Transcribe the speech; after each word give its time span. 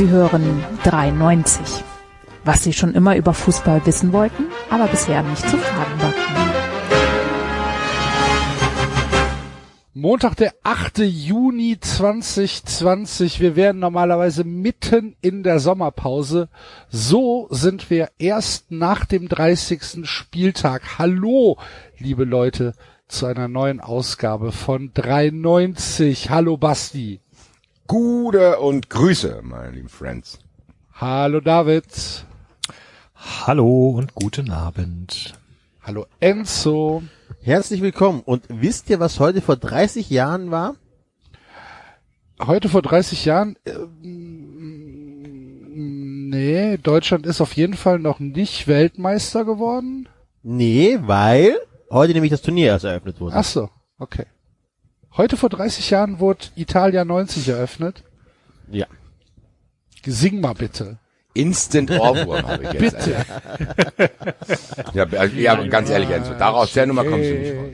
Sie 0.00 0.08
hören 0.08 0.64
93. 0.84 1.84
Was 2.42 2.64
Sie 2.64 2.72
schon 2.72 2.94
immer 2.94 3.16
über 3.16 3.34
Fußball 3.34 3.84
wissen 3.84 4.14
wollten, 4.14 4.46
aber 4.70 4.86
bisher 4.86 5.22
nicht 5.22 5.46
zu 5.46 5.58
fragen 5.58 6.00
war. 6.00 6.14
Montag, 9.92 10.36
der 10.36 10.54
8. 10.62 11.00
Juni 11.00 11.76
2020. 11.78 13.40
Wir 13.40 13.56
wären 13.56 13.78
normalerweise 13.78 14.44
mitten 14.44 15.16
in 15.20 15.42
der 15.42 15.60
Sommerpause. 15.60 16.48
So 16.88 17.48
sind 17.50 17.90
wir 17.90 18.08
erst 18.18 18.70
nach 18.70 19.04
dem 19.04 19.28
30. 19.28 20.08
Spieltag. 20.08 20.98
Hallo, 20.98 21.58
liebe 21.98 22.24
Leute, 22.24 22.72
zu 23.06 23.26
einer 23.26 23.48
neuen 23.48 23.80
Ausgabe 23.80 24.50
von 24.50 24.92
93. 24.94 26.30
Hallo, 26.30 26.56
Basti. 26.56 27.20
Gute 27.90 28.60
und 28.60 28.88
Grüße, 28.88 29.40
meine 29.42 29.72
lieben 29.72 29.88
Friends. 29.88 30.38
Hallo, 30.92 31.40
David. 31.40 32.24
Hallo 33.16 33.88
und 33.88 34.14
guten 34.14 34.52
Abend. 34.52 35.34
Hallo, 35.82 36.06
Enzo. 36.20 37.02
Herzlich 37.42 37.82
willkommen. 37.82 38.22
Und 38.24 38.44
wisst 38.46 38.90
ihr, 38.90 39.00
was 39.00 39.18
heute 39.18 39.40
vor 39.40 39.56
30 39.56 40.08
Jahren 40.08 40.52
war? 40.52 40.76
Heute 42.40 42.68
vor 42.68 42.82
30 42.82 43.24
Jahren? 43.24 43.56
Äh, 43.64 43.72
nee, 45.74 46.76
Deutschland 46.76 47.26
ist 47.26 47.40
auf 47.40 47.54
jeden 47.54 47.74
Fall 47.74 47.98
noch 47.98 48.20
nicht 48.20 48.68
Weltmeister 48.68 49.44
geworden. 49.44 50.08
Nee, 50.44 51.00
weil 51.02 51.58
heute 51.90 52.12
nämlich 52.12 52.30
das 52.30 52.42
Turnier 52.42 52.68
erst 52.68 52.84
eröffnet 52.84 53.18
wurde. 53.18 53.34
Ach 53.34 53.42
so, 53.42 53.68
okay. 53.98 54.26
Heute 55.16 55.36
vor 55.36 55.48
30 55.48 55.90
Jahren 55.90 56.18
wurde 56.20 56.46
Italia 56.56 57.04
90 57.04 57.48
eröffnet. 57.48 58.04
Ja. 58.70 58.86
Sing 60.06 60.40
mal 60.40 60.54
bitte. 60.54 60.98
Instant 61.34 61.90
Ohrwurm 61.90 62.46
habe 62.46 62.64
ich 62.64 62.72
jetzt. 62.74 62.96
Bitte. 63.06 63.16
Ja, 64.94 65.04
also, 65.04 65.36
ja, 65.36 65.54
ganz 65.66 65.90
ehrlich, 65.90 66.10
Enzo, 66.10 66.34
daraus 66.34 66.72
der 66.72 66.86
Nummer 66.86 67.04
kommst 67.04 67.28
du 67.30 67.34
nicht 67.34 67.54
raus. 67.56 67.68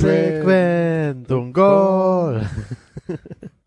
Insequent. 0.00 1.30
und 1.30 1.52
Goal. 1.52 2.48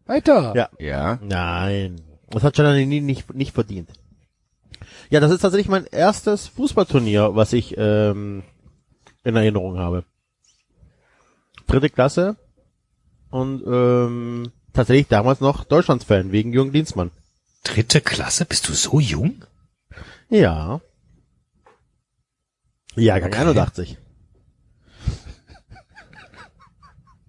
Weiter. 0.05 0.53
Ja. 0.55 0.69
Ja, 0.79 1.19
Nein. 1.21 2.01
Das 2.29 2.43
hat 2.43 2.55
Gianni 2.55 2.85
nie- 2.87 2.99
nicht, 3.01 3.33
nicht 3.35 3.53
verdient. 3.53 3.89
Ja, 5.09 5.19
das 5.19 5.31
ist 5.31 5.41
tatsächlich 5.41 5.67
mein 5.69 5.85
erstes 5.85 6.47
Fußballturnier, 6.47 7.35
was 7.35 7.53
ich 7.53 7.75
ähm, 7.77 8.41
in 9.23 9.35
Erinnerung 9.35 9.77
habe. 9.77 10.03
Dritte 11.67 11.89
Klasse 11.89 12.35
und 13.29 13.63
ähm, 13.65 14.51
tatsächlich 14.73 15.07
damals 15.07 15.41
noch 15.41 15.63
Deutschlandsfan 15.63 16.31
wegen 16.31 16.53
Jürgen 16.53 16.71
Dienstmann. 16.71 17.11
Dritte 17.63 18.01
Klasse? 18.01 18.45
Bist 18.45 18.67
du 18.67 18.73
so 18.73 18.99
jung? 18.99 19.43
Ja. 20.29 20.81
Jahrgang 22.95 23.31
Okay. 23.31 23.41
81. 23.41 23.97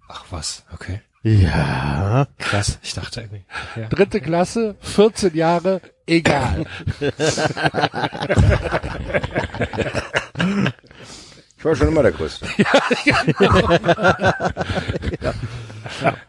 Ach 0.07 0.25
was, 0.29 0.63
okay. 0.73 1.01
Ja. 1.23 2.27
Krass, 2.37 2.77
ich 2.83 2.93
dachte 2.93 3.21
irgendwie. 3.21 3.45
Ja. 3.75 3.87
Dritte 3.89 4.21
Klasse, 4.21 4.75
14 4.81 5.33
Jahre, 5.35 5.81
egal. 6.05 6.65
ich 11.65 11.69
war 11.69 11.75
schon 11.75 11.87
immer 11.87 12.03
der 12.03 12.11
Größte. 12.11 12.45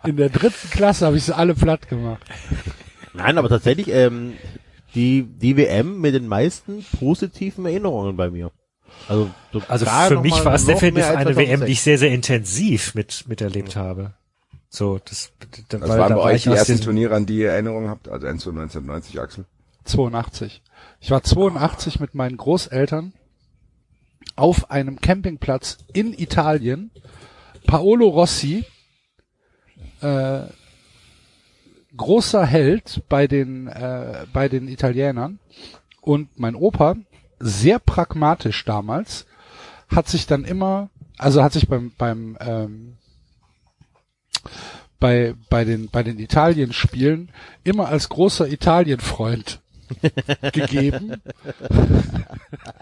In 0.04 0.16
der 0.16 0.30
dritten 0.30 0.70
Klasse 0.70 1.04
habe 1.06 1.18
ich 1.18 1.24
sie 1.24 1.36
alle 1.36 1.54
platt 1.54 1.88
gemacht. 1.88 2.22
Nein, 3.12 3.36
aber 3.36 3.50
tatsächlich 3.50 3.88
ähm, 3.88 4.32
die 4.94 5.24
die 5.24 5.56
WM 5.56 6.00
mit 6.00 6.14
den 6.14 6.26
meisten 6.26 6.84
positiven 6.98 7.66
Erinnerungen 7.66 8.16
bei 8.16 8.30
mir. 8.30 8.50
Also, 9.08 9.30
so 9.52 9.62
Also 9.68 9.84
für 10.08 10.20
mich 10.20 10.42
war 10.44 10.54
es 10.54 10.64
definitiv 10.64 11.10
eine 11.10 11.36
WM, 11.36 11.66
die 11.66 11.66
2006. 11.66 11.70
ich 11.70 11.82
sehr, 11.82 11.98
sehr 11.98 12.10
intensiv 12.12 12.94
mit, 12.94 13.24
miterlebt 13.28 13.76
habe. 13.76 14.14
So, 14.70 14.98
das, 15.04 15.32
da, 15.68 15.80
Was 15.80 15.90
weil 15.90 15.98
waren 15.98 16.12
bei 16.14 16.16
war 16.16 16.24
euch 16.24 16.36
ich 16.36 16.44
die 16.44 16.50
ersten 16.50 16.80
Turniere, 16.80 17.14
an 17.14 17.26
die 17.26 17.40
ihr 17.40 17.50
Erinnerungen 17.50 17.90
habt? 17.90 18.08
Also 18.08 18.26
Enzo 18.26 18.48
1990, 18.50 19.20
Axel? 19.20 19.44
82. 19.84 20.62
Ich 21.00 21.10
war 21.10 21.22
82 21.22 22.00
mit 22.00 22.14
meinen 22.14 22.38
Großeltern 22.38 23.12
auf 24.36 24.70
einem 24.70 25.00
Campingplatz 25.00 25.78
in 25.92 26.12
Italien. 26.12 26.90
Paolo 27.66 28.08
Rossi, 28.08 28.64
äh, 30.00 30.42
großer 31.96 32.46
Held 32.46 33.02
bei 33.08 33.26
den, 33.26 33.66
äh, 33.66 34.26
bei 34.32 34.48
den 34.48 34.68
Italienern. 34.68 35.38
Und 36.00 36.38
mein 36.38 36.54
Opa, 36.54 36.96
sehr 37.40 37.78
pragmatisch 37.78 38.64
damals, 38.64 39.26
hat 39.88 40.08
sich 40.08 40.26
dann 40.26 40.44
immer, 40.44 40.90
also 41.18 41.42
hat 41.42 41.52
sich 41.52 41.68
beim, 41.68 41.92
beim, 41.96 42.36
ähm, 42.40 42.96
bei, 45.00 45.34
bei 45.50 45.64
den, 45.64 45.88
bei 45.90 46.02
den 46.02 46.18
Italien-Spielen 46.18 47.30
immer 47.64 47.88
als 47.88 48.08
großer 48.08 48.48
Italien-Freund 48.48 49.60
gegeben. 50.52 51.22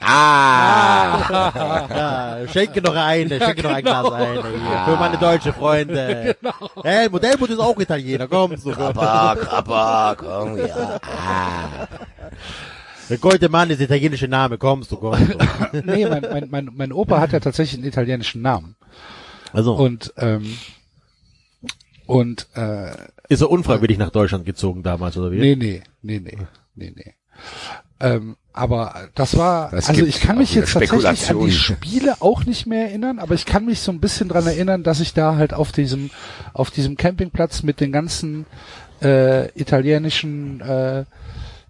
Ah! 0.00 1.86
Ja, 1.90 2.48
schenke 2.48 2.80
noch 2.80 2.94
eine, 2.94 3.38
schenke 3.38 3.62
noch 3.62 3.72
ein 3.72 3.84
Glas 3.84 4.12
ein. 4.12 4.32
Hier, 4.32 4.84
für 4.84 4.96
meine 4.96 5.18
deutsche 5.18 5.52
Freunde. 5.52 6.36
Helmut, 6.82 7.22
Helmut 7.22 7.50
ist 7.50 7.58
auch 7.58 7.78
Italiener, 7.78 8.28
komm 8.28 8.56
so. 8.56 8.70
Krappa, 8.70 9.36
Krappa, 9.36 10.14
komm, 10.16 10.58
ja. 10.58 11.00
Ah. 11.02 11.88
Der 13.10 13.18
goldene 13.18 13.50
Mann 13.50 13.70
ist 13.70 13.80
italienische 13.80 14.28
Name, 14.28 14.56
kommst 14.58 14.90
du, 14.92 14.96
kommst 14.96 15.22
du. 15.22 15.36
nee, 15.84 16.06
mein, 16.06 16.22
mein, 16.22 16.48
mein, 16.50 16.70
mein 16.74 16.92
Opa 16.92 17.20
hat 17.20 17.32
ja 17.32 17.40
tatsächlich 17.40 17.78
einen 17.78 17.88
italienischen 17.88 18.40
Namen. 18.42 18.76
Also, 19.52 19.74
Und, 19.74 20.12
ähm, 20.16 20.56
und, 22.06 22.48
äh, 22.54 22.90
ist 23.28 23.40
er 23.40 23.50
unfreiwillig 23.50 23.98
nach 23.98 24.10
Deutschland 24.10 24.44
gezogen 24.44 24.82
damals, 24.82 25.16
oder 25.16 25.30
wie? 25.32 25.38
nee, 25.38 25.56
nee, 25.56 25.82
nee, 26.02 26.20
nee, 26.20 26.38
nee, 26.74 26.92
nee. 26.94 27.14
Ähm, 28.00 28.36
aber 28.52 29.08
das 29.14 29.36
war, 29.36 29.70
Das 29.70 29.88
also 29.88 30.04
ich 30.04 30.20
kann 30.20 30.38
mich 30.38 30.54
jetzt 30.54 30.72
tatsächlich 30.72 31.30
an 31.30 31.40
die 31.40 31.52
Spiele 31.52 32.20
auch 32.20 32.44
nicht 32.44 32.66
mehr 32.66 32.86
erinnern, 32.86 33.18
aber 33.18 33.34
ich 33.34 33.46
kann 33.46 33.64
mich 33.64 33.80
so 33.80 33.90
ein 33.90 34.00
bisschen 34.00 34.28
dran 34.28 34.46
erinnern, 34.46 34.82
dass 34.84 35.00
ich 35.00 35.12
da 35.12 35.36
halt 35.36 35.54
auf 35.54 35.72
diesem, 35.72 36.10
auf 36.52 36.70
diesem 36.70 36.96
Campingplatz 36.96 37.62
mit 37.62 37.80
den 37.80 37.90
ganzen 37.90 38.46
äh, 39.02 39.48
italienischen 39.58 40.60
äh, 40.60 41.04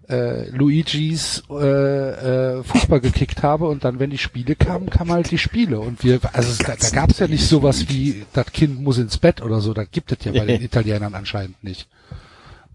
äh, 0.09 0.49
Luigis 0.49 1.43
äh, 1.49 2.59
äh, 2.59 2.63
Fußball 2.63 2.99
gekickt 2.99 3.41
habe 3.41 3.67
und 3.67 3.83
dann, 3.83 3.99
wenn 3.99 4.11
die 4.11 4.17
Spiele 4.17 4.55
kamen, 4.55 4.89
kamen 4.89 5.11
halt 5.11 5.31
die 5.31 5.37
Spiele 5.37 5.79
und 5.79 6.03
wir, 6.03 6.19
also 6.33 6.63
da, 6.63 6.75
da 6.75 6.89
gab 6.89 7.09
es 7.09 7.19
ja 7.19 7.27
nicht 7.27 7.47
sowas 7.47 7.89
wie, 7.89 8.25
das 8.33 8.51
Kind 8.51 8.79
muss 8.79 8.97
ins 8.97 9.17
Bett 9.17 9.41
oder 9.41 9.61
so, 9.61 9.73
das 9.73 9.89
gibt 9.91 10.11
es 10.11 10.23
ja 10.23 10.31
bei 10.31 10.45
den 10.45 10.61
Italienern 10.63 11.15
anscheinend 11.15 11.63
nicht. 11.63 11.87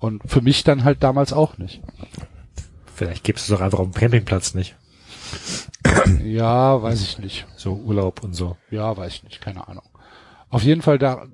Und 0.00 0.22
für 0.24 0.40
mich 0.40 0.64
dann 0.64 0.82
halt 0.84 1.02
damals 1.02 1.32
auch 1.32 1.58
nicht. 1.58 1.82
Vielleicht 2.94 3.22
gibst 3.22 3.48
du 3.48 3.54
doch 3.54 3.60
einfach 3.60 3.78
auf 3.78 3.90
dem 3.90 3.94
Campingplatz 3.94 4.54
nicht. 4.54 4.76
Ja, 6.22 6.82
weiß 6.82 7.00
ich 7.02 7.18
nicht. 7.18 7.46
So 7.56 7.74
Urlaub 7.74 8.22
und 8.22 8.34
so. 8.34 8.56
Ja, 8.70 8.96
weiß 8.96 9.14
ich 9.14 9.24
nicht, 9.24 9.40
keine 9.40 9.66
Ahnung. 9.66 9.84
Auf 10.48 10.62
jeden 10.62 10.82
Fall 10.82 10.98
da, 10.98 11.26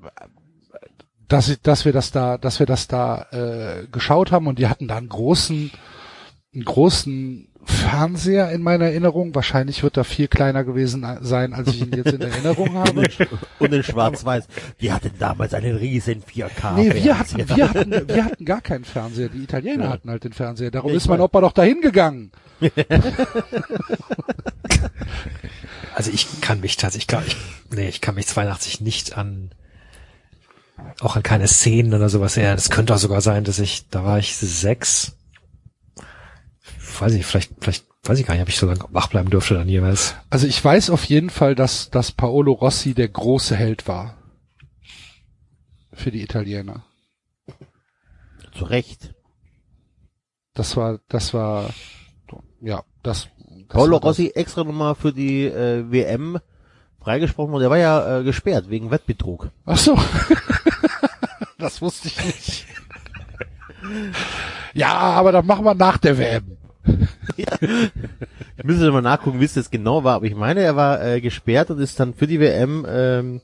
dass, 1.28 1.60
dass 1.63 1.84
wir 1.84 1.92
das 1.92 2.13
da, 2.13 2.39
dass 2.39 2.59
wir 2.59 2.66
das 2.66 2.86
da 2.86 3.27
äh, 3.33 3.86
geschaut 3.91 4.30
haben 4.30 4.47
und 4.47 4.59
die 4.59 4.68
hatten 4.68 4.89
da 4.89 4.97
einen 4.97 5.09
großen, 5.09 5.71
einen 6.54 6.65
großen 6.65 7.48
Fernseher 7.66 8.51
in 8.53 8.63
meiner 8.63 8.86
Erinnerung. 8.86 9.34
Wahrscheinlich 9.34 9.83
wird 9.83 9.97
er 9.97 10.04
viel 10.04 10.28
kleiner 10.28 10.65
gewesen 10.65 11.07
sein, 11.21 11.53
als 11.53 11.68
ich 11.68 11.83
ihn 11.83 11.92
jetzt 11.92 12.13
in 12.13 12.21
Erinnerung 12.21 12.74
habe. 12.78 13.07
Und 13.59 13.74
in 13.74 13.83
Schwarz-Weiß. 13.83 14.47
Die 14.80 14.92
hatten 14.92 15.10
damals 15.18 15.53
einen 15.53 15.77
riesen 15.77 16.22
4K. 16.22 16.74
Nee, 16.77 16.95
wir 16.95 17.18
hatten, 17.18 17.48
wir 17.48 17.68
hatten, 17.68 18.09
wir 18.09 18.24
hatten 18.24 18.45
gar 18.45 18.60
keinen 18.60 18.84
Fernseher. 18.84 19.28
Die 19.28 19.42
Italiener 19.42 19.91
hatten 19.91 20.09
halt 20.10 20.24
den 20.24 20.33
Fernseher. 20.33 20.71
Darum 20.71 20.91
Ich 20.91 20.97
ist 20.98 21.09
mein. 21.09 21.21
Opa 21.21 21.41
doch 21.41 21.53
dahin 21.53 21.80
gegangen. 21.80 22.30
Also 25.95 26.10
ich 26.10 26.42
kann 26.42 26.60
mich 26.60 26.77
tatsächlich, 26.77 27.04
ich 27.04 27.09
glaube, 27.09 27.24
ich, 27.27 27.36
nee, 27.74 27.89
ich 27.89 28.03
kann 28.03 28.16
mich 28.16 28.27
82 28.27 28.83
nicht 28.83 29.16
an, 29.16 29.51
auch 31.01 31.16
an 31.16 31.22
keine 31.22 31.48
Szenen 31.48 31.95
oder 31.95 32.10
sowas 32.10 32.36
erinnern. 32.36 32.59
Es 32.59 32.68
könnte 32.68 32.95
auch 32.95 32.98
sogar 32.98 33.22
sein, 33.22 33.45
dass 33.45 33.59
ich, 33.59 33.89
da 33.89 34.04
war 34.04 34.18
ich 34.18 34.36
sechs. 34.36 35.16
Weiß 37.01 37.15
ich, 37.15 37.27
vielleicht, 37.27 37.53
vielleicht, 37.60 37.84
weiß 38.04 38.19
ich 38.19 38.27
gar 38.27 38.34
nicht, 38.34 38.43
ob 38.43 38.48
ich 38.48 38.59
so 38.59 38.66
lange 38.66 38.84
wach 38.91 39.09
bleiben 39.09 39.31
durfte 39.31 39.54
dann 39.54 39.69
jeweils. 39.69 40.15
Also 40.31 40.47
ich 40.47 40.63
weiß 40.63 40.91
auf 40.91 41.04
jeden 41.04 41.31
Fall, 41.31 41.54
dass, 41.54 41.91
dass 41.91 42.13
Paolo 42.13 42.53
Rossi 42.53 42.95
der 42.95 43.09
große 43.09 43.57
Held 43.57 43.89
war. 43.89 44.16
Für 45.93 46.10
die 46.10 46.22
Italiener. 46.22 46.84
Zu 48.57 48.65
Recht. 48.65 49.15
Das 50.54 50.77
war, 50.77 51.01
das 51.09 51.34
war, 51.34 51.71
ja, 52.60 52.83
das. 53.03 53.28
das 53.39 53.69
Paolo 53.69 53.92
war 53.92 54.01
das. 54.01 54.09
Rossi 54.10 54.33
extra 54.34 54.65
nochmal 54.65 54.95
für 54.95 55.13
die 55.13 55.45
äh, 55.45 55.91
WM 55.91 56.39
freigesprochen 57.01 57.53
worden. 57.53 57.63
Der 57.63 57.71
war 57.71 57.78
ja 57.78 58.19
äh, 58.19 58.25
gesperrt 58.25 58.69
wegen 58.69 58.91
Wettbetrug. 58.91 59.51
Ach 59.65 59.78
so. 59.78 59.99
das 61.59 61.81
wusste 61.81 62.09
ich 62.09 62.25
nicht. 62.25 62.66
Ja, 64.75 64.92
aber 64.92 65.33
dann 65.33 65.47
machen 65.47 65.65
wir 65.65 65.75
nach 65.75 65.99
der 65.99 66.19
WM. 66.19 66.57
Ich 67.36 68.65
müsste 68.65 68.91
mal 68.92 69.03
nachgucken, 69.03 69.41
wie 69.41 69.44
es 69.44 69.54
jetzt 69.54 69.71
genau 69.71 70.04
war, 70.04 70.16
aber 70.16 70.27
ich 70.27 70.34
meine, 70.34 70.60
er 70.60 70.77
war 70.77 71.03
äh, 71.04 71.21
gesperrt 71.21 71.71
und 71.71 71.78
ist 71.80 71.98
dann 72.00 72.15
für 72.15 72.27
die 72.27 72.41
WM 72.41 72.86
ähm, 72.88 73.41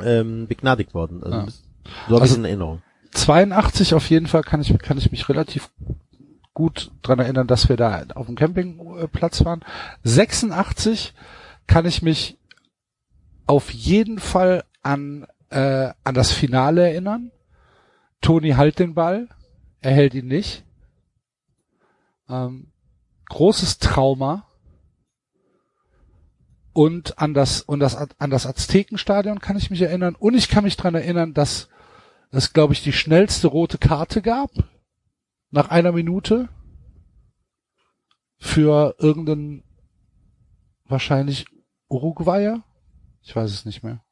ähm, 0.00 0.46
begnadigt 0.46 0.94
worden. 0.94 1.22
Also, 1.22 1.42
das- 1.46 1.62
so 2.08 2.14
habe 2.14 2.16
ich 2.16 2.20
Also- 2.22 2.32
es 2.34 2.38
in 2.38 2.44
Erinnerung. 2.44 2.82
82 3.12 3.94
auf 3.94 4.08
jeden 4.10 4.26
Fall 4.26 4.42
kann 4.42 4.60
ich, 4.60 4.76
kann 4.78 4.98
ich 4.98 5.10
mich 5.10 5.28
relativ 5.28 5.70
gut 6.52 6.90
dran 7.02 7.18
erinnern, 7.18 7.46
dass 7.46 7.68
wir 7.68 7.76
da 7.76 8.04
auf 8.14 8.26
dem 8.26 8.36
Campingplatz 8.36 9.44
waren. 9.44 9.60
86 10.04 11.14
kann 11.66 11.86
ich 11.86 12.02
mich 12.02 12.36
auf 13.46 13.70
jeden 13.72 14.18
Fall 14.18 14.64
an, 14.82 15.26
äh, 15.50 15.90
an 16.04 16.14
das 16.14 16.32
Finale 16.32 16.82
erinnern. 16.90 17.30
Toni 18.20 18.50
halt 18.50 18.78
den 18.78 18.94
Ball, 18.94 19.28
er 19.80 19.92
hält 19.92 20.14
ihn 20.14 20.26
nicht. 20.28 20.64
Ähm, 22.28 22.72
großes 23.28 23.78
Trauma. 23.78 24.46
Und 26.72 27.18
an 27.18 27.34
das, 27.34 27.62
und 27.62 27.80
das, 27.80 27.96
an 27.96 28.30
das 28.30 28.46
Aztekenstadion 28.46 29.40
kann 29.40 29.56
ich 29.56 29.70
mich 29.70 29.82
erinnern. 29.82 30.14
Und 30.14 30.34
ich 30.34 30.48
kann 30.48 30.64
mich 30.64 30.76
dran 30.76 30.94
erinnern, 30.94 31.34
dass 31.34 31.68
es, 32.30 32.52
glaube 32.52 32.72
ich, 32.72 32.82
die 32.82 32.92
schnellste 32.92 33.48
rote 33.48 33.78
Karte 33.78 34.22
gab. 34.22 34.50
Nach 35.50 35.70
einer 35.70 35.92
Minute. 35.92 36.48
Für 38.36 38.94
irgendeinen, 38.98 39.64
wahrscheinlich 40.84 41.46
Uruguayer. 41.88 42.62
Ich 43.22 43.34
weiß 43.34 43.50
es 43.50 43.64
nicht 43.64 43.82
mehr. 43.82 44.04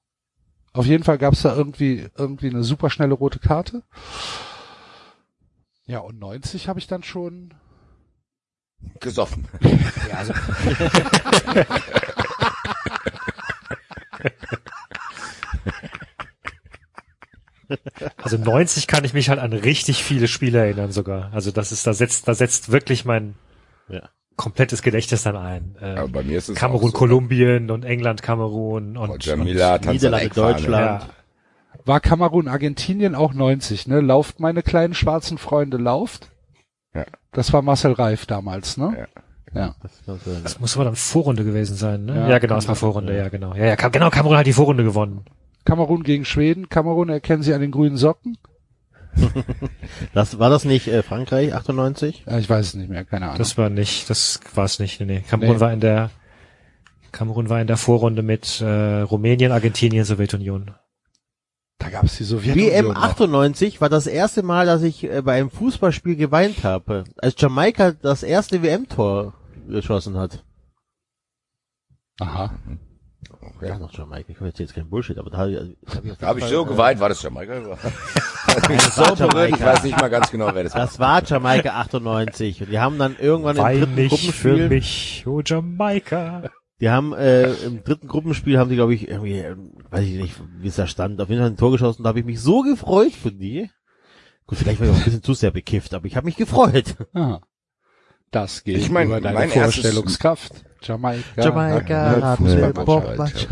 Auf 0.73 0.85
jeden 0.85 1.05
Fall 1.05 1.17
gab 1.17 1.33
es 1.33 1.43
da 1.43 1.55
irgendwie, 1.57 2.09
irgendwie 2.19 2.51
eine 2.51 2.63
super 2.63 2.91
schnelle 2.91 3.15
rote 3.15 3.39
Karte. 3.39 3.83
Ja, 5.87 6.01
und 6.01 6.19
90 6.19 6.69
habe 6.69 6.79
ich 6.79 6.87
dann 6.87 7.03
schon. 7.03 7.55
Gesoffen. 9.01 9.47
Ja, 10.09 10.19
also, 10.19 10.33
also 18.23 18.39
90 18.39 18.87
kann 18.87 19.05
ich 19.05 19.13
mich 19.13 19.29
halt 19.29 19.41
an 19.41 19.53
richtig 19.53 20.05
viele 20.05 20.29
Spiele 20.29 20.59
erinnern 20.59 20.93
sogar. 20.93 21.31
Also 21.33 21.51
das 21.51 21.73
ist, 21.73 21.87
da 21.87 21.93
setzt, 21.95 22.29
da 22.29 22.35
setzt 22.35 22.71
wirklich 22.71 23.05
mein 23.05 23.35
Ja. 23.89 24.03
komplettes 24.37 24.83
Gedächtnis 24.83 25.25
dann 25.25 25.37
ein. 25.37 25.75
Äh, 25.81 25.97
Aber 25.97 26.09
bei 26.09 26.23
mir 26.23 26.39
ist 26.39 26.49
es 26.49 26.57
Kamerun, 26.57 26.91
so. 26.93 26.97
Kolumbien 26.97 27.71
und 27.71 27.85
England, 27.85 28.23
Kamerun 28.23 28.97
und, 28.97 29.11
Roger 29.11 29.35
und 29.35 29.45
Miller, 29.45 29.81
Tanz 29.81 29.87
an 29.87 29.93
Niederlande. 29.95 30.29
Deutschland. 30.29 31.03
ja, 31.03 31.09
War 31.85 32.01
Kamerun, 32.01 32.47
Argentinien 32.47 33.15
auch 33.17 33.35
90, 33.35 33.89
ne? 33.89 34.01
Lauft 34.01 34.39
meine 34.39 34.63
kleinen 34.63 34.95
schwarzen 34.95 35.37
Freunde, 35.39 35.77
lauft. 35.77 36.31
Ja. 36.97 37.05
Das 37.33 37.53
war 37.53 37.63
Marcel 37.63 37.93
Reif 37.93 38.27
damals, 38.27 38.77
ne? 38.77 39.09
Ja. 39.55 39.61
Ja. 39.61 39.75
Das 40.43 40.59
muss 40.61 40.77
aber 40.77 40.85
dann 40.85 40.97
Vorrunde 40.97 41.45
gewesen 41.45 41.77
sein, 41.77 42.05
ne? 42.05 42.15
Ja, 42.15 42.29
Ja, 42.31 42.39
genau, 42.39 42.57
es 42.57 42.69
war 42.69 42.75
Vorrunde, 42.77 43.17
ja, 43.17 43.29
genau. 43.29 43.55
Ja, 43.55 43.65
ja, 43.67 43.77
Kam- 43.77 43.93
genau, 43.93 44.11
Kamerun 44.11 44.37
hat 44.37 44.47
die 44.47 44.53
Vorrunde 44.53 44.85
gewonnen. 44.85 45.25
Kamerun 45.65 46.03
gegen 46.03 46.25
Schweden. 46.25 46.69
Kamerun 46.69 47.09
erkennen 47.09 47.43
Sie 47.43 47.55
an 47.55 47.61
den 47.61 47.71
grünen 47.71 47.97
Socken. 47.97 48.37
Das 50.13 50.39
war 50.39 50.51
das 50.51 50.65
nicht 50.67 50.89
äh, 50.89 51.03
Frankreich 51.03 51.55
98? 51.55 52.25
Ja, 52.27 52.39
ich 52.39 52.51
weiß 52.51 52.67
es 52.67 52.75
nicht 52.75 52.91
mehr, 52.91 53.05
keine 53.05 53.27
Ahnung. 53.27 53.39
Das 53.39 53.57
war 53.57 53.71
nicht, 53.71 54.11
das 54.11 54.41
war 54.55 54.65
es 54.65 54.79
nicht. 54.79 55.01
Nee, 55.01 55.07
nee. 55.07 55.21
Kamerun 55.29 55.55
Nee. 55.57 55.61
war 55.61 55.73
in 55.73 55.81
der 55.81 56.11
Kamerun 57.13 57.49
war 57.49 57.61
in 57.61 57.67
der 57.67 57.79
Vorrunde 57.79 58.23
mit 58.23 58.61
äh, 58.61 59.01
Rumänien, 59.01 59.53
Argentinien, 59.53 60.05
Sowjetunion. 60.05 60.73
Da 61.79 61.91
gab 61.91 62.05
es 62.05 62.17
die 62.17 62.25
Sowjetunion. 62.25 62.71
WM 62.73 62.87
noch. 62.89 63.03
98 63.03 63.81
war 63.81 63.89
das 63.89 64.07
erste 64.07 64.43
Mal, 64.43 64.67
dass 64.67 64.83
ich 64.83 65.05
äh, 65.05 65.23
bei 65.23 65.39
einem 65.39 65.51
Fußballspiel 65.51 66.17
geweint 66.17 66.65
habe, 66.65 67.05
als 67.19 67.35
Jamaika 67.39 67.93
das 67.93 68.23
erste 68.23 68.63
WM-Tor 68.63 69.35
geschossen 69.69 70.17
hat. 70.17 70.45
Aha. 72.21 72.55
Ja, 73.61 73.79
noch 73.79 73.93
Jamaika, 73.93 74.33
ich 74.33 74.59
jetzt 74.59 74.75
kein 74.75 74.89
Bullshit, 74.89 75.17
aber 75.19 75.31
da 75.31 75.39
habe 75.39 75.51
ich, 75.51 75.95
hab 75.95 76.05
ich, 76.05 76.17
Da 76.19 76.27
habe 76.27 76.39
ich 76.41 76.45
so 76.47 76.65
Fall, 76.65 76.73
geweint, 76.73 77.01
war 77.01 77.09
das 77.09 77.23
Jamaika? 77.23 77.55
so 77.65 77.69
war 79.03 79.17
berührt, 79.17 79.51
ich 79.51 79.57
Jamaika. 79.59 79.65
weiß 79.67 79.83
nicht 79.85 79.99
mal 79.99 80.09
ganz 80.11 80.31
genau, 80.31 80.51
wer 80.55 80.65
das 80.65 80.73
Äh, 80.75 80.77
war. 80.79 80.87
das 80.87 80.99
war 80.99 81.25
Jamaika 81.25 81.71
98 81.81 82.63
und 82.63 82.71
die 82.71 82.79
haben 82.79 82.99
dann 82.99 83.17
irgendwann 83.19 83.57
im 83.57 83.63
Wein 83.63 83.79
dritten 83.81 83.95
nicht 83.95 84.33
für 84.33 84.49
Gruppenspiel, 84.51 84.69
mich, 84.69 85.25
oh 85.27 85.41
Jamaika. 85.45 86.51
Die 86.81 86.91
haben 86.91 87.13
äh, 87.15 87.53
im 87.65 87.83
dritten 87.85 88.09
Gruppenspiel 88.09 88.59
haben 88.59 88.71
die 88.71 88.77
glaube 88.77 88.95
ich 88.95 89.09
irgendwie, 89.09 89.39
ähm, 89.39 89.73
weiß 89.91 90.05
ich 90.05 90.21
nicht, 90.21 90.35
wie 90.61 90.69
es 90.69 90.77
da 90.77 90.87
stand, 90.87 91.21
auf 91.21 91.29
jeden 91.29 91.41
Fall 91.41 91.51
ein 91.51 91.57
Tor 91.57 91.73
geschossen, 91.73 92.03
da 92.03 92.11
habe 92.11 92.21
ich 92.21 92.27
mich 92.27 92.41
so 92.41 92.63
gefreut 92.63 93.13
für 93.13 93.33
die. 93.33 93.71
Gut, 94.47 94.59
vielleicht 94.59 94.79
war 94.79 94.87
ich 94.87 94.93
auch 94.93 94.99
ein 94.99 95.05
bisschen 95.05 95.23
zu 95.23 95.35
sehr 95.35 95.51
bekifft, 95.51 95.93
aber 95.95 96.07
ich 96.07 96.17
habe 96.17 96.27
mich 96.27 96.37
gefreut. 96.37 96.95
Aha. 97.15 97.41
Das 98.31 98.65
geht 98.65 98.77
Ich 98.77 98.91
mein, 98.91 99.09
über 99.09 99.21
deine 99.21 99.39
mein 99.39 99.51
Vorstellungskraft. 99.51 100.53
Jamaika. 100.83 101.43
Jamaika 101.43 102.37
Fußballmannschaft. 102.37 103.49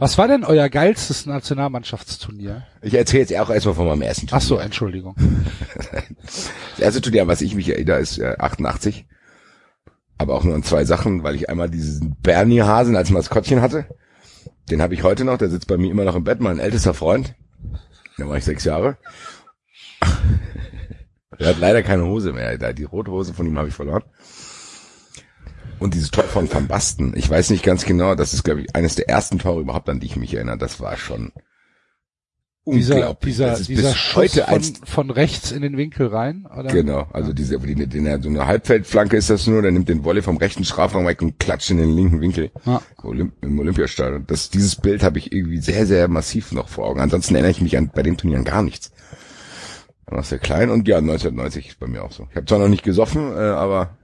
Was 0.00 0.18
war 0.18 0.26
denn 0.26 0.44
euer 0.44 0.68
geilstes 0.68 1.26
Nationalmannschaftsturnier? 1.26 2.66
Ich 2.82 2.94
erzähle 2.94 3.20
jetzt 3.20 3.36
auch 3.36 3.50
erstmal 3.50 3.74
von 3.74 3.86
meinem 3.86 4.02
ersten 4.02 4.26
Ach 4.26 4.30
Turnier. 4.30 4.46
so, 4.46 4.58
Entschuldigung. 4.58 5.16
Das 6.76 6.80
erste 6.80 7.00
Turnier, 7.00 7.22
an 7.22 7.28
was 7.28 7.40
ich 7.40 7.54
mich 7.54 7.68
erinnere, 7.68 8.00
ist 8.00 8.18
äh, 8.18 8.34
88. 8.38 9.06
Aber 10.18 10.34
auch 10.34 10.44
nur 10.44 10.54
an 10.54 10.62
zwei 10.62 10.84
Sachen, 10.84 11.22
weil 11.22 11.34
ich 11.34 11.48
einmal 11.48 11.68
diesen 11.68 12.16
Bernie-Hasen 12.22 12.96
als 12.96 13.10
Maskottchen 13.10 13.60
hatte. 13.60 13.86
Den 14.70 14.80
habe 14.80 14.94
ich 14.94 15.02
heute 15.02 15.24
noch, 15.24 15.38
der 15.38 15.50
sitzt 15.50 15.66
bei 15.66 15.76
mir 15.76 15.90
immer 15.90 16.04
noch 16.04 16.16
im 16.16 16.24
Bett, 16.24 16.40
mein 16.40 16.58
ältester 16.58 16.94
Freund. 16.94 17.34
Da 18.16 18.28
war 18.28 18.36
ich 18.36 18.44
sechs 18.44 18.64
Jahre. 18.64 18.96
Der 21.38 21.48
hat 21.48 21.58
leider 21.58 21.82
keine 21.82 22.04
Hose 22.06 22.32
mehr. 22.32 22.56
Die 22.72 22.84
rote 22.84 23.10
Hose 23.10 23.34
von 23.34 23.46
ihm 23.46 23.58
habe 23.58 23.68
ich 23.68 23.74
verloren. 23.74 24.04
Und 25.80 25.94
dieses 25.94 26.10
Tor 26.10 26.24
von 26.24 26.50
Van 26.50 26.68
Basten, 26.68 27.14
ich 27.16 27.28
weiß 27.28 27.50
nicht 27.50 27.64
ganz 27.64 27.84
genau, 27.84 28.14
das 28.14 28.32
ist, 28.32 28.44
glaube 28.44 28.62
ich, 28.62 28.76
eines 28.76 28.94
der 28.94 29.08
ersten 29.08 29.38
Tore 29.40 29.60
überhaupt, 29.60 29.88
an 29.88 30.00
die 30.00 30.06
ich 30.06 30.16
mich 30.16 30.32
erinnere. 30.32 30.56
Das 30.56 30.80
war 30.80 30.96
schon 30.96 31.32
Dieser, 32.66 33.12
dieser, 33.14 33.58
dieser 33.60 33.94
Schuss 33.94 34.16
heute 34.40 34.46
von, 34.48 34.62
von 34.86 35.10
rechts 35.10 35.52
in 35.52 35.60
den 35.60 35.76
Winkel 35.76 36.06
rein, 36.06 36.46
oder? 36.46 36.72
Genau, 36.72 37.06
also 37.12 37.34
diese, 37.34 37.58
die, 37.58 37.74
den, 37.74 38.22
so 38.22 38.28
eine 38.30 38.46
Halbfeldflanke 38.46 39.18
ist 39.18 39.28
das 39.28 39.46
nur, 39.46 39.60
der 39.60 39.70
nimmt 39.70 39.90
den 39.90 40.02
Volley 40.02 40.22
vom 40.22 40.38
rechten 40.38 40.64
Strafraum 40.64 41.06
weg 41.06 41.20
und 41.20 41.38
klatscht 41.38 41.70
in 41.70 41.76
den 41.76 41.94
linken 41.94 42.22
Winkel 42.22 42.50
Ja. 42.64 42.80
Olymp 43.02 43.34
im 43.42 43.58
Olympiastadion. 43.58 44.24
Das, 44.26 44.48
dieses 44.48 44.76
Bild 44.76 45.02
habe 45.02 45.18
ich 45.18 45.30
irgendwie 45.32 45.58
sehr, 45.58 45.86
sehr 45.86 46.08
massiv 46.08 46.52
noch 46.52 46.68
vor 46.68 46.86
Augen. 46.86 47.00
Ansonsten 47.00 47.34
erinnere 47.34 47.50
ich 47.50 47.60
mich 47.60 47.76
an, 47.76 47.90
bei 47.94 48.02
dem 48.02 48.16
Turnier 48.16 48.38
an 48.38 48.44
gar 48.44 48.62
nichts. 48.62 48.92
Da 50.06 50.16
war 50.16 50.22
sehr 50.22 50.38
klein 50.38 50.70
und 50.70 50.88
ja, 50.88 50.98
1990 50.98 51.68
ist 51.68 51.80
bei 51.80 51.86
mir 51.86 52.02
auch 52.02 52.12
so. 52.12 52.26
Ich 52.30 52.36
habe 52.36 52.46
zwar 52.46 52.58
noch 52.60 52.68
nicht 52.68 52.82
gesoffen, 52.82 53.32
äh, 53.32 53.40
aber 53.40 53.98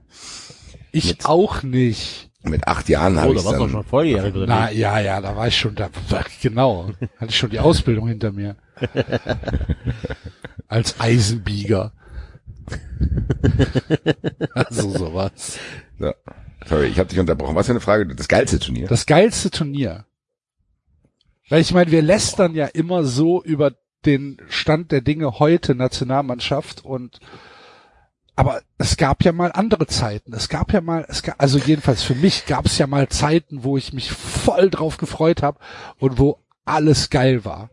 Ich 0.91 1.25
auch 1.25 1.63
nicht. 1.63 2.30
Mit 2.43 2.67
acht 2.67 2.89
Jahren 2.89 3.17
Oh, 3.17 3.21
habe 3.21 3.33
da 3.33 3.39
ich 3.39 3.45
warst 3.45 3.57
du 3.57 3.61
dann. 3.61 3.69
schon 3.71 3.83
volljährig, 3.83 4.35
oder 4.35 4.47
Na, 4.47 4.65
nicht? 4.67 4.77
ja, 4.77 4.99
ja, 4.99 5.21
da 5.21 5.35
war 5.35 5.47
ich 5.47 5.57
schon 5.57 5.75
da, 5.75 5.89
genau. 6.41 6.89
Hatte 7.17 7.29
ich 7.29 7.37
schon 7.37 7.49
die 7.49 7.59
Ausbildung 7.59 8.07
hinter 8.07 8.31
mir. 8.31 8.55
Als 10.67 10.99
Eisenbieger. 10.99 11.93
also 14.53 14.89
sowas. 14.91 15.59
Ja. 15.99 16.13
Sorry, 16.65 16.87
ich 16.87 16.99
habe 16.99 17.09
dich 17.09 17.19
unterbrochen. 17.19 17.55
Was 17.55 17.65
für 17.65 17.73
eine 17.73 17.79
Frage? 17.79 18.07
Das 18.15 18.27
geilste 18.27 18.59
Turnier. 18.59 18.87
Das 18.87 19.05
geilste 19.05 19.49
Turnier. 19.51 20.05
Weil 21.49 21.61
ich 21.61 21.73
meine, 21.73 21.91
wir 21.91 22.01
lästern 22.01 22.55
ja 22.55 22.67
immer 22.67 23.03
so 23.03 23.43
über 23.43 23.73
den 24.05 24.37
Stand 24.47 24.91
der 24.91 25.01
Dinge 25.01 25.39
heute 25.39 25.75
Nationalmannschaft 25.75 26.85
und 26.85 27.19
aber 28.41 28.63
es 28.79 28.97
gab 28.97 29.23
ja 29.23 29.33
mal 29.33 29.51
andere 29.51 29.85
Zeiten. 29.85 30.33
Es 30.33 30.49
gab 30.49 30.73
ja 30.73 30.81
mal, 30.81 31.05
es 31.07 31.21
gab, 31.21 31.39
also 31.39 31.59
jedenfalls 31.59 32.01
für 32.01 32.15
mich 32.15 32.47
gab 32.47 32.65
es 32.65 32.79
ja 32.79 32.87
mal 32.87 33.07
Zeiten, 33.07 33.63
wo 33.63 33.77
ich 33.77 33.93
mich 33.93 34.11
voll 34.11 34.71
drauf 34.71 34.97
gefreut 34.97 35.43
habe 35.43 35.59
und 35.99 36.17
wo 36.17 36.39
alles 36.65 37.11
geil 37.11 37.45
war. 37.45 37.69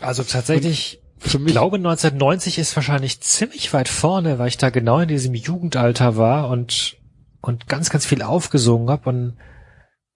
Also 0.00 0.22
tatsächlich, 0.22 1.02
Für 1.18 1.38
ich 1.38 1.42
mich, 1.42 1.52
glaube 1.52 1.78
1990 1.78 2.60
ist 2.60 2.76
wahrscheinlich 2.76 3.22
ziemlich 3.22 3.72
weit 3.72 3.88
vorne, 3.88 4.38
weil 4.38 4.46
ich 4.46 4.56
da 4.56 4.70
genau 4.70 5.00
in 5.00 5.08
diesem 5.08 5.34
Jugendalter 5.34 6.16
war 6.16 6.48
und 6.48 6.96
und 7.40 7.66
ganz 7.66 7.90
ganz 7.90 8.06
viel 8.06 8.22
aufgesungen 8.22 8.90
habe 8.90 9.08
und 9.08 9.36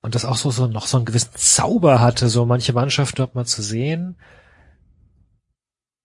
und 0.00 0.14
das 0.14 0.24
auch 0.24 0.36
so 0.36 0.52
so 0.52 0.68
noch 0.68 0.86
so 0.86 0.98
einen 0.98 1.06
gewissen 1.06 1.34
Zauber 1.34 2.00
hatte, 2.00 2.28
so 2.28 2.46
manche 2.46 2.72
Mannschaften 2.72 3.16
dort 3.16 3.34
mal 3.34 3.46
zu 3.46 3.62
sehen. 3.62 4.16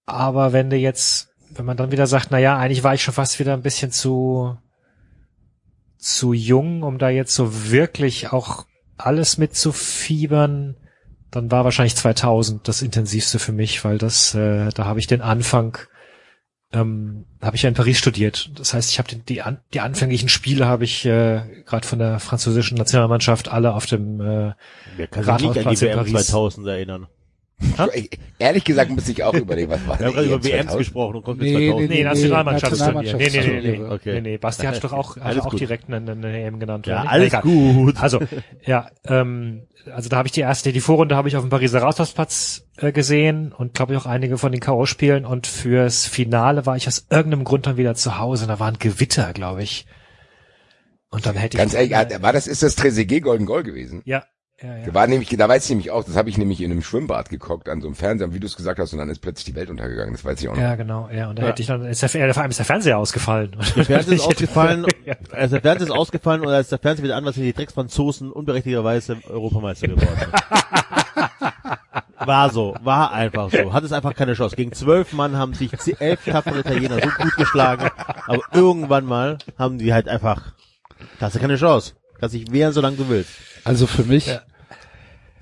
Aber 0.08 0.52
wenn 0.52 0.72
du 0.72 0.78
jetzt, 0.78 1.33
wenn 1.56 1.66
man 1.66 1.78
dann 1.78 1.92
wieder 1.92 2.08
sagt, 2.08 2.28
na 2.32 2.40
ja, 2.40 2.58
eigentlich 2.58 2.84
war 2.84 2.94
ich 2.94 3.04
schon 3.04 3.14
fast 3.14 3.40
wieder 3.40 3.54
ein 3.54 3.62
bisschen 3.62 3.92
zu 3.92 4.58
zu 6.04 6.34
jung, 6.34 6.84
um 6.84 6.98
da 6.98 7.10
jetzt 7.10 7.34
so 7.34 7.72
wirklich 7.72 8.34
auch 8.34 8.66
alles 8.98 9.38
mitzufiebern, 9.38 10.76
dann 11.32 11.50
war 11.50 11.64
wahrscheinlich 11.64 11.96
2000 11.96 12.68
das 12.68 12.82
intensivste 12.82 13.40
für 13.40 13.54
mich, 13.54 13.84
weil 13.86 13.98
das, 13.98 14.36
äh, 14.36 14.70
da 14.76 14.86
habe 14.86 15.00
ich 15.00 15.08
den 15.08 15.22
Anfang, 15.22 15.78
ähm, 16.74 17.26
habe 17.42 17.56
ich 17.56 17.64
ja 17.64 17.70
in 17.70 17.76
Paris 17.76 17.98
studiert. 17.98 18.52
Das 18.56 18.74
heißt, 18.74 18.92
ich 18.92 19.00
habe 19.00 19.16
die, 19.16 19.42
an, 19.42 19.62
die 19.74 19.80
anfänglichen 19.80 20.28
Spiele 20.28 20.68
habe 20.68 20.84
ich 20.84 21.06
äh, 21.06 21.64
gerade 21.66 21.88
von 21.88 22.00
der 22.00 22.20
französischen 22.20 22.78
Nationalmannschaft 22.78 23.48
alle 23.48 23.74
auf 23.74 23.86
dem 23.86 24.20
äh, 24.20 24.54
Wer 24.98 25.08
kann 25.08 25.24
sich 25.24 25.50
nicht 25.50 25.66
an 25.66 25.74
die 25.74 25.82
WM 25.82 25.98
Paris. 26.00 26.28
2000 26.28 26.68
erinnern? 26.68 27.08
Ich, 27.94 28.10
ehrlich 28.40 28.64
gesagt 28.64 28.92
muss 28.92 29.08
ich 29.10 29.24
auch 29.24 29.34
überlegen, 29.34 29.72
was 29.72 29.86
war 29.88 30.00
Wir 30.00 30.08
haben 30.08 30.14
gerade 30.14 30.28
über 30.28 30.44
WMs 30.44 30.66
2000? 30.66 30.78
gesprochen 30.78 31.16
und 31.16 31.24
kommt 31.24 31.42
Nee, 31.42 31.48
jetzt 31.50 31.60
nee, 31.60 31.70
2000. 31.70 31.90
nee, 31.90 31.96
Nee, 31.96 32.04
Nationalmannschaftsturnier. 32.04 33.02
Nee, 33.02 33.02
nee, 33.04 33.30
nee, 33.30 33.30
nee, 33.30 33.78
Nationalmannschaftsturniere. 33.78 33.92
Okay. 33.94 34.14
nee, 34.14 34.22
nee. 34.22 34.38
Basti 34.38 34.66
hat 34.66 34.84
doch 34.84 34.94
auch, 34.94 35.18
Alles 35.22 35.44
hat 35.44 35.46
auch 35.46 35.56
direkt 35.56 35.92
eine, 35.92 36.12
eine 36.12 36.44
EM 36.44 36.60
genannt. 36.60 36.88
Ja, 36.88 37.04
alles 37.04 37.28
Egal. 37.28 37.42
gut. 37.42 38.02
Also, 38.02 38.20
ja, 38.66 38.90
ähm, 39.06 39.64
also 39.94 40.10
da 40.10 40.18
habe 40.18 40.28
ich 40.28 40.32
die 40.32 40.42
erste, 40.42 40.72
die 40.72 40.82
Vorrunde 40.82 41.16
habe 41.16 41.28
ich 41.28 41.36
auf 41.36 41.44
dem 41.44 41.50
Pariser 41.50 41.82
Rathausplatz 41.82 42.66
äh, 42.78 42.92
gesehen 42.92 43.52
und 43.52 43.74
glaube 43.74 43.94
ich 43.94 44.00
auch 44.00 44.06
einige 44.06 44.38
von 44.38 44.52
den 44.52 44.62
K.O.-Spielen 44.62 45.26
und 45.26 45.48
fürs 45.48 46.06
Finale 46.06 46.66
war 46.66 46.78
ich 46.78 46.88
aus 46.88 47.08
irgendeinem 47.10 47.44
Grund 47.44 47.68
dann 47.68 47.78
wieder 47.78 47.96
zu 47.96 48.18
Hause 48.18 48.46
und 48.46 48.50
da 48.50 48.60
war 48.60 48.68
ein 48.68 48.80
Gewitter, 48.80 49.34
glaube 49.34 49.64
ich. 49.64 49.86
Und 51.10 51.26
dann 51.26 51.36
hätte 51.36 51.58
ich... 51.58 51.60
Ganz 51.60 51.74
ehrlich, 51.74 51.96
ah, 51.96 52.08
war 52.22 52.34
das, 52.34 52.48
ist 52.48 52.64
das 52.64 52.76
Trezeguet 52.76 53.22
Golden 53.24 53.46
Goal 53.46 53.64
gewesen? 53.64 54.02
Ja, 54.06 54.24
ja, 54.64 54.78
ja. 54.78 54.86
Da 54.86 54.94
war 54.94 55.08
nämlich, 55.08 55.30
da 55.30 55.50
weiß 55.50 55.66
ich 55.66 55.70
nämlich 55.70 55.92
auch, 55.92 56.04
das 56.04 56.16
habe 56.16 56.30
ich 56.30 56.38
nämlich 56.38 56.62
in 56.62 56.72
einem 56.72 56.82
Schwimmbad 56.82 57.30
geguckt, 57.30 57.68
an 57.70 57.82
so 57.82 57.88
einem 57.88 57.96
Fernseher, 57.96 58.34
wie 58.34 58.40
du 58.40 58.48
es 58.48 58.56
gesagt 58.56 58.80
hast, 58.80 58.94
und 58.94 59.00
dann 59.00 59.10
ist 59.10 59.20
plötzlich 59.22 59.46
die 59.46 59.56
Welt 59.56 59.70
untergegangen, 59.70 60.14
das 60.14 60.24
weiß 60.24 60.42
ich 60.42 60.48
auch 60.50 60.56
noch. 60.56 60.62
Ja, 60.62 60.76
genau, 60.76 61.10
ja. 61.14 61.30
Und 61.30 61.38
da 61.38 61.44
Ja. 61.44 61.50
hätte 61.50 61.62
ich 61.62 61.68
dann, 61.68 61.86
ist 61.86 62.02
der, 62.02 62.10
vor 62.10 62.42
allem 62.42 62.50
ist 62.52 62.58
der 62.60 62.66
Fernseher 62.66 62.98
ausgefallen. 62.98 63.52
Der 63.76 63.86
Fernseher 63.86 64.00
ist 64.00 64.22
Ich 64.22 64.28
ausgefallen, 64.28 64.86
Ja. 65.06 65.16
also 65.32 65.56
der 65.56 65.62
Fernseher 65.62 65.88
ist 65.88 65.94
ausgefallen 65.94 66.42
und 66.42 66.48
als 66.50 66.70
der 66.70 66.80
Fernseher 66.80 67.04
wieder 67.04 67.16
an 67.18 67.26
war, 67.26 67.34
sind 67.34 67.44
die 67.44 67.54
Drecksfranzosen 67.54 68.32
unberechtigterweise 68.32 69.18
Europameister 69.30 69.88
geworden. 69.90 70.10
War 72.26 72.50
so, 72.52 72.74
war 72.82 73.12
einfach 73.12 73.52
so. 73.52 73.74
Hat 73.74 73.84
es 73.84 73.92
einfach 73.92 74.16
keine 74.16 74.34
Chance. 74.34 74.56
Gegen 74.56 74.72
zwölf 74.72 75.12
Mann 75.12 75.36
haben 75.36 75.54
sich 75.54 75.72
elf 76.00 76.24
tapfere 76.24 76.60
Italiener 76.60 76.96
so 77.02 77.10
gut 77.22 77.36
geschlagen, 77.36 77.90
aber 78.28 78.42
irgendwann 78.54 79.06
mal 79.06 79.38
haben 79.60 79.78
die 79.78 79.94
halt 79.94 80.08
einfach, 80.08 80.54
da 81.20 81.26
hast 81.26 81.36
du 81.36 81.40
keine 81.40 81.58
Chance. 81.58 81.94
Kannst 82.20 82.34
dich 82.36 82.50
wehren, 82.52 82.72
solange 82.72 82.96
du 82.96 83.10
willst. 83.10 83.32
Also 83.66 83.88
für 83.88 84.04
mich 84.04 84.28
Ja. 84.28 84.42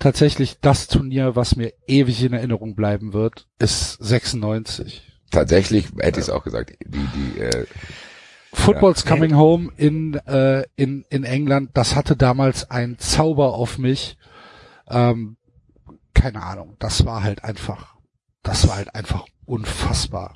Tatsächlich 0.02 0.60
das 0.60 0.88
Turnier, 0.88 1.36
was 1.36 1.56
mir 1.56 1.74
ewig 1.88 2.24
in 2.24 2.34
Erinnerung 2.34 2.76
bleiben 2.76 3.14
wird, 3.14 3.48
ist 3.60 3.94
96. 4.04 5.08
Tatsächlich 5.32 5.88
hätte 6.00 6.20
ich 6.20 6.26
es 6.26 6.30
auch 6.30 6.44
gesagt. 6.44 6.74
Die, 6.86 7.08
die, 7.16 7.40
äh, 7.40 7.66
Football's 8.52 9.06
Coming 9.06 9.36
Home 9.36 9.72
in, 9.78 10.16
äh, 10.26 10.64
in, 10.76 11.06
in 11.10 11.24
England, 11.24 11.72
das 11.74 11.96
hatte 11.96 12.18
damals 12.18 12.70
einen 12.70 13.00
Zauber 13.00 13.54
auf 13.54 13.78
mich. 13.78 14.18
Ähm, 14.90 15.38
keine 16.14 16.44
Ahnung, 16.44 16.76
das 16.80 17.06
war 17.06 17.24
halt 17.24 17.46
einfach, 17.46 17.96
das 18.44 18.68
war 18.68 18.76
halt 18.76 18.94
einfach 18.94 19.26
unfassbar. 19.46 20.36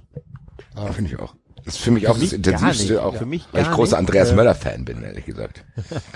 finde 0.93 1.12
ich 1.12 1.19
auch. 1.19 1.36
Das 1.65 1.75
ist 1.75 1.81
für 1.81 1.91
mich 1.91 2.07
auch 2.07 2.13
das 2.13 2.22
mich 2.22 2.29
gar 2.31 2.38
intensivste, 2.38 2.93
nicht. 2.93 3.01
auch 3.01 3.15
Für 3.15 3.25
mich 3.25 3.45
weil 3.51 3.63
ich 3.63 3.72
großer 3.72 3.98
nicht. 3.98 4.07
Andreas 4.07 4.29
Äh, 4.31 4.36
Möller-Fan 4.36 4.86
bin, 4.86 5.03
ehrlich 5.03 5.25
gesagt. 5.25 5.63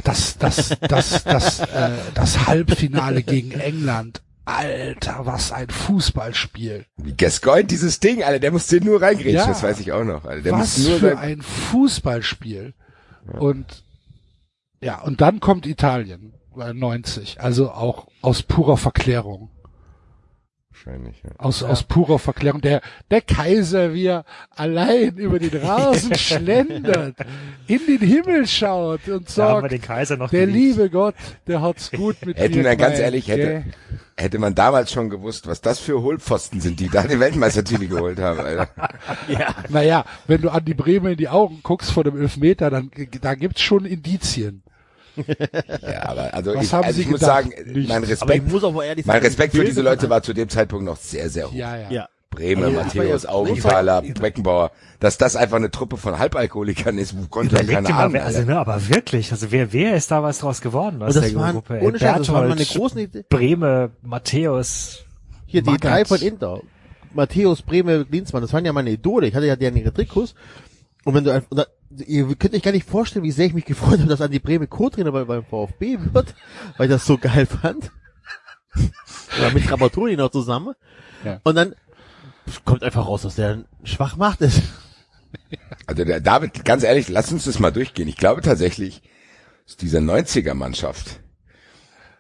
Das, 0.04 0.38
das, 0.38 0.78
das, 0.88 1.24
das, 1.24 1.60
äh, 1.60 1.92
das 2.14 2.48
Halbfinale 2.48 3.24
gegen 3.24 3.52
England. 3.52 4.22
Alter, 4.46 5.26
was 5.26 5.52
ein 5.52 5.70
Fußballspiel. 5.70 6.86
Wie 6.98 7.14
Gascoigne 7.14 7.66
dieses 7.66 8.00
Ding, 8.00 8.24
Alter, 8.24 8.40
der 8.40 8.52
musste 8.52 8.84
nur 8.84 9.02
reingrätschen, 9.02 9.34
Ja. 9.36 9.48
das 9.48 9.62
weiß 9.62 9.80
ich 9.80 9.92
auch 9.92 10.04
noch. 10.04 10.26
Alter. 10.26 10.42
Der 10.42 10.54
was 10.54 10.78
musste 10.78 10.90
nur 10.90 11.00
für 11.00 11.18
ein 11.20 11.42
Fußballspiel. 11.42 12.74
Und 13.40 13.84
ja, 14.82 15.02
und 15.02 15.22
dann 15.22 15.40
kommt 15.40 15.66
Italien, 15.68 16.34
äh, 16.60 16.74
90, 16.74 17.42
also 17.42 17.72
auch 17.72 18.08
aus 18.22 18.42
purer 18.44 18.78
Verklärung. 18.78 19.50
Wahrscheinlich, 20.86 21.22
ja. 21.24 21.32
Aus, 21.38 21.62
aus 21.62 21.84
purer 21.84 22.20
Verklärung. 22.20 22.62
Der, 22.62 22.82
der 23.12 23.22
Kaiser, 23.22 23.94
wie 23.94 24.06
er 24.06 24.24
allein 24.56 25.18
über 25.18 25.38
den 25.40 25.62
Rasen 25.62 26.16
schlendert, 26.18 27.16
in 27.68 27.86
den 27.86 28.00
Himmel 28.00 28.48
schaut 28.48 29.08
und 29.10 29.38
Da 29.38 29.50
haben 29.50 29.56
wir 29.56 29.62
sagt, 29.62 29.72
den 29.74 29.82
Kaiser 29.82 30.18
noch 30.18 30.30
der 30.30 30.46
geliebt. 30.46 30.78
liebe 30.78 30.90
Gott, 30.90 31.16
der 31.48 31.62
hat's 31.62 31.92
gut 31.92 32.18
mit 32.26 32.38
Hätten 32.38 32.60
mir 32.60 32.64
wir 32.64 32.76
ganz 32.78 32.96
gemeint, 32.96 33.00
ehrlich, 33.00 33.28
hätte, 33.28 33.66
hätte 34.16 34.40
man 34.40 34.56
damals 34.56 34.92
schon 34.94 35.10
gewusst, 35.10 35.48
was 35.48 35.60
das 35.60 35.80
für 35.80 36.02
Hohlpfosten 36.02 36.62
sind, 36.62 36.80
die 36.80 36.88
da 36.88 37.04
den 37.04 37.20
Weltmeistertitel 37.20 37.88
geholt 37.88 38.20
haben, 38.20 38.40
Alter. 38.40 38.70
Naja, 39.70 40.06
wenn 40.28 40.42
du 40.42 40.50
an 40.50 40.64
die 40.64 40.74
Bremer 40.74 41.10
in 41.12 41.18
die 41.18 41.30
Augen 41.30 41.60
guckst 41.62 41.92
vor 41.92 42.04
dem 42.06 42.20
Elfmeter, 42.20 42.70
dann, 42.70 42.90
da 43.22 43.36
gibt's 43.36 43.62
schon 43.62 43.86
Indizien. 43.86 44.64
Ja, 45.82 46.10
aber 46.10 46.34
also 46.34 46.56
Was 46.56 46.66
ich, 46.66 46.74
haben 46.74 46.84
also 46.84 46.96
Sie 46.96 47.02
ich 47.04 47.10
muss 47.10 47.20
sagen, 47.20 47.52
Nichts. 47.66 47.90
mein 47.90 48.04
Respekt, 48.04 48.52
muss 48.52 48.64
auch 48.64 48.74
mal 48.74 48.84
ehrlich 48.86 49.06
mein 49.06 49.16
sagen, 49.16 49.26
Respekt 49.26 49.56
für 49.56 49.64
diese 49.66 49.82
Leute 49.82 50.10
war 50.10 50.22
zu 50.24 50.34
dem 50.34 50.50
Zeitpunkt 50.50 50.86
noch 50.86 50.98
sehr, 50.98 51.30
sehr 51.30 51.48
hoch. 51.48 51.54
Ja, 51.54 51.76
ja. 51.78 51.90
Ja. 51.92 52.10
Bremer, 52.32 52.68
war 52.76 52.84
Matthäus, 52.84 53.24
ja- 53.24 53.30
Augenthaler, 53.30 54.02
Beckenbauer, 54.04 54.72
dass 55.00 55.18
das 55.18 55.36
einfach 55.36 55.58
eine 55.58 55.72
Truppe 55.72 55.98
von 55.98 56.20
Halbalkoholikern 56.20 56.98
ist, 57.00 57.18
wo 57.18 57.26
konnte 57.28 57.56
ja 57.64 57.80
ahnen, 57.80 58.14
wer, 58.14 58.24
also, 58.26 58.44
ne, 58.44 58.60
aber 58.60 58.88
wirklich, 58.88 59.32
also 59.32 59.52
wer, 59.52 59.74
wer 59.74 59.96
ist 59.96 60.12
da 60.12 60.22
was 60.22 60.38
draus 60.38 60.62
geworden 60.62 61.02
aus 61.02 61.16
der 61.16 61.34
waren, 61.34 61.54
Gruppe? 61.56 61.80
ohne 61.82 61.98
Scheiß, 61.98 62.18
das 62.20 62.30
waren 62.30 62.44
meine 62.50 62.56
Berthold, 62.58 62.80
großen 62.80 63.00
Ideen. 63.00 63.26
Breme, 63.30 63.90
Matthäus, 64.04 65.06
Hier, 65.48 65.64
die 65.64 65.72
Magath. 65.72 65.92
drei 65.92 66.06
von 66.06 66.22
Inter. 66.22 66.62
Matthäus, 67.16 67.64
Breme, 67.64 68.06
Klinsmann, 68.06 68.44
das 68.44 68.54
waren 68.54 68.64
ja 68.64 68.74
meine 68.74 68.92
Idole. 68.92 69.26
Ich 69.26 69.34
hatte 69.34 69.48
ja 69.48 69.56
deren 69.56 69.76
ihre 69.78 69.92
Trikots. 69.92 70.36
Und 71.06 71.16
wenn 71.16 71.24
du 71.24 71.32
einfach, 71.34 71.66
ihr 71.90 72.36
könnt 72.36 72.54
euch 72.54 72.62
gar 72.62 72.72
nicht 72.72 72.88
vorstellen, 72.88 73.26
wie 73.26 73.32
sehr 73.32 73.48
ich 73.48 73.54
mich 73.54 73.66
gefreut 73.66 74.00
habe, 74.00 74.10
dass 74.10 74.22
Andi 74.22 74.40
Breme 74.40 74.68
Co-Trainer 74.68 75.12
bei, 75.12 75.24
beim 75.24 75.44
VfB 75.44 75.98
wird, 76.14 76.36
weil 76.78 76.88
ich 76.88 76.92
das 76.92 77.06
so 77.06 77.18
geil 77.18 77.46
fand. 77.46 77.92
Oder 79.38 79.52
mit 79.52 79.66
Trapattoni 79.66 80.16
noch 80.16 80.32
zusammen. 80.32 80.76
Ja. 81.24 81.40
Und 81.44 81.56
dann 81.56 81.76
kommt 82.66 82.84
einfach 82.84 83.08
raus, 83.08 83.24
dass 83.24 83.36
der 83.36 83.66
schwach 83.84 84.16
macht 84.16 84.42
ist. 84.42 84.62
Also 85.86 86.06
der 86.06 86.20
David, 86.20 86.66
ganz 86.66 86.84
ehrlich, 86.84 87.10
lass 87.10 87.32
uns 87.32 87.46
das 87.46 87.60
mal 87.60 87.72
durchgehen. 87.72 88.08
Ich 88.08 88.18
glaube 88.18 88.42
tatsächlich, 88.42 89.02
dass 89.66 89.78
diese 89.78 90.00
90er 90.00 90.54
Mannschaft, 90.54 91.20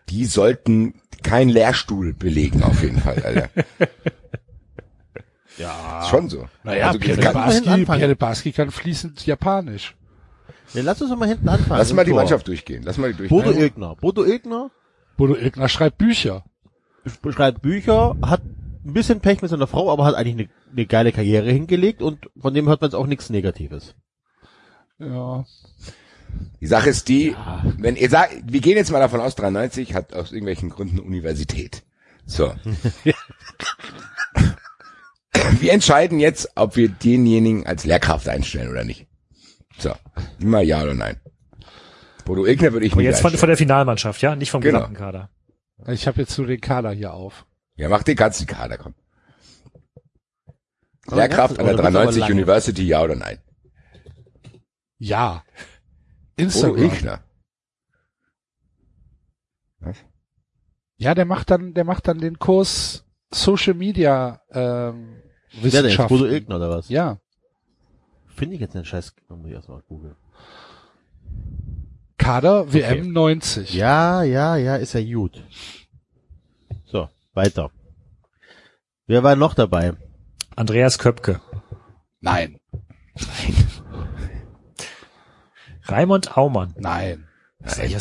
die 0.10 0.26
sollten 0.26 0.96
keinen 1.24 1.50
Lehrstuhl 1.50 2.14
belegen, 2.14 2.64
auf 2.64 2.82
jeden 2.82 3.00
Fall, 3.00 3.22
Alter. 3.24 3.50
Ja. 5.60 6.02
Ist 6.02 6.10
schon 6.10 6.30
so. 6.30 6.48
Naja, 6.64 6.88
also, 6.88 7.00
Pierre 7.00 8.08
Lebarski 8.08 8.52
kann 8.52 8.72
fließend 8.72 9.26
Japanisch. 9.26 9.96
ja 10.74 10.82
lass 10.84 11.02
uns 11.02 11.12
doch 11.12 11.18
mal 11.18 11.28
hinten 11.28 11.48
anfangen. 11.50 11.78
lass 11.78 11.94
mal 11.94 12.06
die 12.06 12.12
Tor. 12.12 12.22
Mannschaft 12.22 12.48
durchgehen. 12.48 12.84
Lass 12.84 12.98
mal 12.98 13.14
die 13.14 13.28
Bodo 13.28 13.44
durchgehen. 13.44 13.64
Ilgner. 13.64 13.96
Bodo 13.96 14.24
Ilgner 14.24 14.72
Bodo 15.18 15.36
Ilgner 15.36 15.68
schreibt 15.68 15.98
Bücher. 15.98 16.46
schreibt 17.30 17.62
Bücher, 17.62 18.16
hat 18.22 18.42
ein 18.86 18.94
bisschen 18.94 19.20
Pech 19.20 19.42
mit 19.42 19.52
seiner 19.52 19.68
Frau, 19.68 19.92
aber 19.92 20.06
hat 20.06 20.16
eigentlich 20.16 20.48
eine, 20.48 20.50
eine 20.72 20.86
geile 20.86 21.12
Karriere 21.12 21.52
hingelegt 21.52 22.02
und 22.02 22.30
von 22.40 22.54
dem 22.54 22.68
hört 22.70 22.80
man 22.80 22.90
jetzt 22.90 22.96
auch 22.96 23.06
nichts 23.06 23.30
Negatives. 23.30 23.96
Ja. 24.98 25.44
Die 26.62 26.68
Sache 26.68 26.90
ist 26.90 27.10
die, 27.10 27.36
wenn 27.78 27.98
ihr 27.98 28.10
sagt, 28.10 28.34
wir 28.46 28.62
gehen 28.62 28.78
jetzt 28.78 28.92
mal 28.92 29.00
davon 29.00 29.20
aus, 29.20 29.36
93 29.36 29.94
hat 29.94 30.14
aus 30.14 30.32
irgendwelchen 30.32 30.70
Gründen 30.70 31.00
Universität. 31.00 31.84
So. 32.26 32.54
wir 35.60 35.72
entscheiden 35.74 36.20
jetzt, 36.20 36.50
ob 36.56 36.76
wir 36.76 36.90
denjenigen 36.90 37.66
als 37.66 37.86
Lehrkraft 37.86 38.28
einstellen 38.28 38.70
oder 38.70 38.84
nicht. 38.84 39.08
So. 39.78 39.94
Immer 40.40 40.62
ja 40.62 40.84
oder 40.84 40.94
nein. 40.94 41.20
Bodo 42.26 42.46
Ilgner 42.46 42.74
würde 42.74 42.86
ich 42.86 42.92
aber 42.94 43.02
nicht 43.02 43.12
jetzt 43.12 43.22
von, 43.22 43.32
von 43.32 43.48
der 43.48 43.58
Finalmannschaft, 43.58 44.22
ja, 44.22 44.36
nicht 44.36 44.52
vom 44.52 44.62
Genau. 44.62 44.80
gesamten 44.80 44.98
Kader. 44.98 45.30
Ich 45.88 46.08
habe 46.08 46.20
jetzt 46.22 46.38
nur 46.38 46.48
den 46.48 46.62
Kader 46.62 46.92
hier 46.92 47.14
auf. 47.14 47.46
Ja, 47.76 47.90
mach 47.90 48.04
den 48.04 48.16
ganzen 48.18 48.46
Kader, 48.46 48.78
komm. 48.78 48.94
Aber 51.08 51.16
Lehrkraft 51.16 51.58
an 51.60 51.66
der 51.66 51.74
oder 51.76 51.84
wird's 51.84 51.96
aber 51.96 52.04
93 52.06 52.20
lange? 52.22 52.34
University, 52.34 52.84
ja 52.84 53.02
oder 53.02 53.16
nein? 53.16 53.40
Ja. 54.98 55.44
Bodo 56.36 56.44
Instagram. 56.44 56.78
Ilgner. 56.84 57.24
Ja, 60.98 61.16
der 61.16 61.26
macht 61.26 61.50
dann, 61.50 61.74
der 61.74 61.86
macht 61.86 62.08
dann 62.08 62.20
den 62.20 62.38
Kurs 62.40 63.06
Social 63.34 63.74
Media 63.74 64.42
ähm, 64.52 65.22
Wer 65.54 65.84
denn? 65.84 65.98
Bodo 66.08 66.26
Ilgner 66.26 66.58
oder 66.58 66.70
was? 66.70 66.90
Ja. 66.90 67.20
Finde 68.28 68.56
ich 68.56 68.62
jetzt 68.62 68.76
den 68.76 68.86
Scheiß, 68.86 69.14
muss 69.30 69.48
ich 69.48 69.54
erstmal 69.54 69.82
googeln. 69.82 70.16
Kader 72.18 72.72
WM 72.72 73.12
90. 73.12 73.74
Ja, 73.74 74.24
ja, 74.24 74.56
ja, 74.56 74.76
ist 74.76 74.94
ja 74.94 75.04
gut. 75.04 75.44
So, 76.86 77.10
weiter. 77.34 77.72
Wer 79.08 79.24
war 79.24 79.36
noch 79.36 79.56
dabei? 79.56 79.94
Andreas 80.56 81.00
Köpke. 81.00 81.42
Nein. 82.22 82.60
Raimund 85.84 86.38
Aumann. 86.38 86.76
Nein. 86.78 87.28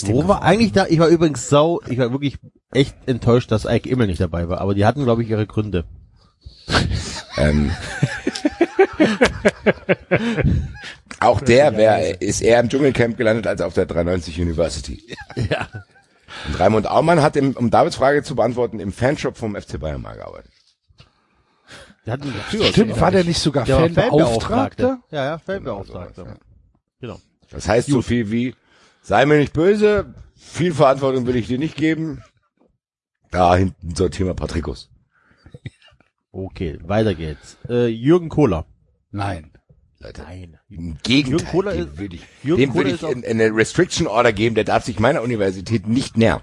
Wo 0.05 0.29
war 0.29 0.43
eigentlich 0.43 0.73
da? 0.73 0.87
Ich 0.87 0.99
war 0.99 1.09
übrigens 1.09 1.49
sau, 1.49 1.81
ich 1.89 1.99
war 1.99 2.13
wirklich 2.13 2.39
echt 2.71 2.97
enttäuscht, 3.07 3.51
dass 3.51 3.65
Ike 3.65 3.89
Immel 3.89 4.07
nicht 4.07 4.21
dabei 4.21 4.49
war, 4.49 4.61
aber 4.61 4.75
die 4.75 4.85
hatten, 4.85 5.05
glaube 5.05 5.23
ich, 5.23 5.31
ihre 5.31 5.47
Gründe. 5.47 5.85
Ähm, 7.39 7.71
auch 11.21 11.41
der 11.41 11.77
wär, 11.77 12.21
ist 12.21 12.41
eher 12.41 12.61
im 12.61 12.69
Dschungelcamp 12.69 13.17
gelandet 13.17 13.47
als 13.47 13.61
auf 13.61 13.75
der 13.75 13.87
93 13.87 14.41
University. 14.41 15.17
Ja. 15.51 15.69
Und 16.47 16.61
Raimund 16.61 16.87
Aumann 16.87 17.23
hat, 17.23 17.37
im, 17.37 17.53
um 17.53 17.71
Davids 17.71 17.97
Frage 17.97 18.23
zu 18.23 18.37
beantworten, 18.37 18.81
im 18.81 18.93
Fanshop 18.93 19.37
vom 19.37 19.57
FC 19.57 19.81
Bayern 19.81 20.03
mal 20.03 20.17
gearbeitet. 20.17 20.53
Hatten 22.07 22.33
Tür, 22.51 22.65
Stimmt, 22.65 23.01
war 23.01 23.11
der 23.11 23.25
nicht 23.25 23.39
sogar 23.39 23.65
der 23.65 23.91
Fanbeauftragter? 23.91 25.01
Ja, 25.11 25.25
ja, 25.25 25.39
Fanbeauftragter. 25.39 26.25
Genau, 26.25 26.37
Genau. 27.01 27.21
Das 27.51 27.69
heißt 27.69 27.89
so 27.89 28.03
viel 28.03 28.31
wie, 28.31 28.55
sei 29.03 29.27
mir 29.27 29.39
nicht 29.39 29.53
böse, 29.53 30.15
viel 30.37 30.73
Verantwortung 30.73 31.27
will 31.27 31.37
ich 31.37 31.47
dir 31.47 31.59
nicht 31.59 31.77
geben. 31.77 32.23
Da 33.31 33.57
hinten 33.57 33.95
sortieren 33.95 34.29
wir 34.29 34.35
Patrikus. 34.35 34.91
Okay, 36.33 36.79
weiter 36.83 37.15
geht's. 37.15 37.57
Äh, 37.69 37.87
Jürgen 37.89 38.29
Kohler. 38.29 38.67
Nein. 39.11 39.51
Leute. 40.01 40.23
Nein. 40.23 40.59
Im 40.69 40.97
Gegenteil, 41.03 41.31
Jürgen 41.41 41.47
Kohler 41.51 41.73
dem 41.75 41.99
würde 41.99 42.17
ich, 42.17 42.23
Jürgen 42.43 42.61
dem 42.63 42.75
würde 42.75 42.91
ich 42.91 43.03
in, 43.03 43.23
in 43.23 43.41
eine 43.41 43.55
Restriction 43.55 44.07
Order 44.07 44.33
geben, 44.33 44.55
der 44.55 44.65
darf 44.65 44.85
sich 44.85 45.01
meiner 45.01 45.23
Universität 45.23 45.89
nicht 45.89 46.17
nähern. 46.17 46.43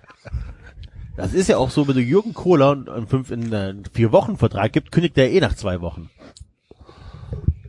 Das 1.16 1.34
ist 1.34 1.48
ja 1.48 1.58
auch 1.58 1.70
so, 1.70 1.88
wenn 1.88 1.96
du 1.96 2.02
Jürgen 2.02 2.34
Kohler 2.34 2.72
einen 2.72 3.08
fünf 3.08 3.32
in 3.32 3.54
einen 3.54 3.86
vier 3.86 4.12
Wochen 4.12 4.36
Vertrag 4.38 4.74
gibt, 4.74 4.92
kündigt 4.92 5.18
er 5.18 5.32
eh 5.32 5.40
nach 5.40 5.56
zwei 5.56 5.80
Wochen. 5.80 6.10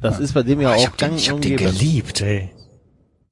Das 0.00 0.18
ist 0.18 0.32
bei 0.34 0.42
dem 0.42 0.60
ja 0.60 0.74
ich 0.74 0.82
auch 0.82 0.86
hab 0.88 0.96
den, 0.98 1.08
gang 1.08 1.18
ich 1.18 1.30
hab 1.30 1.40
den 1.40 1.56
geliebt, 1.56 2.20
ey. 2.22 2.50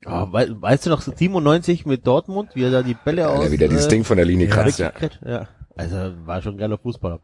Ja, 0.04 0.32
wei- 0.32 0.50
weißt 0.50 0.86
du 0.86 0.90
noch 0.90 1.00
97 1.00 1.86
mit 1.86 2.06
Dortmund, 2.06 2.50
wie 2.54 2.62
er 2.62 2.70
da 2.70 2.82
die 2.82 2.94
Bälle 2.94 3.28
aus 3.28 3.38
Weil 3.38 3.46
er 3.46 3.52
wieder 3.52 3.68
dieses 3.68 3.86
äh, 3.86 3.88
Ding 3.88 4.04
von 4.04 4.16
der 4.16 4.26
Linie 4.26 4.48
ja. 4.48 4.54
kratzt, 4.54 4.78
ja. 4.78 4.92
ja. 5.26 5.48
Also 5.76 5.96
war 6.24 6.40
schon 6.42 6.54
ein 6.54 6.58
geiler 6.58 6.78
Fußballer. 6.78 7.20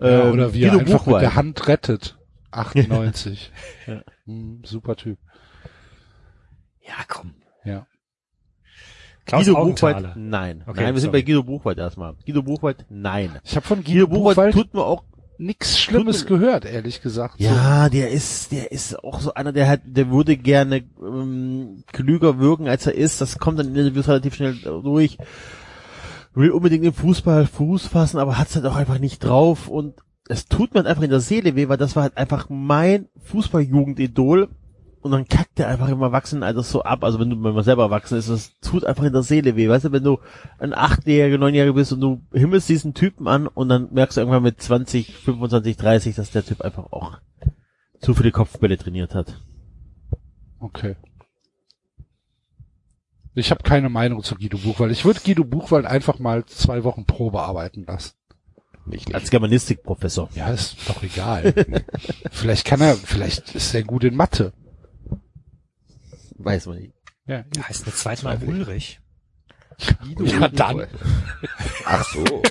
Ja, 0.00 0.24
Ähm, 0.26 0.32
oder 0.32 0.54
wie 0.54 0.62
er 0.62 0.70
Guido 0.70 0.80
einfach 0.80 0.92
mit 0.92 1.04
Buchwald. 1.04 1.22
der 1.22 1.34
Hand 1.34 1.68
rettet. 1.68 2.18
98. 2.50 3.52
Ja. 3.86 4.02
Hm, 4.26 4.62
super 4.64 4.96
Typ. 4.96 5.18
Ja, 6.86 6.94
komm. 7.08 7.34
Ja. 7.64 7.86
Klaus 9.24 9.44
Guido 9.44 9.58
Augenthaler. 9.58 9.94
Buchwald, 10.00 10.16
nein. 10.16 10.62
Okay, 10.66 10.84
nein, 10.84 10.94
wir 10.94 11.00
sind 11.00 11.10
sorry. 11.10 11.22
bei 11.22 11.26
Guido 11.26 11.42
Buchwald 11.42 11.78
erstmal. 11.78 12.14
Guido 12.24 12.42
Buchwald, 12.42 12.84
nein. 12.88 13.38
Ich 13.44 13.56
habe 13.56 13.66
von 13.66 13.82
Guido 13.82 14.06
Guido 14.06 14.18
Buchwald 14.18 14.36
Buchwald 14.36 14.54
tut 14.54 14.74
mir 14.74 14.84
auch 14.84 15.04
nichts 15.38 15.78
Schlimmes 15.78 16.26
gehört, 16.26 16.64
ehrlich 16.64 17.02
gesagt. 17.02 17.34
Ja, 17.40 17.88
der 17.88 18.10
ist, 18.10 18.52
der 18.52 18.72
ist 18.72 19.02
auch 19.04 19.20
so 19.20 19.34
einer, 19.34 19.52
der 19.52 19.68
hat, 19.68 19.80
der 19.84 20.10
würde 20.10 20.36
gerne 20.36 20.84
ähm, 21.02 21.84
klüger 21.92 22.38
wirken, 22.38 22.68
als 22.68 22.86
er 22.86 22.94
ist. 22.94 23.20
Das 23.20 23.38
kommt 23.38 23.58
dann 23.58 23.68
in 23.68 23.76
Interviews 23.76 24.08
relativ 24.08 24.34
schnell 24.36 24.54
durch. 24.62 25.18
Will 26.36 26.50
unbedingt 26.50 26.84
im 26.84 26.92
Fußball 26.92 27.46
Fuß 27.46 27.86
fassen, 27.86 28.18
aber 28.18 28.38
hat's 28.38 28.54
halt 28.54 28.66
auch 28.66 28.76
einfach 28.76 28.98
nicht 28.98 29.24
drauf. 29.24 29.68
Und 29.68 29.94
es 30.28 30.46
tut 30.46 30.74
mir 30.74 30.80
halt 30.80 30.86
einfach 30.86 31.02
in 31.02 31.10
der 31.10 31.20
Seele 31.20 31.56
weh, 31.56 31.68
weil 31.68 31.78
das 31.78 31.96
war 31.96 32.02
halt 32.02 32.18
einfach 32.18 32.48
mein 32.50 33.08
Fußballjugendidol. 33.24 34.50
Und 35.00 35.12
dann 35.12 35.28
kackt 35.28 35.58
der 35.58 35.68
einfach 35.68 35.88
im 35.88 36.02
Erwachsenenalter 36.02 36.62
so 36.62 36.82
ab. 36.82 37.04
Also 37.04 37.18
wenn 37.18 37.30
du, 37.30 37.36
man 37.36 37.64
selber 37.64 37.84
erwachsen 37.84 38.18
ist, 38.18 38.28
das 38.28 38.58
tut 38.60 38.84
einfach 38.84 39.04
in 39.04 39.14
der 39.14 39.22
Seele 39.22 39.56
weh. 39.56 39.68
Weißt 39.68 39.86
du, 39.86 39.92
wenn 39.92 40.04
du 40.04 40.18
ein 40.58 40.74
Achtjähriger, 40.74 41.38
Neunjähriger 41.38 41.72
bist 41.72 41.94
und 41.94 42.00
du 42.02 42.20
himmelst 42.34 42.68
diesen 42.68 42.92
Typen 42.92 43.28
an 43.28 43.46
und 43.46 43.70
dann 43.70 43.88
merkst 43.92 44.18
du 44.18 44.20
irgendwann 44.20 44.42
mit 44.42 44.60
20, 44.60 45.16
25, 45.16 45.76
30, 45.78 46.16
dass 46.16 46.32
der 46.32 46.44
Typ 46.44 46.60
einfach 46.60 46.92
auch 46.92 47.18
zu 48.00 48.12
viele 48.12 48.30
Kopfbälle 48.30 48.76
trainiert 48.76 49.14
hat. 49.14 49.40
Okay. 50.58 50.96
Ich 53.38 53.50
habe 53.50 53.62
keine 53.62 53.90
Meinung 53.90 54.22
zu 54.22 54.34
Guido 54.34 54.56
Buchwald. 54.56 54.90
Ich 54.92 55.04
würde 55.04 55.20
Guido 55.20 55.44
Buchwald 55.44 55.84
einfach 55.84 56.18
mal 56.18 56.46
zwei 56.46 56.84
Wochen 56.84 57.04
Probe 57.04 57.42
arbeiten 57.42 57.84
lassen. 57.84 58.14
Nicht, 58.86 59.12
Als 59.14 59.24
nicht. 59.24 59.30
Germanistikprofessor. 59.32 60.30
Ja, 60.34 60.48
ist 60.48 60.76
doch 60.88 61.02
egal. 61.02 61.52
vielleicht 62.30 62.64
kann 62.64 62.80
er, 62.80 62.94
vielleicht 62.94 63.54
ist 63.54 63.74
er 63.74 63.82
gut 63.82 64.04
in 64.04 64.16
Mathe. 64.16 64.54
Weiß 66.38 66.66
man 66.66 66.78
nicht. 66.78 66.94
Ja, 67.26 67.42
Der 67.54 67.68
heißt 67.68 67.84
eine 67.84 67.94
zweite 67.94 68.24
Mal 68.24 68.38
Ulrich. 68.46 69.00
ja 70.24 70.48
dann. 70.48 70.86
Ach 71.84 72.04
so. 72.04 72.24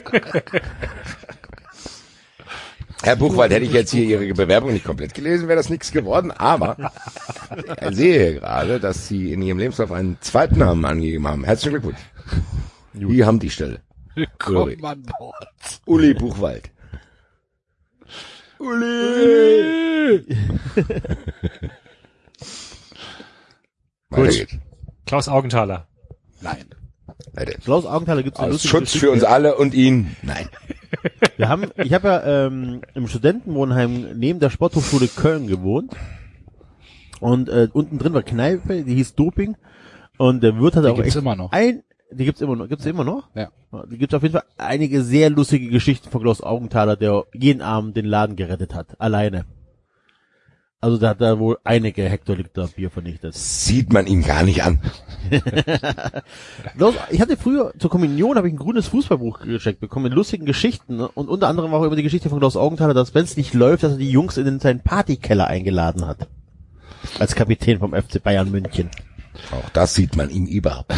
Herr 3.06 3.16
Buchwald, 3.16 3.52
hätte 3.52 3.66
ich 3.66 3.72
jetzt 3.72 3.92
hier 3.92 4.20
Ihre 4.20 4.34
Bewerbung 4.34 4.74
nicht 4.74 4.84
komplett 4.84 5.14
gelesen, 5.14 5.48
wäre 5.48 5.58
das 5.58 5.70
nichts 5.70 5.92
geworden, 5.92 6.32
aber 6.32 6.92
ich 7.88 7.96
sehe 7.96 8.18
hier 8.18 8.34
gerade, 8.40 8.80
dass 8.80 9.08
Sie 9.08 9.32
in 9.32 9.44
Ihrem 9.44 9.60
Lebenslauf 9.60 9.92
einen 9.92 10.18
zweiten 10.22 10.58
Namen 10.58 10.84
angegeben 10.84 11.28
haben. 11.28 11.44
Herzlichen 11.44 11.74
Glückwunsch. 11.74 12.00
Sie 12.94 13.24
haben 13.24 13.40
die 13.40 13.52
Stelle. 13.52 13.82
An 14.40 15.04
Bord. 15.20 15.48
Uli 15.86 16.16
Buchwald. 16.16 16.72
Uli! 18.58 20.26
Gut. 24.10 24.48
Klaus 25.06 25.28
Augenthaler. 25.28 25.88
Nein. 26.42 26.66
Weiter. 27.34 27.54
Klaus 27.64 27.86
Augenthaler 27.86 28.24
Aus 28.34 28.50
lustige 28.50 28.68
Schutz 28.72 28.82
Geschichte. 28.94 29.00
für 29.06 29.12
uns 29.12 29.24
alle 29.24 29.58
und 29.58 29.76
ihn. 29.76 30.16
Nein. 30.24 30.50
Wir 31.38 31.50
haben, 31.50 31.66
ich 31.78 31.94
habe 31.94 32.08
ja 32.08 32.46
ähm, 32.48 32.82
im 32.94 33.08
Studentenwohnheim 33.08 34.18
neben 34.18 34.40
der 34.40 34.50
Sporthochschule 34.50 35.08
Köln 35.08 35.48
gewohnt. 35.48 35.94
Und 37.20 37.50
äh, 37.50 37.70
unten 37.72 37.98
drin 37.98 38.14
war 38.14 38.24
Kneipe, 38.24 38.84
die 38.84 38.96
hieß 38.96 39.16
Doping. 39.16 39.56
Und 40.18 40.44
der 40.44 40.58
Wirt 40.60 40.76
hat 40.76 40.86
Die 40.86 40.90
auch 40.90 40.96
gibt's 40.96 41.10
echt 41.10 41.18
immer 41.18 41.36
noch. 41.36 41.52
ein, 41.52 41.84
die 42.12 42.26
gibt's 42.26 42.42
immer 42.42 42.56
noch, 42.56 42.68
gibt's 42.70 42.84
die 42.84 42.90
immer 42.90 43.04
noch? 43.04 43.30
Ja. 43.36 43.50
Die 43.90 43.98
gibt's 43.98 44.14
auf 44.14 44.24
jeden 44.24 44.34
Fall 44.34 44.46
einige 44.58 45.02
sehr 45.02 45.30
lustige 45.30 45.70
Geschichten 45.70 46.10
von 46.10 46.22
Klaus 46.22 46.42
Augenthaler, 46.42 46.96
der 46.96 47.26
jeden 47.34 47.62
Abend 47.62 47.98
den 47.98 48.06
Laden 48.06 48.36
gerettet 48.36 48.74
hat, 48.74 49.00
alleine. 49.00 49.46
Also 50.86 50.98
da 51.00 51.10
hat 51.10 51.22
er 51.22 51.40
wohl 51.40 51.58
einige 51.64 52.08
Hektoliter 52.08 52.68
Bier 52.68 52.92
vernichtet. 52.92 53.34
Sieht 53.34 53.92
man 53.92 54.06
ihn 54.06 54.22
gar 54.22 54.44
nicht 54.44 54.64
an. 54.64 54.80
Ich 57.10 57.22
hatte 57.22 57.38
früher 57.38 57.74
zur 57.80 57.90
Kommunion 57.90 58.38
habe 58.38 58.48
ich 58.48 58.54
ein 58.54 58.58
grünes 58.58 58.90
Fußballbuch 58.90 59.40
geschenkt 59.40 59.80
bekommen 59.80 60.04
mit 60.04 60.14
lustigen 60.14 60.46
Geschichten 60.46 60.98
ne? 60.98 61.08
und 61.08 61.28
unter 61.28 61.48
anderem 61.48 61.74
auch 61.74 61.84
über 61.84 61.96
die 61.96 62.04
Geschichte 62.04 62.30
von 62.30 62.38
Klaus 62.38 62.56
Augenthaler, 62.56 62.94
dass 62.94 63.16
wenn 63.16 63.24
es 63.24 63.36
nicht 63.36 63.56
läuft, 63.56 63.82
dass 63.82 63.94
er 63.94 63.98
die 63.98 64.12
Jungs 64.12 64.38
in 64.38 64.60
seinen 64.60 64.82
Partykeller 64.82 65.48
eingeladen 65.48 66.06
hat. 66.06 66.28
Als 67.18 67.34
Kapitän 67.34 67.80
vom 67.80 67.94
FC 67.94 68.22
Bayern 68.22 68.52
München. 68.52 68.92
Auch 69.52 69.70
das 69.72 69.96
sieht 69.96 70.16
man 70.16 70.30
ihm 70.30 70.46
überhaupt. 70.46 70.94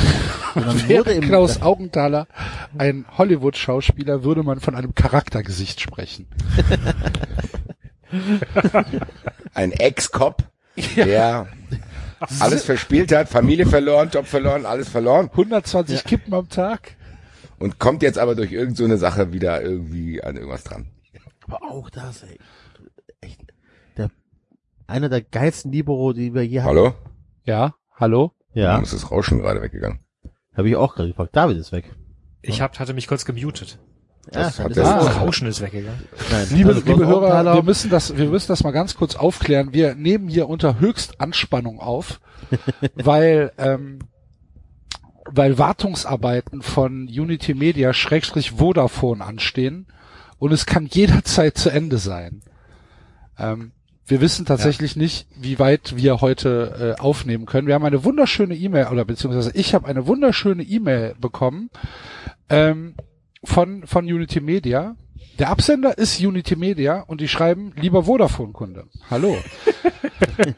Wäre 0.88 1.06
wurde 1.06 1.12
im, 1.12 1.22
Klaus 1.22 1.62
Augenthaler 1.62 2.28
ein 2.78 3.06
Hollywood-Schauspieler, 3.18 4.26
würde 4.26 4.44
man 4.44 4.60
von 4.60 4.76
einem 4.76 4.94
Charaktergesicht 4.94 5.80
sprechen. 5.80 6.28
Ein 9.54 9.72
Ex-Cop, 9.72 10.44
der 10.96 11.48
alles 12.40 12.64
verspielt 12.64 13.12
hat, 13.12 13.30
Familie 13.30 13.66
verloren, 13.66 14.10
Job 14.12 14.26
verloren, 14.28 14.66
alles 14.66 14.90
verloren 14.90 15.30
120 15.32 16.04
Kippen 16.04 16.34
am 16.34 16.50
Tag. 16.50 16.96
und 17.60 17.80
kommt 17.80 18.02
jetzt 18.04 18.18
aber 18.20 18.36
durch 18.36 18.52
irgend 18.52 18.78
so 18.78 18.84
eine 18.86 18.98
Sache 18.98 19.34
wieder 19.34 19.62
irgendwie 19.62 20.22
an 20.24 20.36
irgendwas 20.36 20.64
dran. 20.64 20.88
aber 21.46 21.62
auch 21.64 21.90
das, 21.90 22.24
ey. 22.24 22.38
Echt, 23.22 23.42
der, 23.98 24.10
einer 24.88 25.10
der 25.10 25.22
geilsten 25.22 25.72
Libero, 25.72 26.14
die 26.14 26.34
wir 26.34 26.46
je 26.46 26.60
hatten. 26.62 26.70
Hallo? 26.70 26.94
Ja, 27.44 27.76
hallo? 27.96 28.32
Ja, 28.54 28.70
Warum 28.72 28.84
ist 28.84 28.94
das 28.94 29.12
Rauschen 29.12 29.40
gerade 29.40 29.62
weggegangen? 29.62 30.00
habe 30.56 30.70
ich 30.70 30.76
auch 30.76 30.96
gerade 30.96 31.10
gefragt. 31.10 31.36
David 31.36 31.58
ist 31.58 31.72
weg. 31.72 31.94
Ich 32.42 32.62
hab, 32.62 32.80
hatte 32.80 32.94
mich 32.96 33.08
kurz 33.08 33.26
gemutet. 33.26 33.78
Das 34.32 34.58
ja, 34.58 34.66
ist 34.68 34.78
Das 34.78 34.88
er- 34.88 35.18
Rauschen 35.22 35.48
ist 35.48 35.62
weggegangen. 35.62 36.02
Nein, 36.32 36.48
Liebe, 36.52 36.70
also 36.70 36.82
liebe 36.86 37.06
Hörer, 37.08 37.56
wir 37.56 37.64
müssen 37.64 37.90
das, 37.90 38.18
wir 38.18 38.28
müssen 38.28 38.48
das 38.48 38.64
mal 38.64 38.72
ganz 38.72 38.96
kurz 38.96 39.16
aufklären. 39.16 39.74
Wir 39.74 39.96
nehmen 39.96 40.28
hier 40.28 40.50
unter 40.50 40.80
Höchstanspannung 40.80 41.80
auf, 41.80 42.20
weil, 42.96 43.52
ähm, 43.58 44.00
weil 45.30 45.58
Wartungsarbeiten 45.58 46.62
von 46.62 47.04
Unity 47.08 47.54
Media 47.54 47.94
Schrägstrich 47.94 48.52
Vodafone 48.52 49.24
anstehen 49.24 49.88
und 50.40 50.52
es 50.52 50.66
kann 50.66 50.86
jederzeit 50.88 51.58
zu 51.58 51.70
Ende 51.70 51.98
sein. 51.98 52.42
Ähm, 53.40 53.72
wir 54.06 54.22
wissen 54.22 54.46
tatsächlich 54.46 54.96
nicht, 54.96 55.28
wie 55.36 55.60
weit 55.60 55.98
wir 55.98 56.22
heute 56.22 56.96
äh, 56.98 57.02
aufnehmen 57.02 57.46
können. 57.46 57.68
Wir 57.68 57.76
haben 57.76 57.84
eine 57.84 58.06
wunderschöne 58.06 58.56
E-Mail 58.56 58.88
oder 58.88 59.04
beziehungsweise 59.04 59.52
ich 59.54 59.74
habe 59.74 59.86
eine 59.88 60.08
wunderschöne 60.08 60.64
E-Mail 60.64 61.16
bekommen 61.20 61.70
ähm, 62.50 62.96
von 63.44 63.86
von 63.86 64.06
Unity 64.06 64.42
Media. 64.42 64.96
Der 65.40 65.50
Absender 65.50 65.98
ist 65.98 66.20
Unity 66.20 66.56
Media 66.56 67.02
und 67.02 67.22
die 67.22 67.28
schreiben 67.28 67.74
lieber 67.76 68.04
Vodafone-Kunde. 68.04 68.88
Hallo. 69.10 69.38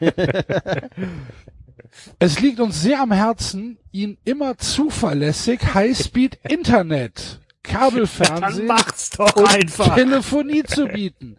es 2.18 2.40
liegt 2.40 2.60
uns 2.60 2.80
sehr 2.80 3.00
am 3.00 3.12
Herzen, 3.12 3.78
Ihnen 3.92 4.16
immer 4.24 4.56
zuverlässig 4.56 5.74
Highspeed 5.74 6.38
Internet, 6.48 7.40
Kabelfernsehen 7.62 8.66
macht's 8.66 9.10
doch 9.10 9.36
und 9.36 9.46
einfach. 9.46 9.94
Telefonie 9.94 10.62
zu 10.62 10.86
bieten. 10.86 11.36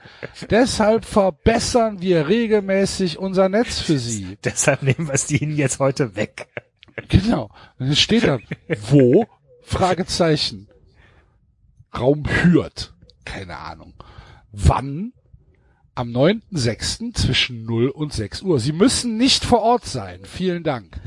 Deshalb 0.49 1.05
verbessern 1.05 2.01
wir 2.01 2.27
regelmäßig 2.27 3.17
unser 3.17 3.49
Netz 3.49 3.79
für 3.79 3.97
Sie. 3.97 4.37
Deshalb 4.43 4.83
nehmen 4.83 5.07
wir 5.07 5.13
es 5.13 5.29
Ihnen 5.31 5.55
jetzt 5.55 5.79
heute 5.79 6.15
weg. 6.15 6.47
Genau. 7.09 7.49
Es 7.79 7.99
steht 7.99 8.23
da, 8.25 8.39
wo? 8.89 9.25
Fragezeichen. 9.63 10.67
Raum 11.97 12.23
Hürth. 12.25 12.93
Keine 13.25 13.57
Ahnung. 13.57 13.93
Wann? 14.51 15.13
Am 15.93 16.09
9.6. 16.09 17.13
zwischen 17.13 17.65
0 17.65 17.89
und 17.89 18.13
6 18.13 18.41
Uhr. 18.43 18.59
Sie 18.59 18.71
müssen 18.71 19.17
nicht 19.17 19.43
vor 19.43 19.61
Ort 19.61 19.85
sein. 19.85 20.21
Vielen 20.23 20.63
Dank. 20.63 20.99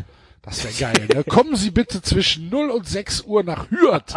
Das 0.42 0.62
wäre 0.62 0.74
geil. 0.92 1.08
Ne? 1.12 1.24
Kommen 1.24 1.56
Sie 1.56 1.70
bitte 1.70 2.02
zwischen 2.02 2.50
0 2.50 2.68
und 2.70 2.86
6 2.86 3.22
Uhr 3.22 3.42
nach 3.42 3.70
Hürth. 3.70 4.14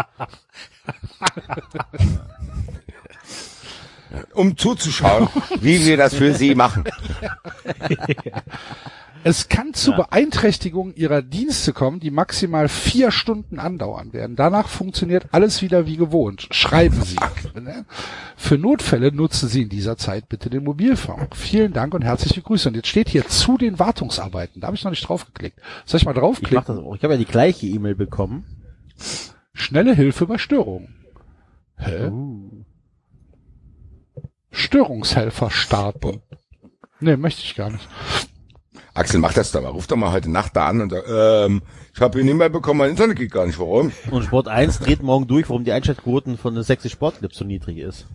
Um 4.34 4.58
zuzuschauen, 4.58 5.30
wie 5.62 5.86
wir 5.86 5.96
das 5.98 6.16
für 6.16 6.34
Sie 6.34 6.54
machen. 6.56 6.84
Es 9.24 9.50
kann 9.50 9.74
zu 9.74 9.92
Ja. 9.92 9.98
Beeinträchtigungen 9.98 10.96
ihrer 10.96 11.22
Dienste 11.22 11.74
kommen, 11.74 12.00
die 12.00 12.12
maximal 12.12 12.70
vier 12.70 13.12
Stunden 13.12 13.60
andauern 13.60 14.14
werden. 14.14 14.36
Danach 14.36 14.68
funktioniert 14.70 15.28
alles 15.32 15.62
wieder 15.62 15.86
wie 15.86 15.98
gewohnt. 15.98 16.48
Schreiben 16.52 17.02
Sie. 17.04 17.18
Für 18.38 18.58
Notfälle 18.58 19.12
nutzen 19.12 19.50
Sie 19.50 19.64
in 19.64 19.70
dieser 19.70 19.98
Zeit 19.98 20.30
bitte 20.30 20.50
den 20.50 20.64
Mobilfunk. 20.64 21.36
Vielen 21.36 21.74
Dank 21.74 21.94
und 21.94 22.04
herzliche 22.04 22.42
Grüße. 22.42 22.70
Und 22.70 22.76
jetzt 22.76 22.88
steht 22.88 23.10
hier 23.10 23.28
zu 23.28 23.58
den 23.58 23.80
Wartungsarbeiten. 23.80 24.62
Da 24.62 24.68
habe 24.68 24.78
ich 24.78 24.84
noch 24.84 24.92
nicht 24.92 25.08
draufgeklickt. 25.08 25.60
Soll 25.86 26.00
ich 26.00 26.06
mal 26.06 26.12
Ich 26.14 26.20
draufklicken? 26.20 26.64
das 26.66 26.78
auch. 26.78 26.96
Ich 26.96 27.04
habe 27.04 27.14
ja 27.14 27.20
die 27.20 27.26
gleiche 27.26 27.66
E-Mail 27.68 27.96
bekommen. 27.96 28.46
Schnelle 29.54 29.94
Hilfe 29.94 30.26
bei 30.28 30.38
Störungen. 30.38 30.96
Hä? 31.78 32.08
Uh. 32.08 32.64
Störungshelfer 34.52 35.50
starten. 35.52 36.22
Nee, 37.00 37.18
möchte 37.18 37.42
ich 37.44 37.56
gar 37.56 37.70
nicht. 37.70 37.88
Axel, 38.98 39.20
mach 39.20 39.34
das 39.34 39.52
doch 39.52 39.62
mal. 39.62 39.70
Ruf 39.70 39.86
doch 39.86 39.96
mal 39.96 40.12
heute 40.12 40.32
Nacht 40.32 40.56
da 40.56 40.68
an 40.68 40.82
und 40.82 40.90
sag, 40.90 41.08
ähm, 41.08 41.62
ich 41.94 42.02
habe 42.02 42.18
hier 42.18 42.26
nicht 42.26 42.38
mehr 42.38 42.50
bekommen, 42.50 42.80
mein 42.80 42.90
Internet 42.90 43.18
geht 43.18 43.32
gar 43.32 43.46
nicht. 43.46 43.60
Warum? 43.60 43.92
Und 44.10 44.24
Sport 44.24 44.48
1 44.48 44.80
dreht 44.80 45.04
morgen 45.04 45.28
durch, 45.28 45.50
warum 45.50 45.64
die 45.64 45.72
Einschaltquoten 45.72 46.38
von 46.38 46.56
den 46.56 46.64
sächsischen 46.64 46.96
Sportclips 46.96 47.38
so 47.38 47.46
niedrig 47.46 47.78
ist. 47.78 48.08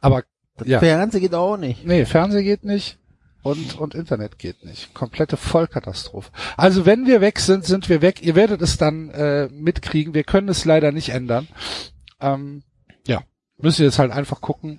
Aber 0.00 0.22
ja, 0.64 0.78
Fernsehen 0.78 1.20
geht 1.20 1.34
auch 1.34 1.56
nicht. 1.56 1.84
nee, 1.84 2.04
Fernsehen 2.04 2.44
geht 2.44 2.64
nicht 2.64 2.98
und 3.42 3.76
und 3.76 3.96
Internet 3.96 4.38
geht 4.38 4.64
nicht. 4.64 4.94
Komplette 4.94 5.36
Vollkatastrophe. 5.36 6.30
Also 6.56 6.86
wenn 6.86 7.06
wir 7.06 7.20
weg 7.20 7.40
sind, 7.40 7.64
sind 7.64 7.88
wir 7.88 8.02
weg. 8.02 8.22
Ihr 8.22 8.36
werdet 8.36 8.62
es 8.62 8.76
dann 8.76 9.10
äh, 9.10 9.48
mitkriegen. 9.48 10.14
Wir 10.14 10.24
können 10.24 10.48
es 10.48 10.64
leider 10.64 10.92
nicht 10.92 11.08
ändern. 11.08 11.48
Ähm, 12.20 12.62
ja, 13.04 13.22
müsst 13.58 13.80
ihr 13.80 13.86
jetzt 13.86 13.98
halt 13.98 14.12
einfach 14.12 14.40
gucken, 14.40 14.78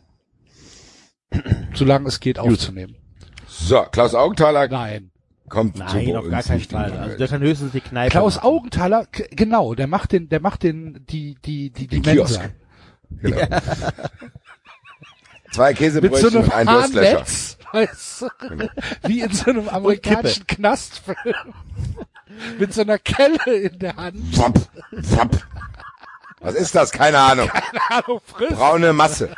solange 1.73 2.07
es 2.07 2.21
geht 2.21 2.39
aufzunehmen. 2.39 2.95
So, 3.63 3.83
Klaus 3.91 4.15
Augenthaler 4.15 4.67
Nein. 4.67 5.11
kommt 5.47 5.77
Nein, 5.77 6.07
zu 6.07 6.17
auf 6.17 6.23
uns 6.25 6.31
gar 6.31 6.43
keinen 6.43 6.59
die 6.59 6.65
Fall. 6.65 6.91
Also 6.91 7.17
der 7.17 7.27
kann 7.27 7.41
höchstens 7.41 7.71
die 7.71 7.81
Kneipe 7.81 8.11
Klaus 8.11 8.35
machen. 8.35 8.47
Augenthaler, 8.47 9.07
genau, 9.11 9.75
der 9.75 9.87
macht 9.87 10.11
den, 10.11 10.29
der 10.29 10.41
macht 10.41 10.63
den, 10.63 11.05
die, 11.07 11.35
die, 11.45 11.69
die, 11.69 11.87
die 11.87 12.01
Den 12.01 12.15
Mensa. 12.17 12.39
Kiosk. 12.39 12.53
Genau. 13.21 13.37
Zwei 15.51 15.69
Mit 15.69 15.77
so 15.77 15.83
Käsebrötchen 15.83 16.37
einem 16.37 16.43
und 16.43 16.53
ein 16.53 16.67
Durstlöscher. 16.67 17.25
Weißt 17.73 18.21
du? 18.21 18.27
Wie 19.03 19.21
in 19.21 19.31
so 19.31 19.51
einem 19.51 19.69
amerikanischen 19.69 20.47
Knastfilm. 20.47 21.53
Mit 22.57 22.73
so 22.73 22.81
einer 22.81 22.97
Kelle 22.97 23.53
in 23.53 23.79
der 23.79 23.95
Hand. 23.95 24.33
Pfapp, 24.33 24.59
pfapp. 25.01 25.47
Was 26.39 26.55
ist 26.55 26.73
das? 26.73 26.91
Keine 26.91 27.19
Ahnung. 27.19 27.49
Hallo, 27.89 28.21
friss. 28.25 28.53
Braune 28.53 28.93
Masse. 28.93 29.29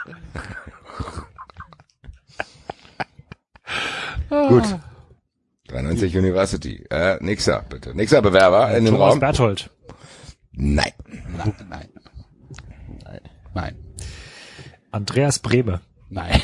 Gut. 4.49 4.79
93 5.67 6.17
University. 6.17 6.85
Äh, 6.89 7.17
nächster, 7.21 7.63
bitte. 7.69 7.95
Nächster 7.95 8.21
Bewerber 8.21 8.75
in 8.75 8.85
den 8.85 8.93
Thomas 8.93 9.11
Raum. 9.11 9.19
Berthold. 9.19 9.69
Nein. 10.51 10.91
Nein, 11.37 11.53
nein. 11.69 11.89
Nein. 13.53 13.75
Andreas 14.91 15.39
Brehme. 15.39 15.81
Nein. 16.09 16.41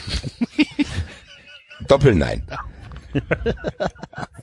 Doppel-Nein. 1.88 2.44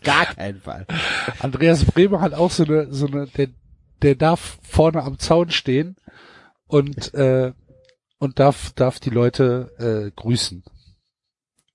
Gar 0.03 0.27
keinen 0.27 0.61
Fall. 0.61 0.87
Andreas 1.41 1.85
Bremer 1.85 2.21
hat 2.21 2.35
auch 2.35 2.51
so 2.51 2.65
eine, 2.65 2.93
so 2.93 3.07
eine, 3.07 3.27
der, 3.27 3.49
der 4.03 4.15
darf 4.15 4.59
vorne 4.63 5.03
am 5.03 5.19
Zaun 5.19 5.51
stehen 5.51 5.97
und, 6.67 7.15
äh, 7.15 7.53
und 8.19 8.39
darf, 8.39 8.73
darf 8.73 9.01
die 9.01 9.11
Leute, 9.11 9.73
äh, 9.79 10.11
grüßen. 10.15 10.65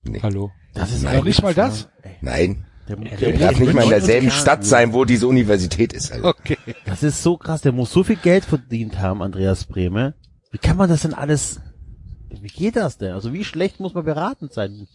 Nee. 0.04 0.20
Hallo. 0.22 0.50
Das 0.74 0.92
ist 0.92 1.02
Nein. 1.02 1.16
Noch 1.18 1.24
nicht 1.24 1.42
mal 1.42 1.54
das? 1.54 1.88
Nein. 2.20 2.64
Der, 2.88 2.96
Der 2.96 3.16
der 3.18 3.38
darf 3.38 3.50
muss- 3.52 3.60
nicht 3.60 3.74
mal 3.74 3.84
in 3.84 3.90
derselben 3.90 4.30
Stadt 4.30 4.64
sein, 4.64 4.92
wo 4.92 5.04
diese 5.04 5.26
Universität 5.28 5.92
ist. 5.92 6.10
Also. 6.12 6.26
Okay. 6.26 6.58
Das 6.84 7.02
ist 7.02 7.22
so 7.22 7.36
krass. 7.36 7.60
Der 7.62 7.72
muss 7.72 7.92
so 7.92 8.02
viel 8.04 8.16
Geld 8.16 8.44
verdient 8.44 8.98
haben, 8.98 9.22
Andreas 9.22 9.64
Brehme. 9.64 10.14
Wie 10.50 10.58
kann 10.58 10.76
man 10.76 10.88
das 10.88 11.02
denn 11.02 11.14
alles? 11.14 11.60
Wie 12.28 12.48
geht 12.48 12.76
das 12.76 12.98
denn? 12.98 13.12
Also 13.12 13.32
wie 13.32 13.44
schlecht 13.44 13.78
muss 13.80 13.94
man 13.94 14.04
beratend 14.04 14.52
sein? 14.52 14.88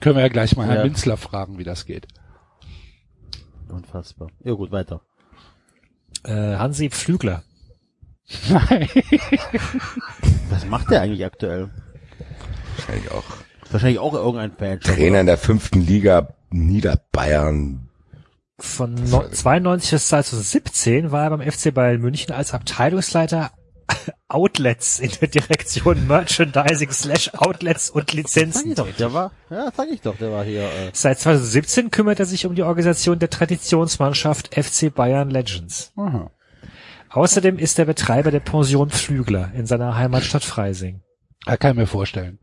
Können 0.00 0.16
wir 0.16 0.22
ja 0.22 0.28
gleich 0.28 0.56
mal 0.56 0.66
Herrn 0.66 0.78
Ja. 0.78 0.84
Minzler 0.84 1.16
fragen, 1.16 1.58
wie 1.58 1.64
das 1.64 1.84
geht. 1.86 2.06
Unfassbar. 3.68 4.28
Ja 4.42 4.52
gut, 4.54 4.70
weiter. 4.72 5.00
Äh, 6.24 6.56
Hansi 6.56 6.90
Pflügler. 6.90 7.42
Nein. 8.48 8.88
Was 10.50 10.64
macht 10.66 10.90
der 10.90 11.02
eigentlich 11.02 11.24
aktuell? 11.24 11.70
Wahrscheinlich 12.76 13.10
auch. 13.10 13.24
Wahrscheinlich 13.74 13.98
auch 13.98 14.14
irgendein 14.14 14.52
Fan. 14.52 14.78
Trainer 14.78 15.18
in 15.18 15.26
der 15.26 15.36
fünften 15.36 15.80
Liga 15.80 16.28
Niederbayern. 16.50 17.88
Von 18.60 18.94
no 18.94 19.28
92 19.28 19.90
bis 19.90 20.08
2017 20.08 21.10
war 21.10 21.24
er 21.24 21.30
beim 21.36 21.50
FC 21.50 21.74
Bayern 21.74 22.00
München 22.00 22.32
als 22.32 22.54
Abteilungsleiter 22.54 23.50
Outlets 24.28 25.00
in 25.00 25.10
der 25.20 25.26
Direktion 25.26 26.06
Merchandising 26.06 26.92
slash 26.92 27.34
Outlets 27.34 27.90
und 27.90 28.02
Sag 28.02 28.08
ich 28.10 28.14
Lizenzen. 28.14 28.74
doch, 28.76 28.86
der 28.96 29.12
war, 29.12 29.32
ja, 29.50 29.72
sag 29.76 29.88
ich 29.88 30.00
doch, 30.00 30.16
der 30.18 30.30
war 30.30 30.44
hier, 30.44 30.62
äh, 30.62 30.90
Seit 30.92 31.18
2017 31.18 31.90
kümmert 31.90 32.20
er 32.20 32.26
sich 32.26 32.46
um 32.46 32.54
die 32.54 32.62
Organisation 32.62 33.18
der 33.18 33.30
Traditionsmannschaft 33.30 34.54
FC 34.54 34.94
Bayern 34.94 35.30
Legends. 35.30 35.92
Aha. 35.96 36.30
Außerdem 37.10 37.58
ist 37.58 37.76
er 37.80 37.86
Betreiber 37.86 38.30
der 38.30 38.38
Pension 38.38 38.90
Pflügler 38.90 39.50
in 39.56 39.66
seiner 39.66 39.96
Heimatstadt 39.96 40.44
Freising. 40.44 41.02
Ja, 41.44 41.56
kann 41.56 41.72
ich 41.72 41.76
mir 41.76 41.86
vorstellen. 41.88 42.38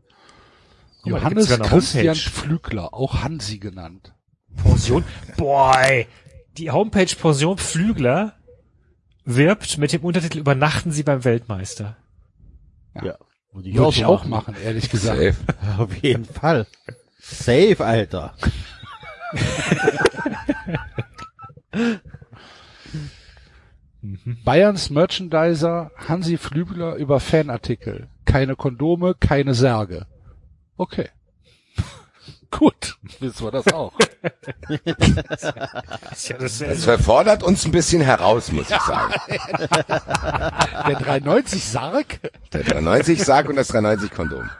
Ja, 1.04 1.16
Johannes 1.16 1.50
eine 1.50 1.62
Christian. 1.64 2.14
Pflügler, 2.14 2.94
auch 2.94 3.22
Hansi 3.22 3.58
genannt. 3.58 4.14
Pension? 4.62 5.04
Boy! 5.36 6.06
Die 6.58 6.70
Homepage 6.70 7.14
Pension 7.20 7.58
Pflügler 7.58 8.34
wirbt 9.24 9.78
mit 9.78 9.92
dem 9.92 10.02
Untertitel 10.04 10.38
Übernachten 10.38 10.92
Sie 10.92 11.02
beim 11.02 11.24
Weltmeister. 11.24 11.96
ja. 13.02 13.16
Würde 13.54 13.68
ich 13.68 13.74
Würde 13.74 13.86
auch, 13.88 13.92
ich 13.94 14.04
auch 14.06 14.24
machen, 14.24 14.54
ehrlich 14.64 14.88
gesagt. 14.90 15.18
Safe. 15.18 15.36
Auf 15.78 15.94
jeden 16.02 16.24
Fall. 16.24 16.66
Safe, 17.20 17.76
Alter. 17.84 18.34
Bayerns 24.44 24.90
Merchandiser 24.90 25.90
Hansi 25.96 26.36
Flügler 26.36 26.96
über 26.96 27.20
Fanartikel. 27.20 28.08
Keine 28.24 28.56
Kondome, 28.56 29.14
keine 29.14 29.54
Särge. 29.54 30.06
Okay. 30.82 31.08
Gut, 32.50 32.98
wissen 33.20 33.46
wir 33.46 33.52
das 33.52 33.72
auch. 33.72 33.92
Ja, 36.28 36.36
das 36.38 36.58
Das 36.58 36.84
verfordert 36.84 37.42
uns 37.42 37.64
ein 37.64 37.72
bisschen 37.72 38.02
heraus, 38.02 38.52
muss 38.52 38.70
ich 38.70 38.80
sagen. 38.80 39.14
Der 39.28 40.96
390 40.96 41.64
Sarg? 41.64 42.20
Der 42.52 42.62
390 42.62 43.22
Sarg 43.22 43.48
und 43.48 43.56
das 43.56 43.68
390 43.68 44.10
Kondom. 44.10 44.50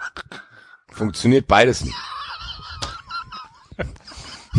Funktioniert 0.91 1.47
beides 1.47 1.85
nicht. 1.85 1.97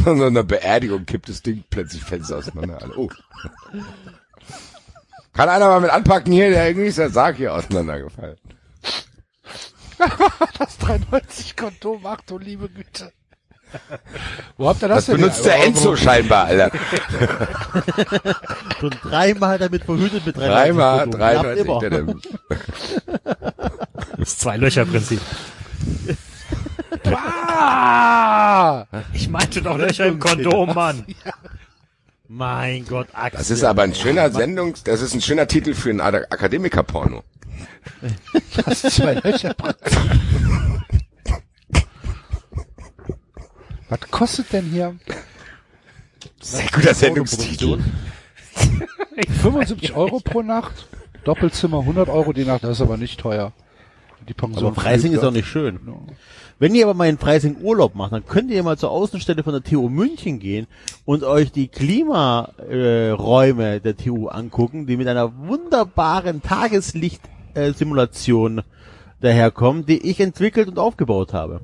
Und 0.06 0.18
so 0.18 0.26
eine 0.26 0.44
Beerdigung 0.44 1.06
kippt 1.06 1.30
das 1.30 1.42
Ding 1.42 1.64
plötzlich 1.70 2.04
fällt 2.04 2.24
es 2.24 2.32
auseinander. 2.32 2.80
Oh. 2.98 3.10
Kann 5.34 5.50
einer 5.50 5.68
mal 5.68 5.82
mit 5.82 5.92
anpacken 5.92 6.32
hier, 6.32 6.50
der 6.50 6.68
irgendwie 6.68 6.88
ist 6.88 6.98
der 6.98 7.10
Sarg 7.10 7.38
hier 7.38 7.54
auseinandergefallen. 7.54 8.38
Das 10.60 10.78
390 10.78 11.56
Kondom, 11.56 12.06
ach 12.06 12.22
du 12.26 12.38
liebe 12.38 12.70
Güte. 12.70 13.12
Wo 14.58 14.70
habt 14.70 14.84
ihr 14.84 14.88
das, 14.88 14.98
Das 14.98 15.06
denn 15.08 15.18
benutzt 15.18 15.44
der 15.46 15.64
Enzo 15.66 15.96
scheinbar, 15.96 16.46
Alter. 16.46 16.70
Schon 18.80 18.92
dreimal 19.02 19.58
damit 19.58 19.84
verhütet 19.84 20.26
mit 20.28 20.38
Dreimal, 20.38 21.10
93 21.10 21.16
Klappt 21.18 21.20
93. 21.20 21.66
immer. 21.66 21.80
Der, 21.80 21.90
der, 21.90 22.16
Das 24.18 24.38
Zwei-Löcher-Prinzip. 24.38 25.20
Ich 29.14 29.30
meinte 29.30 29.62
doch 29.62 29.78
Löcher 29.78 30.06
im 30.06 30.20
Kondom, 30.20 30.74
Mann. 30.74 31.06
Mein 32.28 32.86
Gott, 32.86 33.08
Axel. 33.14 33.38
das 33.40 33.50
ist 33.52 33.64
aber 33.64 33.84
ein 33.84 33.94
schöner 33.94 34.32
Sendungs, 34.32 34.84
das 34.84 35.02
ist 35.02 35.14
ein 35.14 35.22
schöner 35.22 35.48
Titel 35.48 35.74
für 35.76 35.92
ein 35.92 36.02
Ad- 36.02 36.26
Akademiker-Porno. 36.30 37.24
Das 38.56 38.84
ist 38.84 38.98
zwei 38.98 39.16
Löcher. 39.16 39.56
Was 43.90 44.00
kostet 44.12 44.54
denn 44.54 44.66
hier? 44.66 44.96
Sehr 46.42 46.68
guter 46.74 46.94
Sendungstitel. 46.94 47.80
75 49.42 49.96
Euro 49.96 50.20
pro 50.20 50.42
Nacht? 50.42 50.88
Doppelzimmer 51.24 51.80
100 51.80 52.10
Euro 52.10 52.34
die 52.34 52.46
Nacht, 52.46 52.64
das 52.64 52.72
ist 52.72 52.82
aber 52.82 52.98
nicht 52.98 53.20
teuer. 53.20 53.54
Die 54.28 54.34
Pension 54.34 54.68
Aber 54.68 54.82
Freising 54.82 55.14
ist 55.14 55.24
auch 55.24 55.32
nicht 55.32 55.48
schön. 55.48 55.80
Wenn 56.60 56.76
ihr 56.76 56.86
aber 56.86 56.94
mal 56.94 57.10
in 57.10 57.18
Freising 57.18 57.58
Urlaub 57.62 57.96
macht, 57.96 58.14
dann 58.14 58.26
könnt 58.26 58.52
ihr 58.52 58.64
mal 58.64 58.78
zur 58.78 58.92
Außenstelle 58.92 59.44
von 59.44 59.54
der 59.54 59.64
TU 59.64 59.90
München 59.90 60.40
gehen 60.40 60.68
und 61.04 61.24
euch 61.24 61.52
die 61.52 61.68
Klimaräume 61.68 63.76
äh, 63.76 63.80
der 63.80 63.98
TU 63.98 64.28
angucken, 64.28 64.88
die 64.88 64.96
mit 64.96 65.08
einer 65.08 65.36
wunderbaren 65.38 66.42
Tageslicht-Simulation 67.54 68.62
daherkommen, 69.22 69.86
die 69.86 70.10
ich 70.10 70.20
entwickelt 70.20 70.68
und 70.68 70.80
aufgebaut 70.80 71.34
habe. 71.34 71.62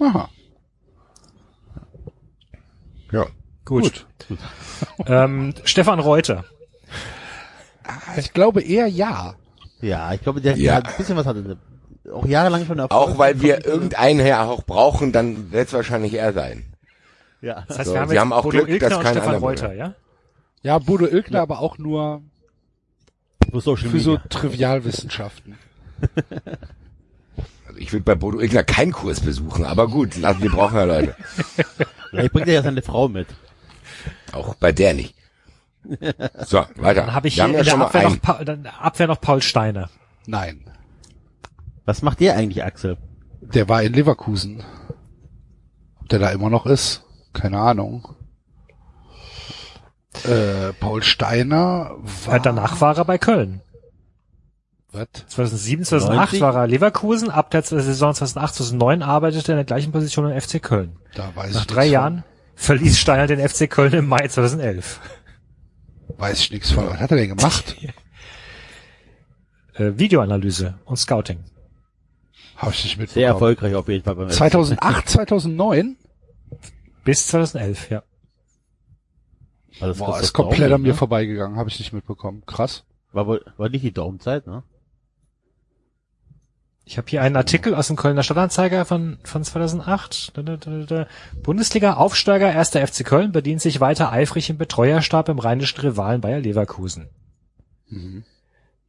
Aha. 0.00 0.28
Ja. 3.10 3.26
Gut. 3.64 4.06
Ähm, 5.06 5.54
Stefan 5.64 6.00
Reuter. 6.00 6.44
Ich 8.16 8.32
glaube 8.32 8.62
eher 8.62 8.86
ja. 8.86 9.34
Ja, 9.80 10.12
ich 10.12 10.22
glaube, 10.22 10.40
der, 10.40 10.56
Ja. 10.56 10.62
der 10.62 10.74
hat 10.76 10.88
ein 10.88 10.96
bisschen 10.96 11.16
was 11.16 11.26
hatte. 11.26 11.58
Auch 12.12 12.26
jahrelang 12.26 12.64
schon 12.66 12.78
Erfolg. 12.78 12.92
Auch 12.92 13.18
weil 13.18 13.40
wir 13.42 13.64
irgendeinen 13.64 14.24
ja 14.26 14.44
auch 14.44 14.64
brauchen, 14.64 15.12
dann 15.12 15.52
wird 15.52 15.68
es 15.68 15.72
wahrscheinlich 15.74 16.14
er 16.14 16.32
sein. 16.32 16.74
Ja. 17.42 17.64
Das 17.68 17.78
heißt, 17.78 17.88
So, 17.88 17.94
wir 17.94 18.00
haben 18.00 18.08
Sie 18.08 18.14
jetzt 18.14 18.20
haben 18.22 18.32
auch 18.32 18.42
Bodo 18.42 18.58
Glück, 18.58 18.68
Ilgner 18.70 18.88
dass 18.88 19.00
kein 19.00 19.12
Stefan 19.12 19.34
anderer 19.34 19.42
Reuter, 19.48 19.74
ja? 19.74 19.94
Ja, 20.62 20.78
Bodo 20.78 21.06
Ilgner, 21.06 21.42
aber 21.42 21.60
auch 21.60 21.78
nur 21.78 22.22
Für 23.50 23.60
Social 23.60 23.88
für 23.90 24.00
so 24.00 24.12
Media. 24.12 24.26
Trivialwissenschaften. 24.28 25.58
Also 27.66 27.78
ich 27.78 27.92
würde 27.92 28.04
bei 28.04 28.14
Bodo 28.14 28.40
Ilgner 28.40 28.64
keinen 28.64 28.92
Kurs 28.92 29.20
besuchen, 29.20 29.64
aber 29.64 29.88
gut, 29.88 30.16
lassen, 30.16 30.42
wir 30.42 30.50
brauchen 30.50 30.76
ja 30.76 30.84
Leute. 30.84 31.16
Vielleicht 32.10 32.32
bringt 32.32 32.48
er 32.48 32.54
ja 32.54 32.62
seine 32.62 32.82
Frau 32.82 33.08
mit. 33.08 33.28
Auch 34.32 34.54
bei 34.54 34.72
der 34.72 34.94
nicht. 34.94 35.14
So, 36.46 36.64
weiter. 36.76 37.02
Dann 37.02 37.14
habe 37.14 37.28
ich 37.28 37.36
wir 37.36 37.44
hier 37.46 37.50
in 37.50 37.58
ja 37.58 37.62
der 37.64 37.70
schon 37.70 37.78
mal 37.80 37.86
Abwehr 37.86 38.08
noch, 38.08 38.20
Pa- 38.22 38.44
dann 38.44 38.66
Abwehr 38.66 39.06
noch 39.08 39.20
Paul 39.20 39.42
Steiner. 39.42 39.90
Nein. 40.26 40.64
Was 41.84 42.02
macht 42.02 42.20
der 42.20 42.36
eigentlich, 42.36 42.62
Axel? 42.64 42.96
Der 43.40 43.68
war 43.68 43.82
in 43.82 43.92
Leverkusen. 43.92 44.62
Ob 46.00 46.08
der 46.08 46.20
da 46.20 46.30
immer 46.30 46.50
noch 46.50 46.66
ist? 46.66 47.02
Keine 47.32 47.58
Ahnung. 47.58 48.14
Äh, 50.24 50.72
Paul 50.74 51.02
Steiner 51.02 51.96
war... 52.26 52.34
Äh, 52.36 52.40
danach 52.42 52.80
war 52.80 52.96
er 52.96 53.04
bei 53.04 53.18
Köln. 53.18 53.62
Was? 54.92 55.08
2007, 55.28 55.84
2008 55.84 56.16
90? 56.18 56.40
war 56.42 56.54
er 56.54 56.66
Leverkusen. 56.66 57.30
Ab 57.30 57.50
der 57.50 57.62
Saison 57.62 58.14
2008, 58.14 58.54
2009 58.56 59.02
arbeitete 59.02 59.52
er 59.52 59.54
in 59.54 59.58
der 59.58 59.64
gleichen 59.64 59.90
Position 59.90 60.30
im 60.30 60.38
FC 60.38 60.62
Köln. 60.62 60.96
Da 61.14 61.34
weiß 61.34 61.54
Nach 61.54 61.60
ich 61.62 61.66
drei 61.66 61.86
Jahren 61.86 62.24
verließ 62.56 62.98
Steiner 62.98 63.26
den 63.26 63.46
FC 63.46 63.70
Köln 63.70 63.94
im 63.94 64.06
Mai 64.06 64.28
2011. 64.28 65.00
Von. 66.06 66.18
Weiß 66.18 66.40
ich 66.40 66.50
nichts 66.52 66.70
von. 66.70 66.86
Was 66.88 66.98
hat 66.98 67.10
er 67.10 67.16
denn 67.16 67.36
gemacht? 67.36 67.76
Äh, 69.74 69.92
Videoanalyse 69.98 70.74
und 70.84 70.96
Scouting. 70.98 71.38
Habe 72.56 72.72
ich 72.72 72.84
nicht 72.84 72.92
Sehr 72.96 73.00
mitbekommen. 73.00 73.24
erfolgreich 73.24 73.74
auf 73.74 73.88
jeden 73.88 74.04
Fall 74.04 74.16
beim 74.16 74.28
2008, 74.28 75.08
2009? 75.08 75.96
Bis 77.04 77.26
2011, 77.28 77.90
ja. 77.90 78.02
Also 79.80 79.86
das 79.86 79.98
Boah, 79.98 80.20
ist 80.20 80.32
komplett 80.32 80.70
Daum, 80.70 80.76
an 80.76 80.82
mir 80.82 80.88
ne? 80.88 80.94
vorbeigegangen. 80.94 81.56
Habe 81.56 81.70
ich 81.70 81.78
nicht 81.78 81.92
mitbekommen. 81.92 82.42
Krass. 82.46 82.84
War, 83.12 83.26
wohl, 83.26 83.44
war 83.56 83.68
nicht 83.68 83.84
die 83.84 83.92
Daumzeit, 83.92 84.46
ne? 84.46 84.62
Ich 86.84 86.98
habe 86.98 87.08
hier 87.08 87.22
einen 87.22 87.36
Artikel 87.36 87.74
aus 87.74 87.86
dem 87.86 87.96
Kölner 87.96 88.24
Stadtanzeiger 88.24 88.84
von, 88.84 89.18
von 89.22 89.44
2008. 89.44 90.36
Da, 90.36 90.42
da, 90.42 90.56
da, 90.56 90.84
da. 90.84 91.06
Bundesliga-Aufsteiger 91.42 92.48
1. 92.48 92.70
FC 92.70 93.04
Köln 93.04 93.30
bedient 93.30 93.60
sich 93.60 93.80
weiter 93.80 94.10
eifrig 94.10 94.50
im 94.50 94.58
Betreuerstab 94.58 95.28
im 95.28 95.38
rheinischen 95.38 95.80
Rivalen 95.80 96.20
Bayer 96.20 96.40
Leverkusen. 96.40 97.08
Mhm. 97.88 98.24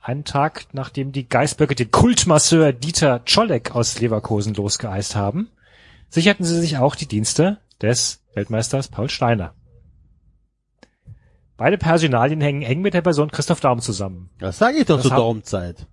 Einen 0.02 0.26
Tag, 0.26 0.66
nachdem 0.74 1.12
die 1.12 1.30
Geißböcke 1.30 1.76
den 1.76 1.92
Kultmasseur 1.92 2.74
Dieter 2.74 3.24
Czolek 3.26 3.76
aus 3.76 4.00
Leverkusen 4.00 4.54
losgeeist 4.56 5.16
haben, 5.16 5.50
sicherten 6.10 6.44
sie 6.44 6.60
sich 6.60 6.78
auch 6.78 6.96
die 6.96 7.08
Dienste 7.08 7.60
des 7.82 8.22
Weltmeisters 8.34 8.88
Paul 8.88 9.10
Steiner. 9.10 9.54
Beide 11.58 11.78
Personalien 11.78 12.42
hängen 12.42 12.64
eng 12.64 12.82
mit 12.82 12.94
der 12.94 13.02
Person 13.02 13.32
Christoph 13.32 13.60
Daum 13.60 13.80
zusammen. 13.80 14.30
Das 14.40 14.58
sage 14.58 14.78
ich 14.78 14.86
doch 14.86 14.98
Das 14.98 15.08
zur 15.08 15.16
Daumzeit. 15.16 15.88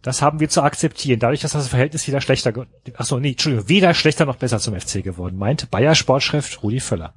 Das 0.00 0.20
haben 0.20 0.40
wir 0.40 0.48
zu 0.48 0.62
akzeptieren. 0.62 1.20
Dadurch, 1.20 1.40
dass 1.40 1.52
das 1.52 1.68
Verhältnis 1.68 2.08
wieder 2.08 2.20
schlechter, 2.20 2.52
ach 2.96 3.04
so, 3.04 3.20
nee, 3.20 3.30
Entschuldigung, 3.30 3.68
weder 3.68 3.94
schlechter 3.94 4.24
noch 4.24 4.36
besser 4.36 4.58
zum 4.58 4.78
FC 4.78 5.02
geworden, 5.04 5.38
meinte 5.38 5.66
Bayer 5.66 5.94
Sportchef 5.94 6.62
Rudi 6.62 6.80
Völler. 6.80 7.14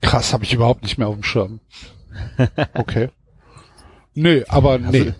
Krass, 0.00 0.32
habe 0.32 0.44
ich 0.44 0.52
überhaupt 0.52 0.82
nicht 0.82 0.98
mehr 0.98 1.08
auf 1.08 1.14
dem 1.14 1.24
Schirm. 1.24 1.60
Okay. 2.74 3.10
Nö, 4.14 4.44
aber 4.48 4.78
nee. 4.78 5.14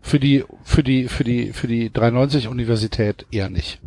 Für 0.00 0.18
die, 0.18 0.44
für 0.62 0.82
die, 0.82 1.08
für 1.08 1.24
die, 1.24 1.52
für 1.52 1.66
die 1.66 1.92
93 1.92 2.48
Universität 2.48 3.26
eher 3.30 3.50
nicht. 3.50 3.80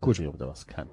Gut. 0.00 0.20
Ob 0.20 0.38
der 0.38 0.48
was 0.48 0.66
kann. 0.66 0.88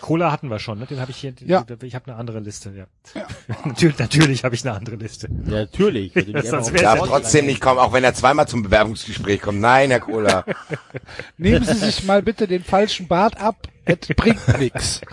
Cola 0.00 0.32
hatten 0.32 0.48
wir 0.50 0.58
schon, 0.58 0.78
ne? 0.78 0.86
Den 0.86 1.00
habe 1.00 1.10
ich 1.10 1.16
hier. 1.18 1.32
Ja. 1.44 1.64
Ich 1.82 1.94
habe 1.94 2.06
eine 2.10 2.16
andere 2.16 2.40
Liste. 2.40 2.72
Ja. 2.76 2.86
natürlich, 3.64 3.98
natürlich 3.98 4.44
habe 4.44 4.54
ich 4.54 4.66
eine 4.66 4.76
andere 4.76 4.96
Liste. 4.96 5.28
Ja, 5.46 5.60
natürlich. 5.60 6.14
Ich 6.14 6.26
Sonst 6.48 6.72
wär's 6.72 6.82
Darf 6.82 6.98
ja 6.98 7.06
trotzdem 7.06 7.46
nicht 7.46 7.60
kommen, 7.60 7.78
auch 7.78 7.92
wenn 7.92 8.04
er 8.04 8.14
zweimal 8.14 8.48
zum 8.48 8.62
Bewerbungsgespräch 8.62 9.40
kommt. 9.40 9.60
Nein, 9.60 9.90
Herr 9.90 10.00
Kohler. 10.00 10.44
Nehmen 11.38 11.64
Sie 11.64 11.74
sich 11.74 12.04
mal 12.04 12.22
bitte 12.22 12.46
den 12.46 12.64
falschen 12.64 13.06
Bart 13.06 13.40
ab. 13.40 13.68
Es 13.84 14.08
bringt 14.08 14.58
nix. 14.58 15.00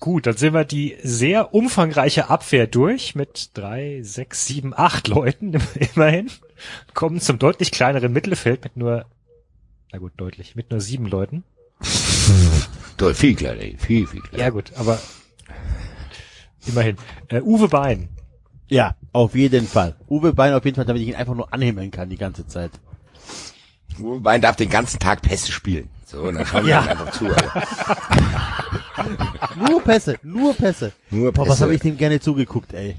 Gut, 0.00 0.26
dann 0.26 0.36
sind 0.36 0.54
wir 0.54 0.64
die 0.64 0.96
sehr 1.02 1.52
umfangreiche 1.52 2.30
Abwehr 2.30 2.66
durch 2.66 3.14
mit 3.14 3.50
drei, 3.52 4.00
sechs, 4.02 4.46
sieben, 4.46 4.72
acht 4.74 5.08
Leuten 5.08 5.60
immerhin. 5.94 6.30
Kommen 6.94 7.20
zum 7.20 7.38
deutlich 7.38 7.70
kleineren 7.70 8.10
Mittelfeld 8.10 8.64
mit 8.64 8.78
nur, 8.78 9.04
na 9.92 9.98
gut, 9.98 10.12
deutlich, 10.16 10.56
mit 10.56 10.70
nur 10.70 10.80
sieben 10.80 11.04
Leuten. 11.04 11.44
Doch, 12.96 13.14
viel 13.14 13.34
kleiner, 13.34 13.62
viel, 13.78 14.06
viel 14.06 14.20
kleiner. 14.20 14.44
Ja 14.44 14.50
gut, 14.50 14.72
aber 14.76 14.98
immerhin. 16.66 16.96
Äh, 17.28 17.40
Uwe 17.40 17.68
Bein. 17.68 18.08
Ja, 18.68 18.94
auf 19.12 19.34
jeden 19.34 19.66
Fall. 19.66 19.96
Uwe 20.08 20.32
Bein 20.32 20.52
auf 20.54 20.64
jeden 20.64 20.74
Fall, 20.76 20.84
damit 20.84 21.02
ich 21.02 21.08
ihn 21.08 21.14
einfach 21.14 21.34
nur 21.34 21.52
anhimmeln 21.52 21.90
kann 21.90 22.10
die 22.10 22.16
ganze 22.18 22.46
Zeit. 22.46 22.70
Wein 23.98 24.40
darf 24.40 24.56
den 24.56 24.70
ganzen 24.70 24.98
Tag 24.98 25.22
Pässe 25.22 25.50
spielen. 25.52 25.88
So, 26.06 26.22
und 26.22 26.34
dann 26.34 26.46
schauen 26.46 26.64
wir 26.64 26.70
Ja. 26.70 26.80
einfach 26.82 27.10
zu. 27.12 27.26
Alter. 27.26 27.66
Nur 29.56 29.82
Pässe, 29.82 30.18
nur 30.22 30.54
Pässe. 30.54 30.92
Nur 31.10 31.32
Boah, 31.32 31.42
Pässe. 31.44 31.50
was 31.52 31.60
habe 31.62 31.74
ich 31.74 31.80
dem 31.80 31.96
gerne 31.96 32.20
zugeguckt, 32.20 32.72
ey. 32.74 32.96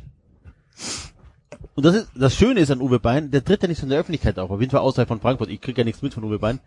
Und 1.76 1.86
das 1.86 1.96
ist, 1.96 2.08
das 2.16 2.36
Schöne 2.36 2.60
ist 2.60 2.72
an 2.72 2.82
Uwe 2.82 3.00
Bein, 3.00 3.32
der 3.32 3.44
tritt 3.44 3.62
ja 3.62 3.68
nicht 3.68 3.78
so 3.80 3.84
in 3.86 3.90
der 3.92 4.00
Öffentlichkeit 4.00 4.40
auf. 4.40 4.50
Auf 4.52 4.60
jeden 4.60 4.72
Fall 4.72 4.82
außerhalb 4.82 5.08
von 5.08 5.20
Frankfurt. 5.22 5.50
Ich 5.50 5.62
krieg 5.62 5.78
ja 5.78 5.84
nichts 5.84 6.02
mit 6.02 6.14
von 6.14 6.24
Uwe 6.24 6.40
Bein. 6.40 6.60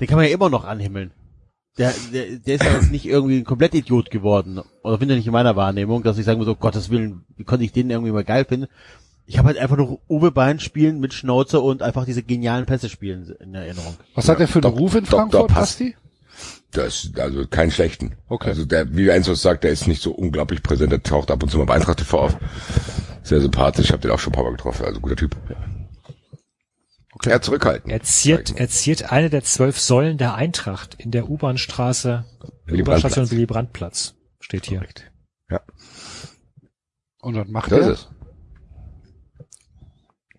Den 0.00 0.06
kann 0.08 0.16
man 0.16 0.26
ja 0.26 0.32
immer 0.32 0.50
noch 0.50 0.64
anhimmeln. 0.64 1.12
Der, 1.78 1.94
der, 2.12 2.24
der 2.38 2.54
ist 2.56 2.64
ja 2.64 2.72
jetzt 2.72 2.90
nicht 2.90 3.06
irgendwie 3.06 3.38
ein 3.38 3.44
Komplett-Idiot 3.44 4.10
geworden. 4.10 4.60
Oder 4.82 4.98
finde 4.98 5.14
ich 5.14 5.18
nicht 5.18 5.26
in 5.28 5.32
meiner 5.32 5.54
Wahrnehmung, 5.56 6.02
dass 6.02 6.18
ich 6.18 6.24
sagen 6.24 6.38
muss, 6.38 6.48
oh 6.48 6.54
Gottes 6.56 6.90
Willen, 6.90 7.24
wie 7.36 7.44
konnte 7.44 7.64
ich 7.64 7.72
den 7.72 7.88
irgendwie 7.88 8.10
mal 8.12 8.24
geil 8.24 8.44
finden. 8.44 8.66
Ich 9.26 9.38
habe 9.38 9.48
halt 9.48 9.58
einfach 9.58 9.76
nur 9.76 10.00
Uwe 10.08 10.30
Bein 10.32 10.58
spielen 10.58 11.00
mit 11.00 11.12
Schnauze 11.14 11.60
und 11.60 11.82
einfach 11.82 12.04
diese 12.06 12.22
genialen 12.22 12.66
Pässe 12.66 12.88
spielen 12.88 13.34
in 13.40 13.54
Erinnerung. 13.54 13.94
Was 14.14 14.28
hat 14.28 14.40
er 14.40 14.48
für 14.48 14.54
einen 14.62 14.72
Dok- 14.72 14.78
Ruf 14.80 14.94
in 14.94 15.04
Dr. 15.04 15.18
Frankfurt, 15.20 15.48
Pass. 15.48 15.60
Basti? 15.76 15.94
Das 16.72 17.04
ist 17.04 17.18
also 17.20 17.46
keinen 17.46 17.70
schlechten. 17.70 18.12
Okay. 18.28 18.48
Also 18.48 18.64
der, 18.64 18.94
wie 18.96 19.08
Enzo 19.08 19.34
sagt, 19.34 19.64
der 19.64 19.70
ist 19.70 19.86
nicht 19.86 20.02
so 20.02 20.12
unglaublich 20.12 20.62
präsent. 20.62 20.92
Der 20.92 21.02
taucht 21.02 21.30
ab 21.30 21.42
und 21.42 21.48
zu 21.50 21.58
mal 21.58 21.64
bei 21.64 21.74
Eintracht 21.74 21.98
TV 21.98 22.18
auf. 22.18 22.36
Sehr 23.22 23.40
sympathisch. 23.40 23.86
Ich 23.86 23.92
habe 23.92 24.02
den 24.02 24.10
auch 24.10 24.18
schon 24.18 24.32
ein 24.32 24.36
paar 24.36 24.44
Mal 24.44 24.52
getroffen. 24.52 24.84
Also 24.84 25.00
guter 25.00 25.16
Typ. 25.16 25.36
Okay. 27.20 27.30
Ja, 27.30 27.40
zurückhalten. 27.40 27.90
Er 27.90 28.00
ziert, 28.02 28.54
er 28.56 28.68
ziert 28.68 29.10
eine 29.10 29.28
der 29.30 29.42
zwölf 29.42 29.80
Säulen 29.80 30.18
der 30.18 30.34
Eintracht 30.34 30.94
in 30.94 31.10
der 31.10 31.28
U-Bahn-Straße, 31.28 32.24
Willy 32.66 32.82
U-Bahn-Station 32.82 33.24
Brandt-Platz. 33.24 33.30
Willy 33.32 33.46
Brandt-Platz. 33.46 34.14
Steht 34.40 34.66
hier. 34.66 34.82
Ja, 35.50 35.60
Und 37.20 37.34
was 37.34 37.48
macht 37.48 37.72
das 37.72 37.86
er? 37.86 37.92
ist 37.92 37.98
es. 38.00 38.08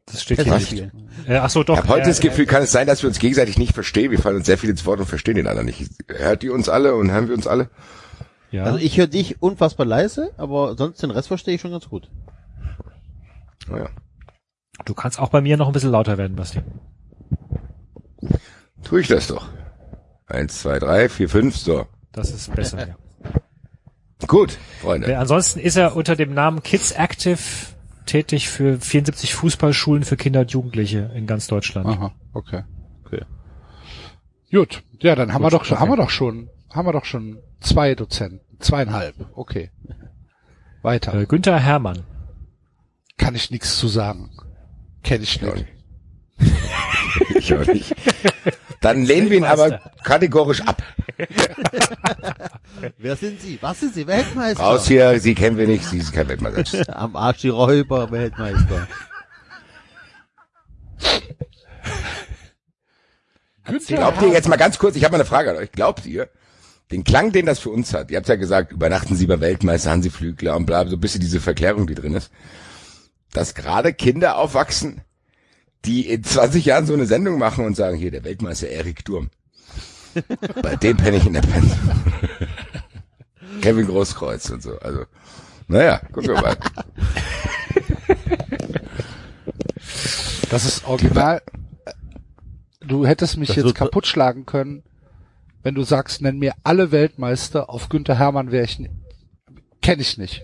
Das 0.06 0.22
steht 0.24 0.38
Pässe 0.38 0.50
hier 0.50 0.58
nicht. 0.58 0.68
spielen. 0.68 1.10
Äh, 1.28 1.36
ach 1.38 1.50
so, 1.50 1.64
doch. 1.64 1.76
Ich 1.76 1.80
habe 1.82 1.90
heute 1.90 2.02
er- 2.04 2.08
das 2.08 2.20
Gefühl, 2.20 2.46
kann 2.48 2.64
es 2.64 2.72
sein, 2.72 2.88
dass 2.88 3.04
wir 3.04 3.10
uns 3.10 3.20
gegenseitig 3.20 3.58
nicht 3.60 3.74
verstehen. 3.74 4.10
Wir 4.10 4.18
fallen 4.20 4.38
uns 4.38 4.46
sehr 4.48 4.58
viel 4.58 4.70
ins 4.70 4.86
Wort 4.86 5.00
und 5.00 5.06
verstehen 5.06 5.36
den 5.36 5.46
anderen 5.48 5.68
nicht. 5.68 5.88
Hört 6.08 6.44
ihr 6.44 6.54
uns 6.54 6.68
alle 6.70 6.96
und 6.96 7.12
hören 7.12 7.28
wir 7.28 7.36
uns 7.36 7.46
alle? 7.46 7.70
Ja. 8.52 8.64
Also 8.64 8.80
ich 8.80 8.98
höre 8.98 9.06
dich 9.08 9.42
unfassbar 9.42 9.86
leise, 9.86 10.32
aber 10.38 10.76
sonst 10.78 11.04
den 11.04 11.12
Rest 11.12 11.28
verstehe 11.28 11.54
ich 11.56 11.62
schon 11.62 11.72
ganz 11.72 11.90
gut. 11.90 12.10
Naja. 13.68 13.90
Du 14.86 14.94
kannst 14.94 15.20
auch 15.20 15.30
bei 15.30 15.42
mir 15.42 15.58
noch 15.58 15.68
ein 15.68 15.74
bisschen 15.74 15.92
lauter 15.92 16.18
werden, 16.18 16.36
Basti. 16.36 16.62
Tue 18.84 19.02
ich 19.02 19.08
das 19.08 19.28
doch. 19.28 19.48
Eins, 20.28 20.62
zwei, 20.62 20.80
drei, 20.80 21.10
vier, 21.10 21.30
fünf, 21.30 21.58
so. 21.58 21.86
Das 22.12 22.32
ist 22.32 22.54
besser, 22.56 22.88
ja. 22.88 22.96
Gut, 24.28 24.58
Freunde. 24.82 25.18
ansonsten 25.18 25.60
ist 25.60 25.76
er 25.78 25.96
unter 25.96 26.16
dem 26.16 26.34
Namen 26.34 26.62
Kids 26.62 26.92
Active 26.92 27.40
tätig 28.06 28.50
für 28.50 28.80
74 28.80 29.34
Fußballschulen 29.36 30.04
für 30.04 30.18
Kinder 30.18 30.42
und 30.42 30.52
Jugendliche 30.52 31.12
in 31.16 31.26
ganz 31.26 31.48
Deutschland. 31.48 31.88
Aha, 31.88 32.12
okay. 32.34 32.64
Okay. 33.06 33.24
Gut. 34.52 34.84
Ja, 35.00 35.16
dann 35.16 35.34
haben 35.34 35.42
wir 35.44 35.50
Gut, 35.50 35.62
doch 35.62 35.66
schon, 35.66 35.78
okay. 35.78 35.82
haben 35.82 35.92
wir 35.92 35.98
doch 35.98 36.10
schon, 36.10 36.50
haben 36.72 36.88
wir 36.88 36.92
doch 36.94 37.06
schon 37.06 37.40
zwei 37.62 37.96
Dozenten. 37.96 38.42
Zweieinhalb. 38.60 39.16
Okay. 39.36 39.72
Weiter. 40.82 41.14
Äh, 41.14 41.26
Günther 41.26 41.60
Hermann. 41.60 42.04
Kann 43.18 43.36
ich 43.36 43.52
nichts 43.52 43.78
zu 43.78 43.88
sagen. 43.88 44.32
Kenne 45.04 45.24
ich 45.24 45.42
nicht. 45.42 45.66
ich 47.36 47.54
auch 47.54 47.66
nicht. 47.66 47.96
Dann 48.82 49.04
lehnen 49.04 49.30
wir 49.30 49.38
ihn 49.38 49.44
aber 49.44 49.82
kategorisch 50.04 50.62
ab. 50.62 50.82
Wer 52.98 53.16
sind 53.18 53.42
Sie? 53.42 53.58
Was 53.62 53.82
sind 53.82 53.94
Sie? 53.94 54.08
Weltmeister? 54.08 54.64
Raus 54.64 54.88
hier, 54.88 55.20
sie 55.20 55.36
kennen 55.36 55.58
wir 55.58 55.68
nicht, 55.68 55.84
sie 55.84 55.98
ist 55.98 56.14
kein 56.14 56.30
Weltmeister. 56.30 56.86
Am 56.98 57.16
Arsch 57.16 57.42
die 57.42 57.50
Räuber, 57.50 58.10
Weltmeister. 58.12 58.88
Glaubt 63.88 64.22
ihr 64.22 64.30
jetzt 64.30 64.48
mal 64.48 64.56
ganz 64.56 64.80
kurz, 64.80 64.96
ich 64.96 65.04
habe 65.04 65.12
mal 65.12 65.18
eine 65.18 65.26
Frage 65.26 65.52
an 65.52 65.58
euch. 65.58 65.72
Glaubt 65.72 66.06
ihr, 66.06 66.30
den 66.92 67.04
Klang, 67.04 67.32
den 67.32 67.46
das 67.46 67.60
für 67.60 67.70
uns 67.70 67.94
hat. 67.94 68.10
Ihr 68.10 68.18
habt 68.18 68.28
ja 68.28 68.36
gesagt, 68.36 68.72
übernachten 68.72 69.16
Sie 69.16 69.28
bei 69.28 69.40
Weltmeister 69.40 69.92
Hansi 69.92 70.10
Flügler 70.10 70.56
und 70.56 70.66
bla, 70.66 70.88
so 70.88 70.96
ein 70.96 71.00
bisschen 71.00 71.22
diese 71.22 71.40
Verklärung, 71.40 71.86
die 71.86 71.96
drin 71.96 72.16
ist. 72.16 72.32
Dass 73.34 73.54
gerade 73.54 73.94
Kinder 73.94 74.38
aufwachsen, 74.38 75.02
die 75.86 76.10
in 76.10 76.24
20 76.24 76.66
Jahren 76.66 76.86
so 76.86 76.94
eine 76.94 77.06
Sendung 77.06 77.38
machen 77.38 77.66
und 77.66 77.76
sagen, 77.76 77.98
hier, 77.98 78.12
der 78.12 78.24
Weltmeister 78.24 78.68
Erik 78.68 79.06
Durm. 79.06 79.30
bei 80.62 80.76
dem 80.76 80.98
penne 80.98 81.18
ich 81.18 81.26
in 81.26 81.34
der 81.34 81.42
Pension. 81.42 81.92
Kevin 83.62 83.88
Großkreuz 83.88 84.50
und 84.50 84.64
so. 84.64 84.78
Also, 84.80 85.06
naja, 85.68 86.02
gucken 86.12 86.30
wir 86.30 86.42
mal. 86.42 86.58
Das 90.50 90.66
ist 90.66 90.86
original. 90.86 91.42
Du 92.82 93.06
hättest 93.06 93.38
mich 93.38 93.50
Das 93.50 93.58
jetzt 93.58 93.76
kaputt 93.76 94.08
schlagen 94.08 94.46
können, 94.46 94.84
wenn 95.62 95.76
du 95.76 95.84
sagst, 95.84 96.22
nenn 96.22 96.40
mir 96.40 96.54
alle 96.64 96.92
Weltmeister. 96.92 97.70
Auf 97.70 97.90
Günther 97.90 98.18
Hermann 98.18 98.52
wäre 98.52 98.66
ich, 98.66 98.82
kenne 99.82 100.02
ich 100.02 100.18
nicht. 100.18 100.44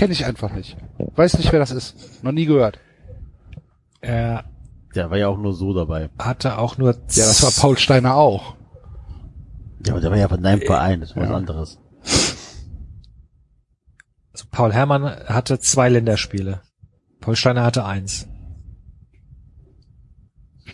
Kenne 0.00 0.14
ich 0.14 0.24
einfach 0.24 0.50
nicht. 0.54 0.78
Weiß 1.16 1.36
nicht, 1.36 1.52
wer 1.52 1.58
das 1.60 1.70
ist. 1.72 2.24
Noch 2.24 2.32
nie 2.32 2.46
gehört. 2.46 2.78
Er 4.00 4.44
Der 4.94 5.10
war 5.10 5.18
ja 5.18 5.28
auch 5.28 5.36
nur 5.36 5.52
so 5.52 5.74
dabei. 5.74 6.08
hatte 6.18 6.56
auch 6.58 6.78
nur 6.78 6.92
Ja, 6.92 6.98
das 7.26 7.42
war 7.42 7.50
Paul 7.50 7.76
Steiner 7.76 8.14
auch. 8.14 8.56
Ja, 9.84 9.92
aber 9.92 10.00
der 10.00 10.10
war 10.10 10.16
ja 10.16 10.26
von 10.28 10.42
deinem 10.42 10.62
Verein, 10.62 11.00
das 11.00 11.10
ist 11.10 11.16
was 11.16 11.30
anderes. 11.30 11.78
Also 14.32 14.46
Paul 14.50 14.72
Herrmann 14.72 15.04
hatte 15.04 15.58
zwei 15.58 15.90
Länderspiele. 15.90 16.62
Paul 17.20 17.36
Steiner 17.36 17.62
hatte 17.64 17.84
eins. 17.84 18.26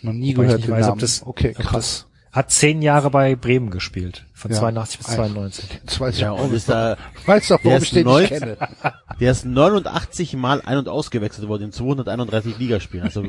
Noch 0.03 0.13
nie 0.13 0.35
Wobei 0.37 0.43
ich 0.45 0.47
gehört 0.47 0.57
nicht 0.59 0.67
den 0.69 0.71
weiß, 0.75 0.83
ob 0.85 0.89
Namen. 0.91 1.01
das- 1.01 1.25
okay, 1.25 1.53
ob 1.57 1.65
krass. 1.65 2.07
Hat 2.31 2.51
zehn 2.51 2.81
Jahre 2.81 3.09
bei 3.09 3.35
Bremen 3.35 3.71
gespielt. 3.71 4.25
Von 4.33 4.51
Ja. 4.51 4.57
82 4.59 4.97
bis 4.99 5.09
Ein- 5.09 5.15
92. 5.15 5.69
Jetzt 5.83 5.99
weiß 5.99 6.19
Ja, 6.19 6.31
und 6.31 6.53
ist 6.53 6.69
da, 6.69 6.97
weiß 7.25 7.47
doch, 7.47 7.57
der 7.61 7.71
warum 7.71 7.77
ist 7.81 7.87
ich 7.87 8.03
den 8.03 8.07
nicht 8.07 8.27
kenne. 8.27 8.57
der 9.19 9.31
ist 9.31 9.45
89 9.45 10.33
Mal 10.35 10.61
ein- 10.61 10.77
und 10.77 10.89
ausgewechselt 10.89 11.47
worden 11.47 11.63
in 11.63 11.71
231 11.71 12.57
Ligaspielen. 12.59 13.05
Also, 13.05 13.23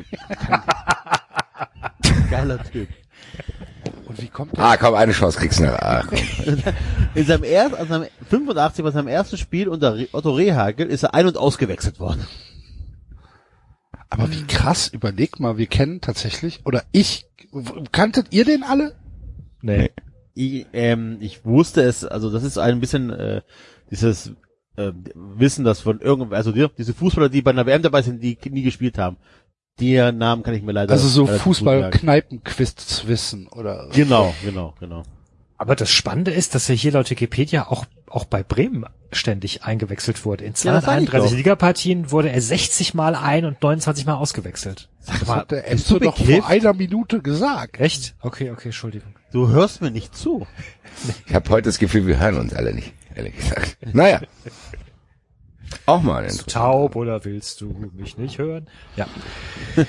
geiler 2.29 2.61
Typ. 2.63 2.87
Und 4.05 4.21
wie 4.21 4.27
kommt 4.27 4.57
der? 4.57 4.63
Ah, 4.63 4.77
komm, 4.77 4.95
eine 4.95 5.11
Chance 5.11 5.39
kriegst 5.39 5.59
du 5.59 5.63
noch. 5.65 5.73
Ah. 5.73 6.03
In 7.15 7.25
seinem 7.25 7.43
ersten, 7.43 7.75
also 7.75 7.87
seinem 7.93 8.07
85 8.29 8.83
bei 8.83 8.91
seinem 8.91 9.07
ersten 9.07 9.37
Spiel 9.37 9.67
unter 9.67 9.97
Otto 10.11 10.31
Rehagel 10.33 10.87
ist 10.87 11.03
er 11.03 11.13
ein- 11.13 11.27
und 11.27 11.37
ausgewechselt 11.37 11.99
worden. 11.99 12.25
Aber 14.09 14.31
wie 14.31 14.43
krass, 14.43 14.87
überleg 14.87 15.39
mal, 15.39 15.57
wir 15.57 15.67
kennen 15.67 16.01
tatsächlich, 16.01 16.61
oder 16.65 16.83
ich, 16.91 17.27
kanntet 17.91 18.33
ihr 18.33 18.43
den 18.43 18.63
alle? 18.63 18.95
Nee. 19.61 19.91
Ich, 20.33 20.65
ähm, 20.73 21.17
ich 21.19 21.45
wusste 21.45 21.81
es, 21.81 22.03
also 22.05 22.31
das 22.31 22.43
ist 22.43 22.57
ein 22.57 22.79
bisschen 22.79 23.11
äh, 23.11 23.41
dieses 23.91 24.33
äh, 24.77 24.91
Wissen, 25.13 25.63
das 25.65 25.81
von 25.81 25.99
irgend, 25.99 26.33
also 26.33 26.51
die, 26.51 26.67
diese 26.77 26.93
Fußballer, 26.93 27.29
die 27.29 27.41
bei 27.41 27.51
einer 27.51 27.65
WM 27.65 27.81
dabei 27.81 28.01
sind, 28.01 28.23
die 28.23 28.37
nie 28.49 28.63
gespielt 28.63 28.97
haben. 28.97 29.17
Die 29.79 29.95
Namen 29.95 30.43
kann 30.43 30.53
ich 30.53 30.63
mir 30.63 30.73
leider 30.73 30.91
Also 30.91 31.07
so 31.07 31.23
relativ 31.23 31.43
gut 31.43 31.61
merken. 31.61 31.83
Fußball-Kneipenquiz 31.83 33.03
wissen, 33.05 33.47
oder? 33.47 33.89
Genau, 33.93 34.33
genau, 34.43 34.73
genau. 34.79 35.03
Aber 35.59 35.75
das 35.75 35.91
Spannende 35.91 36.31
ist, 36.31 36.55
dass 36.55 36.69
er 36.69 36.75
hier 36.75 36.93
laut 36.93 37.09
Wikipedia 37.09 37.67
auch, 37.67 37.85
auch 38.07 38.23
bei 38.23 38.43
Bremen 38.43 38.85
ständig 39.11 39.63
eingewechselt 39.65 40.23
wurde. 40.23 40.45
In 40.45 40.53
Ja, 40.53 40.71
das 40.71 40.85
sag 40.85 41.01
ich 41.01 41.09
231 41.09 41.31
doch. 41.31 41.37
Ligapartien 41.37 42.11
wurde 42.11 42.31
er 42.31 42.41
60 42.41 42.93
Mal 42.93 43.13
ein- 43.13 43.43
und 43.43 43.61
29 43.61 44.05
Mal 44.05 44.13
ausgewechselt. 44.13 44.87
Das 45.05 45.25
mal, 45.27 45.35
hat 45.35 45.51
der 45.51 45.63
bist 45.63 45.91
du 45.91 45.99
doch 45.99 46.17
vor 46.17 46.47
einer 46.47 46.73
Minute 46.73 47.21
gesagt. 47.21 47.77
Echt? 47.81 48.15
Okay, 48.21 48.51
okay, 48.51 48.69
Entschuldigung. 48.69 49.13
Du 49.33 49.49
hörst 49.49 49.81
mir 49.81 49.91
nicht 49.91 50.15
zu. 50.15 50.47
Ich 51.27 51.35
habe 51.35 51.49
heute 51.49 51.69
das 51.69 51.77
Gefühl, 51.79 52.07
wir 52.07 52.19
hören 52.19 52.37
uns 52.37 52.53
alle 52.53 52.73
nicht, 52.73 52.91
ehrlich 53.15 53.35
gesagt. 53.35 53.77
Naja. 53.93 54.19
Auch 55.85 56.01
mal 56.01 56.25
ein 56.25 56.37
taub 56.47 56.95
oder 56.97 57.23
willst 57.23 57.61
du 57.61 57.89
mich 57.93 58.17
nicht 58.17 58.37
hören? 58.37 58.67
Ja. 58.97 59.07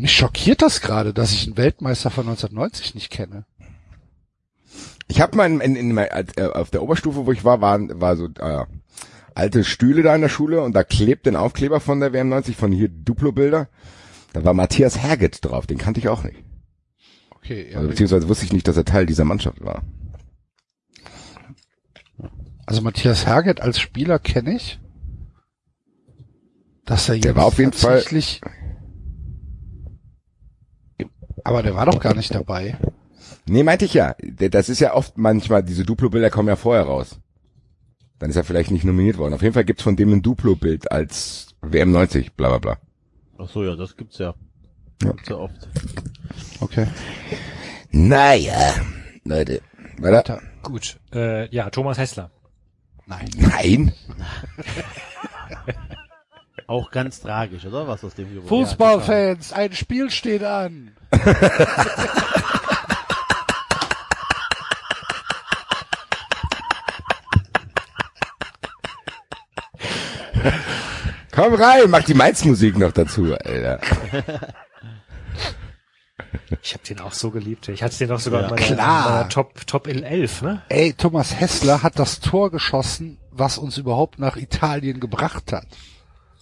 Mich 0.00 0.12
schockiert 0.12 0.62
das 0.62 0.80
gerade, 0.80 1.12
dass 1.12 1.32
ich 1.32 1.46
einen 1.46 1.58
Weltmeister 1.58 2.10
von 2.10 2.26
1990 2.26 2.94
nicht 2.94 3.10
kenne. 3.10 3.44
Ich 5.08 5.20
habe 5.20 5.36
mal 5.36 5.44
in, 5.50 5.60
in, 5.60 5.76
in, 5.76 5.92
mein- 5.92 6.08
äh, 6.08 6.44
auf 6.54 6.70
der 6.70 6.82
Oberstufe, 6.82 7.26
wo 7.26 7.32
ich 7.32 7.44
war, 7.44 7.60
waren 7.60 8.00
war 8.00 8.16
so 8.16 8.26
äh, 8.38 8.64
alte 9.34 9.62
Stühle 9.62 10.02
da 10.02 10.14
in 10.14 10.22
der 10.22 10.28
Schule 10.30 10.62
und 10.62 10.72
da 10.74 10.84
klebt 10.84 11.28
ein 11.28 11.36
Aufkleber 11.36 11.80
von 11.80 12.00
der 12.00 12.12
WM90 12.12 12.54
von 12.54 12.72
hier 12.72 12.88
Duplo-Bilder. 12.88 13.68
Da 14.32 14.42
war 14.44 14.54
Matthias 14.54 14.96
Herget 15.02 15.44
drauf, 15.44 15.66
den 15.66 15.76
kannte 15.76 16.00
ich 16.00 16.08
auch 16.08 16.22
nicht. 16.24 16.38
Okay, 17.32 17.70
ja. 17.70 17.76
Also, 17.78 17.88
beziehungsweise 17.90 18.28
wusste 18.28 18.46
ich 18.46 18.52
nicht, 18.54 18.68
dass 18.68 18.76
er 18.78 18.84
Teil 18.86 19.04
dieser 19.04 19.24
Mannschaft 19.24 19.62
war. 19.62 19.82
Also 22.64 22.80
Matthias 22.80 23.26
Herget 23.26 23.60
als 23.60 23.80
Spieler 23.80 24.18
kenne 24.18 24.54
ich. 24.56 24.78
Dass 26.86 27.08
er 27.08 27.16
Der 27.18 27.32
jetzt 27.32 27.36
war 27.36 27.44
auf 27.44 27.58
jeden 27.58 27.72
Fall- 27.72 27.94
tatsächlich. 27.96 28.40
Aber 31.44 31.62
der 31.62 31.74
war 31.74 31.86
doch 31.86 32.00
gar 32.00 32.14
nicht 32.14 32.34
dabei. 32.34 32.76
Nee, 33.46 33.62
meinte 33.62 33.84
ich 33.84 33.94
ja. 33.94 34.14
Das 34.20 34.68
ist 34.68 34.80
ja 34.80 34.94
oft 34.94 35.18
manchmal, 35.18 35.62
diese 35.62 35.84
Duplo-Bilder 35.84 36.30
kommen 36.30 36.48
ja 36.48 36.56
vorher 36.56 36.84
raus. 36.84 37.18
Dann 38.18 38.30
ist 38.30 38.36
er 38.36 38.44
vielleicht 38.44 38.70
nicht 38.70 38.84
nominiert 38.84 39.18
worden. 39.18 39.34
Auf 39.34 39.42
jeden 39.42 39.54
Fall 39.54 39.64
gibt's 39.64 39.82
von 39.82 39.96
dem 39.96 40.12
ein 40.12 40.22
Duplo-Bild 40.22 40.92
als 40.92 41.48
WM90, 41.62 42.32
bla 42.36 42.48
bla 42.48 42.58
bla. 42.58 42.78
Ach 43.38 43.48
so, 43.48 43.64
ja, 43.64 43.74
das 43.76 43.96
gibt's 43.96 44.18
ja. 44.18 44.34
Ja. 45.02 45.12
Gibt's 45.12 45.28
ja 45.28 45.36
oft. 45.36 45.68
Okay. 46.60 46.86
Naja, 47.90 48.74
Leute. 49.24 49.62
Weiter? 49.98 50.18
Weiter. 50.18 50.42
Gut. 50.62 51.00
Äh, 51.14 51.48
ja, 51.54 51.70
Thomas 51.70 51.98
Hessler. 51.98 52.30
Nein. 53.06 53.30
Nein. 53.36 53.92
Auch 56.66 56.90
ganz 56.90 57.20
tragisch, 57.20 57.64
oder? 57.66 57.88
Was 57.88 58.04
aus 58.04 58.14
dem. 58.14 58.42
Fußballfans, 58.46 59.52
ein 59.52 59.72
Spiel 59.72 60.10
steht 60.10 60.44
an. 60.44 60.92
Komm 71.32 71.54
rein, 71.54 71.88
mach 71.90 72.02
die 72.02 72.14
Mainz-Musik 72.14 72.76
noch 72.76 72.92
dazu, 72.92 73.34
Alter. 73.34 73.80
Ich 76.62 76.74
habe 76.74 76.84
den 76.86 77.00
auch 77.00 77.12
so 77.12 77.30
geliebt. 77.30 77.68
Ich 77.68 77.82
hatte 77.82 77.96
den 77.98 78.10
auch 78.12 78.18
sogar 78.18 78.42
Ja, 78.42 78.48
in 78.48 78.54
meiner, 78.54 78.66
klar. 78.66 79.06
in 79.08 79.14
meiner 79.14 79.28
Top, 79.28 79.66
Top 79.66 79.86
in 79.86 80.02
11, 80.02 80.42
ne? 80.42 80.62
Ey, 80.68 80.92
Thomas 80.92 81.38
Hessler 81.38 81.82
hat 81.82 81.98
das 81.98 82.20
Tor 82.20 82.50
geschossen, 82.50 83.18
was 83.30 83.58
uns 83.58 83.78
überhaupt 83.78 84.18
nach 84.18 84.36
Italien 84.36 85.00
gebracht 85.00 85.52
hat. 85.52 85.66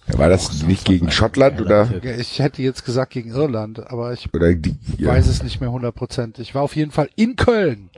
War 0.07 0.29
das 0.29 0.63
nicht 0.63 0.85
gegen 0.85 1.11
Schottland 1.11 1.61
oder, 1.61 2.03
Ich 2.03 2.39
hätte 2.39 2.61
jetzt 2.63 2.83
gesagt 2.83 3.13
gegen 3.13 3.29
Irland, 3.31 3.79
aber 3.91 4.11
ich 4.13 4.33
oder 4.33 4.53
die, 4.53 4.75
ja. 4.97 5.09
weiß 5.09 5.27
es 5.27 5.43
nicht 5.43 5.61
mehr 5.61 5.71
hundertprozentig. 5.71 6.55
War 6.55 6.63
auf 6.63 6.75
jeden 6.75 6.91
Fall 6.91 7.09
in 7.15 7.35
Köln. 7.35 7.89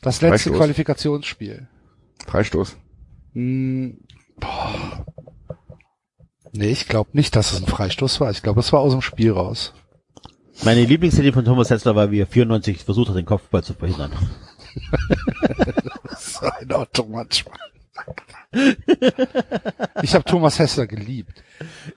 Das 0.00 0.20
letzte 0.20 0.48
Freistoß? 0.50 0.56
Qualifikationsspiel. 0.56 1.68
Freistoß? 2.26 2.76
Hm, 3.34 3.98
boah. 4.38 5.06
Nee, 6.52 6.70
ich 6.70 6.88
glaube 6.88 7.10
nicht, 7.14 7.34
dass 7.36 7.52
es 7.52 7.60
ein 7.60 7.66
Freistoß 7.66 8.20
war. 8.20 8.30
Ich 8.30 8.42
glaube, 8.42 8.60
es 8.60 8.72
war 8.72 8.80
aus 8.80 8.92
dem 8.92 9.00
Spiel 9.00 9.32
raus. 9.32 9.72
Meine 10.64 10.84
Lieblingsszene 10.84 11.32
von 11.32 11.44
Thomas 11.44 11.70
Hessler 11.70 11.96
war, 11.96 12.10
wie 12.10 12.20
er 12.20 12.26
94 12.26 12.84
versucht 12.84 13.08
hat, 13.08 13.16
den 13.16 13.24
Kopfball 13.24 13.62
zu 13.62 13.74
verhindern. 13.74 14.12
Das 16.04 16.40
war 16.42 16.60
in 16.60 16.72
Ordnung 16.72 17.10
manchmal. 17.10 17.58
Ich 20.02 20.14
habe 20.14 20.24
Thomas 20.24 20.58
Hessler 20.58 20.86
geliebt. 20.86 21.42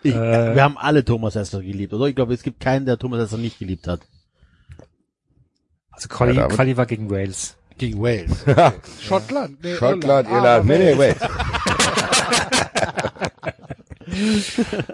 Ich, 0.04 0.14
Äh. 0.14 0.56
wir 0.56 0.64
haben 0.64 0.78
alle 0.78 1.04
Thomas 1.04 1.36
Hessler 1.36 1.62
geliebt, 1.62 1.94
oder? 1.94 2.06
Ich 2.06 2.16
glaube, 2.16 2.34
es 2.34 2.44
gibt 2.44 2.60
keinen, 2.60 2.86
der 2.86 2.98
Thomas 2.98 3.20
Hessler 3.20 3.40
nicht 3.40 3.58
geliebt 3.60 3.88
hat. 3.88 4.02
Also 5.92 6.08
Quali, 6.08 6.36
Ja. 6.36 6.48
Quali 6.48 6.78
war 6.78 6.86
gegen 6.86 7.10
Wales. 7.10 7.56
Gegen 7.78 8.02
Wales. 8.02 8.32
Schottland? 9.02 9.62
Nee, 9.64 9.76
Schottland, 9.76 10.28
Ah, 10.30 10.36
Irland, 10.38 10.66
nee, 10.68 10.78
nee, 10.78 10.98
wait. 10.98 11.18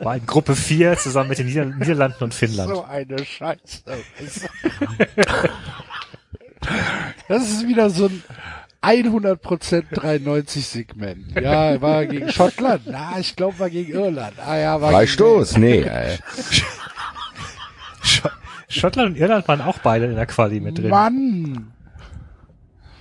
War 0.01 0.15
in 0.15 0.25
Gruppe 0.25 0.55
4 0.55 0.97
zusammen 0.97 1.29
mit 1.29 1.37
den 1.37 1.45
Nieder 1.47 1.65
Niederlanden 1.65 2.23
und 2.23 2.33
Finnland. 2.33 2.69
So 2.73 2.83
eine 2.83 3.23
Scheiße. 3.23 3.83
Das 7.27 7.43
ist 7.43 7.67
wieder 7.67 7.89
so 7.89 8.05
ein 8.07 8.23
100% 8.83 9.83
93 9.93 10.65
Segment. 10.65 11.39
Ja, 11.39 11.79
war 11.81 12.05
gegen 12.05 12.29
Schottland. 12.31 12.83
Na, 12.87 13.19
ich 13.19 13.35
glaube, 13.35 13.59
war 13.59 13.69
gegen 13.69 13.91
Irland. 13.91 14.33
Ah 14.39 14.57
ja, 14.57 14.81
war 14.81 14.91
Freistoß? 14.91 15.57
Nee, 15.57 15.81
ey. 15.81 16.17
Sch 18.03 18.23
Schottland 18.69 19.09
und 19.11 19.17
Irland 19.17 19.47
waren 19.47 19.61
auch 19.61 19.79
beide 19.79 20.05
in 20.05 20.15
der 20.15 20.25
Quali 20.25 20.59
mit 20.59 20.75
gegen 20.75 20.89
drin. 20.89 20.89
Mann. 20.89 21.73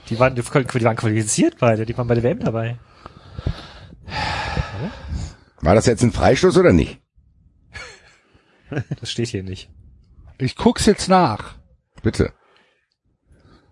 Die 0.08 0.18
waren, 0.18 0.34
die 0.34 0.44
waren 0.44 0.96
qualifiziert 0.96 1.56
beide, 1.58 1.86
die 1.86 1.96
waren 1.96 2.08
bei 2.08 2.14
der 2.14 2.24
WM 2.24 2.40
dabei. 2.40 2.76
War 5.60 5.74
das 5.74 5.86
jetzt 5.86 6.02
ein 6.02 6.12
Freistoß 6.12 6.56
oder 6.58 6.72
nicht? 6.72 7.00
Das 9.00 9.10
steht 9.10 9.28
hier 9.28 9.42
nicht. 9.42 9.70
Ich 10.38 10.56
guck's 10.56 10.86
jetzt 10.86 11.08
nach. 11.08 11.54
Bitte. 12.02 12.32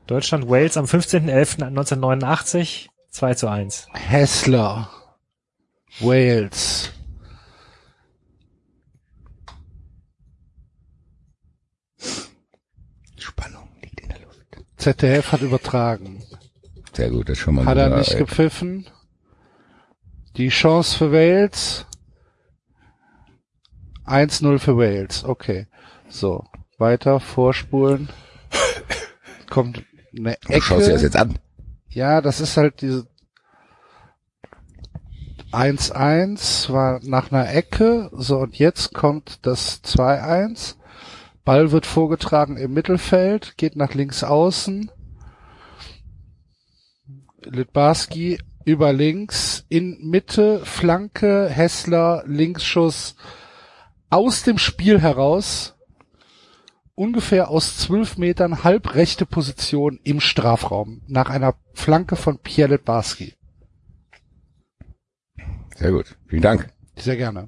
Deutschland, 0.09 0.48
Wales 0.48 0.76
am 0.78 0.86
15.11.1989, 0.86 2.88
2 3.11 3.34
zu 3.34 3.46
1. 3.46 3.88
Hessler. 3.92 4.88
Wales. 6.00 6.90
Spannung 13.18 13.68
liegt 13.82 14.00
in 14.00 14.09
der 14.09 14.20
Luft. 14.20 14.40
ZDF 14.78 15.30
hat 15.30 15.42
übertragen. 15.42 16.24
Sehr 16.94 17.11
gut, 17.11 17.28
das 17.28 17.36
ist 17.36 17.44
schon 17.44 17.56
mal 17.56 17.62
ein 17.62 17.68
Hat 17.68 17.76
er 17.76 17.98
nicht 17.98 18.14
äh, 18.14 18.18
gepfiffen. 18.18 18.86
Die 20.38 20.48
Chance 20.48 20.96
für 20.96 21.12
Wales. 21.12 21.84
1-0 24.06 24.59
für 24.59 24.78
Wales. 24.78 25.24
Okay. 25.24 25.66
So. 26.09 26.46
Weiter, 26.78 27.20
vorspulen. 27.20 28.09
Kommt 29.50 29.84
eine 30.16 30.36
Du 30.46 30.61
schaust 30.61 30.86
dir 30.86 30.92
das 30.92 31.02
Ecke. 31.02 31.02
jetzt 31.02 31.16
an. 31.16 31.38
Ja, 31.88 32.20
das 32.20 32.40
ist 32.40 32.56
halt 32.56 32.80
diese 32.82 33.06
1-1 35.52 36.70
war 36.72 37.00
nach 37.02 37.32
einer 37.32 37.52
Ecke. 37.52 38.11
So, 38.12 38.38
und 38.38 38.59
jetzt 38.59 38.92
kommt 38.92 39.46
das 39.46 39.82
2-1. 39.84 40.76
Ball 41.44 41.72
wird 41.72 41.86
vorgetragen 41.86 42.59
im 42.59 42.74
Mittelfeld, 42.74 43.56
geht 43.56 43.74
nach 43.74 43.94
links 43.94 44.22
außen. 44.22 44.90
Litbarski 47.44 48.38
über 48.66 48.92
links, 48.92 49.64
in 49.70 50.11
Mitte, 50.11 50.61
Flanke, 50.66 51.48
Hessler, 51.48 52.22
Linksschuss, 52.26 53.16
aus 54.11 54.42
dem 54.42 54.59
Spiel 54.59 55.00
heraus, 55.00 55.78
ungefähr 56.99 57.49
aus 57.49 57.78
zwölf 57.78 58.18
Metern, 58.18 58.64
halbrechte 58.64 59.24
Position 59.24 60.01
im 60.03 60.20
Strafraum, 60.20 61.03
nach 61.07 61.30
einer 61.30 61.55
Flanke 61.72 62.16
von 62.16 62.38
Pierre 62.38 62.72
Litbarski. 62.72 63.34
Sehr 65.76 65.92
gut. 65.92 66.16
Vielen 66.26 66.42
Dank. 66.42 66.68
Sehr 66.96 67.16
gerne. 67.16 67.46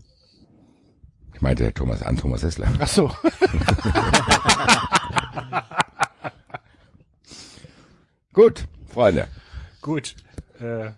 Ich 1.34 1.40
meinte 1.40 1.74
Thomas 1.74 2.00
an 2.02 2.16
Thomas 2.16 2.44
Hessler. 2.44 2.68
Ach 2.78 2.86
so. 2.86 3.10
Gut, 8.32 8.68
Freunde. 8.86 9.26
Gut. 9.80 10.14
Äh, 10.60 10.92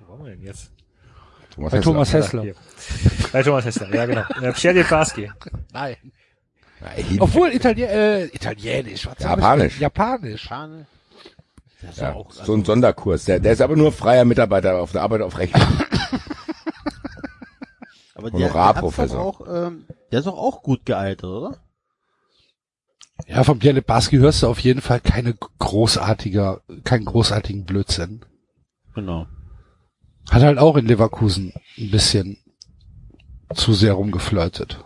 wo 0.00 0.08
waren 0.08 0.24
wir 0.24 0.32
denn 0.32 0.42
jetzt? 0.42 0.70
Thomas 1.50 1.70
Bei 1.70 1.78
Hessler. 1.78 1.92
Thomas 1.92 2.12
Hessler. 2.12 2.44
Bei 3.32 3.42
Thomas 3.42 3.64
Hessler, 3.64 3.94
ja 3.94 4.04
genau. 4.04 4.24
Äh, 4.42 4.52
Pierre 4.52 4.84
Barski. 4.84 5.32
Nein. 5.72 5.96
Ich- 6.96 7.20
Obwohl 7.20 7.52
Itali 7.52 7.82
äh, 7.82 8.24
Italienisch. 8.26 9.06
Was 9.06 9.18
Japanisch. 9.18 9.80
Japanisch. 9.80 10.48
Ist 11.90 11.98
ja, 11.98 12.14
auch, 12.14 12.32
so 12.32 12.54
ein 12.54 12.64
Sonderkurs. 12.64 13.26
Der, 13.26 13.38
der 13.38 13.52
ist 13.52 13.60
aber 13.60 13.76
nur 13.76 13.92
freier 13.92 14.24
Mitarbeiter 14.24 14.78
auf 14.78 14.92
der 14.92 15.02
Arbeit 15.02 15.20
auf 15.22 15.38
Rechnung. 15.38 15.62
aber 18.14 18.32
Honorarprofessor. 18.32 19.16
Der, 19.16 19.26
hat's 19.26 19.38
doch 19.38 19.46
auch, 19.46 19.66
ähm, 19.66 19.86
der 20.10 20.18
ist 20.20 20.24
doch 20.26 20.38
auch 20.38 20.62
gut 20.62 20.84
gealtert, 20.86 21.24
oder? 21.24 21.58
Ja, 23.26 23.44
von 23.44 23.58
Pierre 23.58 23.76
Litbarski 23.76 24.18
hörst 24.18 24.42
du 24.42 24.46
auf 24.48 24.58
jeden 24.60 24.80
Fall 24.80 25.00
keine 25.00 25.34
großartiger, 25.58 26.60
keinen 26.84 27.04
großartigen 27.06 27.64
Blödsinn. 27.64 28.24
Genau. 28.94 29.26
Hat 30.30 30.42
halt 30.42 30.58
auch 30.58 30.76
in 30.76 30.86
Leverkusen 30.86 31.52
ein 31.78 31.90
bisschen 31.90 32.38
zu 33.54 33.74
sehr 33.74 33.92
rumgeflirtet. 33.94 34.84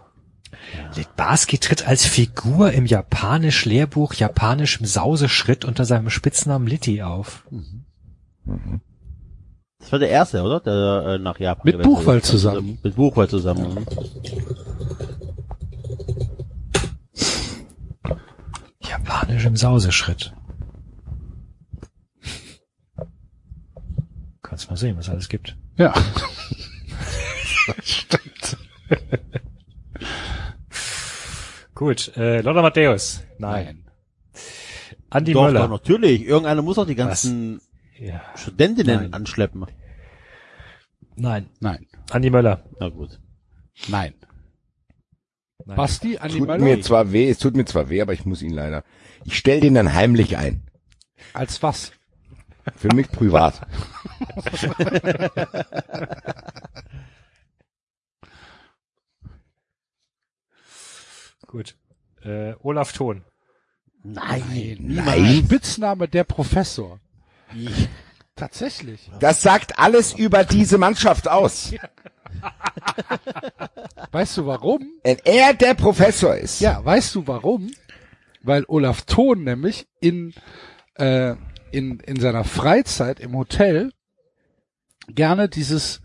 Litbarski 0.96 1.58
tritt 1.58 1.86
als 1.86 2.04
Figur 2.04 2.72
im 2.72 2.86
Japanisch-Lehrbuch 2.86 4.14
Japanischem 4.14 4.86
Sauseschritt 4.86 5.64
unter 5.64 5.84
seinem 5.84 6.10
Spitznamen 6.10 6.66
Litti 6.66 7.02
auf. 7.02 7.44
Das 9.78 9.92
war 9.92 9.98
der 9.98 10.10
erste, 10.10 10.42
oder? 10.42 10.60
Der 10.60 11.14
äh, 11.14 11.18
nach 11.18 11.38
Japan 11.38 11.62
Mit 11.64 11.82
Buchwald 11.82 12.22
ist. 12.24 12.30
zusammen. 12.30 12.78
Mit 12.82 12.96
Buchwald 12.96 13.30
zusammen. 13.30 13.74
mhm. 13.74 13.86
Japanischem 18.80 19.56
Sauseschritt. 19.56 20.32
Kannst 24.42 24.68
mal 24.70 24.76
sehen, 24.76 24.96
was 24.96 25.08
alles 25.08 25.28
gibt. 25.28 25.56
Ja. 25.76 25.94
Stimmt. 27.82 28.56
Gut, 31.80 32.14
äh, 32.18 32.42
Lothar 32.42 32.60
Matthäus. 32.60 33.22
Nein. 33.38 33.86
Andi 35.08 35.32
Doch, 35.32 35.44
Möller. 35.44 35.60
doch, 35.60 35.70
natürlich. 35.70 36.26
Irgendeiner 36.26 36.60
muss 36.60 36.76
doch 36.76 36.86
die 36.86 36.94
ganzen 36.94 37.62
Ja. 37.98 38.20
Studentinnen 38.36 39.00
Nein. 39.04 39.14
anschleppen. 39.14 39.64
Nein. 41.16 41.48
Nein. 41.58 41.86
Andi 42.10 42.28
Möller. 42.28 42.64
Na 42.78 42.90
gut. 42.90 43.18
Nein. 43.88 44.12
Nein. 45.64 45.76
Basti, 45.78 46.18
Andi 46.18 46.40
Tut 46.40 46.48
Möller? 46.48 46.62
mir 46.62 46.82
zwar 46.82 47.12
weh, 47.12 47.30
es 47.30 47.38
tut 47.38 47.56
mir 47.56 47.64
zwar 47.64 47.88
weh, 47.88 48.02
aber 48.02 48.12
ich 48.12 48.26
muss 48.26 48.42
ihn 48.42 48.52
leider. 48.52 48.84
Ich 49.24 49.38
stell 49.38 49.60
den 49.60 49.72
dann 49.72 49.94
heimlich 49.94 50.36
ein. 50.36 50.64
Als 51.32 51.62
was? 51.62 51.92
Für 52.76 52.94
mich 52.94 53.10
privat. 53.10 53.58
Gut. 61.50 61.74
Äh, 62.22 62.54
Olaf 62.62 62.92
Thon. 62.92 63.24
Nein. 64.04 64.76
Nein. 64.78 65.42
Spitzname 65.44 66.06
der 66.06 66.22
Professor. 66.22 67.00
Tatsächlich. 68.36 69.10
Das 69.18 69.42
sagt 69.42 69.76
alles 69.76 70.14
über 70.14 70.44
diese 70.44 70.78
Mannschaft 70.78 71.26
aus. 71.26 71.74
Weißt 74.12 74.36
du 74.36 74.46
warum? 74.46 74.92
Wenn 75.02 75.18
er 75.24 75.52
der 75.52 75.74
Professor 75.74 76.36
ist. 76.36 76.60
Ja, 76.60 76.84
weißt 76.84 77.16
du 77.16 77.26
warum? 77.26 77.72
Weil 78.42 78.64
Olaf 78.68 79.02
Thon 79.02 79.42
nämlich 79.42 79.88
in, 80.00 80.32
äh, 80.94 81.34
in, 81.72 81.98
in 81.98 82.20
seiner 82.20 82.44
Freizeit 82.44 83.18
im 83.18 83.36
Hotel 83.36 83.90
gerne 85.08 85.48
dieses 85.48 86.00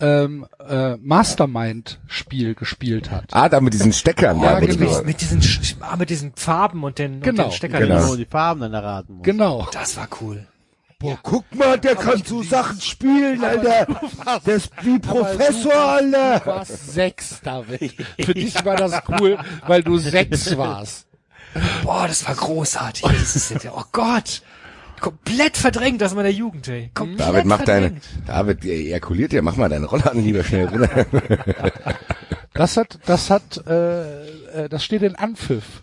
ähm, 0.00 0.46
äh, 0.68 0.96
Mastermind-Spiel 0.96 2.54
gespielt 2.54 3.10
hat. 3.10 3.24
Ah, 3.32 3.48
da 3.48 3.60
mit 3.60 3.72
diesen 3.74 3.92
Steckern. 3.92 4.40
Ja, 4.40 4.60
da, 4.60 4.60
genau. 4.60 4.74
du- 4.74 4.96
Mit, 4.98 5.06
mit 5.06 5.20
diesen, 5.20 5.40
ah, 5.80 5.96
mit 5.96 6.10
diesen 6.10 6.32
Farben 6.34 6.84
und 6.84 6.98
den, 6.98 7.20
Genau, 7.20 7.44
und 7.44 7.52
den 7.52 7.56
Steckern. 7.56 7.80
genau. 7.80 8.00
Genau. 8.00 8.16
die 8.16 8.26
Farben 8.26 8.60
dann 8.60 8.74
erraten 8.74 9.16
muss. 9.16 9.24
Genau. 9.24 9.66
Das 9.72 9.96
war 9.96 10.08
cool. 10.20 10.46
Boah, 10.98 11.18
guck 11.22 11.54
mal, 11.54 11.78
der 11.78 11.94
kann 11.94 12.22
so 12.24 12.42
Sachen 12.42 12.80
spielen, 12.80 13.44
Alter. 13.44 13.86
Der 14.46 14.56
ist 14.56 14.70
wie 14.82 14.98
Professor, 14.98 15.74
Alter. 15.74 16.40
Du 16.40 16.46
warst 16.46 16.92
sechs, 16.94 17.40
David. 17.42 17.94
Für 18.24 18.32
dich 18.32 18.64
war 18.64 18.76
das 18.76 19.02
cool, 19.08 19.36
weil 19.66 19.82
du 19.82 19.98
sechs 19.98 20.56
warst. 20.56 21.06
Boah, 21.82 22.06
das 22.08 22.26
war 22.26 22.34
großartig. 22.34 23.02
Das 23.02 23.36
ist 23.36 23.50
jetzt, 23.50 23.66
oh 23.70 23.84
Gott. 23.92 24.42
Komplett 25.00 25.56
verdrängt 25.56 26.02
aus 26.02 26.14
meiner 26.14 26.28
Jugend, 26.30 26.66
ey. 26.68 26.90
Komplett 26.94 27.20
David, 27.20 27.44
mach 27.44 27.62
deine. 27.64 27.96
David, 28.26 28.64
äh, 28.64 28.86
ejakuliert 28.88 29.32
ja, 29.32 29.42
mach 29.42 29.56
mal 29.56 29.68
deine 29.68 29.86
Rolle 29.86 30.10
an, 30.10 30.22
lieber 30.22 30.42
schnell 30.44 30.66
runter. 30.66 31.06
Das 32.54 32.78
hat, 32.78 32.98
das 33.04 33.28
hat, 33.28 33.66
äh, 33.66 34.64
äh, 34.64 34.68
das 34.70 34.82
steht 34.82 35.02
in 35.02 35.14
Anpfiff. 35.14 35.82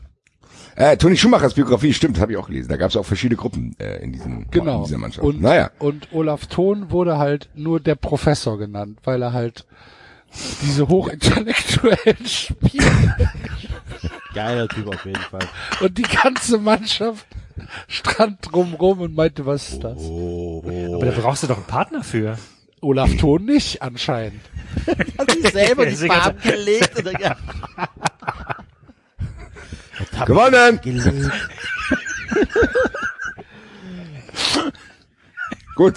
äh, 0.76 0.97
Toni 0.97 1.16
Schumachers 1.16 1.53
Biografie, 1.53 1.93
stimmt, 1.93 2.20
habe 2.20 2.32
ich 2.32 2.38
auch 2.39 2.47
gelesen. 2.47 2.68
Da 2.70 2.78
gab 2.78 2.89
es 2.89 2.95
auch 2.95 3.05
verschiedene 3.05 3.38
Gruppen 3.38 3.76
äh, 3.80 3.97
in, 4.03 4.11
diesem, 4.11 4.39
in 4.39 4.49
Genau. 4.49 4.84
dieser 4.84 4.97
Mannschaft. 4.97 5.24
Und, 5.24 5.39
naja, 5.39 5.70
und 5.78 6.07
Olaf 6.14 6.47
Thon 6.47 6.89
wurde 6.89 7.20
halt 7.20 7.49
nur 7.53 7.80
der 7.80 7.93
Professor 7.93 8.57
genannt, 8.57 8.97
weil 9.03 9.22
er 9.22 9.34
halt 9.34 9.68
diese 10.64 10.88
hochintellektuellen 10.88 12.26
Spiele 12.26 12.88
Geiler 14.34 14.68
Typ 14.68 14.88
auf 14.88 15.05
jeden 15.05 15.22
Fall. 15.22 15.47
und 15.80 15.95
die 15.95 16.01
ganze 16.01 16.57
Mannschaft 16.57 17.28
stand 17.88 18.39
drumrum 18.41 19.01
und 19.01 19.16
meinte, 19.16 19.45
was 19.45 19.70
ist 19.70 19.84
das? 19.84 19.97
Aber 19.97 21.06
da 21.06 21.12
brauchst 21.12 21.43
du 21.43 21.47
doch 21.47 21.58
einen 21.58 21.68
Partner 21.68 22.04
für. 22.04 22.38
Olaf 22.82 23.16
Thon 23.18 23.45
nicht 23.45 23.82
anscheinend. 23.82 24.41
Hat 25.18 25.32
sich 25.32 25.51
selber 25.51 25.86
die 25.86 25.95
Farben 26.08 26.41
gelegt 26.41 26.97
und 26.97 27.06
dann, 27.06 27.16
ja. 27.20 27.38
gewonnen! 30.26 30.82
gelegt. 30.82 31.32
Gut. 35.76 35.95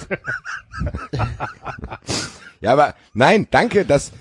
ja, 2.60 2.72
aber 2.72 2.94
nein, 3.14 3.48
danke, 3.50 3.84
dass, 3.84 4.12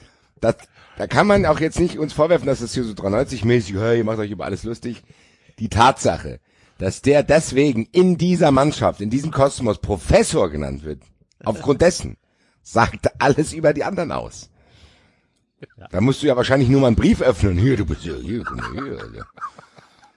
dass, 0.42 0.56
da 0.98 1.08
kann 1.08 1.28
man 1.28 1.46
auch 1.46 1.60
jetzt 1.60 1.80
nicht 1.80 1.98
uns 1.98 2.14
vorwerfen, 2.14 2.48
dass 2.48 2.60
das 2.60 2.74
hier 2.74 2.84
so 2.84 2.94
93-mäßig, 2.94 3.80
hey, 3.80 4.00
ihr 4.00 4.04
macht 4.04 4.20
euch 4.20 4.32
über 4.32 4.46
alles 4.46 4.64
lustig. 4.64 5.04
Die 5.60 5.70
Tatsache, 5.70 6.40
dass 6.78 7.02
der 7.02 7.24
deswegen 7.24 7.88
in 7.92 8.18
dieser 8.18 8.52
Mannschaft, 8.52 9.02
in 9.02 9.10
diesem 9.10 9.32
Kosmos 9.32 9.80
Professor 9.80 10.50
genannt 10.50 10.84
wird, 10.84 11.02
aufgrund 11.44 11.82
dessen, 11.82 12.18
sagt 12.62 13.22
alles 13.22 13.54
über 13.54 13.74
die 13.74 13.84
anderen 13.84 14.12
aus. 14.12 14.50
Da 15.92 16.02
musst 16.02 16.22
du 16.22 16.28
ja 16.28 16.36
wahrscheinlich 16.36 16.70
nur 16.70 16.82
mal 16.82 16.88
einen 16.88 16.96
Brief 16.96 17.22
öffnen. 17.22 17.58
Hier, 17.58 17.78
du 17.78 17.86
bist 17.86 18.04
ja 18.04 18.16
hier, 18.16 18.44
mal 18.44 18.72
hier. 18.74 19.00
Alter. 19.00 19.26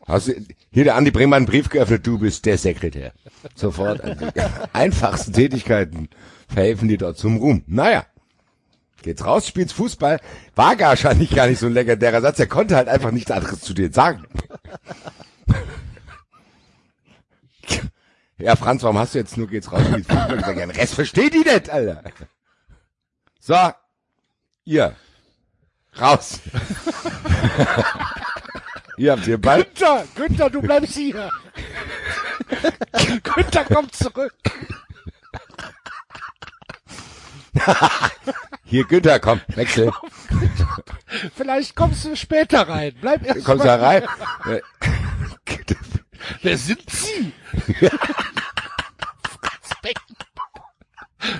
Hast 0.07 0.29
du, 0.29 0.35
hier 0.71 0.85
der 0.85 0.97
Andi, 0.97 1.11
bring 1.11 1.29
mal 1.29 1.37
einen 1.37 1.47
Brief 1.47 1.69
geöffnet, 1.69 2.07
du 2.07 2.19
bist 2.19 2.47
der 2.47 2.59
Sekretär. 2.59 3.13
Sofort. 3.55 4.01
Also, 4.01 4.27
die 4.27 4.41
einfachsten 4.73 5.33
Tätigkeiten 5.33 6.09
verhelfen 6.49 6.89
dir 6.89 6.99
dort 6.99 7.19
zum 7.19 7.37
Ruhm. 7.37 7.63
Naja. 7.67 8.07
Geht's 9.03 9.25
raus, 9.25 9.47
spielst 9.47 9.75
Fußball. 9.75 10.19
War 10.57 10.79
wahrscheinlich 10.81 11.31
gar 11.31 11.47
nicht 11.47 11.61
so 11.61 11.67
ein 11.67 11.73
legendärer 11.75 12.21
Satz. 12.21 12.41
Er 12.41 12.49
konnte 12.49 12.75
halt 12.75 12.89
einfach 12.89 13.13
nichts 13.13 13.31
anderes 13.31 13.61
zu 13.61 13.75
dir 13.75 13.93
sagen. 13.93 14.25
Ja, 18.39 18.55
Franz, 18.55 18.85
warum 18.85 18.99
hast 18.99 19.15
du 19.15 19.19
jetzt 19.19 19.37
nur 19.37 19.49
geht's 19.49 19.73
raus, 19.73 19.83
den 19.83 20.71
Rest 20.71 20.95
versteht 20.95 21.35
die 21.35 21.39
nicht, 21.39 21.71
Alter. 21.71 22.05
So. 23.41 23.73
Ihr. 24.65 24.95
Raus. 26.01 26.41
Ihr 28.97 29.13
habt 29.13 29.25
hier 29.25 29.41
bald. 29.41 29.75
Günther, 29.75 30.05
Günther, 30.15 30.51
du 30.51 30.61
bleibst 30.61 30.95
hier. 30.95 31.31
Günther 33.23 33.65
kommt 33.65 33.95
zurück. 33.95 34.35
Hier, 38.65 38.85
Günther, 38.85 39.19
komm, 39.19 39.41
wechsel. 39.49 39.91
Vielleicht 41.35 41.75
kommst 41.75 42.05
du 42.05 42.15
später 42.17 42.69
rein. 42.69 42.95
Bleib 43.01 43.25
erst 43.25 43.45
Kommst 43.45 43.65
mal 43.65 43.79
da 43.79 43.87
rein? 43.87 44.05
Wer 46.43 46.59
sind 46.59 46.89
Sie? 46.91 47.33
Franz 47.79 49.71
Beckenbauer. 49.83 50.71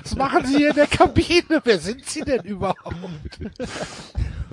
Was 0.03 0.15
machen 0.15 0.45
Sie 0.45 0.57
hier 0.57 0.69
in 0.69 0.75
der 0.75 0.87
Kabine? 0.87 1.61
Wer 1.63 1.79
sind 1.79 2.05
Sie 2.05 2.21
denn 2.21 2.43
überhaupt? 2.43 3.39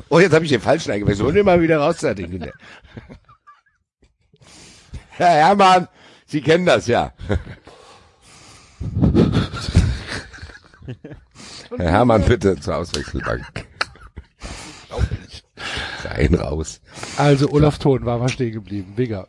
Oh, 0.09 0.21
jetzt 0.21 0.35
habe 0.35 0.45
ich 0.45 0.51
den 0.51 0.61
falschen 0.61 0.93
eingewechselt. 0.93 1.27
Und 1.27 1.37
immer 1.37 1.61
wieder 1.61 1.79
raus. 1.79 2.03
Herr 2.03 2.17
Hermann, 5.19 5.89
Sie 6.27 6.41
kennen 6.43 6.67
das 6.67 6.87
ja. 6.87 7.13
Herr 11.77 11.91
Hermann, 11.91 12.25
bitte 12.25 12.61
zur 12.61 12.77
Auswechselbank. 12.77 13.67
Rein, 16.05 16.35
raus. 16.35 16.81
Also 17.17 17.51
Olaf 17.51 17.79
Thon 17.79 18.05
war 18.05 18.19
mal 18.19 18.29
stehen 18.29 18.53
geblieben. 18.53 18.93
Wigger. 18.97 19.29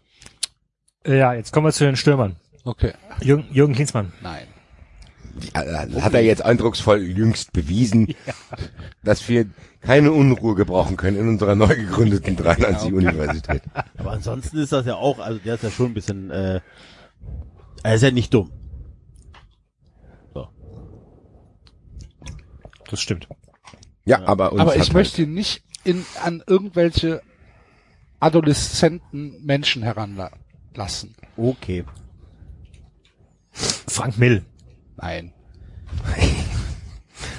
Ja, 1.07 1.33
jetzt 1.33 1.53
kommen 1.53 1.65
wir 1.65 1.71
zu 1.71 1.85
den 1.85 1.95
Stürmern. 1.95 2.35
Okay. 2.65 2.93
Jürgen, 3.21 3.45
Jürgen 3.51 3.73
Klinsmann. 3.73 4.11
Nein. 4.21 4.45
Äh, 5.53 6.01
Hat 6.01 6.13
er 6.13 6.21
jetzt 6.21 6.43
eindrucksvoll 6.43 7.01
jüngst 7.01 7.53
bewiesen, 7.53 8.13
dass 9.03 9.27
wir 9.29 9.45
keine 9.79 10.11
Unruhe 10.11 10.55
gebrauchen 10.55 10.97
können 10.97 11.17
in 11.17 11.29
unserer 11.29 11.55
neu 11.55 11.75
gegründeten 11.75 12.35
93 12.37 12.91
Universität. 12.91 13.61
Aber 13.97 14.11
ansonsten 14.11 14.57
ist 14.57 14.73
das 14.73 14.85
ja 14.85 14.95
auch, 14.95 15.19
also 15.19 15.39
der 15.39 15.55
ist 15.55 15.63
ja 15.63 15.71
schon 15.71 15.87
ein 15.87 15.93
bisschen, 15.93 16.29
äh, 16.29 16.59
er 17.83 17.95
ist 17.95 18.01
ja 18.01 18.11
nicht 18.11 18.33
dumm. 18.33 18.51
So. 20.33 20.49
Das 22.89 22.99
stimmt. 22.99 23.29
Ja, 24.03 24.25
aber 24.25 24.51
uns 24.51 24.61
Aber 24.61 24.75
ich 24.75 24.91
möchte 24.91 25.21
ihn 25.21 25.33
nicht 25.33 25.63
in, 25.85 26.05
an 26.21 26.43
irgendwelche 26.45 27.21
adoleszenten 28.19 29.45
Menschen 29.45 29.83
heranlassen. 30.77 31.15
Okay. 31.35 31.83
Frank 33.87 34.17
Mill. 34.17 34.43
Nein. 34.97 35.33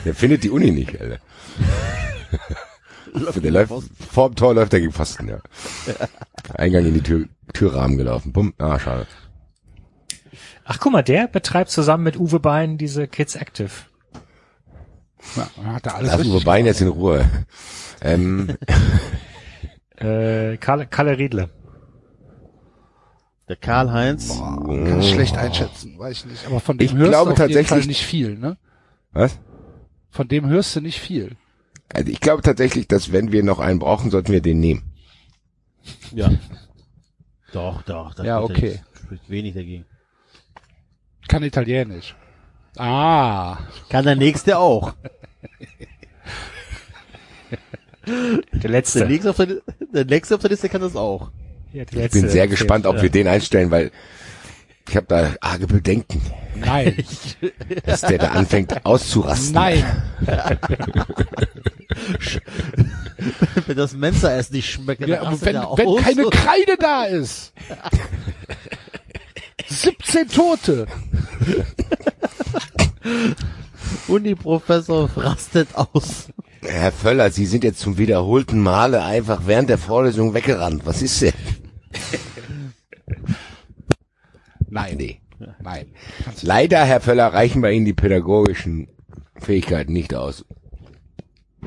Der 0.04 0.14
findet 0.14 0.44
die 0.44 0.50
Uni 0.50 0.70
nicht, 0.70 1.00
Alter. 1.00 1.18
der 3.40 3.50
läuft, 3.50 3.72
vor 4.10 4.28
dem 4.30 4.36
Tor 4.36 4.54
läuft 4.54 4.72
er 4.72 4.80
gegen 4.80 4.92
Pfosten, 4.92 5.28
ja. 5.28 5.38
Eingang 6.54 6.84
in 6.84 6.94
die 6.94 7.02
Tür, 7.02 7.26
Türrahmen 7.52 7.96
gelaufen. 7.96 8.32
Bumm. 8.32 8.54
Ah, 8.58 8.78
schade. 8.78 9.06
Ach, 10.64 10.78
guck 10.78 10.92
mal, 10.92 11.02
der 11.02 11.26
betreibt 11.26 11.70
zusammen 11.70 12.04
mit 12.04 12.16
Uwe 12.16 12.38
Bein 12.38 12.78
diese 12.78 13.08
Kids 13.08 13.34
Active. 13.34 13.70
Ja, 15.36 15.48
hat 15.74 15.86
er 15.86 15.96
alles 15.96 16.12
Lass 16.12 16.26
Uwe 16.26 16.40
Bein 16.42 16.66
jetzt 16.66 16.80
in 16.80 16.88
Ruhe. 16.88 17.28
Ähm, 18.00 18.56
Äh, 20.00 20.58
Kalle, 20.58 20.86
Kalle 20.86 21.18
Riedle. 21.18 21.50
Der 23.48 23.56
Karl-Heinz. 23.56 24.38
Kann 24.38 25.00
ich 25.00 25.10
schlecht 25.10 25.36
einschätzen, 25.38 25.98
weiß 25.98 26.18
ich 26.18 26.24
nicht. 26.26 26.46
Aber 26.46 26.60
von 26.60 26.76
dem 26.78 26.84
Ich 26.86 26.94
hörst 26.94 27.10
glaube 27.10 27.30
du 27.30 27.32
auf 27.32 27.38
jeden 27.38 27.54
tatsächlich- 27.54 27.68
Fall 27.68 27.86
nicht 27.86 28.04
viel, 28.04 28.36
ne? 28.38 28.56
was? 29.12 29.38
Von 30.10 30.28
dem 30.28 30.46
hörst 30.48 30.76
du 30.76 30.80
nicht 30.80 31.00
viel. 31.00 31.36
Also 31.92 32.10
ich 32.10 32.20
glaube 32.20 32.42
tatsächlich, 32.42 32.86
dass 32.88 33.12
wenn 33.12 33.32
wir 33.32 33.42
noch 33.42 33.58
einen 33.58 33.78
brauchen, 33.78 34.10
sollten 34.10 34.32
wir 34.32 34.42
den 34.42 34.60
nehmen. 34.60 34.92
ja. 36.12 36.30
Doch, 37.52 37.80
doch. 37.82 38.12
das 38.14 38.26
Ja, 38.26 38.40
okay. 38.42 38.80
Spricht 39.04 39.30
wenig 39.30 39.54
dagegen. 39.54 39.86
Kann 41.28 41.42
Italienisch. 41.42 42.14
Ah. 42.76 43.56
Kann 43.88 44.04
der 44.04 44.16
nächste 44.16 44.58
auch. 44.58 44.92
Der 48.06 48.50
Der 48.60 48.70
letzte. 48.70 49.06
nächste 49.06 49.30
auf 49.30 49.36
der, 49.36 49.62
der 49.94 50.04
nächste 50.04 50.34
auf 50.34 50.40
der 50.42 50.50
Liste 50.50 50.68
kann 50.68 50.80
das 50.82 50.94
auch. 50.96 51.30
Ja, 51.78 51.84
Ich 51.84 51.92
letzte 51.92 52.20
bin 52.22 52.28
sehr 52.28 52.48
gespannt, 52.48 52.86
ob 52.86 52.96
Ja. 52.96 53.02
wir 53.02 53.10
den 53.10 53.28
einstellen, 53.28 53.70
weil 53.70 53.92
ich 54.88 54.96
habe 54.96 55.06
da 55.06 55.34
arge 55.40 55.68
Bedenken, 55.68 56.20
Nein. 56.56 57.04
dass 57.86 58.00
der 58.00 58.18
da 58.18 58.28
anfängt 58.28 58.84
auszurasten. 58.84 59.52
Nein. 59.54 59.84
Wenn 63.66 63.76
das 63.76 63.92
Mensa-Essen 63.92 64.56
nicht 64.56 64.68
schmeckt, 64.70 65.02
dann 65.02 65.08
Ja, 65.08 65.20
wenn, 65.40 65.54
er 65.54 65.68
wenn 65.76 66.02
keine 66.02 66.24
Kreide 66.30 66.76
da 66.80 67.04
ist. 67.04 67.52
17 69.68 70.28
Tote. 70.28 70.86
Uni-Professor 74.08 75.10
rastet 75.16 75.68
aus. 75.74 76.28
Herr 76.62 76.90
Völler, 76.90 77.30
Sie 77.30 77.46
sind 77.46 77.62
jetzt 77.62 77.78
zum 77.80 77.98
wiederholten 77.98 78.58
Male 78.60 79.04
einfach 79.04 79.42
während 79.46 79.68
der 79.70 79.78
Vorlesung 79.78 80.34
weggerannt. 80.34 80.82
Was 80.86 81.02
ist 81.02 81.22
denn? 81.22 81.32
Nein. 84.68 84.96
Nee. 84.96 85.20
Nein. 85.62 85.92
Leider, 86.42 86.84
Herr 86.84 87.00
Völler, 87.00 87.32
reichen 87.32 87.62
bei 87.62 87.72
Ihnen 87.72 87.84
die 87.84 87.92
pädagogischen 87.92 88.88
Fähigkeiten 89.36 89.92
nicht 89.92 90.14
aus. 90.14 90.44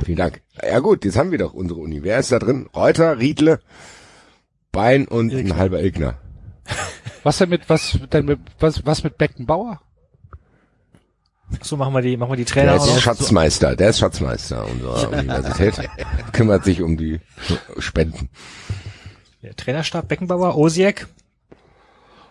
Vielen 0.03 0.17
Dank. 0.17 0.41
Ja 0.61 0.79
gut, 0.79 1.05
jetzt 1.05 1.17
haben 1.17 1.31
wir 1.31 1.37
doch 1.37 1.53
unsere 1.53 1.79
Uni. 1.79 2.03
Wer 2.03 2.19
ist 2.19 2.31
da 2.31 2.39
drin? 2.39 2.69
Reuter, 2.75 3.19
Riedle, 3.19 3.59
Bein 4.71 5.07
und 5.07 5.33
ein 5.33 5.57
halber 5.57 5.81
Ilgner. 5.81 6.15
Was 7.23 7.37
denn 7.37 7.49
mit, 7.49 7.69
was 7.69 7.99
denn 8.11 8.25
mit, 8.25 8.39
was, 8.59 8.85
was 8.85 9.03
mit 9.03 9.17
Beckenbauer? 9.17 9.81
So 11.61 11.75
machen 11.75 11.93
wir 11.93 12.01
die, 12.01 12.15
machen 12.15 12.31
wir 12.31 12.37
die 12.37 12.45
Trainer 12.45 12.73
Der 12.73 12.75
ist 12.77 12.87
noch. 12.87 12.99
Schatzmeister, 12.99 13.75
der 13.75 13.89
ist 13.89 13.99
Schatzmeister 13.99 14.65
unserer 14.65 15.11
Universität. 15.11 15.89
Kümmert 16.31 16.63
sich 16.63 16.81
um 16.81 16.95
die 16.95 17.19
Spenden. 17.77 18.29
Der 19.43 19.55
Trainerstab 19.55 20.07
Beckenbauer, 20.07 20.55
Osiek. 20.57 21.07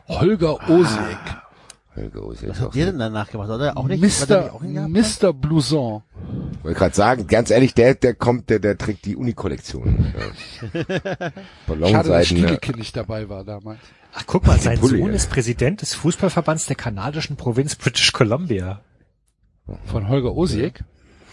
Holger 0.09 0.69
Osek. 0.69 1.19
Holger 1.97 2.25
Ose 2.25 2.47
ist 2.47 2.51
Was 2.51 2.61
auch 2.61 2.67
hat 2.67 2.75
der 2.75 2.87
so. 2.87 2.91
denn 2.93 2.99
danach 3.01 3.31
gemacht? 3.31 3.49
Hat 3.49 3.61
er 3.61 3.77
auch 3.77 3.87
nicht, 3.87 4.31
er 4.31 4.43
Mr. 4.43 4.55
auch? 4.55 4.61
Mr. 4.61 5.33
Blouson. 5.33 6.03
Wollte 6.63 6.79
gerade 6.79 6.95
sagen, 6.95 7.27
ganz 7.27 7.51
ehrlich, 7.51 7.75
der, 7.75 7.95
der 7.95 8.15
kommt, 8.15 8.49
der, 8.51 8.59
der 8.59 8.79
trägt 8.79 9.05
die 9.07 9.17
Uni-Kollektion. 9.17 10.15
Ja. 11.69 11.89
Schade, 11.89 12.09
dass. 12.09 12.27
Stielecke 12.27 12.73
nicht 12.73 12.97
dabei 12.97 13.29
war 13.29 13.45
damals. 13.45 13.79
Ach, 14.13 14.25
guck 14.27 14.47
mal, 14.47 14.59
sein 14.59 14.79
Pulli, 14.79 14.99
Sohn 14.99 15.09
ja. 15.09 15.15
ist 15.15 15.31
Präsident 15.31 15.83
des 15.83 15.95
Fußballverbands 15.95 16.67
der 16.67 16.77
kanadischen 16.77 17.37
Provinz 17.37 17.77
British 17.77 18.13
Columbia. 18.13 18.81
Von 19.87 20.09
Holger 20.09 20.35
Osek? 20.35 20.85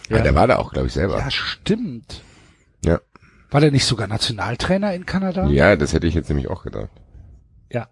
Ja, 0.08 0.20
der 0.20 0.34
war 0.34 0.46
da 0.46 0.56
auch, 0.56 0.72
glaube 0.72 0.86
ich, 0.86 0.92
selber. 0.92 1.18
Ja, 1.18 1.30
stimmt. 1.30 2.22
Ja. 2.84 3.00
War 3.50 3.60
der 3.60 3.70
nicht 3.70 3.84
sogar 3.84 4.06
Nationaltrainer 4.06 4.94
in 4.94 5.06
Kanada? 5.06 5.46
Ja, 5.46 5.76
das 5.76 5.92
hätte 5.92 6.06
ich 6.06 6.14
jetzt 6.14 6.28
nämlich 6.28 6.48
auch 6.48 6.64
gedacht. 6.64 6.90
Ja. 7.72 7.88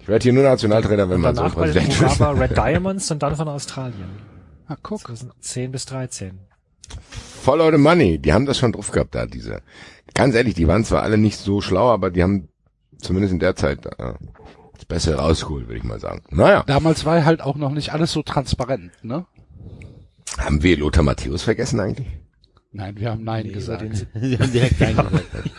Ich 0.00 0.08
werde 0.08 0.22
hier 0.22 0.32
nur 0.32 0.42
Nationaltrainer, 0.44 1.10
wenn 1.10 1.20
man 1.20 1.34
so 1.34 1.42
danach 1.42 1.54
bei 1.54 1.66
den 1.66 1.74
Präsident 1.74 2.12
ist. 2.12 2.20
Urawa 2.20 2.40
Red 2.40 2.56
Diamonds 2.56 3.10
und 3.10 3.22
dann 3.22 3.36
von 3.36 3.48
Australien. 3.48 4.08
Ah, 4.66 4.76
guck. 4.82 5.00
2010 5.00 5.70
bis 5.72 5.86
13. 5.86 6.38
Follow 7.42 7.70
the 7.70 7.78
money. 7.78 8.18
Die 8.18 8.32
haben 8.32 8.46
das 8.46 8.58
schon 8.58 8.72
drauf 8.72 8.90
gehabt, 8.90 9.14
da, 9.14 9.26
diese. 9.26 9.62
Ganz 10.14 10.34
ehrlich, 10.34 10.54
die 10.54 10.66
waren 10.66 10.84
zwar 10.84 11.02
alle 11.02 11.18
nicht 11.18 11.38
so 11.38 11.60
schlau, 11.60 11.90
aber 11.90 12.10
die 12.10 12.22
haben 12.22 12.48
zumindest 12.98 13.32
in 13.32 13.38
der 13.38 13.54
Zeit 13.54 13.84
äh, 13.86 14.14
das 14.74 14.84
Bessere 14.86 15.18
rausgeholt, 15.18 15.68
würde 15.68 15.78
ich 15.78 15.84
mal 15.84 16.00
sagen. 16.00 16.22
Naja, 16.30 16.64
Damals 16.66 17.04
war 17.04 17.24
halt 17.24 17.42
auch 17.42 17.56
noch 17.56 17.70
nicht 17.70 17.92
alles 17.92 18.12
so 18.12 18.22
transparent, 18.22 18.92
ne? 19.02 19.26
haben 20.36 20.62
wir 20.62 20.76
Lothar 20.76 21.02
Matthäus 21.02 21.42
vergessen 21.42 21.80
eigentlich? 21.80 22.06
Nein, 22.70 22.96
wir 22.98 23.10
haben 23.10 23.24
Nein 23.24 23.46
Nee, 23.46 23.52
gesagt. 23.52 23.82
Die 24.14 24.38
haben 24.38 24.52
direkt 24.52 24.80
Nein 24.80 24.96
gesagt. 24.96 25.24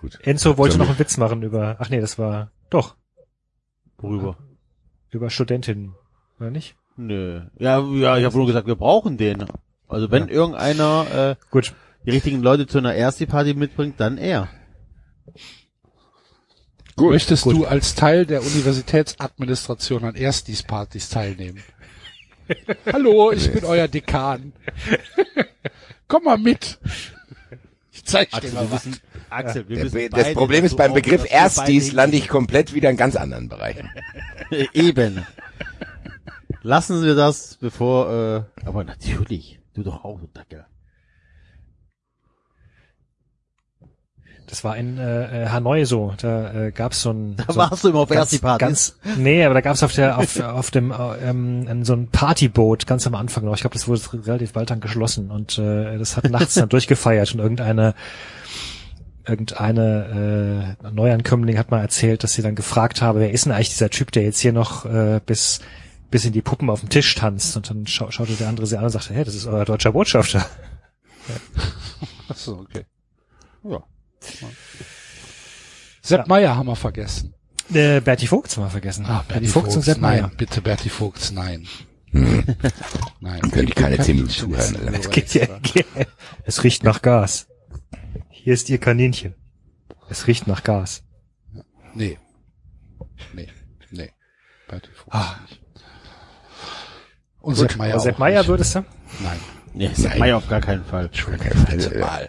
Gut. 0.00 0.18
Enzo 0.22 0.56
wollte 0.56 0.78
noch 0.78 0.88
einen 0.88 0.98
Witz 0.98 1.16
machen 1.18 1.42
über, 1.42 1.76
ach 1.78 1.90
nee, 1.90 2.00
das 2.00 2.18
war, 2.18 2.50
doch, 2.70 2.96
Worüber? 3.98 4.38
über 5.10 5.28
Studentinnen, 5.28 5.94
oder 6.38 6.50
nicht? 6.50 6.74
Nö. 6.96 7.42
Ja, 7.58 7.80
ja, 7.80 8.16
ich 8.16 8.24
habe 8.24 8.36
nur 8.36 8.46
gesagt, 8.46 8.66
wir 8.66 8.76
brauchen 8.76 9.18
den. 9.18 9.44
Also 9.88 10.10
wenn 10.10 10.28
irgendeiner 10.28 11.36
äh, 11.36 11.36
Gut. 11.50 11.74
die 12.06 12.10
richtigen 12.10 12.40
Leute 12.42 12.66
zu 12.66 12.78
einer 12.78 12.94
Ersti-Party 12.94 13.54
mitbringt, 13.54 13.98
dann 13.98 14.16
er. 14.16 14.48
Gut. 16.96 17.10
Möchtest 17.10 17.46
du 17.46 17.66
als 17.66 17.94
Teil 17.94 18.26
der 18.26 18.42
Universitätsadministration 18.42 20.04
an 20.04 20.14
Erstis-Partys 20.14 21.08
teilnehmen? 21.08 21.62
Hallo, 22.92 23.32
ich 23.32 23.52
bin 23.52 23.64
euer 23.64 23.88
Dekan. 23.88 24.52
Komm 26.08 26.24
mal 26.24 26.38
mit. 26.38 26.78
Ich 27.92 28.04
zeig 28.04 28.30
dir 28.30 28.52
mal 28.52 28.70
was. 28.70 28.86
wissen, 28.86 29.00
Axel, 29.28 29.68
wir 29.68 29.82
wissen 29.82 30.10
das 30.10 30.22
beide, 30.24 30.34
Problem 30.34 30.64
ist 30.64 30.76
beim 30.76 30.92
Begriff 30.94 31.24
Erstis 31.30 31.92
lande 31.92 32.16
ich 32.16 32.28
komplett 32.28 32.74
wieder 32.74 32.90
in 32.90 32.96
ganz 32.96 33.16
anderen 33.16 33.48
Bereichen. 33.48 33.88
Eben. 34.72 35.26
Lassen 36.62 37.02
wir 37.02 37.14
das, 37.14 37.56
bevor, 37.60 38.46
äh, 38.62 38.66
aber 38.66 38.84
natürlich, 38.84 39.60
du 39.74 39.82
doch 39.82 40.04
auch, 40.04 40.20
du 40.20 40.26
Dackel. 40.32 40.66
Das 44.50 44.64
war 44.64 44.76
in 44.76 44.98
äh, 44.98 45.44
äh, 45.44 45.48
Hanoi 45.48 45.84
so. 45.84 46.12
Da 46.20 46.52
äh, 46.52 46.72
gab's 46.72 47.02
so 47.02 47.12
ein. 47.12 47.36
Da 47.36 47.44
so 47.48 47.56
warst 47.56 47.84
du 47.84 47.90
immer 47.90 48.00
auf 48.00 48.08
ganz, 48.08 48.36
Party. 48.38 48.64
ganz, 48.64 48.96
nee, 49.16 49.44
aber 49.44 49.54
da 49.54 49.60
gab's 49.60 49.84
auf 49.84 49.92
der 49.92 50.18
auf, 50.18 50.40
auf 50.40 50.72
dem 50.72 50.90
äh, 50.90 50.94
ähm, 51.30 51.84
so 51.84 51.94
ein 51.94 52.08
Partyboot 52.08 52.86
ganz 52.88 53.06
am 53.06 53.14
Anfang 53.14 53.44
noch. 53.44 53.54
Ich 53.54 53.60
glaube, 53.60 53.74
das 53.74 53.86
wurde 53.86 54.02
relativ 54.26 54.52
bald 54.52 54.70
dann 54.70 54.80
geschlossen 54.80 55.30
und 55.30 55.56
äh, 55.58 55.96
das 55.98 56.16
hat 56.16 56.28
nachts 56.28 56.54
dann 56.54 56.68
durchgefeiert 56.68 57.32
und 57.32 57.38
irgendeine 57.38 57.94
irgendeine 59.24 60.76
äh, 60.82 60.90
Neuankömmling 60.90 61.56
hat 61.56 61.70
mal 61.70 61.80
erzählt, 61.80 62.24
dass 62.24 62.32
sie 62.32 62.42
dann 62.42 62.56
gefragt 62.56 63.02
habe, 63.02 63.20
wer 63.20 63.30
ist 63.30 63.44
denn 63.44 63.52
eigentlich 63.52 63.68
dieser 63.68 63.90
Typ, 63.90 64.10
der 64.10 64.24
jetzt 64.24 64.40
hier 64.40 64.52
noch 64.52 64.84
äh, 64.84 65.20
bis 65.24 65.60
bis 66.10 66.24
in 66.24 66.32
die 66.32 66.42
Puppen 66.42 66.68
auf 66.70 66.80
dem 66.80 66.88
Tisch 66.88 67.14
tanzt 67.14 67.56
und 67.56 67.70
dann 67.70 67.86
schau, 67.86 68.10
schaute 68.10 68.32
der 68.32 68.48
andere 68.48 68.66
sie 68.66 68.76
an 68.76 68.82
und 68.82 68.90
sagte, 68.90 69.14
hey, 69.14 69.22
das 69.22 69.36
ist 69.36 69.46
euer 69.46 69.64
deutscher 69.64 69.92
Botschafter. 69.92 70.44
Achso, 72.28 72.58
okay. 72.58 72.84
Ja. 73.62 73.84
Sepp 76.02 76.20
Ja. 76.20 76.24
Meier 76.28 76.56
haben 76.56 76.66
wir 76.66 76.76
vergessen. 76.76 77.34
Äh, 77.72 78.00
Berti 78.00 78.26
Vogts 78.26 78.56
haben 78.56 78.64
wir 78.64 78.70
vergessen. 78.70 79.06
Ah, 79.06 79.24
Berti 79.28 79.46
Vogts 79.46 79.76
und 79.76 79.82
Sepp 79.82 79.98
nein, 80.00 80.22
Meier. 80.22 80.32
bitte 80.36 80.60
Berti 80.60 80.88
Vogts, 80.88 81.30
nein. 81.30 81.66
nein. 82.12 82.44
Dann 83.20 83.50
können 83.52 83.66
die 83.66 83.72
keine 83.72 83.98
zehn 83.98 84.16
Minuten 84.16 84.32
zuhören, 84.34 84.76
Alter. 84.76 84.98
Es 84.98 85.10
geht 85.10 85.32
ja, 85.34 85.46
es 86.44 86.64
riecht 86.64 86.82
nach 86.82 87.02
Gas. 87.02 87.46
Hier 88.30 88.54
ist 88.54 88.68
ihr 88.70 88.78
Kaninchen. 88.78 89.34
Es 90.08 90.26
riecht 90.26 90.46
nach 90.48 90.64
Gas. 90.64 91.04
Nee. 91.94 92.18
Nee. 93.32 93.48
Nee. 93.90 94.10
Berti 94.68 94.88
Vogts 94.92 95.14
Ah. 95.14 95.36
nicht. 95.48 95.60
Und 97.40 97.54
Sepp 97.54 97.76
Meier 97.76 98.00
Sepp 98.00 98.18
Meier 98.18 98.46
würdest 98.48 98.74
du? 98.74 98.84
Nein. 99.20 99.38
Nee, 99.72 99.90
Sepp 99.94 100.18
Meier 100.18 100.36
auf 100.38 100.48
gar 100.48 100.60
keinen 100.60 100.84
Fall. 100.84 101.08
Bitte 101.08 101.98
mal. 102.00 102.28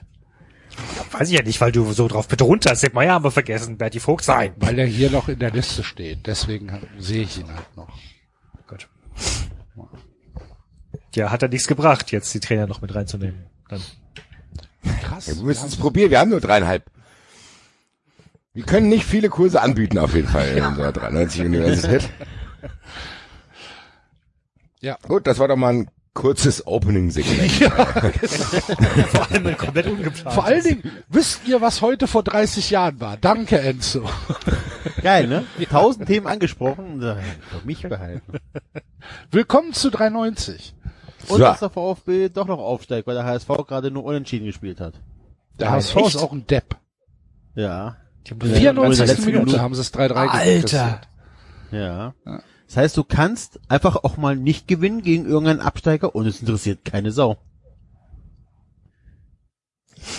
Weiß 1.12 1.30
ich 1.30 1.38
ja 1.38 1.44
nicht, 1.44 1.60
weil 1.62 1.72
du 1.72 1.92
so 1.94 2.08
drauf 2.08 2.28
betont 2.28 2.66
hast. 2.70 2.82
Sepp 2.82 2.94
Meier 2.94 3.14
haben 3.14 3.24
wir 3.24 3.32
vergessen. 3.32 3.78
Berti 3.78 4.00
Vogts 4.00 4.28
nein. 4.28 4.54
Weil 4.58 4.80
er 4.80 4.86
hier 4.86 5.12
noch 5.12 5.28
in 5.28 5.40
der 5.40 5.52
Liste 5.52 5.84
steht. 5.84 6.26
Deswegen 6.26 6.72
sehe 7.00 7.24
ich 7.24 7.40
ihn 7.40 7.54
halt 7.54 7.76
noch. 7.76 7.90
Gut. 8.68 8.88
Ja, 11.16 11.32
hat 11.32 11.44
er 11.44 11.50
nichts 11.50 11.68
gebracht, 11.68 12.12
jetzt 12.12 12.34
die 12.34 12.40
Trainer 12.40 12.68
noch 12.68 12.82
mit 12.82 12.96
reinzunehmen. 12.96 13.46
Dann. 13.68 13.82
Krass. 15.04 15.28
Ja, 15.28 15.36
wir 15.36 15.44
müssen 15.44 15.68
es 15.68 15.76
probieren, 15.76 16.10
wir 16.10 16.20
haben 16.20 16.30
nur 16.30 16.40
dreieinhalb. 16.40 16.86
Wir 18.54 18.64
können 18.64 18.90
nicht 18.90 19.06
viele 19.06 19.30
Kurse 19.30 19.62
anbieten 19.62 19.98
auf 19.98 20.14
jeden 20.14 20.28
Fall 20.28 20.50
in 20.50 20.66
unserer 20.66 20.92
93 20.92 21.42
Universität. 21.42 22.10
Ja. 24.82 24.98
Gut, 25.08 25.28
das 25.28 25.40
war 25.40 25.48
doch 25.48 25.56
mal 25.56 25.74
ein 25.74 25.92
kurzes 26.14 26.66
Opening-Segment. 26.68 27.52
Vor 29.12 29.32
allem 29.32 29.58
komplett 29.58 29.88
ungeplant. 29.88 30.34
Vor 30.34 30.46
allen 30.46 30.64
Dingen, 30.64 30.92
wisst 31.10 31.48
ihr, 31.48 31.62
was 31.62 31.82
heute 31.82 32.08
vor 32.08 32.24
30 32.24 32.70
Jahren 32.70 33.00
war? 33.00 33.18
Danke, 33.18 33.60
Enzo. 33.60 34.04
Geil, 35.02 35.28
ne? 35.28 35.46
Tausend 35.70 36.08
Themen 36.08 36.28
angesprochen, 36.28 36.94
und, 36.96 37.02
für 37.02 37.66
mich 37.66 37.82
behalten. 37.84 38.34
Willkommen 39.32 39.74
zu 39.74 39.90
390. 39.90 40.76
Und 41.30 41.38
So. 41.38 41.38
dass 41.38 41.60
der 41.60 41.70
VfB 41.70 42.30
doch 42.30 42.48
noch 42.48 42.60
aufsteigt, 42.60 43.08
weil 43.08 43.16
der 43.16 43.24
HSV 43.26 43.48
gerade 43.68 43.92
nur 43.92 44.04
unentschieden 44.04 44.46
gespielt 44.46 44.82
hat. 44.82 44.96
Der 45.60 45.68
Nein, 45.68 45.76
HSV 45.78 45.96
echt? 45.98 46.08
ist 46.08 46.18
auch 46.18 46.32
ein 46.34 46.46
Depp. 46.48 46.76
Ja. 47.56 47.98
Die 48.28 48.32
haben 48.32 48.50
Ja, 48.50 48.56
94. 48.58 49.00
in 49.00 49.06
der 49.06 49.16
letzten 49.16 49.26
Minute 49.28 49.46
Minute. 49.46 49.62
haben 49.62 49.76
sie 49.76 49.82
es 49.82 49.94
3-3 49.94 50.14
Alter. 50.28 51.02
Ja. 51.72 52.14
Ja. 52.26 52.42
Das 52.72 52.78
heißt, 52.78 52.96
du 52.96 53.04
kannst 53.04 53.60
einfach 53.68 53.98
auch 53.98 54.16
mal 54.16 54.38
nicht 54.38 54.66
gewinnen 54.66 55.02
gegen 55.02 55.26
irgendeinen 55.26 55.60
Absteiger 55.60 56.16
und 56.16 56.26
es 56.26 56.40
interessiert 56.40 56.86
keine 56.86 57.12
Sau. 57.12 57.36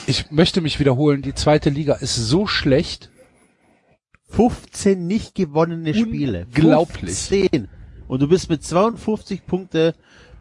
Ich 0.07 0.31
möchte 0.31 0.61
mich 0.61 0.79
wiederholen, 0.79 1.23
die 1.23 1.33
zweite 1.33 1.71
Liga 1.71 1.95
ist 1.95 2.15
so 2.15 2.47
schlecht. 2.47 3.11
15 4.29 5.07
nicht 5.07 5.35
gewonnene 5.35 5.95
Spiele. 5.95 6.45
Unglaublich. 6.45 7.15
15. 7.15 7.69
Und 8.07 8.21
du 8.21 8.29
bist 8.29 8.51
mit 8.51 8.63
52 8.63 9.47
Punkte, 9.47 9.95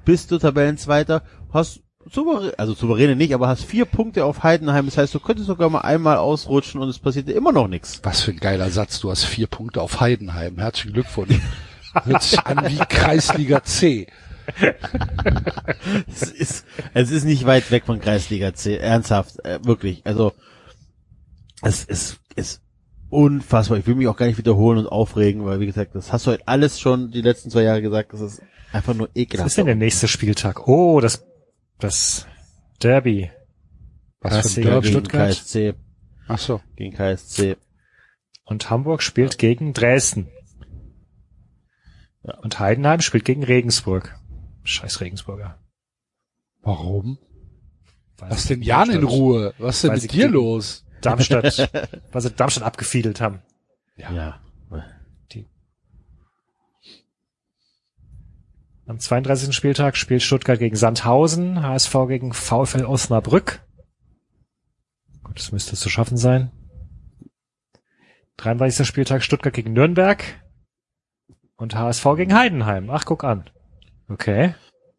bist 0.04 0.32
du 0.32 0.38
Tabellenzweiter, 0.38 1.24
hast 1.54 1.80
souverän, 2.10 2.52
also 2.58 2.74
souveräne 2.74 3.16
nicht, 3.16 3.34
aber 3.34 3.48
hast 3.48 3.64
vier 3.64 3.86
Punkte 3.86 4.26
auf 4.26 4.44
Heidenheim. 4.44 4.84
Das 4.84 4.98
heißt, 4.98 5.16
du 5.16 5.22
könntest 5.22 5.48
sogar 5.48 5.70
mal 5.70 5.80
einmal 5.80 6.18
ausrutschen 6.18 6.82
und 6.82 6.90
es 6.90 7.00
passiert 7.00 7.30
dir 7.30 7.36
immer 7.36 7.54
noch 7.54 7.70
nichts. 7.70 8.02
Was 8.04 8.20
für 8.20 8.32
ein 8.32 8.42
geiler 8.42 8.70
Satz. 8.70 9.00
Du 9.00 9.10
hast 9.10 9.24
vier 9.24 9.48
Punkte 9.48 9.82
auf 9.82 10.02
Heidenheim. 10.02 10.58
Herzlichen 10.58 10.92
Glückwunsch. 10.92 11.40
Hört 11.94 12.24
sich 12.24 12.40
an 12.40 12.70
wie 12.70 12.78
Kreisliga 12.78 13.64
C. 13.64 14.08
Es 16.08 16.24
ist, 16.24 16.66
es 16.94 17.12
ist 17.12 17.24
nicht 17.24 17.46
weit 17.46 17.72
weg 17.72 17.86
von 17.86 18.00
Kreisliga 18.00 18.54
C. 18.54 18.78
Ernsthaft, 18.78 19.44
äh, 19.46 19.60
wirklich. 19.64 20.02
Also, 20.06 20.34
es 21.62 21.84
ist, 21.86 22.20
ist 22.36 22.62
unfassbar. 23.10 23.78
Ich 23.78 23.88
will 23.88 23.96
mich 23.96 24.08
auch 24.08 24.18
gar 24.18 24.26
nicht 24.26 24.38
wiederholen 24.38 24.80
und 24.80 24.88
aufregen, 24.88 25.46
weil, 25.46 25.60
wie 25.60 25.66
gesagt, 25.66 25.96
das 25.96 26.12
hast 26.12 26.26
du 26.26 26.32
halt 26.32 26.48
alles 26.48 26.80
schon 26.80 27.12
die 27.12 27.22
letzten 27.22 27.50
zwei 27.50 27.64
Jahre 27.64 27.82
gesagt. 27.82 28.14
Das 28.14 28.22
ist 28.22 28.42
einfach 28.72 28.94
nur 28.94 29.08
Was 29.08 29.16
ekelhaft. 29.16 29.48
ist 29.48 29.58
denn 29.58 29.66
der 29.66 29.76
nächste 29.76 30.08
Spieltag? 30.08 30.68
Oh, 30.68 31.00
das, 31.02 31.26
das 31.80 32.26
Derby. 32.82 33.32
Was 34.22 34.54
für 34.54 34.62
ein 34.62 34.66
Derby. 34.66 34.88
gegen 34.88 35.00
Stuttgart. 35.00 35.30
KSC. 35.30 35.74
Ach 36.28 36.40
so. 36.40 36.62
Gegen 36.76 36.96
KSC. 36.96 37.58
Und 38.46 38.70
Hamburg 38.70 39.02
spielt 39.04 39.38
gegen 39.38 39.74
Dresden. 39.74 40.30
Ja. 42.24 42.38
Und 42.40 42.60
Heidenheim 42.60 43.02
spielt 43.02 43.26
gegen 43.26 43.44
Regensburg. 43.44 44.20
Scheiß 44.64 45.02
Regensburger. 45.02 45.58
Warum? 46.62 47.18
Weil 48.18 48.30
Lass 48.30 48.46
den 48.46 48.62
Jan 48.62 48.92
in 48.92 49.04
Ruhe. 49.04 49.54
Was 49.58 49.78
ist 49.78 49.84
denn 49.86 49.94
mit 49.94 50.12
dir 50.14 50.30
los? 50.30 50.86
Darmstadt, 51.02 51.72
weil 52.12 52.22
sie 52.22 52.32
Darmstadt 52.32 52.64
abgefiedelt 52.64 53.22
haben. 53.22 53.42
Ja. 53.98 54.40
Am 58.92 59.00
32. 59.00 59.56
Spieltag 59.56 59.96
spielt 59.96 60.22
Stuttgart 60.22 60.60
gegen 60.60 60.76
Sandhausen, 60.76 61.64
HSV 61.64 61.96
gegen 62.10 62.34
VfL 62.34 62.84
Osnabrück. 62.84 63.62
Gut, 65.24 65.40
das 65.40 65.54
müsste 65.54 65.78
zu 65.78 65.90
schaffen 65.90 66.18
sein. 66.18 66.52
33. 68.36 68.86
Spieltag 68.86 69.24
Stuttgart 69.24 69.54
gegen 69.54 69.72
Nürnberg 69.72 70.41
und 71.62 71.76
HSV 71.76 72.04
gegen 72.18 72.34
Heidenheim. 72.34 72.90
Ach, 72.90 73.06
guck 73.06 73.24
an. 73.24 73.50
Okay, 74.10 74.56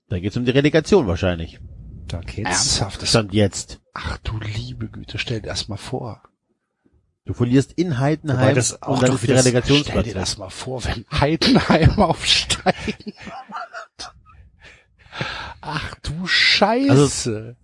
Da 0.08 0.18
geht's 0.18 0.36
um 0.36 0.44
die 0.44 0.50
Relegation 0.52 1.06
wahrscheinlich. 1.06 1.60
da 2.08 2.20
geht's. 2.20 2.48
Ernsthaft? 2.48 3.02
Das, 3.02 3.10
Stand 3.10 3.34
jetzt. 3.34 3.80
ach 3.94 4.18
du 4.18 4.38
liebe 4.38 4.88
Güte, 4.88 5.18
stell 5.18 5.40
dir 5.40 5.48
das 5.48 5.68
mal 5.68 5.76
vor. 5.76 6.22
Du 7.24 7.34
verlierst 7.34 7.72
in 7.72 7.98
Heidenheim 7.98 8.54
das 8.54 8.82
auch 8.82 8.94
und 8.94 9.02
dann 9.02 9.12
ist 9.14 9.22
die 9.22 9.28
wieder- 9.28 9.38
Stell 9.38 9.52
Relegationsplatz. 9.52 10.04
dir 10.04 10.14
das 10.14 10.38
mal 10.38 10.50
vor, 10.50 10.84
wenn 10.84 11.04
Heidenheim 11.20 11.98
aufsteigen. 12.00 13.12
Ach 15.60 15.94
du 16.02 16.26
Scheiße. 16.26 17.56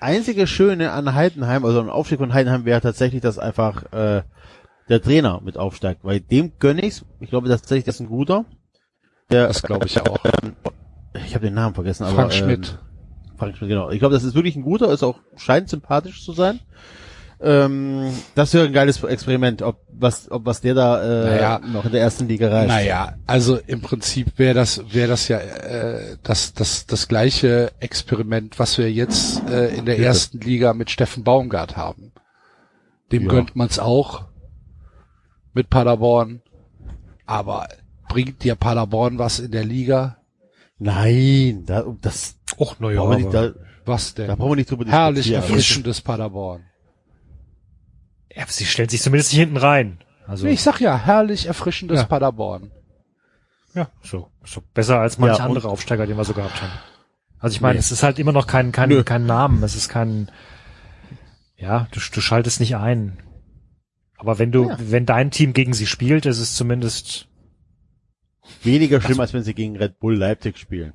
Einzige 0.00 0.46
Schöne 0.46 0.90
an 0.92 1.14
Heidenheim, 1.14 1.64
also 1.64 1.80
am 1.80 1.88
Aufstieg 1.88 2.18
von 2.18 2.34
Heidenheim 2.34 2.64
wäre 2.66 2.80
tatsächlich, 2.82 3.22
dass 3.22 3.38
einfach 3.38 3.90
äh, 3.92 4.22
der 4.88 5.00
Trainer 5.02 5.40
mit 5.44 5.56
aufsteigt. 5.56 6.00
Weil 6.04 6.20
dem 6.20 6.52
gönn 6.58 6.78
ich's. 6.78 7.04
Ich 7.20 7.30
glaube 7.30 7.48
tatsächlich, 7.48 7.84
das 7.84 7.96
ist 7.96 8.00
ein 8.02 8.08
guter. 8.08 8.44
Der, 9.30 9.46
das 9.48 9.62
glaube 9.62 9.86
ich 9.86 10.00
auch. 10.00 10.18
ich 11.26 11.34
habe 11.34 11.46
den 11.46 11.54
Namen 11.54 11.74
vergessen, 11.74 12.04
aber 12.04 12.14
Frank 12.14 12.32
Schmidt. 12.34 12.78
Ähm, 12.78 13.38
Frank 13.38 13.56
Schmidt, 13.56 13.70
genau. 13.70 13.90
Ich 13.90 13.98
glaube, 13.98 14.14
das 14.14 14.24
ist 14.24 14.34
wirklich 14.34 14.56
ein 14.56 14.62
guter, 14.62 14.92
ist 14.92 15.02
auch 15.02 15.18
scheint 15.36 15.68
sympathisch 15.68 16.24
zu 16.24 16.32
sein. 16.32 16.60
Ähm, 17.40 18.12
das 18.36 18.54
wäre 18.54 18.64
ein 18.66 18.72
geiles 18.72 19.02
Experiment, 19.02 19.60
ob 19.60 19.80
was, 19.92 20.30
ob 20.30 20.46
was 20.46 20.60
der 20.60 20.74
da 20.74 21.02
äh, 21.02 21.30
Naja. 21.30 21.60
noch 21.72 21.84
in 21.84 21.92
der 21.92 22.00
ersten 22.00 22.28
Liga 22.28 22.48
reicht. 22.48 22.68
Naja, 22.68 23.14
also 23.26 23.58
im 23.66 23.80
Prinzip 23.82 24.38
wäre 24.38 24.54
das 24.54 24.82
wäre 24.94 25.08
das 25.08 25.28
ja 25.28 25.38
äh, 25.38 26.16
das 26.22 26.54
das 26.54 26.86
das 26.86 27.08
gleiche 27.08 27.72
Experiment, 27.80 28.58
was 28.58 28.78
wir 28.78 28.90
jetzt 28.90 29.42
äh, 29.50 29.74
in 29.74 29.84
der 29.84 29.94
Bitte. 29.94 30.04
ersten 30.06 30.40
Liga 30.40 30.74
mit 30.74 30.90
Steffen 30.90 31.24
Baumgart 31.24 31.76
haben. 31.76 32.12
Dem 33.10 33.24
Ja. 33.24 33.28
gönnt 33.30 33.56
man's 33.56 33.78
auch 33.78 34.26
mit 35.54 35.70
Paderborn, 35.70 36.42
aber 37.26 37.68
bringt 38.08 38.42
dir 38.44 38.54
Paderborn 38.54 39.18
was 39.18 39.38
in 39.38 39.50
der 39.52 39.64
Liga? 39.64 40.18
Nein, 40.78 41.64
da, 41.66 41.84
das 42.00 42.36
Och, 42.58 42.76
na 42.80 42.90
ja, 42.90 43.00
brauchen 43.00 43.10
wir 43.10 43.16
nicht, 43.18 43.34
da, 43.34 43.52
Was 43.86 44.14
denn? 44.14 44.28
da 44.28 44.34
brauchen 44.36 44.50
wir 44.52 44.56
nicht 44.56 44.70
drüber 44.70 44.84
Herrlich 44.90 45.30
erfrischendes 45.30 46.00
Paderborn. 46.00 46.64
Ja, 48.34 48.44
sie 48.48 48.64
stellt 48.66 48.90
sich 48.90 49.00
zumindest 49.02 49.32
nicht 49.32 49.40
hinten 49.40 49.56
rein. 49.56 49.98
Also, 50.26 50.46
Nee, 50.46 50.52
ich 50.54 50.62
sag 50.62 50.80
ja, 50.80 50.96
herrlich 50.98 51.46
erfrischendes 51.46 52.00
Ja. 52.00 52.06
Paderborn. 52.06 52.70
ja, 53.74 53.88
so, 54.02 54.30
so 54.44 54.62
besser 54.74 55.00
als 55.00 55.18
manche 55.18 55.38
Ja, 55.38 55.44
andere 55.44 55.68
Aufsteiger, 55.68 56.06
den 56.06 56.16
wir 56.16 56.24
so 56.24 56.32
gehabt 56.34 56.60
haben. 56.62 56.72
Also 57.38 57.54
ich 57.54 57.60
meine, 57.60 57.74
Nee. 57.74 57.80
es 57.80 57.92
ist 57.92 58.02
halt 58.02 58.18
immer 58.18 58.32
noch 58.32 58.46
kein, 58.46 58.72
kein, 58.72 58.88
Nö. 58.88 59.04
kein 59.04 59.26
Namen, 59.26 59.62
es 59.62 59.74
ist 59.76 59.88
kein, 59.88 60.30
ja, 61.56 61.86
du, 61.92 62.00
du 62.12 62.20
schaltest 62.20 62.58
nicht 62.60 62.76
ein. 62.76 63.18
Aber 64.16 64.38
wenn 64.38 64.52
du, 64.52 64.68
Ja. 64.68 64.76
wenn 64.80 65.06
dein 65.06 65.30
Team 65.30 65.52
gegen 65.52 65.72
sie 65.74 65.86
spielt, 65.86 66.26
ist 66.26 66.38
es 66.38 66.54
zumindest, 66.56 67.28
Weniger 68.62 69.00
schlimm, 69.00 69.20
als 69.20 69.32
wenn 69.32 69.42
sie 69.42 69.54
gegen 69.54 69.76
Red 69.76 69.98
Bull 69.98 70.16
Leipzig 70.16 70.58
spielen. 70.58 70.92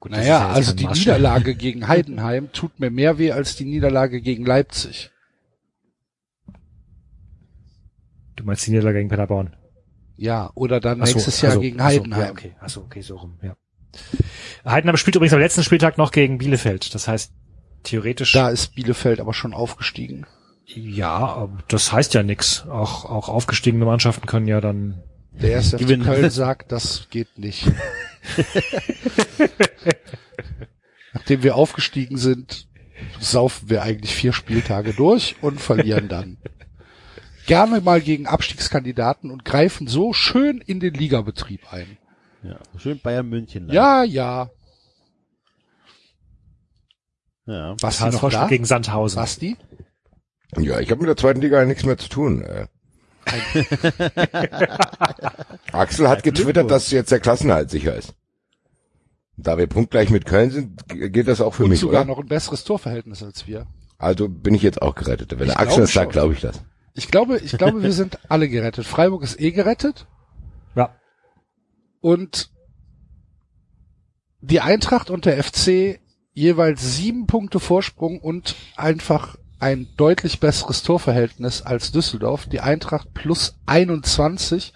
gut, 0.00 0.10
Naja, 0.12 0.26
ja 0.26 0.48
also 0.48 0.72
die. 0.74 0.86
Niederlage 0.86 1.54
gegen 1.56 1.86
Heidenheim 1.88 2.50
tut 2.52 2.80
mir 2.80 2.90
mehr 2.90 3.18
weh 3.18 3.32
als 3.32 3.56
die 3.56 3.64
Niederlage 3.64 4.20
gegen 4.20 4.44
Leipzig. 4.44 5.10
Du 8.36 8.44
meinst 8.44 8.66
die 8.66 8.70
Niederlage 8.70 8.98
gegen 8.98 9.08
Paderborn? 9.08 9.56
Ja, 10.16 10.50
oder 10.54 10.80
dann 10.80 11.00
Ach 11.02 11.06
so, 11.06 11.14
nächstes 11.14 11.40
Jahr 11.40 11.50
also, 11.52 11.60
gegen 11.60 11.80
ach 11.80 11.90
so, 11.90 12.00
Heidenheim. 12.00 12.22
Ja, 12.22 12.30
okay, 12.30 12.56
achso, 12.60 12.80
okay, 12.82 13.00
so 13.00 13.16
rum, 13.16 13.38
ja. 13.42 13.56
Heidenheim 14.64 14.96
spielt 14.96 15.16
übrigens 15.16 15.32
am 15.34 15.40
letzten 15.40 15.62
Spieltag 15.62 15.96
noch 15.98 16.10
gegen 16.10 16.38
Bielefeld. 16.38 16.94
Das 16.94 17.08
heißt, 17.08 17.32
theoretisch, 17.82 18.32
Da 18.32 18.48
ist 18.50 18.74
Bielefeld 18.74 19.20
aber 19.20 19.32
schon 19.34 19.54
aufgestiegen. 19.54 20.26
Ja, 20.66 21.16
aber 21.16 21.58
das 21.68 21.92
heißt 21.92 22.14
ja 22.14 22.22
nix. 22.22 22.66
Auch, 22.66 23.04
auch 23.04 23.28
aufgestiegene 23.28 23.84
Mannschaften 23.84 24.26
können 24.26 24.48
ja 24.48 24.60
dann, 24.60 25.02
Der 25.32 25.50
erste 25.52 25.76
Gewinnen. 25.76 26.04
Köln 26.04 26.30
sagt, 26.32 26.72
das 26.72 27.06
geht 27.10 27.38
nicht. 27.38 27.66
Nachdem 31.12 31.42
wir 31.44 31.54
aufgestiegen 31.54 32.18
sind, 32.18 32.66
saufen 33.20 33.70
wir 33.70 33.82
eigentlich 33.82 34.14
vier 34.14 34.32
Spieltage 34.32 34.92
durch 34.92 35.36
und 35.40 35.60
verlieren 35.60 36.08
dann. 36.08 36.38
Gerne 37.46 37.80
mal 37.80 38.00
gegen 38.00 38.26
Abstiegskandidaten 38.26 39.30
und 39.30 39.44
greifen 39.44 39.86
so 39.86 40.12
schön 40.12 40.58
in 40.58 40.80
den 40.80 40.94
Ligabetrieb 40.94 41.72
ein. 41.72 41.96
Ja, 42.42 42.58
schön 42.76 42.98
Bayern 42.98 43.28
München. 43.28 43.68
Ja, 43.70 44.02
ja. 44.02 44.50
ja. 47.46 47.76
HSV 47.80 48.12
noch 48.22 48.30
da? 48.30 48.48
gegen 48.48 48.64
Sandhausen. 48.64 49.16
Basti? 49.16 49.56
Ja, 50.58 50.80
ich 50.80 50.90
habe 50.90 51.00
mit 51.00 51.08
der 51.08 51.16
zweiten 51.16 51.40
Liga 51.40 51.64
nichts 51.64 51.84
mehr 51.84 51.98
zu 51.98 52.08
tun. 52.08 52.42
Äh. 52.42 52.66
Axel 55.72 56.08
hat 56.08 56.22
getwittert, 56.22 56.70
dass 56.70 56.90
jetzt 56.90 57.10
der 57.10 57.20
Klassenhalt 57.20 57.70
sicher 57.70 57.94
ist. 57.96 58.14
Da 59.36 59.58
wir 59.58 59.66
punktgleich 59.66 60.10
mit 60.10 60.24
Köln 60.24 60.50
sind, 60.50 60.88
g- 60.88 61.10
gilt 61.10 61.28
das 61.28 61.40
auch 61.40 61.54
für 61.54 61.64
Und 61.64 61.70
mich, 61.70 61.80
sogar 61.80 62.02
oder? 62.02 62.08
noch 62.10 62.18
ein 62.18 62.26
besseres 62.28 62.64
Torverhältnis 62.64 63.22
als 63.22 63.46
wir. 63.46 63.66
Also 63.98 64.28
bin 64.28 64.54
ich 64.54 64.62
jetzt 64.62 64.80
auch 64.80 64.94
gerettet. 64.94 65.32
Wenn 65.38 65.48
Ich 65.48 65.54
der 65.54 65.60
Axel 65.60 65.82
das 65.82 65.92
sagt, 65.92 66.12
glaube 66.12 66.32
ich 66.34 66.40
das. 66.40 66.62
Ich 66.94 67.08
glaube, 67.10 67.38
ich 67.38 67.56
glaube, 67.58 67.82
wir 67.82 67.92
sind 67.92 68.18
alle 68.30 68.48
gerettet. 68.48 68.86
Freiburg 68.86 69.22
ist 69.22 69.38
eh 69.40 69.50
gerettet. 69.50 70.06
Ja. 70.74 70.94
Und 72.00 72.50
die 74.40 74.60
Eintracht 74.60 75.10
und 75.10 75.24
der 75.26 75.42
FC 75.42 76.00
jeweils 76.32 76.96
sieben 76.96 77.26
Punkte 77.26 77.60
Vorsprung 77.60 78.20
und 78.20 78.54
einfach 78.76 79.36
ein 79.58 79.88
deutlich 79.96 80.40
besseres 80.40 80.82
Torverhältnis 80.82 81.62
als 81.62 81.92
Düsseldorf. 81.92 82.46
Die 82.46 82.60
Eintracht 82.60 83.14
plus 83.14 83.58
21, 83.66 84.72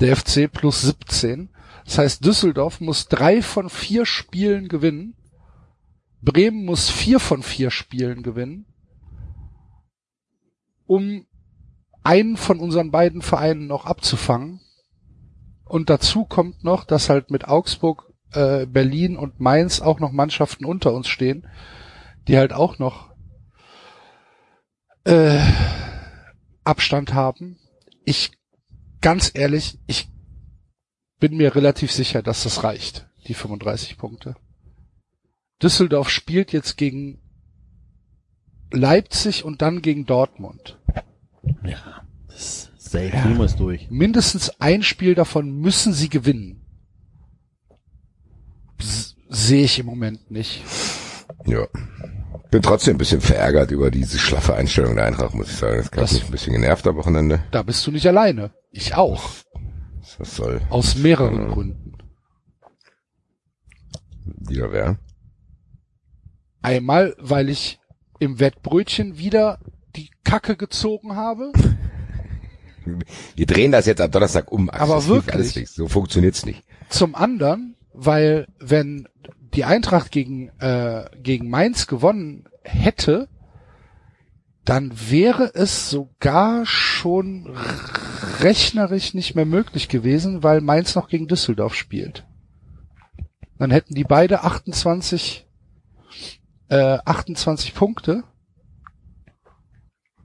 der 0.00 0.16
FC 0.16 0.50
plus 0.50 0.82
17. 0.82 1.50
Das 1.84 1.98
heißt, 1.98 2.24
Düsseldorf 2.24 2.80
muss 2.80 3.08
drei 3.08 3.42
von 3.42 3.70
vier 3.70 4.06
Spielen 4.06 4.68
gewinnen. 4.68 5.14
Bremen 6.20 6.64
muss 6.64 6.90
vier 6.90 7.20
von 7.20 7.42
vier 7.42 7.70
Spielen 7.70 8.22
gewinnen, 8.22 8.66
um 10.86 11.26
einen 12.02 12.36
von 12.36 12.58
unseren 12.58 12.90
beiden 12.90 13.22
Vereinen 13.22 13.66
noch 13.66 13.86
abzufangen. 13.86 14.60
Und 15.64 15.90
dazu 15.90 16.24
kommt 16.24 16.64
noch, 16.64 16.84
dass 16.84 17.08
halt 17.08 17.30
mit 17.30 17.46
Augsburg, 17.46 18.12
äh, 18.32 18.66
Berlin 18.66 19.16
und 19.16 19.40
Mainz 19.40 19.80
auch 19.80 20.00
noch 20.00 20.12
Mannschaften 20.12 20.64
unter 20.64 20.92
uns 20.92 21.08
stehen, 21.08 21.46
die 22.26 22.36
halt 22.36 22.52
auch 22.52 22.78
noch 22.78 23.07
äh, 25.08 25.40
Abstand 26.64 27.14
haben. 27.14 27.58
Ich, 28.04 28.30
ganz 29.00 29.30
ehrlich, 29.34 29.78
ich 29.86 30.08
bin 31.18 31.36
mir 31.36 31.54
relativ 31.54 31.90
sicher, 31.90 32.22
dass 32.22 32.44
das 32.44 32.62
reicht, 32.62 33.08
die 33.26 33.34
35 33.34 33.96
Punkte. 33.96 34.36
Düsseldorf 35.62 36.10
spielt 36.10 36.52
jetzt 36.52 36.76
gegen 36.76 37.20
Leipzig 38.70 39.44
und 39.44 39.62
dann 39.62 39.82
gegen 39.82 40.04
Dortmund. 40.04 40.78
Ja. 41.64 42.06
Das 42.28 42.70
safe 42.76 43.08
ja. 43.08 43.24
muss 43.28 43.56
durch. 43.56 43.90
Mindestens 43.90 44.60
ein 44.60 44.82
Spiel 44.82 45.14
davon 45.14 45.58
müssen 45.58 45.92
sie 45.92 46.10
gewinnen. 46.10 46.60
Sehe 49.28 49.64
ich 49.64 49.78
im 49.78 49.86
Moment 49.86 50.30
nicht. 50.30 50.62
Ja. 51.46 51.66
Bin 52.50 52.62
trotzdem 52.62 52.94
ein 52.94 52.98
bisschen 52.98 53.20
verärgert 53.20 53.70
über 53.70 53.90
diese 53.90 54.18
schlaffe 54.18 54.54
Einstellung 54.54 54.94
der 54.96 55.04
Eintracht, 55.06 55.34
muss 55.34 55.50
ich 55.50 55.56
sagen. 55.56 55.76
Das 55.78 55.86
hat 55.86 55.98
Das- 55.98 56.12
mich 56.14 56.24
ein 56.24 56.30
bisschen 56.30 56.52
genervt 56.54 56.86
am 56.86 56.96
Wochenende. 56.96 57.40
Da 57.50 57.62
bist 57.62 57.86
du 57.86 57.90
nicht 57.90 58.06
alleine. 58.06 58.50
Ich 58.70 58.94
auch. 58.94 59.28
Das 60.18 60.34
soll 60.36 60.60
Aus 60.70 60.96
mehreren 60.96 61.44
Mhm. 61.46 61.50
Gründen. 61.52 61.92
wieder 64.24 64.72
werden. 64.72 64.98
Einmal, 66.62 67.14
weil 67.18 67.48
ich 67.48 67.78
im 68.18 68.40
Wettbrötchen 68.40 69.18
wieder 69.18 69.58
die 69.96 70.10
Kacke 70.24 70.56
gezogen 70.56 71.14
habe. 71.16 71.52
Wir 73.36 73.46
drehen 73.46 73.70
das 73.72 73.86
jetzt 73.86 74.00
am 74.00 74.10
Donnerstag 74.10 74.50
um. 74.50 74.68
Axel. 74.70 74.82
Aber 74.82 75.06
wirklich? 75.06 75.68
So 75.70 75.88
funktioniert's 75.88 76.46
nicht. 76.46 76.64
Zum 76.88 77.14
anderen, 77.14 77.76
weil 77.92 78.46
wenn 78.58 79.06
die 79.58 79.64
Eintracht 79.64 80.12
gegen, 80.12 80.50
äh, 80.60 81.04
gegen 81.20 81.50
Mainz 81.50 81.88
gewonnen 81.88 82.44
hätte, 82.62 83.28
dann 84.64 84.92
wäre 85.10 85.50
es 85.52 85.90
sogar 85.90 86.64
schon 86.64 87.56
rechnerisch 88.38 89.14
nicht 89.14 89.34
mehr 89.34 89.46
möglich 89.46 89.88
gewesen, 89.88 90.44
weil 90.44 90.60
Mainz 90.60 90.94
noch 90.94 91.08
gegen 91.08 91.26
Düsseldorf 91.26 91.74
spielt. 91.74 92.24
Dann 93.58 93.72
hätten 93.72 93.96
die 93.96 94.04
beide 94.04 94.44
28, 94.44 95.48
äh, 96.68 96.98
28 97.04 97.74
Punkte. 97.74 98.22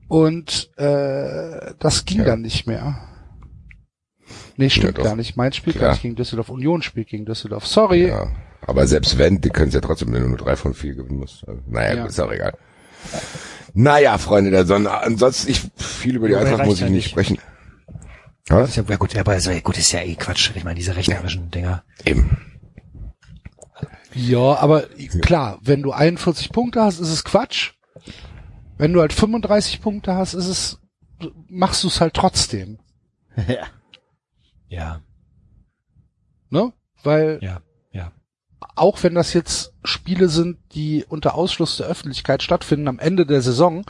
Und 0.06 0.70
äh, 0.76 1.74
das 1.80 2.04
ging 2.04 2.18
Ja. 2.18 2.24
dann 2.24 2.42
nicht 2.42 2.68
mehr. 2.68 3.08
Nee, 4.56 4.70
stimmt 4.70 4.98
doch. 4.98 5.02
gar 5.02 5.16
nicht. 5.16 5.36
Mainz 5.36 5.56
spielt 5.56 5.74
Klar. 5.74 5.88
gar 5.88 5.92
nicht 5.94 6.02
gegen 6.02 6.14
Düsseldorf. 6.14 6.50
Union 6.50 6.82
spielt 6.82 7.08
gegen 7.08 7.24
Düsseldorf. 7.26 7.66
Sorry. 7.66 8.06
Ja. 8.06 8.28
Aber 8.66 8.86
selbst 8.86 9.18
wenn, 9.18 9.40
die 9.40 9.50
können 9.50 9.68
es 9.68 9.74
ja 9.74 9.80
trotzdem, 9.80 10.12
wenn 10.12 10.22
du 10.22 10.28
nur 10.28 10.38
drei 10.38 10.56
von 10.56 10.74
vier 10.74 10.94
gewinnen 10.94 11.18
musst. 11.18 11.46
Also, 11.46 11.60
naja, 11.66 11.94
Ja. 11.94 12.06
ist 12.06 12.20
auch 12.20 12.32
egal. 12.32 12.56
Naja, 13.74 14.18
Freunde 14.18 14.50
der 14.50 14.66
Sonne. 14.66 14.90
Ansonsten, 14.90 15.50
ich, 15.50 15.62
viel 15.76 16.16
über 16.16 16.28
die 16.28 16.36
Eintracht 16.36 16.64
muss 16.64 16.76
ich 16.76 16.80
ja 16.82 16.88
nicht 16.88 17.10
sprechen. 17.10 17.38
Ist 18.48 18.76
ja, 18.76 18.84
ja 18.86 18.96
gut, 18.96 19.16
aber 19.16 19.36
ist 19.36 19.46
ja, 19.46 19.58
gut, 19.60 19.78
ist 19.78 19.92
ja 19.92 20.00
eh 20.00 20.14
Quatsch. 20.14 20.50
Ich 20.54 20.64
meine, 20.64 20.76
diese 20.76 20.96
rechnerischen 20.96 21.50
Dinger. 21.50 21.82
Eben. 22.04 22.36
Ja, 24.14 24.56
aber 24.58 24.82
klar, 25.22 25.58
wenn 25.62 25.82
du 25.82 25.90
41 25.92 26.52
Punkte 26.52 26.82
hast, 26.82 27.00
ist 27.00 27.10
es 27.10 27.24
Quatsch. 27.24 27.72
Wenn 28.78 28.92
du 28.92 29.00
halt 29.00 29.12
35 29.12 29.80
Punkte 29.80 30.14
hast, 30.14 30.34
ist 30.34 30.46
es, 30.46 30.78
machst 31.48 31.82
du 31.82 31.88
es 31.88 32.00
halt 32.00 32.14
trotzdem, 32.14 32.78
ja. 33.48 33.66
Ja, 34.68 35.00
ne? 36.50 36.72
Weil 37.02 37.38
ja. 37.42 37.60
Auch 38.74 39.02
wenn 39.02 39.14
das 39.14 39.32
jetzt 39.34 39.72
Spiele 39.84 40.28
sind, 40.28 40.58
die 40.74 41.04
unter 41.08 41.34
Ausschluss 41.34 41.76
der 41.76 41.86
Öffentlichkeit 41.86 42.42
stattfinden 42.42 42.88
am 42.88 42.98
Ende 42.98 43.26
der 43.26 43.42
Saison, 43.42 43.84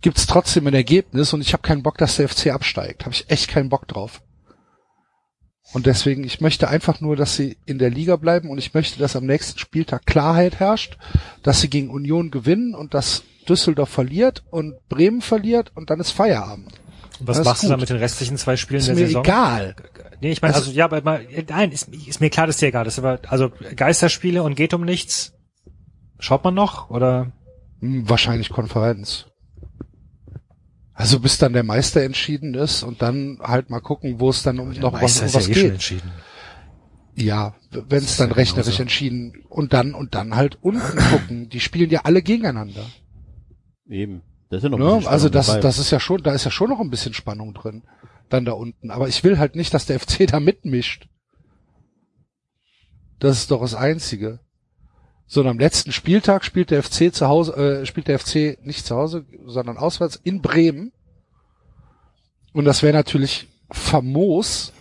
gibt's 0.00 0.26
trotzdem 0.26 0.66
ein 0.66 0.74
Ergebnis 0.74 1.32
und 1.32 1.40
ich 1.40 1.52
habe 1.52 1.62
keinen 1.62 1.82
Bock, 1.82 1.96
dass 1.98 2.16
der 2.16 2.28
FC 2.28 2.48
absteigt. 2.48 3.04
Habe 3.04 3.14
ich 3.14 3.30
echt 3.30 3.48
keinen 3.48 3.68
Bock 3.68 3.88
drauf. 3.88 4.20
Und 5.72 5.86
deswegen, 5.86 6.24
ich 6.24 6.40
möchte 6.40 6.68
einfach 6.68 7.00
nur, 7.00 7.16
dass 7.16 7.36
sie 7.36 7.56
in 7.64 7.78
der 7.78 7.88
Liga 7.88 8.16
bleiben 8.16 8.50
und 8.50 8.58
ich 8.58 8.74
möchte, 8.74 8.98
dass 8.98 9.16
am 9.16 9.24
nächsten 9.24 9.58
Spieltag 9.58 10.04
Klarheit 10.04 10.56
herrscht, 10.60 10.98
dass 11.42 11.60
sie 11.60 11.70
gegen 11.70 11.88
Union 11.88 12.30
gewinnen 12.30 12.74
und 12.74 12.94
dass 12.94 13.22
Düsseldorf 13.48 13.88
verliert 13.88 14.42
und 14.50 14.74
Bremen 14.88 15.22
verliert 15.22 15.72
und 15.74 15.88
dann 15.88 16.00
ist 16.00 16.10
Feierabend. 16.10 16.72
Und 17.20 17.28
was 17.28 17.38
Das 17.38 17.46
machst 17.46 17.62
du 17.62 17.68
dann 17.68 17.80
mit 17.80 17.88
den 17.88 17.96
restlichen 17.96 18.36
zwei 18.36 18.56
Spielen 18.56 18.80
Ist 18.80 18.88
der 18.88 18.96
mir 18.96 19.06
Saison? 19.06 19.24
egal. 19.24 19.76
Nee, 20.22 20.30
ich 20.32 20.40
meine, 20.40 20.54
Also- 20.54 20.66
also, 20.68 20.78
ja, 20.78 20.84
aber 20.86 21.02
mal, 21.02 21.26
nein, 21.48 21.72
ist, 21.72 21.88
ist 21.88 22.20
mir 22.20 22.30
klar, 22.30 22.46
dass 22.46 22.56
dir 22.58 22.68
egal 22.68 22.86
ist, 22.86 22.98
aber 22.98 23.18
also 23.28 23.50
Geisterspiele 23.76 24.42
und 24.42 24.54
geht 24.54 24.72
um 24.72 24.82
nichts. 24.84 25.34
Schaut 26.20 26.44
man 26.44 26.54
noch 26.54 26.90
oder? 26.90 27.32
Hm, 27.80 28.08
wahrscheinlich 28.08 28.48
Konferenz. 28.50 29.26
Also 30.94 31.18
bis 31.18 31.38
dann 31.38 31.52
der 31.54 31.64
Meister 31.64 32.02
entschieden 32.02 32.54
ist 32.54 32.82
und 32.84 33.02
dann 33.02 33.38
halt 33.42 33.70
mal 33.70 33.80
gucken, 33.80 34.20
wo 34.20 34.30
es 34.30 34.42
dann 34.42 34.60
um 34.60 34.70
noch 34.72 34.92
was, 34.92 35.02
Meister 35.02 35.22
um 35.22 35.26
ist 35.26 35.34
ja 35.34 35.40
was 35.40 35.48
eh 35.48 35.54
schon 35.54 35.62
geht. 35.62 35.72
entschieden. 35.72 36.10
Ja, 37.16 37.54
wenn 37.70 38.04
es 38.04 38.16
dann 38.16 38.28
ja 38.30 38.34
rechnerisch 38.36 38.66
genauso. 38.66 38.82
entschieden 38.82 39.42
und 39.48 39.72
dann 39.72 39.94
und 39.94 40.14
dann 40.14 40.36
halt 40.36 40.58
unten 40.62 40.98
gucken. 41.10 41.48
Die 41.48 41.60
spielen 41.60 41.90
ja 41.90 42.02
alle 42.04 42.22
gegeneinander. 42.22 42.84
Eben. 43.88 44.22
Da 44.50 44.58
ist 44.58 44.62
ja 44.62 44.68
noch 44.68 44.78
ein 44.78 44.84
Ne? 44.84 44.94
bisschen 44.96 45.08
Also 45.10 45.28
das, 45.28 45.46
dabei. 45.48 45.60
das 45.60 45.78
ist 45.78 45.90
ja 45.90 45.98
schon, 45.98 46.22
da 46.22 46.32
ist 46.32 46.44
ja 46.44 46.50
schon 46.50 46.70
noch 46.70 46.78
ein 46.80 46.90
bisschen 46.90 47.14
Spannung 47.14 47.54
drin. 47.54 47.82
Dann 48.32 48.46
da 48.46 48.52
unten. 48.52 48.90
Aber 48.90 49.08
ich 49.08 49.24
will 49.24 49.38
halt 49.38 49.56
nicht, 49.56 49.74
dass 49.74 49.84
der 49.84 50.00
FC 50.00 50.26
da 50.26 50.40
mitmischt. 50.40 51.06
Das 53.18 53.36
ist 53.36 53.50
doch 53.50 53.60
das 53.60 53.74
Einzige. 53.74 54.40
So, 55.26 55.42
und 55.42 55.48
am 55.48 55.58
letzten 55.58 55.92
Spieltag 55.92 56.42
spielt 56.42 56.70
der 56.70 56.82
FC 56.82 57.14
zu 57.14 57.28
Hause, 57.28 57.82
äh, 57.82 57.86
spielt 57.86 58.08
der 58.08 58.18
FC 58.18 58.58
nicht 58.64 58.86
zu 58.86 58.96
Hause, 58.96 59.26
sondern 59.44 59.76
auswärts 59.76 60.16
in 60.16 60.40
Bremen. 60.40 60.92
Und 62.54 62.64
das 62.64 62.82
wäre 62.82 62.94
natürlich 62.94 63.48
famos, 63.70 64.72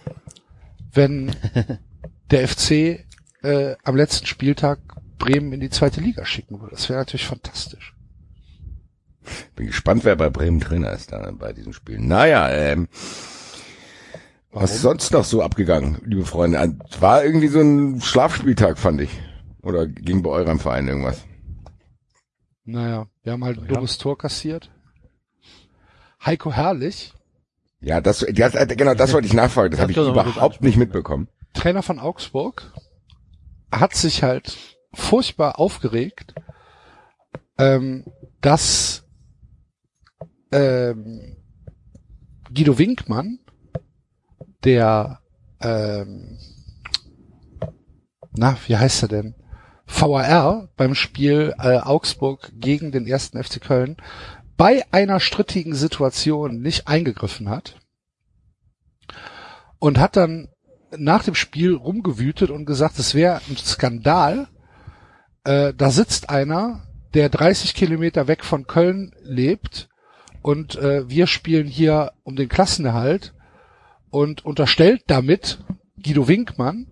wenn 0.94 1.36
der 2.32 2.48
FC 2.48 3.06
äh, 3.44 3.76
am 3.84 3.98
letzten 3.98 4.28
Spieltag 4.28 4.80
Bremen 5.18 5.52
in 5.52 5.60
die 5.60 5.70
zweite 5.70 6.00
Liga 6.00 6.26
schicken 6.26 6.62
würde. 6.62 6.76
Das 6.76 6.88
wäre 6.88 7.00
natürlich 7.00 7.28
fantastisch. 7.28 7.96
Bin 9.58 9.68
gespannt, 9.68 10.06
wer 10.06 10.16
bei 10.16 10.30
Bremen 10.30 10.62
Trainer 10.62 10.94
ist 10.94 11.12
da 11.12 11.32
bei 11.32 11.52
diesem 11.52 11.74
Spiel. 11.74 12.00
Naja, 12.00 12.50
ähm, 12.50 12.88
was 14.52 14.76
ist 14.76 14.82
sonst 14.82 15.12
noch 15.14 15.24
so 15.24 15.42
abgegangen, 15.42 16.02
liebe 16.06 16.26
Freunde? 16.26 16.58
Äh, 16.58 16.70
War 17.02 17.24
irgendwie 17.24 17.48
so 17.48 17.60
ein 17.62 18.02
Schlafspieltag, 18.02 18.78
fand 18.78 19.02
ich. 19.02 19.10
Oder 19.64 19.88
ging 19.88 20.24
bei 20.24 20.30
eurem 20.30 20.60
Verein 20.60 20.88
irgendwas? 20.88 21.24
Naja, 22.66 23.08
wir 23.24 23.34
haben 23.34 23.44
halt 23.44 23.60
ein 23.60 23.66
Ja. 23.66 23.76
dummes 23.76 23.98
Tor 23.98 24.18
kassiert. 24.18 24.70
Heiko 26.26 26.52
Herrlich, 26.52 27.14
Ja, 27.80 28.00
das, 28.00 28.20
das 28.32 28.54
genau, 28.78 28.94
das 28.94 29.12
wollte 29.14 29.28
ich 29.28 29.34
nachfragen. 29.34 29.72
Das 29.72 29.80
Das 29.80 29.82
habe 29.84 29.92
ich 29.92 29.98
überhaupt 29.98 30.62
nicht 30.62 30.78
mitbekommen. 30.78 31.28
Trainer 31.54 31.82
von 31.82 31.98
Augsburg, 32.00 32.72
hat 33.72 33.96
sich 33.96 34.22
halt 34.22 34.58
furchtbar 34.94 35.60
aufgeregt, 35.60 36.36
ähm, 37.58 38.06
dass 38.42 39.04
ähm, 40.52 41.38
Guido 42.54 42.78
Winkmann, 42.78 43.40
der 44.64 45.20
ähm, 45.62 46.38
na, 48.34 48.58
wie 48.68 48.78
heißt 48.78 49.04
er 49.04 49.10
denn? 49.10 49.36
VAR 49.86 50.70
beim 50.78 50.96
Spiel 50.96 51.54
äh, 51.60 51.78
Augsburg 51.78 52.52
gegen 52.56 52.92
den 52.92 53.08
ersten 53.08 53.42
FC 53.44 53.62
Köln 53.62 53.98
bei 54.56 54.86
einer 54.92 55.20
strittigen 55.20 55.76
Situation 55.76 56.62
nicht 56.62 56.88
eingegriffen 56.88 57.50
hat 57.50 57.78
und 59.80 60.00
hat 60.00 60.16
dann 60.16 60.48
nach 60.96 61.24
dem 61.24 61.36
Spiel 61.36 61.74
rumgewütet 61.74 62.52
und 62.52 62.66
gesagt, 62.66 63.00
es 63.00 63.16
wäre 63.16 63.42
ein 63.50 63.58
Skandal. 63.58 64.48
Äh, 65.44 65.74
da 65.74 65.90
sitzt 65.90 66.30
einer, 66.30 66.84
der 67.14 67.30
30 67.30 67.74
Kilometer 67.74 68.28
weg 68.28 68.46
von 68.46 68.68
Köln 68.68 69.14
lebt 69.24 69.90
und 70.42 70.76
äh, 70.76 71.10
wir 71.10 71.28
spielen 71.28 71.68
hier 71.68 72.14
um 72.24 72.36
den 72.36 72.48
Klassenerhalt 72.48 73.34
und 74.12 74.46
unterstellt 74.46 75.04
damit 75.08 75.64
Guido 76.02 76.28
Winkmann, 76.28 76.88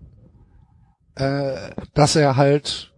äh, 1.14 1.70
dass 1.94 2.16
er 2.16 2.36
halt 2.36 2.92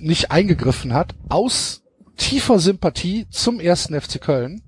nicht 0.00 0.30
eingegriffen 0.30 0.92
hat, 0.92 1.14
aus 1.28 1.82
tiefer 2.16 2.58
Sympathie 2.58 3.26
zum 3.30 3.60
ersten 3.60 3.98
FC 3.98 4.20
Köln. 4.20 4.62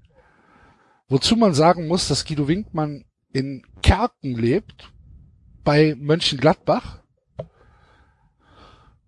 Wozu 1.08 1.36
man 1.36 1.54
sagen 1.54 1.86
muss, 1.86 2.08
dass 2.08 2.24
Guido 2.24 2.48
Winkmann 2.48 3.04
in 3.32 3.62
Kerken 3.82 4.36
lebt, 4.36 4.92
bei 5.64 5.94
Mönchengladbach 5.98 7.00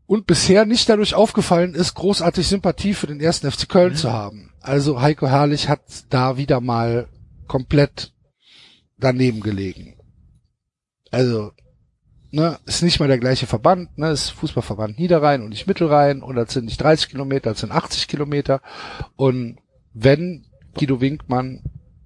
und 0.06 0.26
bisher 0.26 0.66
nicht 0.66 0.88
dadurch 0.88 1.14
aufgefallen 1.14 1.74
ist, 1.74 1.94
großartig 1.94 2.46
Sympathie 2.46 2.94
für 2.94 3.06
den 3.06 3.20
ersten 3.20 3.50
FC 3.50 3.68
Köln 3.68 3.94
zu 3.94 4.12
haben. 4.12 4.52
Also 4.60 5.00
Heiko 5.00 5.26
Herrlich 5.26 5.68
hat 5.68 5.80
da 6.10 6.36
wieder 6.36 6.60
mal 6.60 7.08
komplett 7.46 8.12
daneben 9.00 9.40
gelegen. 9.40 9.96
Also, 11.10 11.52
ne, 12.30 12.58
ist 12.66 12.82
nicht 12.82 13.00
mal 13.00 13.08
der 13.08 13.18
gleiche 13.18 13.46
Verband, 13.46 13.98
ne, 13.98 14.10
ist 14.10 14.30
Fußballverband 14.30 14.98
Niederrhein 14.98 15.42
und 15.42 15.48
nicht 15.50 15.66
Mittelrhein 15.66 16.22
und 16.22 16.36
das 16.36 16.52
sind 16.52 16.66
nicht 16.66 16.80
30 16.80 17.08
Kilometer, 17.08 17.50
das 17.50 17.60
sind 17.60 17.72
80 17.72 18.08
Kilometer 18.08 18.60
und 19.16 19.58
wenn 19.92 20.46
Guido 20.74 21.00
Winkmann 21.00 21.62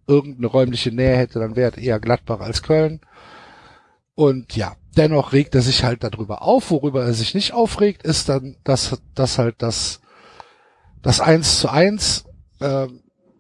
irgendeine 0.07 0.47
räumliche 0.47 0.91
Nähe 0.91 1.17
hätte, 1.17 1.39
dann 1.39 1.57
wäre 1.57 1.73
es 1.73 1.79
eher 1.79 2.01
Gladbach 2.01 2.41
als 2.41 2.63
Köln. 2.63 3.01
Und 4.15 4.57
ja, 4.57 4.77
dennoch 4.97 5.33
regt 5.33 5.55
er 5.55 5.63
sich 5.63 5.85
halt 5.85 6.05
darüber 6.05 6.43
auf. 6.43 6.71
Worüber 6.71 7.05
er 7.05 7.15
sich 7.15 7.35
nicht 7.35 7.53
aufregt, 7.53 8.03
ist 8.05 8.29
dann, 8.29 8.57
dass, 8.65 9.01
dass 9.15 9.39
halt 9.39 9.57
das, 9.59 10.01
das 11.03 11.21
eins 11.21 11.59
zu 11.59 11.69
eins 11.69 12.25
äh, 12.61 12.87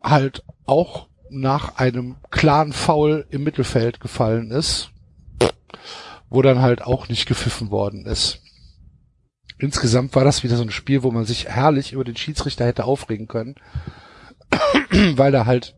halt 0.02 0.42
auch 0.66 1.08
nach 1.40 1.76
einem 1.76 2.16
klaren 2.30 2.72
Foul 2.72 3.26
im 3.30 3.44
Mittelfeld 3.44 4.00
gefallen 4.00 4.50
ist, 4.50 4.90
wo 6.30 6.42
dann 6.42 6.62
halt 6.62 6.82
auch 6.82 7.08
nicht 7.08 7.26
gepfiffen 7.26 7.70
worden 7.70 8.06
ist. 8.06 8.40
Insgesamt 9.58 10.14
war 10.14 10.24
das 10.24 10.42
wieder 10.42 10.56
so 10.56 10.62
ein 10.62 10.70
Spiel, 10.70 11.02
wo 11.02 11.10
man 11.10 11.24
sich 11.24 11.46
herrlich 11.46 11.92
über 11.92 12.04
den 12.04 12.16
Schiedsrichter 12.16 12.66
hätte 12.66 12.84
aufregen 12.84 13.28
können, 13.28 13.54
weil 15.16 15.34
er 15.34 15.46
halt 15.46 15.76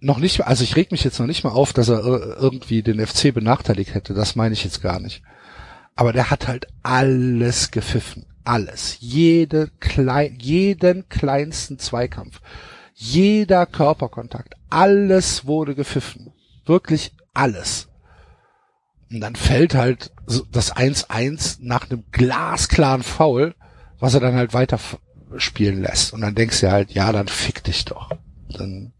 noch 0.00 0.18
nicht, 0.18 0.40
also 0.46 0.64
ich 0.64 0.76
reg 0.76 0.92
mich 0.92 1.04
jetzt 1.04 1.18
noch 1.18 1.26
nicht 1.26 1.44
mal 1.44 1.50
auf, 1.50 1.72
dass 1.72 1.88
er 1.88 2.00
irgendwie 2.04 2.82
den 2.82 3.04
FC 3.04 3.34
benachteiligt 3.34 3.94
hätte, 3.94 4.14
das 4.14 4.36
meine 4.36 4.52
ich 4.52 4.64
jetzt 4.64 4.82
gar 4.82 5.00
nicht. 5.00 5.22
Aber 5.96 6.12
der 6.12 6.30
hat 6.30 6.46
halt 6.46 6.68
alles 6.82 7.72
gepfiffen. 7.72 8.26
Alles. 8.44 8.96
Jede 9.00 9.70
klein, 9.80 10.38
jeden 10.40 11.08
kleinsten 11.08 11.78
Zweikampf. 11.78 12.40
Jeder 13.00 13.64
Körperkontakt. 13.64 14.54
Alles 14.70 15.46
wurde 15.46 15.76
gepfiffen. 15.76 16.32
Wirklich 16.66 17.14
alles. 17.32 17.88
Und 19.08 19.20
dann 19.20 19.36
fällt 19.36 19.76
halt 19.76 20.10
das 20.50 20.74
1-1 20.74 21.58
nach 21.60 21.88
einem 21.88 22.02
glasklaren 22.10 23.04
Foul, 23.04 23.54
was 24.00 24.14
er 24.14 24.20
dann 24.20 24.34
halt 24.34 24.52
weiter 24.52 24.80
spielen 25.36 25.80
lässt. 25.80 26.12
Und 26.12 26.22
dann 26.22 26.34
denkst 26.34 26.60
du 26.60 26.72
halt, 26.72 26.90
ja, 26.90 27.12
dann 27.12 27.28
fick 27.28 27.62
dich 27.62 27.84
doch. 27.84 28.10
Dann, 28.48 28.92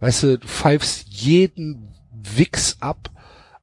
weißt 0.00 0.22
du, 0.22 0.38
du 0.38 0.46
pfeifst 0.46 1.08
jeden 1.08 1.94
Wichs 2.12 2.76
ab, 2.80 3.10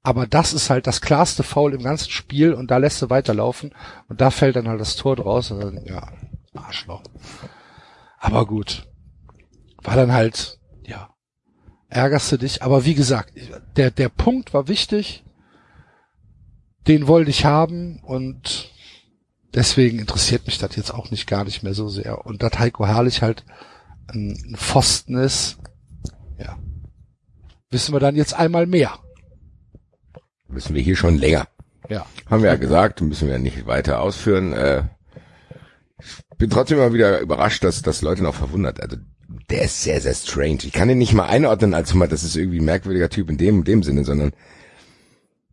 aber 0.02 0.26
das 0.26 0.54
ist 0.54 0.72
halt 0.72 0.88
das 0.88 1.00
klarste 1.00 1.44
Foul 1.44 1.76
im 1.76 1.84
ganzen 1.84 2.10
Spiel 2.10 2.56
und 2.56 2.72
da 2.72 2.78
lässt 2.78 3.04
du 3.04 3.12
weiterlaufen 3.12 3.76
und 4.10 4.20
da 4.20 4.32
fällt 4.32 4.56
dann 4.56 4.68
halt 4.68 4.82
das 4.82 4.96
Tor 4.96 5.16
draus 5.16 5.52
und 5.52 5.60
dann, 5.60 5.86
ja, 5.86 6.12
Arschloch. 6.56 7.04
Aber 8.18 8.48
gut. 8.48 8.88
War 9.84 9.96
dann 9.96 10.14
halt, 10.14 10.60
ja, 10.86 11.14
ärgerst 11.90 12.32
du 12.32 12.38
dich, 12.38 12.64
aber 12.64 12.86
wie 12.86 12.96
gesagt, 12.96 13.34
der, 13.76 13.92
der 13.92 14.10
Punkt 14.10 14.54
war 14.54 14.68
wichtig, 14.68 15.24
den 16.88 17.08
wollte 17.08 17.30
ich 17.30 17.46
haben 17.46 18.00
und 18.04 18.72
deswegen 19.54 20.00
interessiert 20.00 20.46
mich 20.46 20.58
das 20.58 20.76
jetzt 20.76 20.94
auch 20.94 21.12
nicht 21.12 21.28
gar 21.28 21.44
nicht 21.44 21.64
mehr 21.64 21.74
so 21.74 21.88
sehr. 21.90 22.26
Und 22.26 22.44
dass 22.44 22.60
Heiko 22.60 22.86
Herrlich 22.86 23.22
halt 23.22 23.46
ein, 24.08 24.56
Pfosten 24.58 25.16
ist, 25.16 25.58
ja, 26.38 26.58
wissen 27.70 27.94
wir 27.94 28.00
dann 28.00 28.16
jetzt 28.16 28.34
einmal 28.34 28.66
mehr. 28.66 29.00
Wissen 30.48 30.76
wir 30.76 30.82
hier 30.82 30.96
schon 30.96 31.18
länger. 31.18 31.48
Ja. 31.90 32.06
Haben 32.30 32.44
wir 32.44 32.50
ja 32.50 32.58
gesagt, 32.58 33.02
müssen 33.02 33.28
wir 33.28 33.40
nicht 33.40 33.66
weiter 33.66 34.02
ausführen. 34.02 34.54
Äh, 34.54 34.84
ich 36.00 36.38
bin 36.38 36.50
trotzdem 36.50 36.78
immer 36.78 36.94
wieder 36.94 37.20
überrascht, 37.20 37.64
dass, 37.64 37.82
dass 37.82 38.02
Leute 38.02 38.24
noch 38.24 38.36
verwundert. 38.36 38.82
Also 38.82 38.98
der 39.50 39.64
ist 39.64 39.84
sehr, 39.84 40.02
sehr 40.02 40.14
strange. 40.14 40.60
Ich 40.64 40.72
kann 40.74 40.88
den 40.88 40.98
nicht 40.98 41.14
mal 41.14 41.26
einordnen 41.28 41.74
als 41.74 41.94
mal, 41.94 42.08
das 42.08 42.24
ist 42.24 42.36
irgendwie 42.36 42.60
ein 42.60 42.66
merkwürdiger 42.66 43.10
Typ 43.10 43.30
in 43.30 43.38
dem, 43.38 43.60
in 43.60 43.64
dem 43.64 43.84
Sinne, 43.84 44.04
sondern 44.04 44.32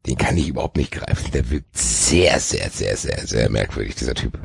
den 0.07 0.17
kann 0.17 0.37
ich 0.37 0.49
überhaupt 0.49 0.77
nicht 0.77 0.93
greifen. 0.93 1.31
Der 1.33 1.51
wirkt 1.51 1.77
sehr, 1.77 2.39
sehr, 2.41 2.71
sehr, 2.71 2.97
sehr, 2.97 3.27
sehr 3.27 3.51
merkwürdig, 3.51 3.95
dieser 3.95 4.15
Typ. 4.15 4.39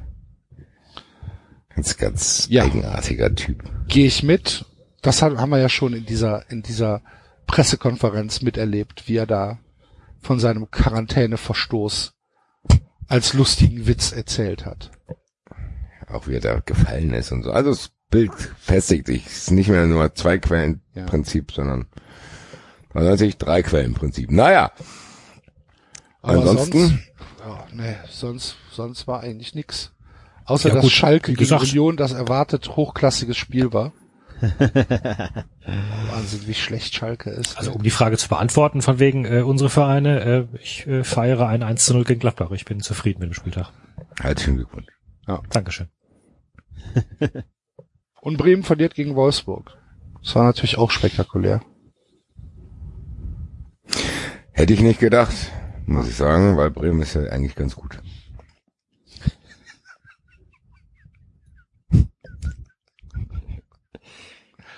Ganz, 1.76 1.98
ganz 1.98 2.48
Ja. 2.50 2.64
eigenartiger 2.64 3.34
Typ. 3.36 3.64
Gehe 3.88 4.08
ich 4.08 4.24
mit. 4.24 4.66
Das 5.02 5.22
haben 5.22 5.50
wir 5.50 5.60
ja 5.60 5.70
schon 5.70 5.94
in 5.94 6.06
dieser, 6.06 6.50
in 6.50 6.64
dieser 6.64 7.02
Pressekonferenz 7.48 8.42
miterlebt, 8.42 9.08
wie 9.08 9.18
er 9.18 9.28
da 9.28 9.60
von 10.22 10.40
seinem 10.40 10.72
Quarantäneverstoß 10.72 12.14
als 13.08 13.34
lustigen 13.34 13.86
Witz 13.86 14.12
erzählt 14.12 14.66
hat. 14.66 14.92
Auch 16.08 16.28
wie 16.28 16.36
er 16.36 16.42
da 16.42 16.60
gefallen 16.60 17.14
ist 17.14 17.32
und 17.32 17.44
so. 17.44 17.52
Also 17.52 17.76
Bild 18.10 18.34
festigt 18.60 19.08
sich. 19.08 19.26
Es 19.26 19.38
ist 19.38 19.52
nicht 19.52 19.70
mehr 19.70 19.86
nur 19.86 20.14
zwei 20.16 20.38
Quellen 20.38 20.82
Ja. 20.94 21.06
Prinzip, 21.06 21.52
sondern 21.52 21.88
tatsächlich 22.94 23.38
drei 23.38 23.62
Quellen 23.62 23.94
Prinzip. 23.94 24.32
Naja. 24.32 24.72
Aber 26.22 26.40
Ansonsten, 26.40 26.80
sonst, 26.80 27.00
ja, 27.46 27.68
nee, 27.74 27.96
sonst, 28.10 28.56
sonst 28.72 29.08
war 29.08 29.22
eigentlich 29.22 29.54
nix. 29.54 29.92
Außer 30.46 30.70
Ja, 30.70 30.76
dass 30.76 30.84
gut, 30.84 30.92
Schalke 30.92 31.32
gegen 31.32 31.40
gesagt. 31.40 31.64
Union 31.64 31.98
das 31.98 32.14
erwartet 32.14 32.76
hochklassiges 32.76 33.38
Spiel 33.38 33.74
war. 33.74 33.92
Wahnsinn, 34.42 36.42
wie 36.46 36.54
schlecht 36.54 36.94
Schalke 36.94 37.30
ist. 37.30 37.58
Also 37.58 37.72
um 37.72 37.84
die 37.84 37.90
Frage 37.90 38.18
zu 38.18 38.28
beantworten 38.28 38.82
von 38.82 39.00
wegen 39.00 39.26
äh, 39.26 39.42
unsere 39.42 39.70
Vereine, 39.70 40.22
äh, 40.22 40.48
ich 40.62 40.86
äh, 40.88 41.04
feiere 41.04 41.48
ein 41.48 41.64
1 41.64 41.86
zu 41.86 41.94
0 41.94 42.04
gegen 42.04 42.20
Gladbach. 42.20 42.52
Ich 42.52 42.66
bin 42.66 42.82
zufrieden 42.82 43.22
mit 43.22 43.30
dem 43.30 43.34
Spieltag. 43.34 43.72
herzlichen 44.20 44.58
Glückwunsch. 44.58 44.88
Dankeschön. 45.50 45.88
Und 48.26 48.38
Bremen 48.38 48.64
verliert 48.64 48.96
gegen 48.96 49.14
Wolfsburg. 49.16 49.78
Das 50.24 50.34
war 50.34 50.46
natürlich 50.46 50.80
auch 50.80 50.90
spektakulär. 50.90 51.62
Hätte 54.52 54.74
ich 54.74 54.82
nicht 54.82 55.00
gedacht, 55.00 55.36
muss 55.86 56.10
ich 56.10 56.16
sagen, 56.16 56.58
weil 56.58 56.72
Bremen 56.72 57.04
ist 57.04 57.14
ja 57.14 57.22
eigentlich 57.26 57.54
ganz 57.54 57.76
gut. 57.76 58.00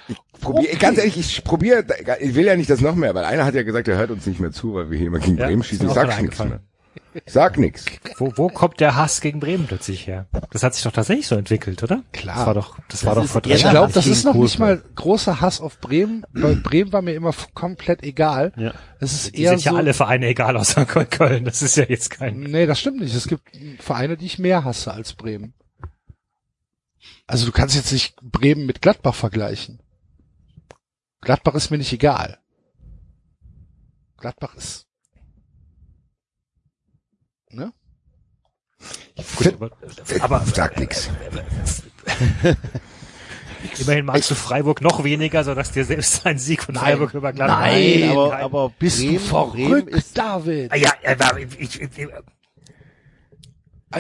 Ich 0.09 0.17
probier, 0.41 0.67
Okay. 0.69 0.77
ganz 0.77 0.97
ehrlich, 0.97 1.17
ich 1.17 1.43
probiere, 1.45 1.85
ich 2.19 2.35
will 2.35 2.47
ja 2.47 2.57
nicht 2.57 2.69
das 2.69 2.81
noch 2.81 2.95
mehr, 2.95 3.15
weil 3.15 3.23
einer 3.23 3.45
hat 3.45 3.55
ja 3.55 3.63
gesagt, 3.63 3.87
er 3.87 3.97
hört 3.97 4.11
uns 4.11 4.25
nicht 4.25 4.41
mehr 4.41 4.51
zu, 4.51 4.73
weil 4.73 4.91
wir 4.91 4.97
hier 4.97 5.07
immer 5.07 5.19
gegen 5.19 5.37
Ja, 5.37 5.45
Bremen 5.45 5.63
schießen. 5.63 5.87
Ich 5.87 5.93
sag 5.93 6.21
nichts 6.21 6.39
mehr. 6.39 6.59
Sag 7.25 7.57
nichts. 7.57 7.85
Wo, 8.17 8.33
wo 8.35 8.47
kommt 8.49 8.79
der 8.79 8.95
Hass 8.95 9.21
gegen 9.21 9.39
Bremen 9.39 9.67
plötzlich 9.67 10.07
her? 10.07 10.27
Das 10.51 10.63
hat 10.63 10.73
sich 10.75 10.83
doch 10.83 10.91
tatsächlich 10.91 11.27
so 11.27 11.35
entwickelt, 11.35 11.81
oder? 11.83 12.03
Klar. 12.11 12.35
Das 12.37 12.45
war 12.45 12.53
doch, 12.53 12.79
das, 12.89 13.05
war 13.05 13.15
doch 13.15 13.25
vor 13.25 13.41
drei 13.41 13.51
eher 13.51 13.55
Ich 13.57 13.61
Jahren. 13.63 13.73
glaube, 13.73 13.93
das 13.93 14.07
ist 14.07 14.23
noch 14.23 14.33
nicht 14.35 14.59
mal 14.59 14.81
großer 14.95 15.41
Hass 15.41 15.61
auf 15.61 15.79
Bremen, 15.79 16.25
weil 16.33 16.55
Bremen 16.57 16.93
war 16.93 17.01
mir 17.01 17.13
immer 17.13 17.33
komplett 17.53 18.03
egal. 18.03 18.53
Ja. 18.55 18.73
Es 18.99 19.13
ist 19.13 19.35
Die 19.35 19.41
eher 19.41 19.51
sind 19.51 19.63
ja 19.65 19.71
so, 19.71 19.77
alle 19.77 19.93
Vereine 19.93 20.27
egal 20.27 20.57
außer 20.57 20.85
Köln. 20.85 21.45
Das 21.45 21.61
ist 21.61 21.77
ja 21.77 21.85
jetzt 21.85 22.09
kein. 22.09 22.39
Nee, 22.39 22.65
das 22.65 22.79
stimmt 22.79 22.99
nicht. 22.99 23.15
Es 23.15 23.27
gibt 23.27 23.43
Vereine, 23.79 24.17
die 24.17 24.25
ich 24.25 24.39
mehr 24.39 24.63
hasse 24.63 24.93
als 24.93 25.13
Bremen. 25.13 25.53
Also 27.25 27.45
du 27.45 27.51
kannst 27.51 27.75
jetzt 27.75 27.91
nicht 27.91 28.15
Bremen 28.21 28.65
mit 28.65 28.81
Gladbach 28.81 29.15
vergleichen. 29.15 29.81
Gladbach 31.21 31.55
ist 31.55 31.71
mir 31.71 31.77
nicht 31.77 31.93
egal. 31.93 32.39
Gladbach 34.17 34.55
ist. 34.55 34.87
Ne? 37.49 37.71
Gut, 39.35 39.53
aber, 39.53 39.71
aber 40.19 40.45
sag 40.53 40.79
nix. 40.79 41.09
immerhin 43.79 44.05
magst 44.05 44.31
du 44.31 44.35
Freiburg 44.35 44.81
noch 44.81 45.03
weniger, 45.03 45.43
sodass 45.43 45.71
dir 45.71 45.85
selbst 45.85 46.25
ein 46.25 46.37
Sieg 46.37 46.63
von 46.63 46.75
Freiburg 46.75 47.13
über 47.13 47.33
Gladbach. 47.33 47.61
Nein, 47.61 48.09
aber, 48.09 48.29
nein. 48.29 48.43
aber 48.43 48.69
Bist 48.77 48.99
Bremen, 48.99 49.13
du 49.13 49.19
verrückt, 49.19 49.89
ist, 49.89 50.17
David? 50.17 50.71
Ah, 50.71 50.75
Ja, 50.75 50.93
aber 51.05 51.39
ich, 51.39 51.59
ich, 51.59 51.81
ich, 51.81 52.07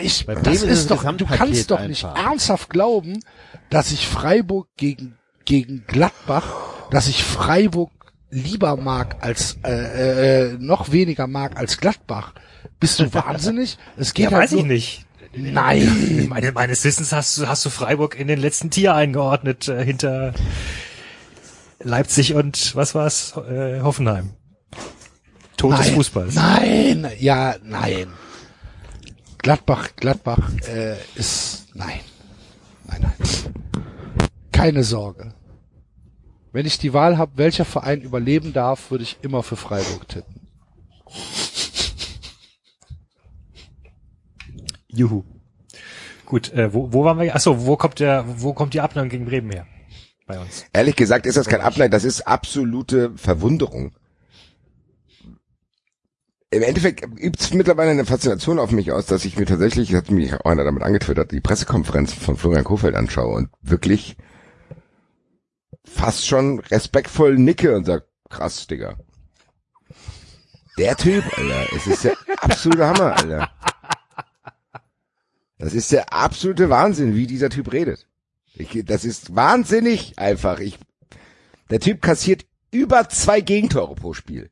Ich, 0.01 0.25
Bei 0.25 0.35
das 0.35 0.61
ist 0.61 0.91
doch, 0.91 1.03
du 1.15 1.25
kannst 1.25 1.71
doch 1.71 1.79
nicht 1.81 2.05
einfach. 2.05 2.25
ernsthaft 2.25 2.69
glauben, 2.69 3.23
dass 3.69 3.91
ich 3.91 4.07
Freiburg 4.07 4.67
gegen, 4.77 5.17
gegen 5.45 5.85
Gladbach, 5.87 6.45
dass 6.91 7.07
ich 7.07 7.23
Freiburg 7.23 7.91
lieber 8.29 8.75
mag 8.77 9.17
als, 9.21 9.57
äh, 9.63 10.51
äh, 10.51 10.57
noch 10.59 10.91
weniger 10.91 11.27
mag 11.27 11.57
als 11.57 11.77
Gladbach. 11.77 12.33
Bist 12.79 12.99
du 12.99 13.13
wahnsinnig? 13.13 13.77
Es 13.97 14.13
geht 14.13 14.31
ja, 14.31 14.31
halt 14.31 14.43
weiß 14.43 14.51
nur, 14.51 14.61
ich 14.61 14.67
nicht. 14.67 15.05
Nein. 15.35 16.27
Meine, 16.29 16.51
meines 16.51 16.83
Wissens 16.83 17.11
hast 17.11 17.37
du, 17.37 17.47
hast 17.47 17.65
du 17.65 17.69
Freiburg 17.69 18.19
in 18.19 18.27
den 18.27 18.39
letzten 18.39 18.69
Tier 18.69 18.95
eingeordnet, 18.95 19.67
äh, 19.67 19.83
hinter 19.83 20.33
Leipzig 21.81 22.33
und 22.33 22.75
was 22.75 22.95
war's? 22.95 23.33
Äh, 23.49 23.81
Hoffenheim. 23.81 24.31
Tod 25.57 25.73
des 25.73 25.87
Nein, 25.87 25.95
Fußballs. 25.95 26.35
Nein, 26.35 27.11
ja, 27.19 27.55
nein. 27.63 28.07
Gladbach, 29.39 29.89
Gladbach 29.95 30.51
äh, 30.67 30.95
ist 31.15 31.67
nein, 31.73 31.99
nein, 32.85 33.01
nein. 33.01 33.13
Keine 34.51 34.83
Sorge. 34.83 35.33
Wenn 36.57 36.65
ich 36.65 36.79
die 36.79 36.91
Wahl 36.91 37.19
habe, 37.19 37.33
welcher 37.35 37.65
Verein 37.65 38.01
überleben 38.01 38.51
darf, 38.51 38.89
würde 38.89 39.03
ich 39.03 39.19
immer 39.21 39.43
für 39.43 39.55
Freiburg 39.55 40.07
tippen. 40.07 40.41
Juhu. 44.87 45.23
Gut, 46.25 46.51
äh, 46.53 46.73
wo, 46.73 46.91
wo 46.91 47.03
waren 47.03 47.19
wir? 47.19 47.35
Achso, 47.35 47.67
wo 47.67 47.77
kommt 47.77 47.99
der, 47.99 48.25
wo 48.27 48.53
kommt 48.53 48.73
die 48.73 48.81
Abnahme 48.81 49.07
gegen 49.07 49.25
Bremen 49.25 49.51
her? 49.51 49.67
Bei 50.25 50.39
uns. 50.39 50.65
Ehrlich 50.73 50.95
gesagt 50.95 51.27
ist 51.27 51.37
das 51.37 51.45
kein 51.45 51.61
Ableid, 51.61 51.93
das 51.93 52.03
ist 52.03 52.21
absolute 52.21 53.11
Verwunderung. 53.15 53.91
Im 56.49 56.63
Endeffekt 56.63 57.05
es 57.39 57.53
mittlerweile 57.53 57.91
eine 57.91 58.05
Faszination 58.05 58.57
auf 58.57 58.71
mich 58.71 58.91
aus, 58.91 59.05
dass 59.05 59.25
ich 59.25 59.37
mir 59.37 59.45
tatsächlich, 59.45 59.93
hat 59.93 60.09
mich 60.09 60.33
auch 60.33 60.49
einer 60.49 60.63
damit 60.63 60.81
angetwittert, 60.81 61.31
die 61.31 61.39
Pressekonferenz 61.39 62.13
von 62.13 62.35
Florian 62.35 62.63
Kofeld 62.63 62.95
anschaue 62.95 63.35
und 63.35 63.49
wirklich 63.61 64.17
fast 65.93 66.27
schon 66.27 66.59
respektvoll 66.59 67.37
nicke 67.37 67.75
und 67.75 67.85
sag, 67.85 68.05
krass, 68.29 68.67
Digga. 68.67 68.97
Der 70.77 70.95
Typ, 70.95 71.23
Alter, 71.37 71.75
es 71.75 71.87
ist 71.87 72.03
der 72.03 72.17
absolute 72.41 72.85
Hammer, 72.85 73.15
Alter. 73.17 73.51
Das 75.57 75.73
ist 75.73 75.91
der 75.91 76.13
absolute 76.13 76.69
Wahnsinn, 76.69 77.15
wie 77.15 77.25
dieser 77.25 77.49
Typ 77.49 77.73
redet. 77.73 78.07
Ich, 78.53 78.83
das 78.85 79.05
ist 79.05 79.35
wahnsinnig 79.35 80.19
einfach. 80.19 80.59
Ich, 80.59 80.77
der 81.69 81.79
Typ 81.79 82.01
kassiert 82.01 82.45
über 82.71 83.09
zwei 83.09 83.41
Gegentore 83.41 83.95
pro 83.95 84.13
Spiel. 84.13 84.49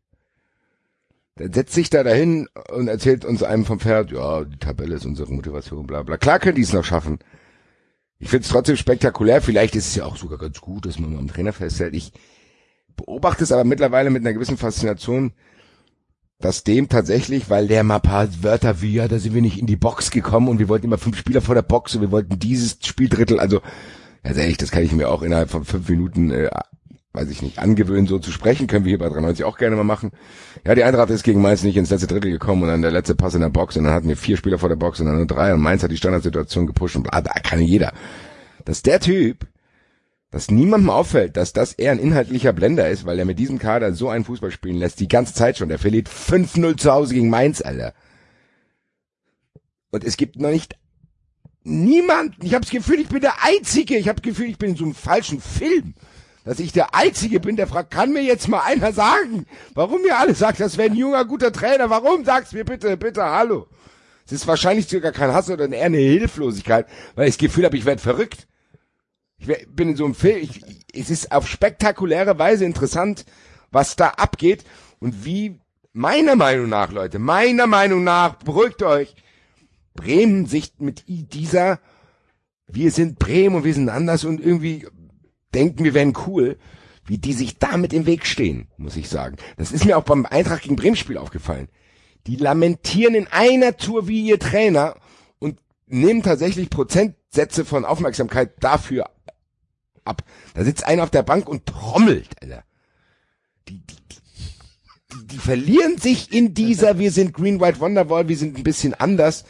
Der 1.38 1.52
setzt 1.54 1.74
sich 1.74 1.90
da 1.90 2.04
dahin 2.04 2.48
und 2.72 2.88
erzählt 2.88 3.26
uns 3.26 3.44
einem 3.44 3.66
vom 3.66 3.80
Pferd, 3.80 4.12
ja, 4.12 4.46
die 4.46 4.58
Tabelle 4.58 4.96
ist 4.96 5.06
unsere 5.06 5.32
Motivation, 5.32 5.86
bla 5.86 6.02
bla. 6.02 6.18
Klar 6.18 6.40
können 6.40 6.56
die 6.56 6.62
es 6.62 6.74
noch 6.74 6.86
schaffen. 6.86 7.20
Ich 8.20 8.30
finde 8.30 8.45
es 8.45 8.49
trotzdem 8.49 8.78
spektakulär. 8.78 9.41
Vielleicht 9.41 9.76
ist 9.76 9.88
es 9.88 9.95
ja 9.95 10.05
auch 10.05 10.18
sogar 10.18 10.38
ganz 10.38 10.61
gut, 10.61 10.86
dass 10.86 10.99
man 10.99 11.13
mal 11.13 11.20
am 11.20 11.28
Trainer 11.28 11.53
festhält. 11.53 11.93
Ich 11.93 12.11
beobachte 12.95 13.43
es 13.43 13.51
aber 13.51 13.63
mittlerweile 13.63 14.09
mit 14.09 14.24
einer 14.24 14.34
gewissen 14.34 14.57
Faszination, 14.57 15.34
dass 16.39 16.63
dem 16.63 16.89
tatsächlich, 16.89 17.49
weil 17.49 17.68
der 17.68 17.84
mal 17.84 17.99
paar 17.99 18.28
Wörter 18.43 18.82
wie, 18.82 18.93
ja, 18.93 19.07
da 19.07 19.20
sind 19.20 19.34
wir 19.34 19.41
nicht 19.41 19.59
in 19.59 19.68
die 19.68 19.78
Box 19.78 20.11
gekommen 20.11 20.47
und 20.47 20.59
wir 20.59 20.70
wollten 20.70 20.86
immer 20.86 20.97
fünf 20.97 21.18
Spieler 21.18 21.41
vor 21.41 21.55
der 21.55 21.61
Box 21.61 21.95
und 21.95 22.01
wir 22.01 22.11
wollten 22.11 22.39
dieses 22.39 22.78
Spieldrittel, 22.84 23.39
also 23.39 23.61
ganz 24.24 24.38
ehrlich, 24.38 24.57
das 24.57 24.72
kann 24.72 24.84
ich 24.84 24.91
mir 24.91 25.09
auch 25.09 25.22
innerhalb 25.22 25.49
von 25.49 25.63
fünf 25.63 25.88
Minuten, 25.88 26.32
äh, 26.32 26.49
weiß 27.16 27.30
ich 27.30 27.41
nicht, 27.41 27.59
angewöhnen, 27.59 28.07
so 28.07 28.20
zu 28.20 28.32
sprechen, 28.32 28.68
können 28.68 28.86
wir 28.86 28.89
hier 28.89 28.99
bei 28.99 29.09
93 29.09 29.45
auch 29.45 29.57
gerne 29.57 29.76
mal 29.76 29.84
machen. 29.84 30.11
Ja, 30.66 30.76
die 30.76 30.84
Eintracht 30.84 31.09
ist 31.09 31.24
gegen 31.24 31.41
Mainz 31.41 31.63
nicht 31.63 31.78
ins 31.78 31.89
letzte 31.89 32.07
Drittel 32.07 32.32
gekommen 32.32 32.63
und 32.63 32.70
dann 32.70 32.82
der 32.82 32.91
letzte 32.91 33.16
Pass 33.16 33.36
in 33.36 33.41
der 33.41 33.49
Box 33.49 33.78
und 33.78 33.86
dann 33.86 33.93
hatten 33.93 34.07
wir 34.07 34.18
vier 34.18 34.38
Spieler 34.38 34.57
vor 34.57 34.70
der 34.70 34.76
Box 34.76 34.99
und 34.99 35.07
dann 35.07 35.18
nur 35.18 35.28
drei 35.28 35.53
und 35.53 35.61
Mainz 35.61 35.84
hat 35.84 35.91
die 35.91 35.97
Standardsituation 35.97 36.68
gepusht 36.68 36.95
und 36.95 37.03
bla, 37.03 37.22
da 37.22 37.34
kann 37.34 37.61
jeder. 37.61 37.93
Dass 38.66 38.82
der 38.82 38.99
Typ, 38.99 39.47
dass 40.32 40.51
niemandem 40.51 40.89
auffällt, 40.89 41.38
dass 41.38 41.53
das 41.53 41.74
eher 41.74 41.91
ein 41.91 41.99
inhaltlicher 41.99 42.51
Blender 42.51 42.89
ist, 42.89 43.05
weil 43.05 43.18
er 43.18 43.26
mit 43.26 43.39
diesem 43.39 43.59
Kader 43.59 43.93
so 43.93 44.09
einen 44.09 44.26
Fußball 44.26 44.51
spielen 44.51 44.78
lässt, 44.78 44.99
die 44.99 45.07
ganze 45.07 45.34
Zeit 45.34 45.57
schon. 45.57 45.70
Der 45.70 45.80
verliert 45.80 46.09
5-0 46.09 46.78
zu 46.78 46.91
Hause 46.91 47.13
gegen 47.13 47.30
Mainz, 47.30 47.61
Alter. 47.61 47.93
Und 49.91 50.03
es 50.03 50.18
gibt 50.18 50.38
noch 50.38 50.49
nicht 50.49 50.76
niemand, 51.63 52.36
ich 52.43 52.53
habe 52.53 52.63
das 52.63 52.72
Gefühl, 52.72 52.99
ich 52.99 53.07
bin 53.07 53.22
der 53.22 53.43
Einzige, 53.43 53.97
ich 53.97 54.07
habe 54.07 54.22
das 54.22 54.30
Gefühl, 54.30 54.49
ich 54.49 54.57
bin 54.57 54.72
in 54.72 54.76
so 54.76 54.84
einem 54.84 54.95
falschen 54.95 55.41
Film, 55.41 55.95
dass 56.46 56.60
ich 56.60 56.72
der 56.72 56.93
Einzige 56.93 57.39
bin, 57.39 57.56
der 57.56 57.68
fragt, 57.68 57.91
kann 57.91 58.14
mir 58.14 58.22
jetzt 58.22 58.48
mal 58.48 58.62
einer 58.62 58.93
sagen, 58.93 59.48
warum 59.74 60.06
ihr 60.06 60.18
alle 60.18 60.36
sagt, 60.36 60.60
das 60.60 60.78
wäre 60.78 60.91
ein 60.91 60.96
junger, 60.96 61.26
guter 61.26 61.52
Trainer, 61.52 61.89
warum 61.89 62.24
sagt's 62.24 62.54
mir 62.54 62.64
bitte, 62.64 62.96
bitte, 62.98 63.24
hallo. 63.24 63.68
Es 64.26 64.32
ist 64.32 64.48
wahrscheinlich 64.48 64.88
sogar 64.88 65.12
kein 65.12 65.34
Hass, 65.34 65.48
sondern 65.48 65.72
eher 65.72 65.86
eine 65.86 65.98
Hilflosigkeit, 65.98 66.88
weil 67.16 67.28
ich 67.28 67.36
das 67.36 67.39
Gefühl 67.39 67.66
habe, 67.66 67.78
ich 67.78 67.86
werde 67.86 68.02
verrückt. 68.02 68.48
Ich 69.38 69.48
bin 69.68 69.89
in 69.89 69.96
so 69.96 70.06
einem 70.06 70.14
Film, 70.14 70.38
ich, 70.38 70.62
es 70.93 71.10
ist 71.10 71.32
auf 71.32 71.48
spektakuläre 71.48 72.38
Weise 72.38 72.64
interessant, 72.64 73.26
was 73.72 73.96
da 73.96 74.10
abgeht 74.10 74.64
und 75.00 75.26
wie 75.26 75.60
meiner 75.93 76.36
Meinung 76.36 76.70
nach, 76.70 76.91
Leute, 76.91 77.18
meiner 77.18 77.66
Meinung 77.66 78.04
nach, 78.04 78.36
beruhigt 78.36 78.84
euch, 78.84 79.16
Bremen 79.96 80.46
sich 80.46 80.74
mit 80.78 81.06
dieser, 81.08 81.80
wir 82.68 82.91
sind 82.91 83.18
Bremen 83.18 83.56
und 83.56 83.64
wir 83.64 83.74
sind 83.74 83.89
anders 83.89 84.26
und 84.26 84.39
irgendwie 84.39 84.86
denken, 85.56 85.84
wir 85.84 85.93
wären 85.93 86.14
cool, 86.28 86.58
wie 87.06 87.18
die 87.18 87.34
sich 87.34 87.60
damit 87.60 87.93
im 87.93 88.06
Weg 88.06 88.26
stehen, 88.26 88.68
muss 88.78 88.95
ich 88.95 89.10
sagen. 89.10 89.38
Das 89.58 89.72
ist 89.72 89.86
mir 89.86 89.97
auch 89.97 90.03
beim 90.03 90.26
Eintracht 90.26 90.64
gegen 90.64 90.76
Bremen 90.76 90.95
Spiel 90.95 91.18
aufgefallen. 91.18 91.70
Die 92.28 92.36
lamentieren 92.36 93.14
in 93.14 93.28
einer 93.28 93.78
Tour 93.78 94.08
wie 94.08 94.22
ihr 94.22 94.39
Trainer 94.39 94.95
und 95.39 95.60
nehmen 95.86 96.24
tatsächlich 96.24 96.70
Prozentsätze 96.70 97.66
von 97.66 97.86
Aufmerksamkeit 97.86 98.53
dafür 98.60 99.10
ab. 100.03 100.24
Da 100.53 100.64
sitzt 100.64 100.86
einer 100.86 101.03
auf 101.03 101.12
der 101.12 101.24
Bank 101.24 101.47
und 101.47 101.66
trommelt, 101.66 102.30
Alter. 102.41 102.64
Die, 103.68 103.80
die, 103.80 103.95
die, 103.95 105.14
die, 105.14 105.28
die 105.28 105.38
verlieren 105.38 105.97
sich 105.97 106.32
in 106.32 106.53
dieser, 106.53 106.97
wir 106.99 107.12
sind 107.12 107.34
Green 107.34 107.60
White 107.60 107.80
Wonderwall, 107.80 108.28
wir 108.28 108.38
sind 108.38 108.58
ein 108.58 108.64
bisschen 108.64 108.95
anders. 108.95 109.45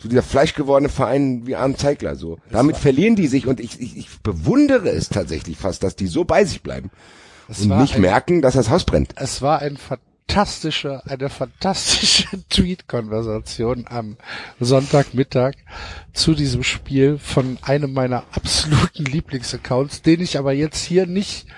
So 0.00 0.08
dieser 0.08 0.22
fleischgewordene 0.22 0.88
Verein 0.88 1.46
wie 1.46 1.56
Arne 1.56 1.76
Zeigler, 1.76 2.14
so. 2.14 2.38
Damit 2.50 2.76
verlieren 2.76 3.16
die 3.16 3.26
sich 3.26 3.46
und 3.46 3.58
ich, 3.58 3.80
ich, 3.80 3.96
ich 3.96 4.20
bewundere 4.20 4.90
es 4.90 5.08
tatsächlich 5.08 5.56
fast, 5.56 5.82
dass 5.82 5.96
die 5.96 6.06
so 6.06 6.24
bei 6.24 6.44
sich 6.44 6.62
bleiben 6.62 6.90
Es 7.48 7.62
und 7.62 7.76
nicht 7.78 7.96
ein, 7.96 8.02
merken, 8.02 8.40
dass 8.40 8.54
das 8.54 8.70
Haus 8.70 8.84
brennt. 8.84 9.14
Es 9.16 9.42
war 9.42 9.58
ein 9.58 9.76
fantastische, 9.76 11.04
eine 11.06 11.28
fantastische 11.28 12.28
Tweet-Konversation 12.48 13.86
am 13.88 14.16
Sonntagmittag 14.60 15.54
zu 16.12 16.34
diesem 16.34 16.62
Spiel 16.62 17.18
von 17.18 17.58
einem 17.62 17.92
meiner 17.92 18.22
absoluten 18.30 19.04
Lieblingsaccounts, 19.04 20.02
den 20.02 20.20
ich 20.20 20.38
aber 20.38 20.52
jetzt 20.52 20.84
hier 20.84 21.06
nicht 21.06 21.48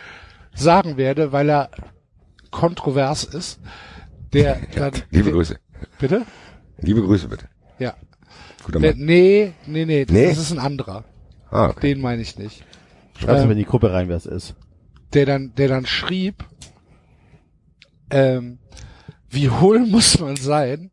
sagen 0.55 0.97
werde, 0.97 1.33
weil 1.33 1.51
er 1.51 1.71
kontrovers 2.51 3.25
ist. 3.25 3.61
Der 4.33 4.61
dann, 4.75 4.93
Liebe 5.11 5.31
Grüße. 5.31 5.59
Bitte? 5.99 6.25
Liebe 6.79 7.03
Grüße 7.03 7.29
bitte. 7.29 7.49
Ja. 7.79 7.95
Guter 8.65 8.81
Mann. 8.81 8.95
nee, 8.97 9.53
nee, 9.67 9.85
nee, 9.85 10.07
Nee? 10.09 10.29
das 10.29 10.39
ist 10.39 10.53
ein 10.53 10.59
anderer. 10.59 11.05
Ah, 11.51 11.69
okay. 11.71 11.81
Den 11.95 12.01
meine 12.01 12.23
ich 12.23 12.39
nicht. 12.39 12.65
Schreib's 13.19 13.41
Ähm, 13.43 13.47
mir 13.49 13.53
in 13.53 13.59
die 13.59 13.65
Gruppe 13.65 13.93
rein, 13.93 14.09
wer 14.09 14.17
es 14.17 14.27
ist. 14.27 14.55
der 15.13 15.27
dann, 15.27 15.53
der 15.57 15.69
dann 15.69 15.87
schrieb, 15.87 16.45
ähm, 18.11 18.59
wie 19.29 19.51
hohl 19.51 19.81
muss 19.87 20.19
man 20.19 20.37
sein, 20.37 20.91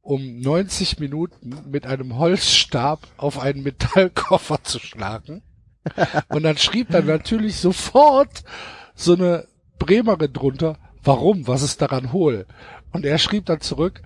um 0.00 0.40
90 0.40 0.98
Minuten 1.00 1.54
mit 1.70 1.86
einem 1.86 2.16
Holzstab 2.16 3.06
auf 3.18 3.38
einen 3.38 3.62
Metallkoffer 3.62 4.62
zu 4.62 4.78
schlagen. 4.78 5.42
Und 6.28 6.42
dann 6.42 6.56
schrieb 6.56 6.90
dann 6.90 7.06
natürlich 7.06 7.56
sofort 7.56 8.42
so 8.94 9.14
eine 9.14 9.46
Bremerin 9.78 10.32
drunter, 10.32 10.76
warum, 11.02 11.46
was 11.46 11.62
ist 11.62 11.80
daran 11.82 12.12
hohl? 12.12 12.46
Und 12.92 13.04
er 13.04 13.18
schrieb 13.18 13.46
dann 13.46 13.60
zurück, 13.60 14.02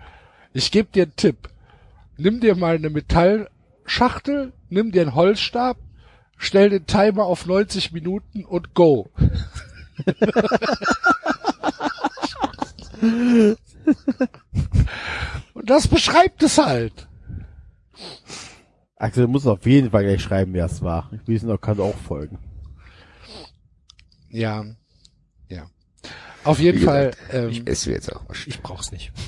ich 0.53 0.71
gebe 0.71 0.91
dir 0.93 1.05
einen 1.05 1.17
Tipp, 1.17 1.49
nimm 2.17 2.41
dir 2.41 2.57
mal 2.57 2.77
eine 2.77 2.91
Metallschachtel, 2.91 4.53
nimm 4.69 4.93
dir 4.93 5.03
einen 5.03 5.15
Holzstab, 5.15 5.79
stell 6.37 6.71
den 6.71 6.87
Timer 6.87 7.25
auf 7.25 7.47
90 7.47 7.93
Minuten 7.93 8.45
und 8.45 8.75
go. 8.75 9.11
Und 15.55 15.71
das 15.71 15.89
beschreibt 15.89 16.43
es 16.43 16.59
halt. 16.59 17.09
Axel 18.97 19.27
muss 19.27 19.47
auf 19.47 19.67
jeden 19.67 19.91
Fall 19.91 20.05
gleich 20.05 20.23
schreiben, 20.23 20.55
wer 20.55 20.67
es 20.67 20.83
war. 20.83 21.11
Ich 21.13 21.27
wissen, 21.27 21.61
kann 21.61 21.81
auch 21.81 21.97
folgen. 21.97 22.39
Ja, 24.29 24.65
ja. 25.49 25.67
Auf 26.45 26.59
jeden 26.59 26.81
Fall, 26.81 27.13
ähm, 27.31 27.51
Ich 27.51 27.67
esse 27.67 27.91
jetzt 27.91 28.15
auch. 28.15 28.25
Ich 28.47 28.63
brauch's 28.63 28.93
nicht. 28.93 29.13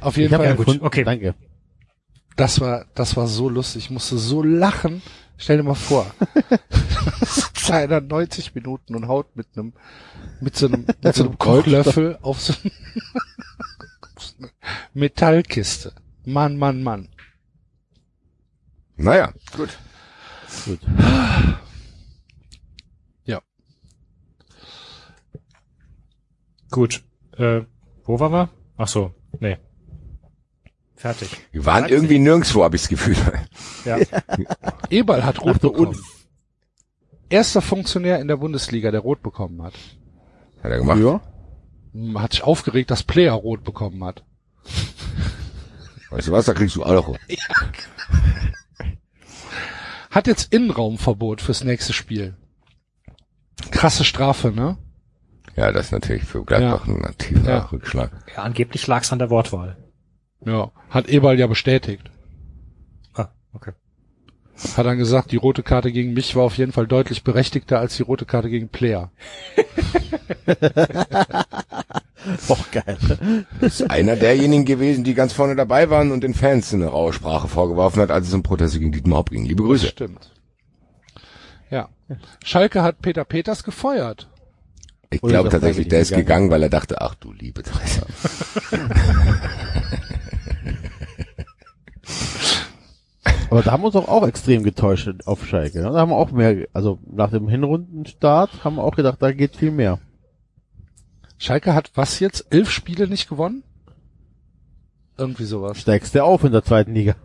auf 0.00 0.16
jeden 0.16 0.32
Ich 0.32 0.36
Fall, 0.36 0.46
ja 0.46 0.54
gefunden. 0.54 0.84
okay. 0.84 1.04
Danke. 1.04 1.34
das 2.36 2.60
war, 2.60 2.86
das 2.94 3.16
war 3.16 3.26
so 3.26 3.48
lustig. 3.48 3.84
Ich 3.84 3.90
musste 3.90 4.18
so 4.18 4.42
lachen. 4.42 5.02
Stell 5.36 5.56
dir 5.56 5.62
mal 5.62 5.74
vor, 5.74 6.06
sitzt 7.20 7.70
einer 7.70 8.00
90 8.02 8.54
Minuten 8.54 8.94
und 8.94 9.08
haut 9.08 9.34
mit 9.36 9.46
einem, 9.56 9.72
mit 10.40 10.54
so 10.54 10.66
einem, 10.66 10.84
mit 11.02 11.14
so 11.14 11.24
einem 11.24 11.38
Kochlöffel 11.38 12.18
auf 12.20 12.40
so, 12.40 12.52
eine 14.38 14.50
Metallkiste. 14.92 15.94
Mann, 16.26 16.58
Mann, 16.58 16.82
Mann. 16.82 17.08
Naja, 18.96 19.32
gut. 19.56 19.70
Gut. 20.66 20.80
Gut. 26.70 27.02
Äh, 27.36 27.62
wo 28.04 28.20
waren 28.20 28.32
wir? 28.32 28.48
Ach 28.76 28.88
so. 28.88 29.12
Fertig. 31.00 31.30
Wir 31.50 31.64
waren 31.64 31.82
Leipzig. 31.84 31.96
irgendwie 31.96 32.18
nirgendwo, 32.18 32.62
habe 32.62 32.76
ich 32.76 32.82
das 32.82 32.88
Gefühl. 32.90 33.16
Ja. 33.86 33.96
Eberl 34.90 35.24
hat 35.24 35.40
rot 35.40 35.54
Ach, 35.56 35.60
bekommen. 35.60 35.98
Erster 37.30 37.62
Funktionär 37.62 38.18
in 38.20 38.28
der 38.28 38.36
Bundesliga, 38.36 38.90
der 38.90 39.00
rot 39.00 39.22
bekommen 39.22 39.62
hat. 39.62 39.72
Hat 40.62 40.70
er 40.72 40.76
gemacht. 40.78 40.98
Ja. 41.00 41.20
Hm, 41.94 42.20
Hat 42.20 42.32
sich 42.32 42.42
aufgeregt, 42.42 42.90
dass 42.90 43.02
Player 43.02 43.32
rot 43.32 43.64
bekommen 43.64 44.04
hat. 44.04 44.24
Weißt 46.10 46.28
du 46.28 46.32
was, 46.32 46.44
da 46.44 46.52
kriegst 46.52 46.76
du 46.76 46.84
auch 46.84 46.92
noch. 46.92 47.16
Hat 50.10 50.26
jetzt 50.26 50.52
Innenraumverbot 50.52 51.40
fürs 51.40 51.64
nächste 51.64 51.94
Spiel. 51.94 52.36
Krasse 53.70 54.04
Strafe, 54.04 54.50
ne? 54.50 54.76
Ja, 55.56 55.72
das 55.72 55.86
ist 55.86 55.92
natürlich 55.92 56.24
für 56.24 56.44
Gladbach 56.44 56.86
ein 56.88 57.14
tiefer 57.16 57.48
Ja. 57.48 57.58
Rückschlag. 57.72 58.10
ja, 58.36 58.42
angeblich 58.42 58.86
lag's 58.86 59.12
an 59.12 59.18
der 59.18 59.30
Wortwahl. 59.30 59.76
Ja. 60.44 60.70
Hat 60.88 61.08
Eberl 61.08 61.38
ja 61.38 61.46
bestätigt. 61.46 62.10
Ah, 63.14 63.28
okay. 63.52 63.72
Hat 64.76 64.86
dann 64.86 64.98
gesagt, 64.98 65.32
die 65.32 65.36
rote 65.36 65.62
Karte 65.62 65.90
gegen 65.90 66.12
mich 66.12 66.36
war 66.36 66.44
auf 66.44 66.58
jeden 66.58 66.72
Fall 66.72 66.86
deutlich 66.86 67.24
berechtigter 67.24 67.78
als 67.78 67.96
die 67.96 68.02
rote 68.02 68.26
Karte 68.26 68.50
gegen 68.50 68.68
Player. 68.68 69.10
Auch 72.48 72.70
geil. 72.70 72.98
Ist 73.60 73.90
einer 73.90 74.16
derjenigen 74.16 74.66
gewesen, 74.66 75.04
die 75.04 75.14
ganz 75.14 75.32
vorne 75.32 75.56
dabei 75.56 75.88
waren 75.88 76.12
und 76.12 76.22
den 76.22 76.34
Fans 76.34 76.74
eine 76.74 76.86
raue 76.86 77.14
Sprache 77.14 77.48
vorgeworfen 77.48 78.02
hat, 78.02 78.10
als 78.10 78.28
es 78.28 78.34
um 78.34 78.42
Proteste 78.42 78.78
gegen 78.78 78.92
Dietmar 78.92 79.20
Hopp 79.20 79.30
ging. 79.30 79.46
Liebe 79.46 79.62
Grüße. 79.62 79.86
Stimmt. 79.86 80.30
Ja. 81.70 81.88
Schalke 82.44 82.82
hat 82.82 83.00
Peter 83.00 83.24
Peters 83.24 83.64
gefeuert. 83.64 84.28
Ich 85.10 85.20
glaube 85.22 85.48
tatsächlich, 85.48 85.88
der 85.88 86.00
ist 86.00 86.10
gegangen? 86.10 86.26
gegangen, 86.26 86.50
weil 86.50 86.62
er 86.62 86.70
dachte, 86.70 87.00
ach 87.00 87.14
du 87.14 87.32
liebe 87.32 87.62
Dreise. 87.62 88.06
Aber 93.50 93.62
da 93.62 93.72
haben 93.72 93.82
wir 93.82 93.86
uns 93.86 93.96
auch, 93.96 94.08
auch 94.08 94.26
extrem 94.26 94.62
getäuscht 94.62 95.08
auf 95.26 95.44
Schalke. 95.44 95.78
ne? 95.78 95.90
Da 95.90 95.98
haben 95.98 96.10
wir 96.10 96.16
auch 96.16 96.30
mehr, 96.30 96.68
also 96.72 97.00
nach 97.10 97.30
dem 97.30 97.48
Hinrundenstart 97.48 98.64
haben 98.64 98.76
wir 98.76 98.84
auch 98.84 98.94
gedacht, 98.94 99.20
da 99.20 99.32
geht 99.32 99.56
viel 99.56 99.72
mehr. 99.72 99.98
Schalke 101.36 101.74
hat 101.74 101.90
was 101.94 102.20
jetzt? 102.20 102.46
Elf 102.50 102.70
Spiele 102.70 103.08
nicht 103.08 103.28
gewonnen? 103.28 103.64
Irgendwie 105.18 105.44
sowas. 105.44 105.78
Steigst 105.78 106.14
du 106.14 106.22
auf 106.24 106.44
in 106.44 106.52
der 106.52 106.64
zweiten 106.64 106.94
Liga. 106.94 107.16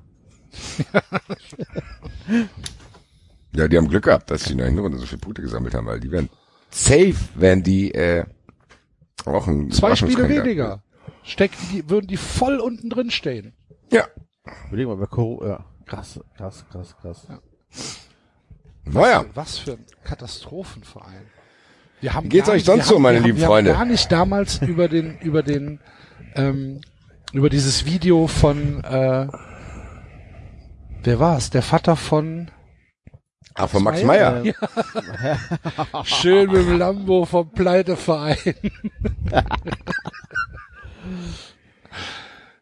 Ja, 3.55 3.67
die 3.67 3.77
haben 3.77 3.87
Glück 3.87 4.03
gehabt, 4.03 4.31
dass 4.31 4.45
sie 4.45 4.53
in 4.53 4.57
der 4.57 4.67
Hinrunde 4.67 4.97
so 4.97 5.05
viele 5.05 5.21
Punkte 5.21 5.41
gesammelt 5.41 5.73
haben, 5.73 5.87
weil 5.87 5.99
die 5.99 6.11
werden 6.11 6.29
safe, 6.71 7.15
wenn 7.35 7.63
die 7.63 7.93
äh, 7.93 8.25
auch 9.25 9.47
ein 9.47 9.71
Zwei 9.71 9.95
Spiele 9.95 10.27
weniger. 10.27 10.83
Stecken 11.23 11.55
die, 11.71 11.89
würden 11.89 12.07
die 12.07 12.17
voll 12.17 12.59
unten 12.59 12.89
drin 12.89 13.11
stehen. 13.11 13.53
Ja. 13.91 14.05
Überleg 14.67 14.87
mal, 14.87 14.99
wer 14.99 15.07
Coro, 15.07 15.45
ja, 15.45 15.65
krass, 15.85 16.19
krass, 16.37 16.65
krass, 16.71 16.95
krass. 17.01 17.27
Naja, 18.85 19.25
Was 19.33 19.57
für 19.57 19.73
ein 19.73 19.85
Katastrophenverein. 20.03 21.25
Wir 22.01 22.13
haben 22.13 22.25
Wie 22.25 22.29
geht's 22.29 22.47
gar 22.47 22.53
euch 22.55 22.59
nicht- 22.59 22.65
sonst 22.67 22.87
so, 22.87 22.99
meine 22.99 23.19
lieben 23.19 23.39
Freunde? 23.39 23.71
Wir 23.71 23.79
haben 23.79 23.87
gar 23.87 23.91
nicht 23.91 24.11
damals 24.11 24.61
über 24.61 24.87
den, 24.87 25.17
über 25.19 25.41
den, 25.43 25.79
ähm, 26.35 26.81
über 27.33 27.49
dieses 27.49 27.85
Video 27.85 28.27
von, 28.27 28.83
äh, 28.83 29.27
wer 31.03 31.19
war's? 31.19 31.49
Der 31.49 31.61
Vater 31.63 31.95
von 31.95 32.51
ach, 33.55 33.69
von 33.69 33.83
Max 33.83 34.03
Meyer? 34.03 34.43
Meyer. 34.43 34.53
Schön 36.03 36.51
mit 36.51 36.67
dem 36.67 36.77
Lambo 36.77 37.25
vom 37.25 37.49
Pleiteverein. 37.51 38.37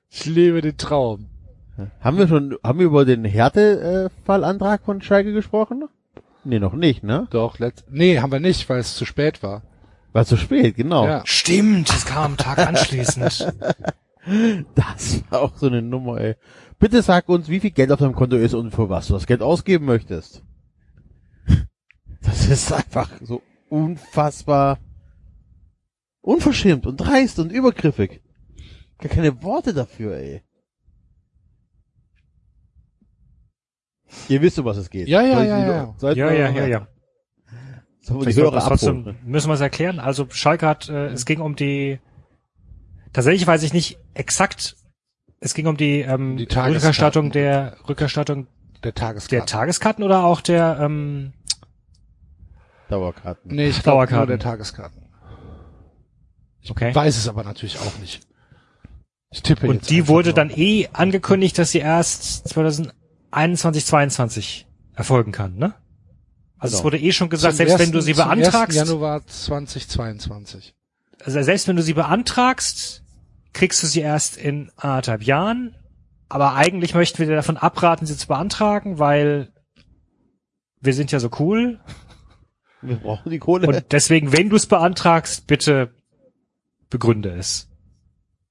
ich 0.10 0.26
lebe 0.26 0.62
den 0.62 0.78
Traum. 0.78 1.30
Haben 2.00 2.18
wir 2.18 2.28
schon, 2.28 2.56
haben 2.64 2.80
wir 2.80 2.86
über 2.86 3.06
den 3.06 3.26
Härtefallantrag 3.26 4.84
von 4.84 5.02
Schalke 5.02 5.34
gesprochen? 5.34 5.86
Nee, 6.44 6.60
noch 6.60 6.74
nicht, 6.74 7.04
ne? 7.04 7.28
Doch, 7.32 7.60
letzt, 7.60 7.86
nee, 7.90 8.20
haben 8.20 8.32
wir 8.32 8.40
nicht, 8.40 8.70
weil 8.70 8.80
es 8.80 8.96
zu 8.96 9.06
spät 9.06 9.42
war. 9.42 9.64
War 10.12 10.26
zu 10.26 10.38
spät, 10.38 10.76
genau. 10.76 11.08
Ja. 11.08 11.22
Stimmt, 11.26 11.90
es 11.90 12.06
kam 12.06 12.24
am 12.34 12.38
Tag 12.38 12.60
anschließend. 12.60 13.54
Das 14.76 15.22
war 15.30 15.42
auch 15.42 15.58
so 15.58 15.68
eine 15.68 15.82
Nummer, 15.82 16.18
ey. 16.18 16.36
Bitte 16.80 17.02
sag 17.02 17.28
uns, 17.28 17.50
wie 17.50 17.60
viel 17.60 17.72
Geld 17.72 17.92
auf 17.92 18.00
deinem 18.00 18.16
Konto 18.16 18.38
ist 18.38 18.54
und 18.54 18.72
für 18.72 18.88
was 18.88 19.08
du 19.08 19.14
das 19.16 19.28
Geld 19.28 19.42
ausgeben 19.42 19.84
möchtest. 19.84 20.44
Das 22.22 22.48
ist 22.48 22.72
einfach 22.72 23.10
so 23.22 23.42
unfassbar 23.68 24.80
unverschämt 26.22 26.88
und 26.88 26.98
dreist 26.98 27.38
und 27.40 27.52
übergriffig. 27.52 28.22
Gar 29.00 29.10
keine 29.10 29.44
Worte 29.44 29.74
dafür, 29.74 30.16
ey. 30.16 30.42
Ihr 34.30 34.42
wisst, 34.42 34.60
um 34.60 34.66
was 34.66 34.78
es 34.78 34.90
geht. 34.90 35.08
Ja, 35.08 35.22
ja, 35.22 35.42
ich 35.42 35.48
ja, 35.50 35.58
ja. 35.60 35.94
ich 36.12 36.18
ja, 36.18 36.32
ja, 36.32 36.50
ja, 36.50 36.68
ja. 36.68 36.88
Sollen 38.02 38.20
wir 38.20 38.28
Ich 38.28 38.28
die 38.28 38.34
soll 38.34 38.46
Hörer 38.46 38.56
das 38.56 38.66
trotzdem, 38.66 39.16
müssen 39.24 39.50
wir 39.50 39.54
es 39.54 39.62
erklären. 39.62 40.00
Also 40.00 40.28
Schalke 40.30 40.68
hat, 40.68 40.90
äh, 40.90 41.08
es 41.08 41.26
ging 41.26 41.40
um 41.40 41.56
die, 41.56 42.00
tatsächlich 43.14 43.48
weiß 43.48 43.64
ich 43.64 43.74
nicht 43.74 43.98
exakt, 44.14 44.76
es 45.40 45.54
ging 45.54 45.68
um 45.68 45.78
die, 45.78 46.00
ähm, 46.02 46.38
Die 46.38 46.46
Tageskarten. 46.46 46.76
Rückerstattung 46.76 47.32
der, 47.32 47.78
Rückerstattung 47.88 48.48
Der 48.84 48.92
der 48.92 48.96
Tageskarte. 48.96 49.46
Tageskarten 49.46 50.04
oder 50.04 50.24
auch 50.26 50.42
der, 50.42 50.80
ähm, 50.82 51.34
Dauerkarten. 52.90 53.56
nee, 53.56 53.68
ich 53.70 53.82
glaube 53.82 53.98
nur 53.98 54.08
Dauerkarten. 54.08 54.28
der 54.30 54.40
Tageskarten. 54.40 55.02
okay. 56.70 56.94
Weiß 56.94 57.18
es 57.18 57.28
aber 57.28 57.44
natürlich 57.44 57.80
auch 57.80 57.98
nicht. 58.00 58.22
Ich 59.32 59.42
tippe 59.42 59.68
Und 59.68 59.76
jetzt 59.76 59.90
die 59.90 60.08
wurde 60.08 60.34
dann 60.34 60.50
eh 60.50 60.90
angekündigt, 60.94 61.58
dass 61.58 61.72
sie 61.72 61.80
erst 61.80 62.48
2021, 63.34 63.86
22 63.86 64.68
erfolgen 64.96 65.32
kann, 65.32 65.56
ne? 65.56 65.74
Also 66.58 66.74
es 66.76 66.80
Genau. 66.80 66.84
wurde 66.86 67.00
eh 67.00 67.12
schon 67.12 67.30
gesagt, 67.30 67.54
Zum 67.54 67.58
selbst 67.58 67.74
wenn 67.74 67.80
ersten- 67.82 67.94
du 67.94 68.02
sie 68.02 68.14
zum 68.14 68.24
1. 68.30 68.42
beantragst, 68.42 68.78
Januar 68.78 69.26
2022. 69.28 70.74
also 71.26 71.42
selbst 71.42 71.68
wenn 71.68 71.76
du 71.76 71.82
sie 71.84 71.94
beantragst, 71.94 73.04
kriegst 73.54 73.82
du 73.84 73.88
sie 73.88 74.00
erst 74.02 74.38
in 74.38 74.72
anderthalb 74.78 75.24
Jahren. 75.24 75.76
Aber 76.30 76.56
eigentlich 76.56 76.94
möchten 76.96 77.20
wir 77.20 77.26
dir 77.28 77.36
davon 77.36 77.58
abraten, 77.58 78.06
sie 78.06 78.16
zu 78.18 78.28
beantragen, 78.28 78.98
weil 78.98 79.52
wir 80.80 80.94
sind 80.94 81.12
ja 81.12 81.20
so 81.20 81.30
cool. 81.40 81.80
Wir 82.82 82.96
brauchen 82.98 83.30
die 83.30 83.40
Kohle. 83.40 83.68
Und 83.68 83.92
deswegen, 83.92 84.32
wenn 84.32 84.50
du 84.50 84.56
es 84.56 84.66
beantragst, 84.66 85.46
bitte 85.48 85.94
begründe 86.90 87.32
es. 87.36 87.70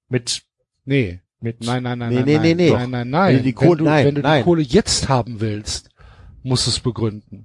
Mit, 0.08 0.42
Nee. 0.84 1.20
Mit, 1.42 1.60
Nein, 1.64 1.82
nein, 1.82 1.98
nein, 1.98 2.08
Nee, 2.10 2.16
nein, 2.16 2.24
nee, 2.24 2.34
nein, 2.36 2.42
nee, 2.42 2.54
nee. 2.54 2.70
nein, 2.72 2.90
nein, 2.90 3.10
nein. 3.10 3.28
Wenn 3.30 3.36
du 3.38 3.42
die 3.44 3.52
Kohle- 3.54 3.70
wenn 3.70 3.78
du, 3.78 3.84
nein, 3.84 4.06
wenn 4.06 4.14
du 4.16 4.20
nein. 4.22 4.40
die 4.40 4.44
Kohle 4.44 4.62
jetzt 4.62 5.08
haben 5.08 5.40
willst, 5.40 5.90
musst 6.42 6.66
du 6.66 6.70
es 6.70 6.80
begründen. 6.80 7.44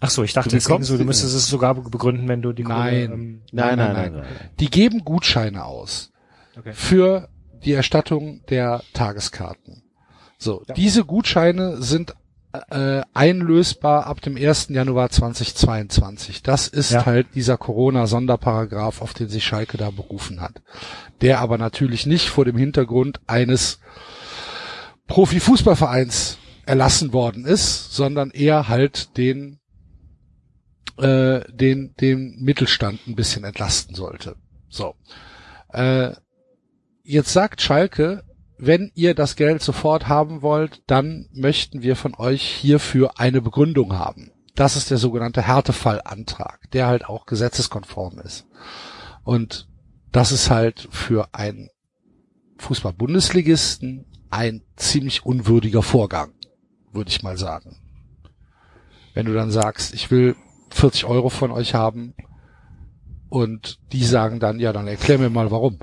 Ach 0.00 0.10
so, 0.10 0.22
ich 0.22 0.32
dachte, 0.32 0.52
Wie 0.52 0.56
es 0.56 0.66
ging 0.66 0.74
kommst 0.76 0.88
so, 0.88 0.94
du 0.94 1.00
du 1.00 1.04
müsstest 1.06 1.34
es 1.34 1.48
sogar 1.48 1.74
begründen, 1.74 2.28
wenn 2.28 2.40
du 2.42 2.52
die 2.52 2.62
Nein. 2.62 3.08
Kohle, 3.08 3.14
ähm, 3.14 3.42
Nein, 3.52 3.76
Nein, 3.76 3.78
nein, 3.78 3.92
nein, 3.94 4.12
nein, 4.12 4.22
nein. 4.22 4.50
Die 4.60 4.70
geben 4.70 5.04
Gutscheine 5.04 5.64
aus 5.64 6.12
okay. 6.56 6.72
für 6.72 7.28
die 7.64 7.72
Erstattung 7.72 8.42
der 8.48 8.82
Tageskarten. 8.92 9.82
So, 10.38 10.62
Ja. 10.68 10.74
diese 10.74 11.04
Gutscheine 11.04 11.82
sind 11.82 12.14
äh, 12.70 13.02
einlösbar 13.14 14.06
ab 14.06 14.20
dem 14.22 14.36
1. 14.36 14.68
Januar 14.70 15.10
2022. 15.10 16.42
Das 16.42 16.68
ist 16.68 16.90
Ja. 16.92 17.06
halt 17.06 17.28
dieser 17.34 17.56
Corona-Sonderparagraph, 17.58 19.02
auf 19.02 19.14
den 19.14 19.28
sich 19.28 19.44
Schalke 19.44 19.76
da 19.76 19.90
berufen 19.90 20.40
hat. 20.40 20.62
Der 21.20 21.40
aber 21.40 21.58
natürlich 21.58 22.06
nicht 22.06 22.28
vor 22.28 22.44
dem 22.44 22.56
Hintergrund 22.56 23.20
eines 23.26 23.80
Profifußballvereins 25.08 26.38
erlassen 26.66 27.12
worden 27.12 27.44
ist, 27.44 27.92
sondern 27.92 28.30
eher 28.30 28.68
halt 28.68 29.16
den 29.16 29.58
äh, 30.98 31.40
den 31.52 31.94
den 32.00 32.36
Mittelstand 32.40 33.06
ein 33.06 33.14
bisschen 33.14 33.44
entlasten 33.44 33.94
sollte. 33.94 34.36
So. 34.68 34.94
Äh, 35.72 36.12
jetzt 37.04 37.32
sagt 37.32 37.62
Schalke, 37.62 38.24
wenn 38.58 38.90
ihr 38.94 39.14
das 39.14 39.36
Geld 39.36 39.62
sofort 39.62 40.08
haben 40.08 40.42
wollt, 40.42 40.82
dann 40.86 41.28
möchten 41.32 41.82
wir 41.82 41.96
von 41.96 42.14
euch 42.14 42.42
hierfür 42.42 43.18
eine 43.18 43.40
Begründung 43.40 43.96
haben. 43.96 44.32
Das 44.54 44.76
ist 44.76 44.90
der 44.90 44.98
sogenannte 44.98 45.42
Härtefallantrag, 45.42 46.68
der 46.72 46.88
halt 46.88 47.04
auch 47.04 47.26
gesetzeskonform 47.26 48.18
ist. 48.18 48.46
Und 49.22 49.68
das 50.10 50.32
ist 50.32 50.50
halt 50.50 50.88
für 50.90 51.28
einen 51.32 51.70
Fußball-Bundesligisten 52.58 54.06
ein 54.30 54.62
ziemlich 54.74 55.24
unwürdiger 55.24 55.82
Vorgang, 55.82 56.32
würde 56.92 57.10
ich 57.10 57.22
mal 57.22 57.38
sagen. 57.38 57.76
Wenn 59.14 59.26
du 59.26 59.34
dann 59.34 59.52
sagst, 59.52 59.94
ich 59.94 60.10
will 60.10 60.34
40 60.70 61.04
Euro 61.04 61.28
von 61.28 61.52
euch 61.52 61.74
haben 61.74 62.14
und 63.28 63.78
die 63.92 64.04
sagen 64.04 64.40
dann, 64.40 64.58
ja, 64.58 64.72
dann 64.72 64.88
erklär 64.88 65.18
mir 65.18 65.30
mal 65.30 65.50
warum. 65.50 65.78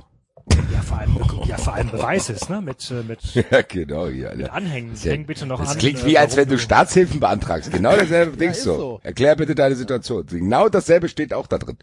Ja, 0.72 0.82
vor 0.82 1.00
allem, 1.00 1.18
ja, 1.46 1.58
vor 1.58 1.74
allem 1.74 1.90
Beweises, 1.90 2.50
ne, 2.50 2.62
mit, 2.62 2.92
äh, 2.92 3.02
mit, 3.04 3.20
Ja, 3.34 3.62
genau, 3.68 4.08
ja. 4.08 4.34
mit 4.36 4.48
ja. 4.48 4.54
Anhängen. 4.54 4.94
Ja, 5.04 5.12
Häng 5.12 5.26
bitte 5.26 5.46
noch 5.48 5.60
Das 5.60 5.72
an. 5.72 5.78
klingt 5.80 6.04
äh, 6.04 6.06
wie, 6.06 6.18
als 6.20 6.36
wenn 6.38 6.48
du 6.48 6.60
Staatshilfen 6.60 7.20
beantragst. 7.20 7.72
Genau 7.72 7.96
dasselbe 7.98 8.38
Ding 8.38 8.52
ist 8.52 8.62
so. 8.64 8.76
so. 8.78 9.00
Erklär 9.04 9.36
bitte 9.36 9.56
deine 9.56 9.76
Situation. 9.76 10.26
Genau 10.28 10.70
dasselbe 10.70 11.10
steht 11.10 11.34
auch 11.34 11.48
da 11.48 11.58
drin. 11.58 11.78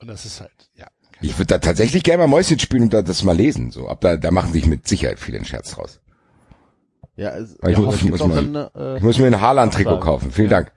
Und 0.00 0.08
das 0.08 0.24
ist 0.24 0.40
halt, 0.40 0.50
ja. 0.74 0.86
Ich 1.20 1.36
würde 1.38 1.46
da 1.46 1.58
tatsächlich 1.58 2.02
gerne 2.04 2.18
mal 2.22 2.26
Mäuschen 2.28 2.58
spielen 2.58 2.84
und 2.84 2.92
da 2.94 3.02
das 3.02 3.22
mal 3.24 3.36
lesen. 3.36 3.70
So, 3.70 3.88
ab 3.88 4.00
da, 4.00 4.16
da 4.16 4.30
machen 4.30 4.52
sich 4.52 4.66
mit 4.66 4.86
Sicherheit 4.88 5.18
viele 5.20 5.38
einen 5.38 5.46
Scherz 5.46 5.72
draus. 5.72 6.00
Ja, 7.16 7.30
Aber 7.32 7.70
ich 7.70 7.76
ja, 7.76 7.80
muss- 7.84 7.96
ich 7.96 8.04
muss 8.10 8.20
mal- 8.26 8.44
dann, 8.46 8.70
äh, 8.74 8.96
Ich 8.98 9.02
muss 9.02 9.18
mir 9.18 9.26
ein 9.26 9.40
Haaland-Trikot 9.40 9.90
Sagen. 9.90 10.02
kaufen. 10.02 10.30
Vielen 10.32 10.50
Dank. 10.50 10.72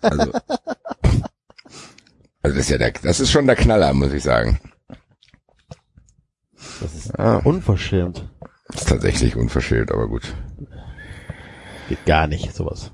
Also, 0.00 0.32
also 2.42 2.56
das 2.56 2.56
ist 2.56 2.70
ja 2.70 2.78
der, 2.78 2.92
das 2.92 3.18
ist 3.20 3.30
schon 3.30 3.46
der 3.46 3.56
Knaller, 3.56 3.92
muss 3.92 4.12
ich 4.12 4.22
sagen. 4.22 4.60
Das 6.80 6.94
ist 6.94 7.12
Ja, 7.16 7.36
unverschämt. 7.38 8.28
ist 8.74 8.88
tatsächlich 8.88 9.36
unverschämt, 9.36 9.92
aber 9.92 10.08
gut. 10.08 10.34
Geht 11.88 12.04
gar 12.06 12.26
nicht, 12.26 12.54
sowas. 12.54 12.92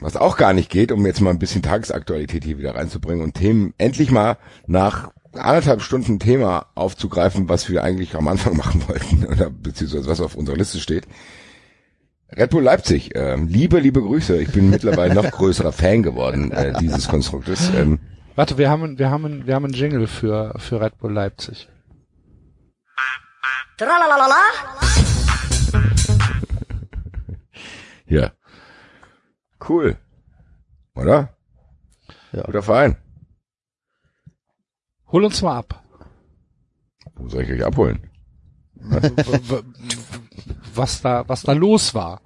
Was 0.00 0.16
auch 0.16 0.36
gar 0.36 0.52
nicht 0.52 0.70
geht, 0.70 0.90
um 0.92 1.06
jetzt 1.06 1.20
mal 1.20 1.30
ein 1.30 1.38
bisschen 1.38 1.62
Tagesaktualität 1.62 2.44
hier 2.44 2.58
wieder 2.58 2.74
reinzubringen 2.74 3.22
und 3.22 3.34
Themen 3.34 3.72
endlich 3.78 4.10
mal 4.10 4.36
nach 4.66 5.10
anderthalb 5.32 5.82
Stunden 5.82 6.18
Thema 6.18 6.66
aufzugreifen, 6.74 7.48
was 7.48 7.68
wir 7.68 7.82
eigentlich 7.82 8.14
am 8.16 8.28
Anfang 8.28 8.56
machen 8.56 8.82
wollten 8.88 9.24
oder 9.26 9.50
beziehungsweise 9.50 10.08
was 10.08 10.20
auf 10.20 10.34
unserer 10.34 10.56
Liste 10.56 10.78
steht. 10.78 11.06
Red 12.36 12.50
Bull 12.50 12.62
Leipzig, 12.64 13.12
ähm, 13.14 13.46
liebe, 13.46 13.78
liebe 13.78 14.00
Grüße. 14.02 14.36
Ich 14.42 14.50
bin 14.50 14.68
mittlerweile 14.70 15.14
noch 15.14 15.30
größerer 15.30 15.72
Fan 15.72 16.02
geworden 16.02 16.50
äh, 16.50 16.72
dieses 16.80 17.06
Konstruktes. 17.06 17.70
Ähm, 17.76 18.00
Warte, 18.34 18.58
wir 18.58 18.68
haben, 18.68 18.98
wir 18.98 19.10
haben, 19.10 19.46
wir 19.46 19.54
haben 19.54 19.66
einen 19.66 19.74
Jingle 19.74 20.08
für, 20.08 20.54
für 20.58 20.80
Red 20.80 20.98
Bull 20.98 21.12
Leipzig. 21.12 21.68
Tralalala. 23.76 24.42
ja. 28.06 28.32
Cool. 29.68 29.96
Oder? 30.94 31.36
Ja. 32.32 32.42
Guter 32.42 32.62
Verein. 32.62 32.96
Hol 35.08 35.24
uns 35.24 35.42
mal 35.42 35.58
ab. 35.58 35.82
Wo 37.14 37.28
soll 37.28 37.42
ich 37.42 37.50
euch 37.52 37.64
abholen? 37.64 38.10
W- 38.74 39.62
was 40.74 41.00
da, 41.00 41.26
was 41.28 41.42
da 41.42 41.52
los 41.52 41.94
war 41.94 42.20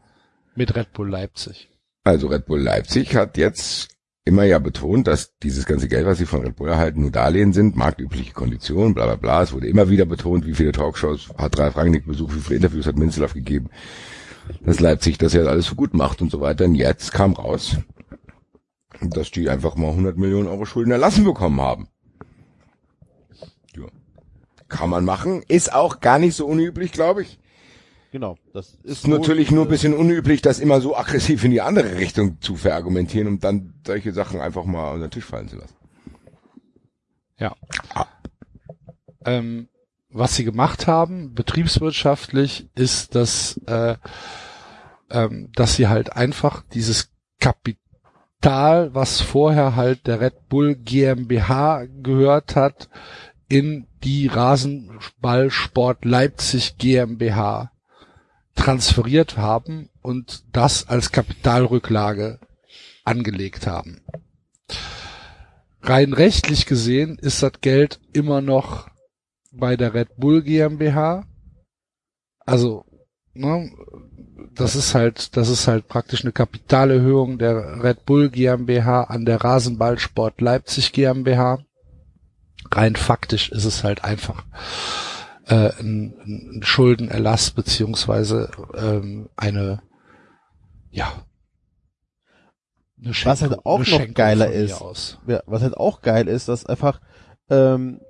mit 0.55 0.75
Red 0.75 0.93
Bull 0.93 1.09
Leipzig. 1.11 1.69
Also 2.05 2.29
Red 2.29 2.47
Bull 2.47 2.61
Leipzig 2.61 3.15
hat 3.15 3.37
jetzt 3.37 3.97
immer 4.29 4.45
ja 4.45 4.59
betont, 4.59 5.07
dass 5.09 5.37
dieses 5.43 5.67
ganze 5.67 5.89
Geld, 5.89 6.07
was 6.07 6.19
sie 6.19 6.27
von 6.27 6.43
Red 6.43 6.57
Bull 6.57 6.69
erhalten, 6.69 7.01
nur 7.01 7.11
Darlehen 7.11 7.53
sind, 7.53 7.75
marktübliche 7.75 8.33
Konditionen, 8.33 8.95
bla 8.95 9.07
bla 9.07 9.17
bla. 9.17 9.43
Es 9.43 9.53
wurde 9.53 9.67
immer 9.67 9.89
wieder 9.89 10.05
betont, 10.05 10.47
wie 10.47 10.55
viele 10.55 10.73
Talkshows 10.73 11.31
hat 11.37 11.59
Ralf 11.59 11.77
Rangnick 11.77 12.07
besucht, 12.07 12.37
wie 12.37 12.41
viele 12.41 12.57
Interviews 12.57 12.87
hat 12.87 12.97
Minzlaff 12.97 13.35
gegeben, 13.35 13.71
dass 14.61 14.79
Leipzig 14.79 15.19
das 15.19 15.33
ja 15.33 15.43
alles 15.43 15.67
so 15.67 15.75
gut 15.75 15.95
macht 15.95 16.23
und 16.23 16.31
so 16.31 16.41
weiter. 16.41 16.67
Und 16.67 16.77
jetzt 16.77 17.13
kam 17.13 17.33
raus, 17.33 17.79
dass 19.01 19.31
die 19.31 19.49
einfach 19.49 19.75
mal 19.75 19.91
100 19.91 20.17
Millionen 20.17 20.49
Euro 20.49 20.65
Schulden 20.65 20.93
erlassen 20.93 21.25
bekommen 21.25 21.61
haben. 21.61 21.89
Ja. 23.75 23.87
Kann 24.69 24.91
man 24.91 25.05
machen, 25.05 25.43
ist 25.49 25.73
auch 25.73 26.01
gar 26.01 26.19
nicht 26.19 26.37
so 26.37 26.47
unüblich, 26.47 26.93
glaube 26.93 27.23
ich. 27.23 27.41
Genau, 28.11 28.39
das 28.55 28.75
ist 28.83 29.05
Ist 29.05 29.09
natürlich 29.09 29.51
nur 29.51 29.67
ein 29.67 29.69
bisschen 29.69 29.93
unüblich, 29.93 30.41
das 30.41 30.61
immer 30.61 30.81
so 30.81 30.97
aggressiv 30.97 31.45
in 31.45 31.51
die 31.51 31.61
andere 31.61 31.97
Richtung 31.97 32.41
zu 32.41 32.57
verargumentieren, 32.57 33.29
um 33.29 33.39
dann 33.39 33.75
solche 33.87 34.13
Sachen 34.13 34.41
einfach 34.41 34.65
mal 34.65 34.93
unter 34.93 35.09
den 35.09 35.11
Tisch 35.11 35.27
fallen 35.27 35.49
zu 35.49 35.57
lassen. 35.57 35.75
Ja. 37.39 37.55
Ah. 37.95 38.07
Ähm, 39.27 39.69
was 40.11 40.37
sie 40.37 40.45
gemacht 40.45 40.87
haben, 40.87 41.35
betriebswirtschaftlich, 41.35 42.69
ist, 42.75 43.15
dass, 43.15 43.61
äh, 43.67 43.97
ähm, 45.11 45.51
dass 45.55 45.77
sie 45.77 45.89
halt 45.89 46.15
einfach 46.15 46.63
dieses 46.73 47.11
Kapital, 47.41 48.95
was 48.95 49.21
vorher 49.21 49.77
halt 49.77 50.07
der 50.07 50.23
Red 50.23 50.49
Bull 50.49 50.77
GmbH 50.77 51.85
gehört 52.03 52.57
hat, 52.57 52.89
in 53.49 53.87
die 54.03 54.29
Rasenballsport 54.29 56.07
Leipzig 56.07 56.79
GmbH 56.79 57.71
transferiert 58.59 59.37
haben 59.37 59.89
und 60.03 60.45
das 60.53 60.89
als 60.89 61.13
Kapitalrücklage 61.13 62.39
angelegt 63.05 63.67
haben. 63.67 64.01
Rein 65.83 66.13
rechtlich 66.13 66.67
gesehen 66.67 67.19
ist 67.19 67.43
das 67.43 67.53
Geld 67.61 68.01
immer 68.13 68.41
noch 68.41 68.91
bei 69.53 69.77
der 69.77 69.95
Red 69.95 70.17
Bull 70.17 70.43
GmbH. 70.43 71.25
Also, 72.45 72.85
ne, 73.33 73.71
das 74.55 74.75
ist 74.77 74.95
halt, 74.95 75.37
das 75.37 75.49
ist 75.49 75.69
halt 75.69 75.89
praktisch 75.89 76.23
eine 76.23 76.33
Kapitalerhöhung 76.33 77.39
der 77.39 77.83
Red 77.83 78.05
Bull 78.05 78.29
GmbH 78.29 79.05
an 79.05 79.25
der 79.25 79.43
Rasenballsport 79.43 80.41
Leipzig 80.41 80.93
GmbH. 80.93 81.61
Rein 82.73 82.97
faktisch 82.97 83.51
ist 83.51 83.65
es 83.65 83.85
halt 83.85 84.05
einfach 84.05 84.45
äh, 85.49 85.71
ein, 85.81 86.15
ein 86.57 86.61
Schuldenerlass 86.63 87.51
beziehungsweise 87.53 88.51
ähm, 88.77 89.29
eine, 89.37 89.81
ja, 90.91 91.13
eine 93.03 93.15
Was 93.25 93.43
halt 93.43 93.59
auch 93.65 93.77
eine 93.77 93.79
noch 93.81 93.85
Schenkung 93.87 94.15
geiler 94.15 94.51
ist. 94.51 94.81
Aus. 94.81 95.19
Ja, 95.27 95.41
was 95.47 95.63
halt 95.63 95.77
auch 95.77 96.03
geil 96.03 96.27
ist, 96.29 96.49
dass 96.49 96.67
einfach, 96.67 97.01
ähm, 97.49 98.01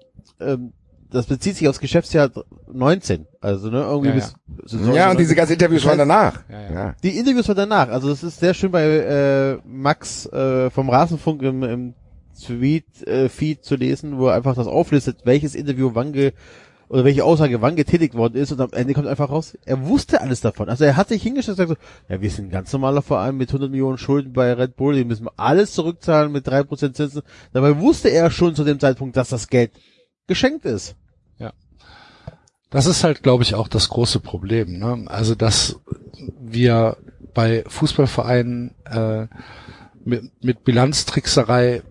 ähm, 0.41 0.73
das 1.11 1.27
bezieht 1.27 1.57
sich 1.57 1.69
aufs 1.69 1.81
Geschäftsjahr 1.81 2.31
19. 2.71 3.27
Also, 3.41 3.71
ne, 3.71 3.81
irgendwie 3.83 4.11
Ja, 4.11 4.15
bis, 4.15 4.35
Saison 4.67 4.95
Ja, 4.95 5.11
und 5.11 5.19
diese 5.21 5.35
ganzen 5.35 5.55
Interviews 5.55 5.83
Das 5.83 5.93
heißt- 5.93 5.99
waren 5.99 6.09
danach. 6.09 6.43
Ja, 6.51 6.61
ja. 6.61 6.73
Ja. 6.73 6.95
Die 7.03 7.19
Interviews 7.19 7.47
von 7.47 7.57
danach, 7.57 7.89
also 7.89 8.09
das 8.11 8.23
ist 8.23 8.41
sehr 8.41 8.53
schön 8.55 8.71
bei 8.71 8.83
äh, 8.85 9.59
Max 9.67 10.27
äh, 10.27 10.71
vom 10.71 10.91
Rasenfunk 10.91 11.43
im, 11.43 11.63
im 11.63 11.95
Tweet 12.45 13.07
äh, 13.07 13.29
Feed 13.29 13.65
zu 13.65 13.77
lesen, 13.77 14.19
wo 14.19 14.29
er 14.29 14.35
einfach 14.35 14.55
das 14.55 14.67
auflistet, 14.67 15.21
welches 15.25 15.55
Interview 15.55 15.91
wann 15.95 16.13
ge 16.13 16.33
oder 16.89 17.05
welche 17.05 17.25
Aussage 17.25 17.61
wann 17.61 17.77
getätigt 17.77 18.15
worden 18.15 18.37
ist 18.37 18.53
und 18.53 18.61
am 18.61 18.73
Ende 18.73 18.95
kommt 18.95 19.07
einfach 19.07 19.31
raus, 19.31 19.57
er 19.65 19.87
wusste 19.87 20.21
alles 20.21 20.41
davon. 20.41 20.69
Also 20.69 20.85
er 20.85 20.97
hat 20.97 21.09
sich 21.09 21.23
hingestellt 21.23 21.59
und 21.59 21.67
gesagt 21.67 21.81
so, 22.09 22.15
ja, 22.15 22.21
wir 22.21 22.31
sind 22.31 22.47
ein 22.47 22.51
ganz 22.51 22.73
normaler 22.73 23.03
Verein 23.03 23.37
mit 23.37 23.51
100 23.51 23.71
Millionen 23.71 23.99
Schulden 23.99 24.33
bei 24.33 24.53
Red 24.53 24.77
Bull, 24.77 24.95
die 24.95 25.05
müssen 25.05 25.27
wir 25.27 25.33
alles 25.37 25.73
zurückzahlen 25.73 26.33
mit 26.33 26.49
3% 26.49 26.95
Zinsen. 26.95 27.23
Dabei 27.53 27.79
wusste 27.79 28.09
er 28.09 28.31
schon 28.31 28.55
zu 28.55 28.65
dem 28.65 28.81
Zeitpunkt, 28.81 29.17
dass 29.17 29.29
das 29.29 29.49
Geld 29.49 29.73
geschenkt 30.27 30.65
ist. 30.65 30.97
Das 32.71 32.87
ist 32.87 33.03
halt, 33.03 33.23
glaube 33.23 33.43
ich, 33.43 33.55
auch 33.55 33.69
das 33.69 33.89
große 33.89 34.21
Problem. 34.21 34.79
Ne? 34.79 35.05
Also, 35.07 35.35
dass 35.35 35.81
wir 36.39 36.99
bei 37.33 37.65
Fußballvereinen 37.67 38.75
äh, 38.85 39.27
mit, 40.05 40.45
mit 40.45 40.65
Bilanztrickserei 40.65 41.83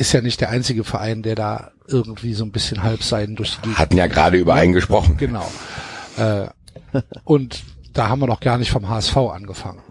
ist 0.00 0.12
ja 0.12 0.22
nicht 0.22 0.40
der 0.40 0.48
einzige 0.48 0.82
Verein, 0.82 1.22
der 1.22 1.34
da 1.34 1.72
irgendwie 1.86 2.32
so 2.32 2.42
ein 2.44 2.52
bisschen 2.52 2.82
Halbseiden 2.82 3.36
durch 3.36 3.56
die 3.56 3.60
Gegend 3.60 3.78
Hatten 3.78 3.96
ja 3.98 4.06
gerade 4.06 4.38
über 4.38 4.54
einen 4.54 4.72
gesprochen. 4.72 5.18
Genau. 5.18 5.46
Äh, 6.16 6.46
und 7.24 7.62
da 7.92 8.08
haben 8.08 8.20
wir 8.20 8.26
noch 8.26 8.40
gar 8.40 8.56
nicht 8.56 8.70
vom 8.70 8.88
HSV 8.88 9.16
angefangen. 9.16 9.82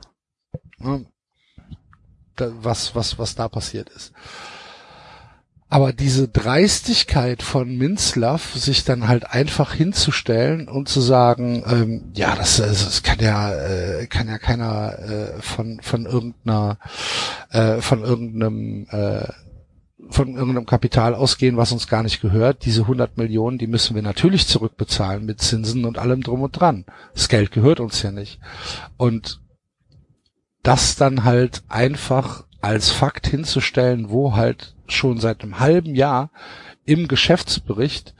Was, 2.35 2.95
was, 2.95 3.19
was 3.19 3.35
da 3.35 3.47
passiert 3.49 3.89
ist. 3.89 4.11
Aber 5.71 5.93
diese 5.93 6.27
Dreistigkeit 6.27 7.43
von 7.43 7.77
Minzlaff, 7.77 8.55
sich 8.55 8.85
dann 8.85 9.07
halt 9.07 9.29
einfach 9.29 9.73
hinzustellen 9.73 10.67
und 10.67 10.89
zu 10.89 11.01
sagen, 11.01 11.63
ähm, 11.67 12.11
ja, 12.15 12.35
das, 12.35 12.57
das 12.57 13.03
kann 13.03 13.19
ja, 13.19 13.53
äh, 13.53 14.07
kann 14.07 14.27
ja 14.27 14.39
keiner 14.39 14.97
äh, 14.97 15.41
von 15.41 15.79
von 15.81 16.07
irgendeiner, 16.07 16.79
äh, 17.51 17.81
von 17.81 18.01
irgendeinem 18.01 18.87
äh, 18.89 19.27
von 20.09 20.35
irgendeinem 20.35 20.65
Kapital 20.65 21.13
ausgehen, 21.13 21.57
was 21.57 21.71
uns 21.71 21.87
gar 21.87 22.03
nicht 22.03 22.21
gehört. 22.21 22.65
Diese 22.65 22.81
100 22.81 23.17
Millionen, 23.17 23.57
die 23.57 23.67
müssen 23.67 23.95
wir 23.95 24.01
natürlich 24.01 24.47
zurückbezahlen 24.47 25.25
mit 25.25 25.41
Zinsen 25.41 25.85
und 25.85 25.97
allem 25.97 26.23
drum 26.23 26.41
und 26.41 26.51
dran. 26.51 26.85
Das 27.13 27.29
Geld 27.29 27.51
gehört 27.51 27.79
uns 27.79 28.01
ja 28.01 28.11
nicht. 28.11 28.39
Und 28.97 29.41
das 30.63 30.95
dann 30.95 31.23
halt 31.23 31.63
einfach 31.69 32.45
als 32.61 32.89
Fakt 32.89 33.27
hinzustellen, 33.27 34.09
wo 34.09 34.35
halt 34.35 34.75
schon 34.87 35.19
seit 35.19 35.43
einem 35.43 35.59
halben 35.59 35.95
Jahr 35.95 36.31
im 36.85 37.07
Geschäftsbericht 37.07 38.15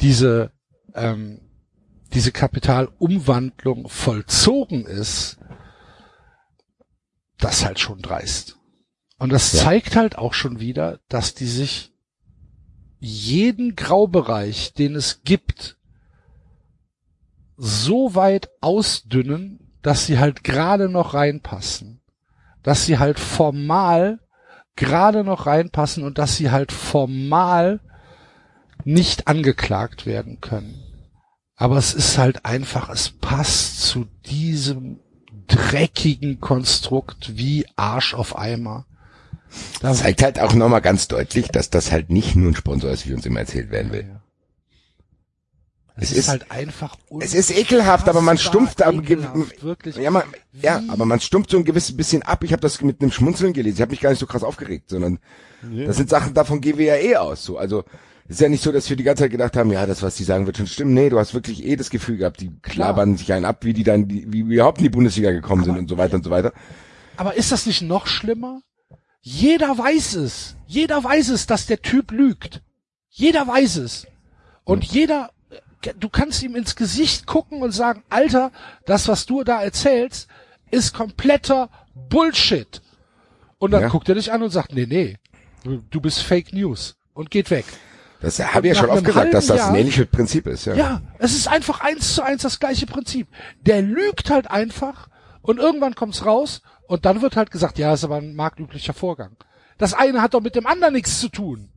diese 0.00 0.52
ähm, 0.94 1.40
diese 2.12 2.32
Kapitalumwandlung 2.32 3.88
vollzogen 3.88 4.86
ist, 4.86 5.38
das 7.38 7.64
halt 7.64 7.80
schon 7.80 8.00
dreist. 8.00 8.58
Und 9.18 9.30
das 9.30 9.52
Ja. 9.52 9.64
zeigt 9.64 9.96
halt 9.96 10.18
auch 10.18 10.34
schon 10.34 10.60
wieder, 10.60 11.00
dass 11.08 11.34
die 11.34 11.46
sich 11.46 11.92
jeden 12.98 13.76
Graubereich, 13.76 14.74
den 14.74 14.94
es 14.94 15.22
gibt, 15.22 15.76
so 17.56 18.14
weit 18.14 18.50
ausdünnen, 18.60 19.72
dass 19.82 20.06
sie 20.06 20.18
halt 20.18 20.44
gerade 20.44 20.88
noch 20.88 21.14
reinpassen. 21.14 22.00
Dass 22.62 22.84
sie 22.84 22.98
halt 22.98 23.18
formal 23.18 24.20
gerade 24.74 25.24
noch 25.24 25.46
reinpassen 25.46 26.02
und 26.04 26.18
dass 26.18 26.36
sie 26.36 26.50
halt 26.50 26.72
formal 26.72 27.80
nicht 28.84 29.26
angeklagt 29.26 30.04
werden 30.04 30.40
können. 30.40 30.82
Aber 31.54 31.78
es 31.78 31.94
ist 31.94 32.18
halt 32.18 32.44
einfach, 32.44 32.90
es 32.90 33.08
passt 33.08 33.80
zu 33.80 34.06
diesem 34.26 35.00
dreckigen 35.46 36.40
Konstrukt 36.40 37.38
wie 37.38 37.66
Arsch 37.76 38.12
auf 38.12 38.36
Eimer. 38.36 38.86
Da 39.80 39.92
Zeigt 39.92 40.22
halt 40.22 40.40
auch 40.40 40.54
nochmal 40.54 40.80
ganz 40.82 41.08
deutlich, 41.08 41.48
dass 41.48 41.70
das 41.70 41.92
halt 41.92 42.10
nicht 42.10 42.36
nur 42.36 42.50
ein 42.52 42.56
Sponsor 42.56 42.90
ist, 42.90 43.06
wie 43.08 43.14
uns 43.14 43.24
immer 43.26 43.40
erzählt 43.40 43.70
werden 43.70 43.92
will. 43.92 44.06
es 45.96 46.04
es 46.04 46.10
ist, 46.12 46.18
ist- 46.18 46.28
halt 46.28 46.50
einfach 46.50 46.96
Es 47.20 47.32
ist 47.34 47.50
ekelhaft, 47.56 48.08
aber 48.08 48.20
man 48.20 48.36
stumpft 48.36 48.80
ekelhaft, 48.82 49.62
wirklich. 49.62 49.96
ja, 49.96 50.10
man, 50.10 50.24
ja, 50.60 50.82
Wie- 50.82 50.90
aber 50.90 51.06
man 51.06 51.20
stumpft 51.20 51.50
so 51.50 51.56
ein 51.56 51.64
gewisses 51.64 51.96
bisschen 51.96 52.22
ab. 52.22 52.44
Ich 52.44 52.52
habe 52.52 52.60
das 52.60 52.80
mit 52.82 53.00
einem 53.00 53.10
Schmunzeln 53.12 53.52
gelesen. 53.54 53.76
Ich 53.76 53.80
habe 53.82 53.90
mich 53.92 54.00
gar 54.00 54.10
nicht 54.10 54.18
so 54.18 54.26
krass 54.26 54.42
aufgeregt, 54.44 54.90
sondern 54.90 55.18
das 55.62 55.96
sind 55.96 56.10
Sachen, 56.10 56.34
davon 56.34 56.60
gehen 56.60 56.76
wir 56.78 56.86
ja 56.86 56.96
eh 56.96 57.16
aus. 57.16 57.44
So, 57.44 57.56
also 57.56 57.84
es 58.28 58.32
ist 58.36 58.40
ja 58.40 58.48
nicht 58.48 58.62
so, 58.62 58.72
dass 58.72 58.90
wir 58.90 58.96
die 58.96 59.04
ganze 59.04 59.22
Zeit 59.22 59.30
gedacht 59.30 59.56
haben, 59.56 59.70
ja, 59.72 59.86
das, 59.86 60.02
was 60.02 60.16
die 60.16 60.24
sagen, 60.24 60.46
wird 60.46 60.58
schon 60.58 60.66
stimmen. 60.66 60.92
Nee, 60.94 61.08
du 61.08 61.18
hast 61.18 61.32
wirklich 61.32 61.64
eh 61.64 61.76
das 61.76 61.90
Gefühl 61.90 62.16
gehabt, 62.18 62.40
die 62.40 62.50
klabern 62.60 63.16
sich 63.16 63.32
einen 63.32 63.44
ab, 63.44 63.64
wie 63.64 63.72
die 63.72 63.84
dann, 63.84 64.10
wie 64.10 64.30
wir 64.48 64.54
überhaupt 64.56 64.78
in 64.78 64.84
die 64.84 64.90
Bundesliga 64.90 65.30
gekommen 65.30 65.64
sind 65.64 65.78
und 65.78 65.88
so 65.88 65.96
weiter 65.96 66.16
und 66.16 66.24
so 66.24 66.30
weiter. 66.30 66.52
Aber 67.16 67.36
ist 67.36 67.52
das 67.52 67.64
nicht 67.66 67.82
noch 67.82 68.06
schlimmer? 68.06 68.60
Jeder 69.28 69.76
weiß 69.76 70.14
es. 70.14 70.54
Jeder 70.68 71.02
weiß 71.02 71.30
es, 71.30 71.46
dass 71.48 71.66
der 71.66 71.82
Typ 71.82 72.12
lügt. 72.12 72.62
Jeder 73.08 73.44
weiß 73.44 73.74
es. 73.78 74.06
Und 74.62 74.84
jeder, 74.84 75.30
du 75.98 76.08
kannst 76.08 76.44
ihm 76.44 76.54
ins 76.54 76.76
Gesicht 76.76 77.26
gucken 77.26 77.60
und 77.60 77.72
sagen, 77.72 78.04
Alter, 78.08 78.52
das, 78.84 79.08
was 79.08 79.26
du 79.26 79.42
da 79.42 79.60
erzählst, 79.64 80.28
ist 80.70 80.94
kompletter 80.94 81.70
Bullshit. 82.08 82.80
Und 83.58 83.72
dann 83.72 83.82
Ja. 83.82 83.88
guckt 83.88 84.08
er 84.08 84.14
dich 84.14 84.30
an 84.32 84.44
und 84.44 84.50
sagt, 84.50 84.72
nee, 84.72 84.86
nee, 84.86 85.16
du- 85.90 86.00
bist 86.00 86.22
Fake 86.22 86.52
News 86.52 86.94
und 87.12 87.28
geht 87.32 87.50
weg. 87.50 87.64
Das 88.20 88.38
habe 88.38 88.68
ich 88.68 88.74
ja 88.74 88.80
schon 88.80 88.90
oft 88.90 89.04
gesagt, 89.04 89.34
dass 89.34 89.48
das 89.48 89.60
ein 89.62 89.66
Jahr- 89.74 89.76
ähnliches 89.78 90.06
Prinzip 90.06 90.46
ist. 90.46 90.66
Ja. 90.66 90.74
Ja, 90.76 91.02
es 91.18 91.34
ist 91.34 91.48
einfach 91.48 91.80
eins 91.80 92.14
zu 92.14 92.22
eins 92.22 92.42
das 92.42 92.60
gleiche 92.60 92.86
Prinzip. 92.86 93.26
Der 93.60 93.82
lügt 93.82 94.30
halt 94.30 94.48
einfach 94.52 95.08
und 95.42 95.58
irgendwann 95.58 95.96
kommt's 95.96 96.24
raus 96.24 96.62
und 96.88 97.04
dann 97.04 97.22
wird 97.22 97.36
halt 97.36 97.50
gesagt, 97.50 97.78
ja, 97.78 97.94
ist 97.94 98.04
aber 98.04 98.16
ein 98.16 98.34
marktüblicher 98.34 98.94
Vorgang. 98.94 99.36
Das 99.78 99.94
eine 99.94 100.22
hat 100.22 100.34
doch 100.34 100.40
mit 100.40 100.54
dem 100.54 100.66
anderen 100.66 100.94
nichts 100.94 101.20
zu 101.20 101.28
tun. 101.28 101.70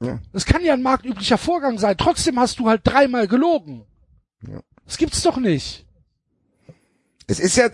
Ja. 0.00 0.20
Das 0.32 0.46
kann 0.46 0.64
ja 0.64 0.72
ein 0.72 0.82
marktüblicher 0.82 1.38
Vorgang 1.38 1.78
sein. 1.78 1.96
Trotzdem 1.98 2.38
hast 2.38 2.58
du 2.58 2.68
halt 2.68 2.82
dreimal 2.84 3.28
gelogen. 3.28 3.84
Ja. 4.46 4.60
Das 4.86 4.96
gibt's 4.96 5.22
doch 5.22 5.36
nicht. 5.36 5.86
Es 7.26 7.38
ist 7.38 7.56
ja, 7.56 7.70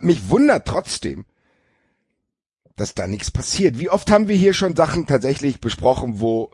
mich 0.00 0.30
wundert 0.30 0.66
trotzdem, 0.66 1.26
dass 2.76 2.94
da 2.94 3.06
nichts 3.06 3.30
passiert. 3.30 3.78
Wie 3.78 3.90
oft 3.90 4.10
haben 4.10 4.28
wir 4.28 4.36
hier 4.36 4.54
schon 4.54 4.74
Sachen 4.74 5.06
tatsächlich 5.06 5.60
besprochen, 5.60 6.20
wo, 6.20 6.50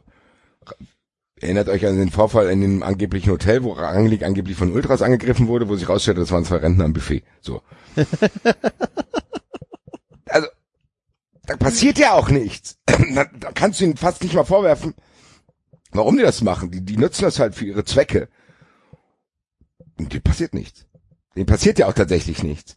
erinnert 1.41 1.69
euch 1.69 1.87
an 1.87 1.99
den 1.99 2.11
Vorfall 2.11 2.51
in 2.51 2.61
dem 2.61 2.83
angeblichen 2.83 3.33
Hotel, 3.33 3.65
wo 3.65 3.73
Rangnick 3.73 4.23
angeblich 4.23 4.57
von 4.57 4.73
Ultras 4.73 5.03
angegriffen 5.03 5.49
wurde, 5.49 5.69
wo 5.69 5.77
sich 5.77 5.89
rausstellte, 5.89 6.21
das 6.21 6.31
waren 6.31 6.45
zwei 6.45 6.57
Rentner 6.57 6.85
am 6.85 6.93
Buffet. 6.93 7.23
So. 7.41 7.63
also, 10.27 10.49
da 11.47 11.57
passiert 11.57 11.99
ja 11.99 12.13
auch 12.13 12.29
nichts. 12.29 12.79
da, 12.87 13.25
da 13.25 13.53
kannst 13.53 13.81
du 13.81 13.85
ihnen 13.85 13.97
fast 13.97 14.23
nicht 14.23 14.35
mal 14.35 14.45
vorwerfen, 14.45 14.95
warum 15.93 16.17
die 16.17 16.23
das 16.23 16.43
machen. 16.43 16.71
Die, 16.71 16.83
die 16.83 16.97
nutzen 16.97 17.23
das 17.25 17.39
halt 17.39 17.55
für 17.55 17.65
ihre 17.65 17.85
Zwecke. 17.85 18.29
Und 19.99 20.13
dir 20.13 20.21
passiert 20.21 20.55
nichts. 20.55 20.87
Dem 21.37 21.47
passiert 21.47 21.79
ja 21.79 21.87
auch 21.87 21.95
tatsächlich 21.95 22.43
nichts. 22.43 22.77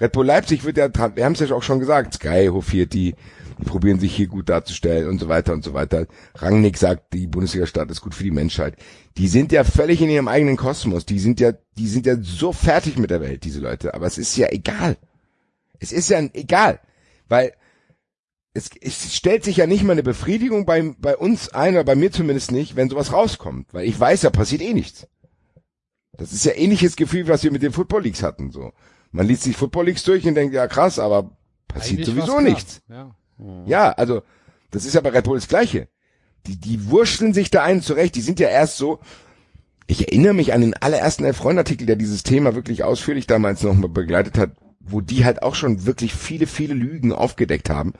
Red 0.00 0.12
Bull 0.12 0.26
Leipzig 0.26 0.64
wird 0.64 0.76
ja, 0.76 0.88
dran- 0.88 1.14
wir 1.16 1.24
haben 1.24 1.34
es 1.34 1.40
ja 1.40 1.54
auch 1.54 1.62
schon 1.62 1.78
gesagt, 1.78 2.14
Sky 2.14 2.48
hofiert 2.50 2.92
die, 2.94 3.14
die 3.58 3.64
probieren 3.64 4.00
sich 4.00 4.14
hier 4.14 4.26
gut 4.26 4.48
darzustellen 4.48 5.08
und 5.08 5.20
so 5.20 5.28
weiter 5.28 5.52
und 5.52 5.62
so 5.62 5.72
weiter. 5.72 6.06
Rangnick 6.34 6.76
sagt, 6.76 7.12
die 7.12 7.28
Bundesliga-Stadt 7.28 7.90
ist 7.90 8.00
gut 8.00 8.14
für 8.14 8.24
die 8.24 8.32
Menschheit. 8.32 8.76
Die 9.16 9.28
sind 9.28 9.52
ja 9.52 9.62
völlig 9.62 10.02
in 10.02 10.10
ihrem 10.10 10.26
eigenen 10.26 10.56
Kosmos. 10.56 11.06
Die 11.06 11.20
sind 11.20 11.38
ja, 11.38 11.52
die 11.78 11.86
sind 11.86 12.06
ja 12.06 12.16
so 12.20 12.52
fertig 12.52 12.98
mit 12.98 13.10
der 13.10 13.20
Welt, 13.20 13.44
diese 13.44 13.60
Leute. 13.60 13.94
Aber 13.94 14.06
es 14.06 14.18
ist 14.18 14.36
ja 14.36 14.48
egal. 14.50 14.96
Es 15.78 15.92
ist 15.92 16.08
ja 16.10 16.18
egal. 16.32 16.80
Weil 17.28 17.52
es, 18.52 18.70
es 18.80 19.14
stellt 19.14 19.44
sich 19.44 19.58
ja 19.58 19.68
nicht 19.68 19.84
mal 19.84 19.92
eine 19.92 20.02
Befriedigung 20.02 20.66
bei, 20.66 20.92
bei 20.98 21.16
uns 21.16 21.50
ein, 21.50 21.74
oder 21.74 21.84
bei 21.84 21.94
mir 21.94 22.10
zumindest 22.10 22.50
nicht, 22.50 22.74
wenn 22.74 22.90
sowas 22.90 23.12
rauskommt. 23.12 23.72
Weil 23.72 23.86
ich 23.86 23.98
weiß, 23.98 24.22
da 24.22 24.30
passiert 24.30 24.62
eh 24.62 24.74
nichts. 24.74 25.06
Das 26.16 26.32
ist 26.32 26.44
ja 26.44 26.52
ähnliches 26.52 26.96
Gefühl, 26.96 27.28
was 27.28 27.44
wir 27.44 27.52
mit 27.52 27.62
den 27.62 27.72
Football 27.72 28.02
Leagues 28.02 28.24
hatten, 28.24 28.50
so. 28.50 28.72
Man 29.14 29.28
liest 29.28 29.44
sich 29.44 29.56
Football 29.56 29.86
Leagues 29.86 30.02
durch 30.02 30.26
und 30.26 30.34
denkt, 30.34 30.54
ja 30.54 30.66
krass, 30.66 30.98
aber 30.98 31.30
passiert 31.68 32.00
Eigentlich 32.00 32.14
sowieso 32.16 32.40
nichts. 32.40 32.82
Ja. 32.88 33.14
Ja, 33.64 33.90
also, 33.92 34.22
das 34.72 34.84
ist 34.84 34.94
ja 34.94 35.00
bei 35.02 35.10
Red 35.10 35.22
Bull 35.24 35.38
das 35.38 35.46
Gleiche. 35.46 35.86
Die, 36.48 36.58
die 36.58 36.90
wurschteln 36.90 37.32
sich 37.32 37.48
da 37.48 37.62
einen 37.62 37.80
zurecht. 37.80 38.16
Die 38.16 38.20
sind 38.20 38.40
ja 38.40 38.48
erst 38.48 38.76
so, 38.76 38.98
ich 39.86 40.00
erinnere 40.08 40.34
mich 40.34 40.52
an 40.52 40.62
den 40.62 40.74
allerersten 40.74 41.24
Elf-Freund-Artikel, 41.24 41.86
der 41.86 41.94
dieses 41.94 42.24
Thema 42.24 42.56
wirklich 42.56 42.82
ausführlich 42.82 43.28
damals 43.28 43.62
nochmal 43.62 43.88
begleitet 43.88 44.36
hat, 44.36 44.50
wo 44.80 45.00
die 45.00 45.24
halt 45.24 45.44
auch 45.44 45.54
schon 45.54 45.86
wirklich 45.86 46.12
viele, 46.12 46.48
viele 46.48 46.74
Lügen 46.74 47.12
aufgedeckt 47.12 47.70
haben, 47.70 47.92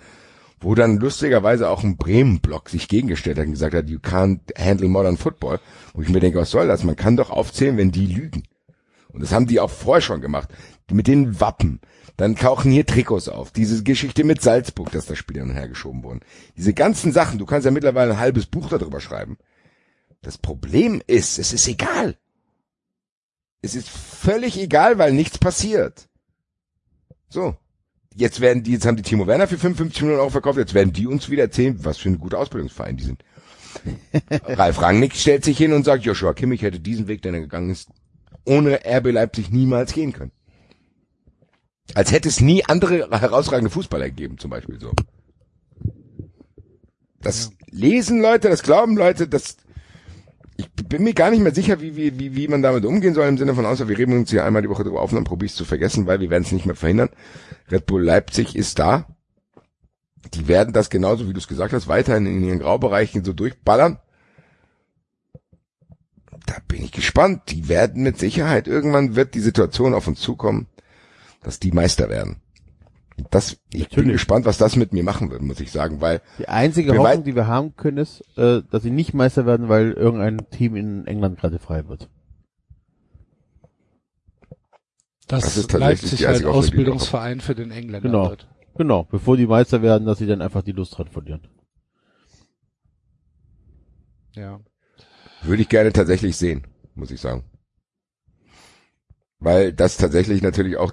wo 0.59 0.75
dann 0.75 0.99
lustigerweise 0.99 1.69
auch 1.71 1.85
ein 1.85 1.97
Bremen-Block 1.97 2.69
sich 2.71 2.89
gegengestellt 2.89 3.39
hat 3.39 3.47
und 3.47 3.53
gesagt 3.53 3.75
hat, 3.75 3.89
you 3.89 4.01
can't 4.01 4.41
handle 4.59 4.89
modern 4.89 5.17
football. 5.17 5.61
Wo 5.93 6.03
ich 6.03 6.09
mir 6.09 6.19
denke, 6.19 6.41
was 6.41 6.51
soll 6.51 6.67
das? 6.67 6.83
Man 6.83 6.97
kann 6.97 7.17
doch 7.17 7.31
aufzählen, 7.31 7.77
wenn 7.77 7.93
die 7.93 8.07
lügen. 8.07 8.43
Und 9.15 9.23
das 9.23 9.33
haben 9.33 9.47
die 9.47 9.61
auch 9.61 9.71
vorher 9.71 10.03
schon 10.03 10.21
gemacht. 10.21 10.49
Mit 10.91 11.07
den 11.07 11.41
Wappen. 11.41 11.81
Dann 12.17 12.37
tauchen 12.37 12.71
hier 12.71 12.87
Trikots 12.87 13.29
auf. 13.29 13.51
Diese 13.51 13.83
Geschichte 13.83 14.23
mit 14.23 14.43
Salzburg, 14.43 14.93
dass 14.93 15.07
da 15.07 15.17
Spieler 15.17 15.41
hin 15.41 15.51
und 15.51 15.57
her 15.57 15.69
geschoben 15.69 16.03
wurden. 16.05 16.21
Diese 16.57 16.75
ganzen 16.75 17.13
Sachen, 17.13 17.39
du 17.39 17.47
kannst 17.47 17.65
ja 17.65 17.71
mittlerweile 17.71 18.13
ein 18.13 18.19
halbes 18.19 18.47
Buch 18.47 18.69
darüber 18.69 19.01
schreiben. 19.01 19.39
Das 20.23 20.39
Problem 20.39 21.03
ist, 21.07 21.39
es 21.39 21.53
ist 21.53 21.67
egal. 21.69 22.17
Es 23.63 23.75
ist 23.75 23.89
völlig 23.89 24.59
egal, 24.59 24.99
weil 24.99 25.13
nichts 25.13 25.39
passiert. 25.39 26.09
So. 27.29 27.57
Jetzt 28.15 28.41
werden 28.41 28.63
die, 28.63 28.73
jetzt 28.73 28.87
haben 28.87 28.97
die 28.97 29.03
Timo 29.03 29.27
Werner 29.27 29.49
für 29.49 29.59
55 29.59 30.03
Millionen 30.03 30.21
Euro 30.21 30.31
verkauft, 30.31 30.59
jetzt 30.59 30.75
werden 30.75 30.93
die 30.93 31.09
uns 31.09 31.31
wieder 31.31 31.43
erzählen, 31.43 31.77
was 31.85 31.99
für 31.99 32.09
ein 32.09 32.21
guter 32.21 32.39
Ausbildungsverein 32.39 32.97
die 32.97 33.05
sind. 33.05 33.25
Ralf 34.31 34.81
Rangnick 34.81 35.17
stellt 35.17 35.45
sich 35.45 35.59
hin 35.59 35.73
und 35.73 35.85
sagt, 35.85 36.05
Joshua 36.05 36.33
Kimmich 36.33 36.63
hätte 36.63 36.79
diesen 36.79 37.09
Weg, 37.09 37.23
den 37.23 37.35
er 37.35 37.41
gegangen 37.41 37.71
ist, 37.71 37.89
ohne 38.45 38.81
RB 38.87 39.11
Leipzig 39.11 39.51
niemals 39.51 39.93
gehen 39.93 40.13
können. 40.13 40.31
Als 41.93 42.13
hätte 42.13 42.29
es 42.29 42.41
nie 42.41 42.65
andere 42.65 43.09
herausragende 43.11 43.71
Fußballer 43.71 44.07
gegeben, 44.07 44.39
zum 44.39 44.51
Beispiel 44.51 44.81
so. 44.81 44.93
Das 47.21 47.53
lesen 47.71 48.21
Leute, 48.21 48.49
das 48.49 48.63
glauben 48.63 48.97
Leute, 48.97 49.29
das, 49.29 49.57
ich 50.57 50.71
bin 50.73 51.05
mir 51.05 51.15
gar 51.15 51.31
nicht 51.31 51.43
mehr 51.43 51.55
sicher, 51.55 51.81
wie, 51.81 51.97
wie, 51.97 52.19
wie, 52.19 52.37
wie 52.37 52.49
man 52.49 52.63
damit 52.63 52.85
umgehen 52.85 53.15
soll, 53.15 53.29
im 53.29 53.39
Sinne 53.39 53.55
von, 53.55 53.67
außer 53.67 53.89
wir 53.89 53.99
reden 53.99 54.17
uns 54.17 54.31
hier 54.31 54.45
einmal 54.45 54.63
die 54.63 54.69
Woche 54.69 54.85
drüber 54.85 55.01
auf 55.01 55.13
und 55.13 55.29
dann 55.29 55.41
es 55.41 55.55
zu 55.55 55.65
vergessen, 55.65 56.07
weil 56.07 56.21
wir 56.21 56.31
werden 56.31 56.45
es 56.45 56.53
nicht 56.53 56.67
mehr 56.67 56.75
verhindern. 56.75 57.11
Red 57.71 57.87
Bull 57.87 58.03
Leipzig 58.03 58.57
ist 58.57 58.79
da. 58.79 59.07
Die 60.33 60.49
werden 60.49 60.73
das 60.73 60.91
genauso, 60.91 61.29
wie 61.29 61.33
du 61.33 61.39
es 61.39 61.49
gesagt 61.49 61.73
hast, 61.73 61.89
weiterhin 61.89 62.27
in 62.27 62.45
ihren 62.45 62.59
Graubereichen 62.59 63.25
so 63.25 63.33
durchballern. 63.33 63.99
Da 66.47 66.57
bin 66.69 66.85
ich 66.85 66.93
gespannt. 66.93 67.43
Die 67.49 67.69
werden 67.69 68.03
mit 68.03 68.19
Sicherheit, 68.19 68.69
irgendwann 68.69 69.17
wird 69.17 69.35
die 69.35 69.41
Situation 69.41 69.95
auf 69.95 70.07
uns 70.07 70.21
zukommen, 70.21 70.67
dass 71.45 71.61
die 71.61 71.71
Meister 71.73 72.09
werden. 72.09 72.41
Das, 73.31 73.53
ich 73.73 73.89
bin 73.91 73.99
Natürlich. 73.99 74.13
gespannt, 74.13 74.45
was 74.45 74.59
das 74.59 74.75
mit 74.75 74.93
mir 74.93 75.05
machen 75.05 75.31
wird, 75.31 75.41
muss 75.41 75.61
ich 75.61 75.71
sagen, 75.71 76.01
weil 76.01 76.21
Die 76.39 76.49
einzige 76.49 76.99
Hoffnung, 76.99 77.23
die 77.23 77.37
wir 77.37 77.47
haben 77.47 77.77
können, 77.77 77.99
ist, 77.99 78.23
äh, 78.37 78.63
dass 78.69 78.83
sie 78.83 78.91
nicht 78.91 79.15
Meister 79.15 79.47
werden, 79.47 79.69
weil 79.69 79.93
irgendein 79.93 80.51
Team 80.51 80.75
in 80.75 81.07
England 81.07 81.39
gerade 81.39 81.61
frei 81.61 81.87
wird. 81.87 82.11
Dass 85.29 85.45
Das 85.45 85.57
ist 85.57 85.71
tatsächlich 85.71 86.11
Leipzig 86.11 86.27
halt 86.27 86.41
wir 86.43 86.51
Ausbildungsverein 86.51 87.41
für 87.41 87.55
den 87.55 87.71
Engländer 87.71 88.09
Genau. 88.09 88.31
wird. 88.31 88.49
Genau, 88.77 89.05
bevor 89.05 89.37
die 89.37 89.47
Meister 89.47 89.81
werden, 89.81 90.07
dass 90.07 90.19
sie 90.19 90.27
dann 90.27 90.43
einfach 90.43 90.63
die 90.63 90.73
Lust 90.73 90.99
dran 90.99 91.07
verlieren. 91.09 91.47
Ja. 94.35 94.59
würde 95.43 95.63
ich 95.63 95.69
gerne 95.69 95.93
tatsächlich 95.93 96.37
sehen, 96.37 96.67
muss 96.97 97.13
ich 97.13 97.21
sagen. 97.21 97.45
Weil 99.39 99.73
das 99.73 99.97
tatsächlich 99.97 100.43
natürlich 100.43 100.77
auch 100.77 100.93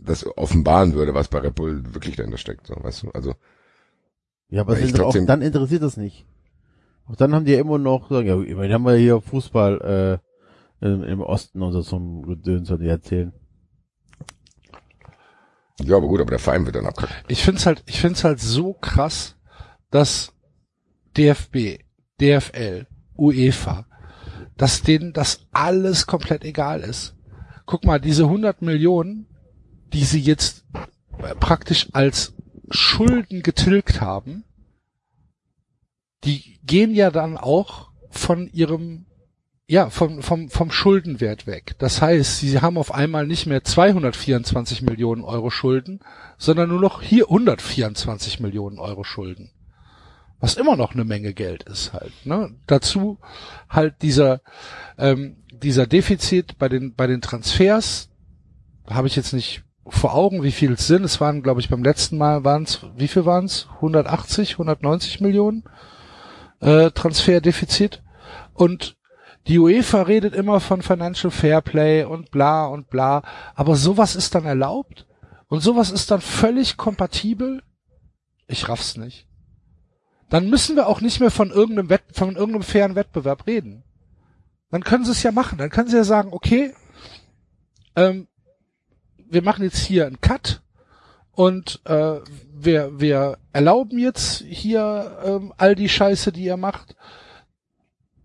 das 0.00 0.26
offenbaren 0.36 0.94
würde, 0.94 1.14
was 1.14 1.28
bei 1.28 1.38
Red 1.38 1.54
Bull 1.54 1.82
wirklich 1.94 2.16
dahinter 2.16 2.38
steckt, 2.38 2.66
so, 2.66 2.74
weißt 2.78 3.02
du? 3.04 3.10
Also, 3.10 3.34
Ja, 4.48 4.62
aber 4.62 4.78
inter- 4.78 5.00
auch 5.00 5.04
trotzdem- 5.06 5.26
dann 5.26 5.42
interessiert 5.42 5.82
das 5.82 5.96
nicht. 5.96 6.26
Auch 7.06 7.16
dann 7.16 7.34
haben 7.34 7.44
die 7.44 7.52
ja 7.52 7.60
immer 7.60 7.78
noch, 7.78 8.08
sagen, 8.10 8.26
ja, 8.28 8.40
ich 8.40 8.54
meine, 8.54 8.68
die 8.68 8.74
haben 8.74 8.84
wir 8.86 8.94
hier 8.94 9.20
Fußball 9.20 10.20
äh, 10.80 10.86
im, 10.86 11.02
im 11.04 11.20
Osten 11.20 11.62
und 11.62 11.72
so 11.72 11.82
zum 11.82 12.22
Gedöns, 12.22 12.68
die 12.68 12.86
erzählen. 12.86 13.32
ja, 15.80 15.96
aber 15.96 16.06
gut, 16.06 16.20
aber 16.20 16.30
der 16.30 16.38
Verein 16.38 16.64
wird 16.66 16.76
dann 16.76 16.86
abkacken. 16.86 17.14
Ich 17.28 17.42
find's 17.44 17.66
halt, 17.66 17.82
ich 17.86 18.00
find's 18.00 18.24
halt 18.24 18.40
so 18.40 18.72
krass, 18.74 19.36
dass 19.90 20.32
DFB, 21.16 21.80
DFL, 22.20 22.86
UEFA, 23.16 23.86
dass 24.56 24.82
denen 24.82 25.12
das 25.12 25.46
alles 25.50 26.06
komplett 26.06 26.44
egal 26.44 26.80
ist. 26.80 27.14
Guck 27.66 27.84
mal, 27.84 28.00
diese 28.00 28.24
100 28.24 28.62
Millionen, 28.62 29.26
die 29.92 30.04
sie 30.04 30.20
jetzt 30.20 30.64
praktisch 31.40 31.88
als 31.92 32.34
Schulden 32.70 33.42
getilgt 33.42 34.00
haben, 34.00 34.44
die 36.24 36.58
gehen 36.64 36.94
ja 36.94 37.10
dann 37.10 37.36
auch 37.36 37.90
von 38.10 38.48
ihrem 38.52 39.06
ja, 39.72 39.88
vom, 39.88 40.22
vom, 40.22 40.50
vom 40.50 40.70
Schuldenwert 40.70 41.46
weg. 41.46 41.76
Das 41.78 42.02
heißt, 42.02 42.40
sie 42.40 42.60
haben 42.60 42.76
auf 42.76 42.92
einmal 42.92 43.26
nicht 43.26 43.46
mehr 43.46 43.64
224 43.64 44.82
Millionen 44.82 45.24
Euro 45.24 45.48
Schulden, 45.48 46.00
sondern 46.36 46.68
nur 46.68 46.80
noch 46.80 47.00
hier 47.00 47.24
124 47.24 48.40
Millionen 48.40 48.78
Euro 48.78 49.02
Schulden. 49.02 49.50
Was 50.40 50.56
immer 50.56 50.76
noch 50.76 50.92
eine 50.92 51.04
Menge 51.04 51.32
Geld 51.32 51.62
ist 51.62 51.94
halt. 51.94 52.12
Ne? 52.26 52.54
Dazu 52.66 53.18
halt 53.70 54.02
dieser, 54.02 54.42
ähm, 54.98 55.36
dieser 55.50 55.86
Defizit 55.86 56.58
bei 56.58 56.68
den, 56.68 56.94
bei 56.94 57.06
den 57.06 57.22
Transfers, 57.22 58.10
habe 58.90 59.06
ich 59.06 59.16
jetzt 59.16 59.32
nicht 59.32 59.62
vor 59.86 60.14
Augen, 60.14 60.42
wie 60.42 60.52
viel 60.52 60.72
es 60.72 60.86
sind. 60.86 61.04
Es 61.04 61.20
waren, 61.20 61.42
glaube 61.42 61.60
ich, 61.60 61.68
beim 61.68 61.82
letzten 61.82 62.18
Mal 62.18 62.44
waren 62.44 62.64
es, 62.64 62.80
wie 62.96 63.08
viel 63.08 63.24
waren 63.24 63.46
es? 63.46 63.68
180, 63.76 64.52
190 64.52 65.20
Millionen 65.20 65.64
äh, 66.60 66.90
Transferdefizit. 66.90 68.02
Und 68.54 68.96
die 69.48 69.58
UEFA 69.58 70.02
redet 70.02 70.34
immer 70.34 70.60
von 70.60 70.82
Financial 70.82 71.30
Fairplay 71.30 72.04
und 72.04 72.30
bla 72.30 72.66
und 72.66 72.88
bla, 72.90 73.22
aber 73.54 73.74
sowas 73.74 74.14
ist 74.14 74.34
dann 74.34 74.44
erlaubt 74.44 75.06
und 75.48 75.60
sowas 75.60 75.90
ist 75.90 76.10
dann 76.10 76.20
völlig 76.20 76.76
kompatibel. 76.76 77.62
Ich 78.46 78.68
raff's 78.68 78.96
nicht. 78.96 79.26
Dann 80.30 80.48
müssen 80.48 80.76
wir 80.76 80.86
auch 80.86 81.00
nicht 81.00 81.20
mehr 81.20 81.30
von 81.30 81.50
irgendeinem 81.50 81.90
Wett 81.90 82.04
von 82.12 82.36
irgendeinem 82.36 82.62
fairen 82.62 82.94
Wettbewerb 82.94 83.46
reden. 83.46 83.82
Dann 84.70 84.84
können 84.84 85.04
sie 85.04 85.10
es 85.10 85.22
ja 85.22 85.32
machen. 85.32 85.58
Dann 85.58 85.70
können 85.70 85.88
sie 85.88 85.96
ja 85.96 86.04
sagen, 86.04 86.32
okay, 86.32 86.72
ähm, 87.96 88.28
wir 89.32 89.42
machen 89.42 89.64
jetzt 89.64 89.78
hier 89.78 90.06
einen 90.06 90.20
Cut 90.20 90.62
und 91.32 91.80
äh, 91.84 92.20
wir, 92.54 93.00
wir 93.00 93.38
erlauben 93.52 93.98
jetzt 93.98 94.44
hier 94.46 95.18
ähm, 95.24 95.52
all 95.56 95.74
die 95.74 95.88
Scheiße, 95.88 96.32
die 96.32 96.44
ihr 96.44 96.56
macht 96.56 96.96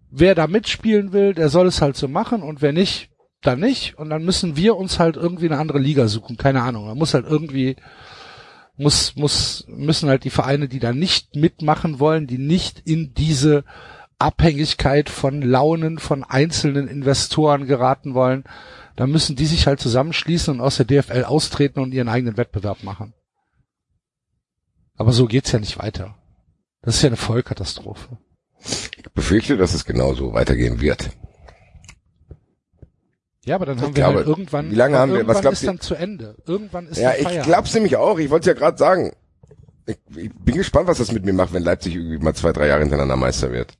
wer 0.10 0.36
da 0.36 0.48
mitspielen 0.48 1.14
will, 1.14 1.34
der 1.34 1.50
soll 1.50 1.68
es 1.68 1.82
halt 1.82 1.96
so 1.96 2.08
machen 2.08 2.42
und 2.42 2.62
wer 2.62 2.74
nicht, 2.74 3.10
dann 3.42 3.60
nicht. 3.60 3.98
Und 3.98 4.10
dann 4.10 4.24
müssen 4.24 4.56
wir 4.56 4.76
uns 4.78 5.00
halt 5.00 5.16
irgendwie 5.16 5.46
eine 5.46 5.60
andere 5.60 5.80
Liga 5.80 6.08
suchen. 6.08 6.38
Keine 6.38 6.62
Ahnung. 6.62 6.88
Da 6.88 6.96
muss 6.96 7.14
halt 7.14 7.26
irgendwie, 7.28 7.76
muss, 8.78 9.16
muss, 9.16 9.66
müssen 9.68 10.10
halt 10.10 10.24
die 10.24 10.30
Vereine, 10.30 10.68
die 10.68 10.80
da 10.80 10.94
nicht 10.94 11.36
mitmachen 11.36 12.00
wollen, 12.00 12.28
die 12.28 12.38
nicht 12.40 12.82
in 12.86 13.14
diese 13.14 13.64
Abhängigkeit 14.20 15.10
von 15.10 15.42
Launen 15.42 16.00
von 16.00 16.24
einzelnen 16.24 16.88
Investoren 16.88 17.68
geraten 17.68 18.16
wollen, 18.16 18.46
da 18.98 19.08
müssen 19.08 19.36
die 19.38 19.46
sich 19.46 19.66
halt 19.68 19.80
zusammenschließen 19.80 20.54
und 20.54 20.60
aus 20.62 20.76
der 20.78 20.86
DFL 20.86 21.24
austreten 21.24 21.80
und 21.80 21.94
ihren 21.94 22.10
eigenen 22.10 22.36
Wettbewerb 22.36 22.84
machen. 22.84 23.14
Aber 24.98 25.14
so 25.14 25.26
geht's 25.28 25.52
ja 25.54 25.60
nicht 25.60 25.78
weiter. 25.80 26.16
Das 26.82 26.96
ist 26.96 27.02
ja 27.04 27.08
eine 27.08 27.16
Vollkatastrophe. 27.18 28.18
Ich 28.98 29.04
befürchte, 29.14 29.56
dass 29.56 29.74
es 29.74 29.86
genauso 29.86 30.34
weitergehen 30.34 30.82
wird. 30.82 31.10
Ja, 33.46 33.56
aber 33.56 33.66
dann 33.66 33.78
Ich 33.78 33.84
haben 33.84 33.90
wir 33.96 34.02
glaube, 34.04 34.18
halt 34.18 34.28
irgendwann. 34.28 34.72
wie 34.72 34.76
lange 34.76 34.98
haben 34.98 35.12
wir- 35.12 35.20
irgendwann 35.20 35.36
was 35.36 35.42
glaubst 35.42 35.64
ist 35.64 35.68
dann 35.68 35.80
zu 35.80 35.96
Ende. 35.96 36.36
Irgendwann 36.46 36.88
ist 36.88 36.98
Ja, 36.98 37.14
dann 37.14 37.22
ich 37.38 37.44
glaub's 37.44 37.74
nämlich 37.74 37.96
auch. 37.96 38.18
Ich 38.20 38.30
wollte 38.30 38.50
ja 38.50 38.54
gerade 38.56 38.78
sagen. 38.78 39.14
Ich, 39.86 39.98
ich 40.18 40.34
bin 40.34 40.56
gespannt, 40.56 40.88
was 40.88 40.98
das 40.98 41.14
mit 41.14 41.24
mir 41.24 41.32
macht, 41.32 41.54
wenn 41.54 41.64
Leipzig 41.64 41.96
irgendwie 41.96 42.18
mal 42.18 42.34
zwei, 42.34 42.52
drei 42.52 42.68
Jahre 42.68 42.82
hintereinander 42.82 43.16
Meister 43.16 43.54
wird. 43.54 43.78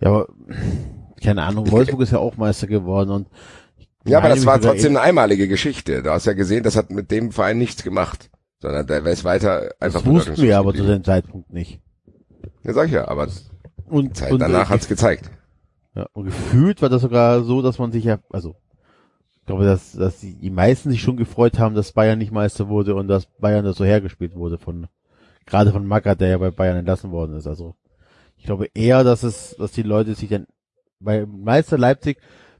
Ja, 0.00 0.08
aber 0.08 0.28
keine 1.22 1.42
Ahnung, 1.42 1.70
Wolfsburg 1.70 2.00
ist 2.00 2.12
ja 2.12 2.18
auch 2.20 2.36
Meister 2.38 2.66
geworden 2.68 3.10
und 3.10 3.28
Ja, 4.08 4.18
aber 4.18 4.28
das 4.28 4.46
war 4.46 4.60
trotzdem 4.60 4.96
eine 4.96 5.00
einmalige 5.00 5.48
Geschichte. 5.48 6.02
Du 6.02 6.10
hast 6.10 6.26
ja 6.26 6.32
gesehen, 6.32 6.62
das 6.62 6.76
hat 6.76 6.90
mit 6.90 7.10
dem 7.10 7.32
Verein 7.32 7.58
nichts 7.58 7.82
gemacht. 7.82 8.30
Sondern 8.60 8.86
der 8.86 9.06
ist 9.06 9.24
weiter 9.24 9.70
einfach 9.78 10.02
Das 10.02 10.10
wussten 10.10 10.36
wir 10.38 10.58
aber 10.58 10.74
zu 10.74 10.84
dem 10.84 11.04
Zeitpunkt 11.04 11.52
nicht. 11.52 11.80
Ja, 12.64 12.72
sag 12.72 12.86
ich 12.86 12.92
ja, 12.92 13.06
aber 13.06 13.28
Und, 13.86 14.16
Zeit 14.16 14.32
und 14.32 14.40
danach 14.40 14.70
äh, 14.70 14.74
hat's 14.74 14.88
gezeigt. 14.88 15.30
ja, 15.94 16.06
und 16.12 16.24
gefühlt 16.24 16.82
war 16.82 16.88
das 16.88 17.02
sogar 17.02 17.44
so, 17.44 17.62
dass 17.62 17.78
man 17.78 17.92
sich 17.92 18.04
ja, 18.04 18.18
also 18.30 18.56
ich 19.40 19.46
glaube, 19.46 19.64
dass, 19.64 19.92
dass 19.92 20.20
die, 20.20 20.34
die 20.34 20.50
meisten 20.50 20.90
sich 20.90 21.00
schon 21.00 21.16
gefreut 21.16 21.58
haben, 21.58 21.74
dass 21.74 21.92
Bayern 21.92 22.18
nicht 22.18 22.32
Meister 22.32 22.68
wurde 22.68 22.96
und 22.96 23.06
dass 23.08 23.26
Bayern 23.38 23.64
das 23.64 23.76
so 23.76 23.84
hergespielt 23.84 24.34
wurde 24.34 24.58
von 24.58 24.88
gerade 25.46 25.72
von 25.72 25.86
Magath, 25.86 26.20
der 26.20 26.28
ja 26.28 26.38
bei 26.38 26.50
Bayern 26.50 26.76
entlassen 26.76 27.10
worden 27.10 27.36
ist. 27.36 27.46
Also 27.46 27.74
ich 28.36 28.44
glaube 28.44 28.66
eher, 28.74 29.04
dass 29.04 29.22
es, 29.22 29.56
dass 29.56 29.72
die 29.72 29.82
Leute 29.82 30.14
sich 30.14 30.28
dann 30.28 30.46
bei 31.00 31.26
Meister 31.26 31.78
Leipzig 31.78 32.18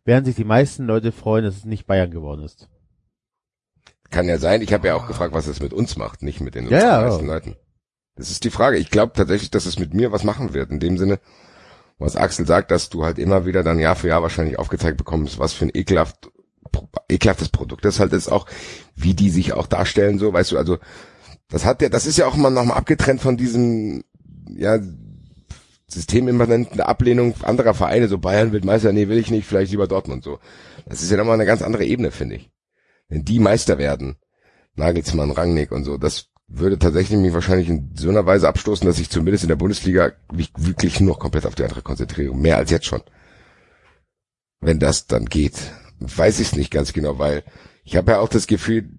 werden 0.08 0.24
sich 0.24 0.36
die 0.36 0.44
meisten 0.44 0.86
Leute 0.86 1.12
freuen, 1.12 1.44
dass 1.44 1.58
es 1.58 1.64
nicht 1.66 1.86
Bayern 1.86 2.10
geworden 2.10 2.42
ist. 2.42 2.68
Kann 4.10 4.26
ja 4.26 4.38
sein. 4.38 4.62
Ich 4.62 4.72
habe 4.72 4.88
ja 4.88 4.94
auch 4.94 5.06
gefragt, 5.06 5.34
was 5.34 5.46
es 5.46 5.60
mit 5.60 5.74
uns 5.74 5.98
macht, 5.98 6.22
nicht 6.22 6.40
mit 6.40 6.54
den 6.54 6.66
Ja, 6.68 6.78
ja, 6.78 7.00
meisten. 7.02 7.26
Leuten. 7.26 7.56
Das 8.16 8.30
ist 8.30 8.42
die 8.42 8.50
Frage. 8.50 8.78
Ich 8.78 8.90
glaube 8.90 9.12
tatsächlich, 9.12 9.50
dass 9.50 9.66
es 9.66 9.78
mit 9.78 9.92
mir 9.92 10.10
was 10.10 10.24
machen 10.24 10.54
wird. 10.54 10.70
In 10.70 10.80
dem 10.80 10.96
Sinne, 10.96 11.20
was 11.98 12.16
Axel 12.16 12.46
sagt, 12.46 12.70
dass 12.70 12.88
du 12.88 13.04
halt 13.04 13.18
immer 13.18 13.44
wieder 13.44 13.62
dann 13.62 13.78
Jahr 13.78 13.96
für 13.96 14.08
Jahr 14.08 14.22
wahrscheinlich 14.22 14.58
aufgezeigt 14.58 14.96
bekommst, 14.96 15.38
was 15.38 15.52
für 15.52 15.66
ein 15.66 15.72
ekelhaft, 15.74 16.30
ekelhaftes 17.10 17.50
Produkt 17.50 17.84
das 17.84 18.00
halt 18.00 18.14
ist 18.14 18.28
auch, 18.28 18.46
wie 18.96 19.12
die 19.12 19.28
sich 19.28 19.52
auch 19.52 19.66
darstellen, 19.66 20.18
so, 20.18 20.32
weißt 20.32 20.52
du, 20.52 20.58
also, 20.58 20.78
das 21.50 21.66
hat 21.66 21.82
ja, 21.82 21.90
das 21.90 22.06
ist 22.06 22.16
ja 22.16 22.26
auch 22.26 22.36
mal 22.36 22.50
nochmal 22.50 22.78
abgetrennt 22.78 23.20
von 23.20 23.36
diesem, 23.36 24.04
ja, 24.56 24.78
systemimmanenten 25.88 26.80
Ablehnung 26.80 27.34
anderer 27.42 27.74
Vereine, 27.74 28.08
so 28.08 28.18
Bayern 28.18 28.52
wird 28.52 28.64
Meister, 28.64 28.92
nee, 28.92 29.08
will 29.08 29.18
ich 29.18 29.30
nicht, 29.30 29.46
vielleicht 29.46 29.72
lieber 29.72 29.88
Dortmund, 29.88 30.22
so. 30.22 30.38
Das 30.86 31.02
ist 31.02 31.10
ja 31.10 31.16
nochmal 31.16 31.34
eine 31.34 31.46
ganz 31.46 31.62
andere 31.62 31.84
Ebene, 31.84 32.10
finde 32.10 32.36
ich. 32.36 32.50
Wenn 33.08 33.24
die 33.24 33.38
Meister 33.38 33.78
werden, 33.78 34.16
Nagelsmann, 34.74 35.30
Rangnick 35.30 35.72
und 35.72 35.84
so, 35.84 35.96
das 35.96 36.28
würde 36.46 36.78
tatsächlich 36.78 37.18
mich 37.18 37.34
wahrscheinlich 37.34 37.68
in 37.68 37.90
so 37.94 38.08
einer 38.08 38.26
Weise 38.26 38.48
abstoßen, 38.48 38.86
dass 38.86 38.98
ich 38.98 39.10
zumindest 39.10 39.44
in 39.44 39.48
der 39.48 39.56
Bundesliga 39.56 40.12
mich 40.32 40.52
wirklich 40.56 41.00
nur 41.00 41.14
noch 41.14 41.18
komplett 41.18 41.46
auf 41.46 41.54
die 41.54 41.62
andere 41.62 41.82
konzentriere. 41.82 42.34
Mehr 42.34 42.56
als 42.56 42.70
jetzt 42.70 42.86
schon. 42.86 43.02
Wenn 44.60 44.78
das 44.78 45.06
dann 45.06 45.26
geht. 45.26 45.54
Weiß 46.00 46.40
ich 46.40 46.48
es 46.48 46.56
nicht 46.56 46.70
ganz 46.70 46.92
genau, 46.92 47.18
weil 47.18 47.44
ich 47.84 47.96
habe 47.96 48.12
ja 48.12 48.20
auch 48.20 48.28
das 48.28 48.46
Gefühl, 48.46 48.90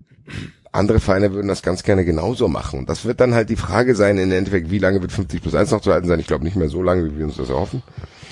andere 0.71 0.99
Vereine 0.99 1.33
würden 1.33 1.47
das 1.47 1.61
ganz 1.61 1.83
gerne 1.83 2.05
genauso 2.05 2.47
machen. 2.47 2.79
Und 2.79 2.89
das 2.89 3.05
wird 3.05 3.19
dann 3.19 3.33
halt 3.33 3.49
die 3.49 3.55
Frage 3.55 3.95
sein, 3.95 4.17
im 4.17 4.31
Endeffekt, 4.31 4.69
wie 4.69 4.77
lange 4.77 5.01
wird 5.01 5.11
50 5.11 5.41
plus 5.41 5.55
1 5.55 5.71
noch 5.71 5.81
zu 5.81 5.91
halten 5.91 6.07
sein? 6.07 6.19
Ich 6.19 6.27
glaube 6.27 6.43
nicht 6.43 6.55
mehr 6.55 6.69
so 6.69 6.83
lange, 6.83 7.05
wie 7.05 7.17
wir 7.17 7.25
uns 7.25 7.37
das 7.37 7.49
erhoffen. 7.49 7.81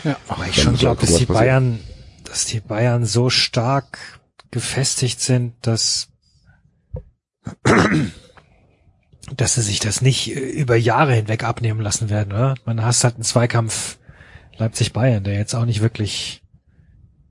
Ja. 0.04 0.18
Aber 0.28 0.46
ich 0.48 0.56
Dann 0.56 0.66
schon 0.66 0.76
glaube, 0.76 1.02
dass 1.02 1.16
die 1.16 1.26
passiert. 1.26 1.40
Bayern, 1.40 1.80
dass 2.26 2.46
die 2.46 2.60
Bayern 2.60 3.06
so 3.06 3.30
stark 3.30 3.98
gefestigt 4.52 5.20
sind, 5.20 5.54
dass 5.62 6.10
dass 9.36 9.56
sie 9.56 9.62
sich 9.62 9.80
das 9.80 10.02
nicht 10.02 10.36
äh, 10.36 10.40
über 10.40 10.76
Jahre 10.76 11.14
hinweg 11.14 11.44
abnehmen 11.44 11.82
lassen 11.82 12.10
werden, 12.10 12.34
oder? 12.34 12.56
Man 12.66 12.84
hast 12.84 13.04
halt 13.04 13.16
einen 13.16 13.24
Zweikampf 13.24 13.98
Leipzig-Bayern, 14.58 15.24
der 15.24 15.36
jetzt 15.36 15.54
auch 15.56 15.66
nicht 15.66 15.82
wirklich 15.82 16.42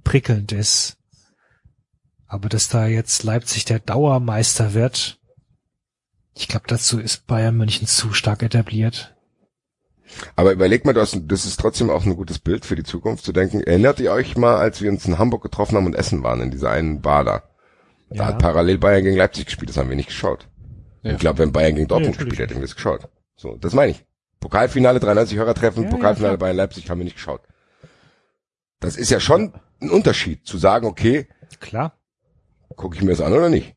prickelnd 0.05 0.53
ist. 0.53 0.97
Aber 2.29 2.49
dass 2.49 2.69
da 2.69 2.87
jetzt 2.87 3.23
Leipzig 3.23 3.65
der 3.65 3.79
Dauermeister 3.79 4.75
wird, 4.75 5.19
ich 6.35 6.49
glaube, 6.49 6.67
dazu 6.69 6.99
ist 6.99 7.27
Bayern 7.27 7.57
München 7.57 7.87
zu 7.87 8.13
stark 8.13 8.43
etabliert. 8.43 9.15
Aber 10.37 10.53
überlegt 10.53 10.85
mal, 10.85 10.93
das, 10.93 11.17
das 11.25 11.45
ist 11.47 11.59
trotzdem 11.59 11.91
auch 11.91 12.05
ein 12.05 12.17
gutes 12.17 12.39
Bild 12.39 12.65
für 12.65 12.77
die 12.77 12.85
Zukunft 12.85 13.25
zu 13.25 13.33
denken. 13.33 13.61
Erinnert 13.61 13.99
ihr 14.01 14.13
euch 14.13 14.37
mal, 14.37 14.57
als 14.57 14.81
wir 14.81 14.91
uns 14.91 15.05
in 15.07 15.19
Hamburg 15.19 15.43
getroffen 15.43 15.77
haben 15.77 15.87
und 15.87 15.95
essen 15.95 16.23
waren, 16.23 16.41
in 16.41 16.51
dieser 16.51 16.71
einen 16.71 17.01
Bar 17.01 17.25
da? 17.25 17.43
Da 18.11 18.17
Ja. 18.17 18.27
hat 18.27 18.39
parallel 18.39 18.79
Bayern 18.79 19.03
gegen 19.05 19.17
Leipzig 19.17 19.47
gespielt, 19.47 19.69
das 19.71 19.77
haben 19.77 19.89
wir 19.89 19.97
nicht 19.97 20.09
geschaut. 20.09 20.49
Ja. 21.03 21.13
Ich 21.13 21.19
glaube, 21.19 21.39
wenn 21.41 21.53
Bayern 21.53 21.75
gegen 21.75 21.89
Dortmund 21.89 22.15
Ja, 22.17 22.19
gespielt 22.19 22.39
hätte, 22.39 22.51
hätten 22.55 22.61
wir 22.61 22.67
es 22.67 22.77
geschaut. 22.77 23.09
So, 23.37 23.57
das 23.57 23.73
meine 23.75 23.93
ich. 23.93 24.05
Pokalfinale 24.39 25.01
93 25.01 25.37
Hörertreffen, 25.39 25.85
Ja, 25.85 25.91
Pokalfinale. 25.91 26.39
Bayern 26.39 26.57
Leipzig 26.57 26.89
haben 26.89 26.99
wir 26.99 27.05
nicht 27.05 27.17
geschaut. 27.17 27.41
Das 28.81 28.97
ist 28.97 29.11
ja 29.11 29.19
schon 29.21 29.55
ein 29.81 29.91
Unterschied, 29.91 30.47
zu 30.47 30.59
sagen, 30.59 30.87
okay, 30.87 31.29
Klar. 31.61 31.97
Gucke 32.77 32.97
ich 32.97 33.03
mir 33.03 33.11
das 33.11 33.21
an 33.21 33.33
oder 33.33 33.49
nicht. 33.49 33.75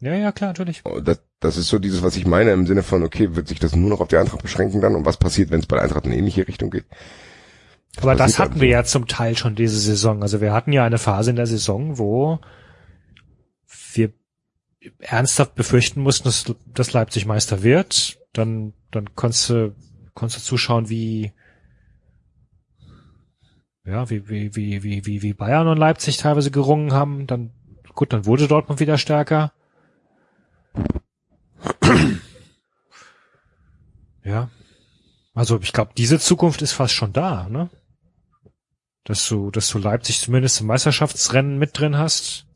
Ja, 0.00 0.14
ja, 0.14 0.32
klar, 0.32 0.50
natürlich. 0.50 0.84
Und 0.84 1.06
Das, 1.06 1.22
das 1.40 1.56
ist 1.56 1.68
so 1.68 1.78
dieses, 1.78 2.02
was 2.02 2.16
ich 2.16 2.26
meine, 2.26 2.52
im 2.52 2.66
Sinne 2.66 2.82
von, 2.82 3.02
okay, 3.02 3.34
wird 3.36 3.48
sich 3.48 3.58
das 3.58 3.76
nur 3.76 3.90
noch 3.90 4.00
auf 4.00 4.08
die 4.08 4.16
Eintracht 4.16 4.42
beschränken 4.42 4.80
dann 4.80 4.94
und 4.94 5.04
was 5.04 5.18
passiert, 5.18 5.50
wenn 5.50 5.60
es 5.60 5.66
bei 5.66 5.76
der 5.76 5.84
Eintracht 5.84 6.04
in 6.06 6.12
eine 6.12 6.18
ähnliche 6.18 6.48
Richtung 6.48 6.70
geht? 6.70 6.86
Aber 8.00 8.14
das 8.14 8.38
hatten 8.38 8.60
wir 8.60 8.68
ja 8.68 8.84
zum 8.84 9.08
Teil 9.08 9.36
schon 9.36 9.56
diese 9.56 9.78
Saison. 9.78 10.22
Also 10.22 10.40
wir 10.40 10.52
hatten 10.52 10.72
ja 10.72 10.84
eine 10.84 10.98
Phase 10.98 11.30
in 11.30 11.36
der 11.36 11.46
Saison, 11.46 11.98
wo 11.98 12.38
wir 13.92 14.12
ernsthaft 14.98 15.54
befürchten 15.54 16.00
mussten, 16.00 16.24
dass, 16.24 16.44
dass 16.66 16.92
Leipzig 16.92 17.26
Meister 17.26 17.62
wird. 17.62 18.18
Dann, 18.32 18.72
dann 18.90 19.14
konntest 19.16 19.50
du, 19.50 19.74
konntest 20.14 20.40
du 20.40 20.44
zuschauen, 20.44 20.88
wie, 20.88 21.32
ja, 23.84 24.08
wie, 24.08 24.28
wie, 24.28 24.54
wie, 24.54 24.82
wie, 24.82 25.04
wie, 25.04 25.22
wie 25.22 25.34
Bayern 25.34 25.68
und 25.68 25.76
Leipzig 25.76 26.16
teilweise 26.16 26.50
gerungen 26.50 26.92
haben. 26.92 27.26
Dann, 27.26 27.50
gut, 28.00 28.14
dann 28.14 28.24
wurde 28.24 28.48
Dortmund 28.48 28.80
wieder 28.80 28.96
stärker. 28.96 29.52
Ja. 34.24 34.48
Also 35.34 35.60
ich 35.60 35.74
glaube, 35.74 35.92
diese 35.94 36.18
Zukunft 36.18 36.62
ist 36.62 36.72
fast 36.72 36.94
schon 36.94 37.12
da, 37.12 37.46
ne? 37.50 37.68
Dass 39.04 39.28
du, 39.28 39.50
dass 39.50 39.68
du 39.68 39.76
Leipzig 39.76 40.18
zumindest 40.18 40.62
im 40.62 40.68
Meisterschaftsrennen 40.68 41.58
mit 41.58 41.78
drin 41.78 41.98
hast. 41.98 42.46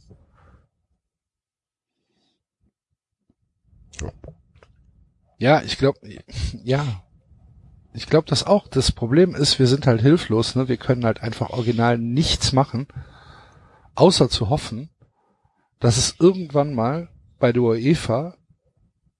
Ja, 5.36 5.60
ich 5.60 5.76
glaube, 5.76 5.98
ja. 6.62 7.02
Ich 7.92 8.06
glaube 8.06 8.28
das 8.30 8.46
auch. 8.46 8.66
Das 8.66 8.92
Problem 8.92 9.34
ist, 9.34 9.58
wir 9.58 9.66
sind 9.66 9.86
halt 9.86 10.00
hilflos, 10.00 10.54
ne? 10.54 10.68
Wir 10.68 10.78
können 10.78 11.04
halt 11.04 11.22
einfach 11.22 11.50
original 11.50 11.98
nichts 11.98 12.52
machen, 12.52 12.88
außer 13.94 14.30
zu 14.30 14.48
hoffen, 14.48 14.88
dass 15.84 15.98
es 15.98 16.16
irgendwann 16.18 16.72
mal 16.72 17.10
bei 17.38 17.52
der 17.52 17.60
UEFA 17.60 18.38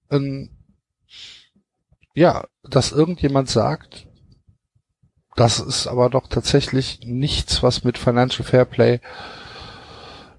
ein, 0.09 0.49
ja, 2.15 2.47
dass 2.63 2.91
irgendjemand 2.91 3.51
sagt, 3.51 4.07
das 5.35 5.59
ist 5.59 5.85
aber 5.85 6.09
doch 6.09 6.27
tatsächlich 6.27 7.01
nichts, 7.01 7.61
was 7.61 7.83
mit 7.83 7.99
Financial 7.99 8.43
Fairplay 8.43 8.99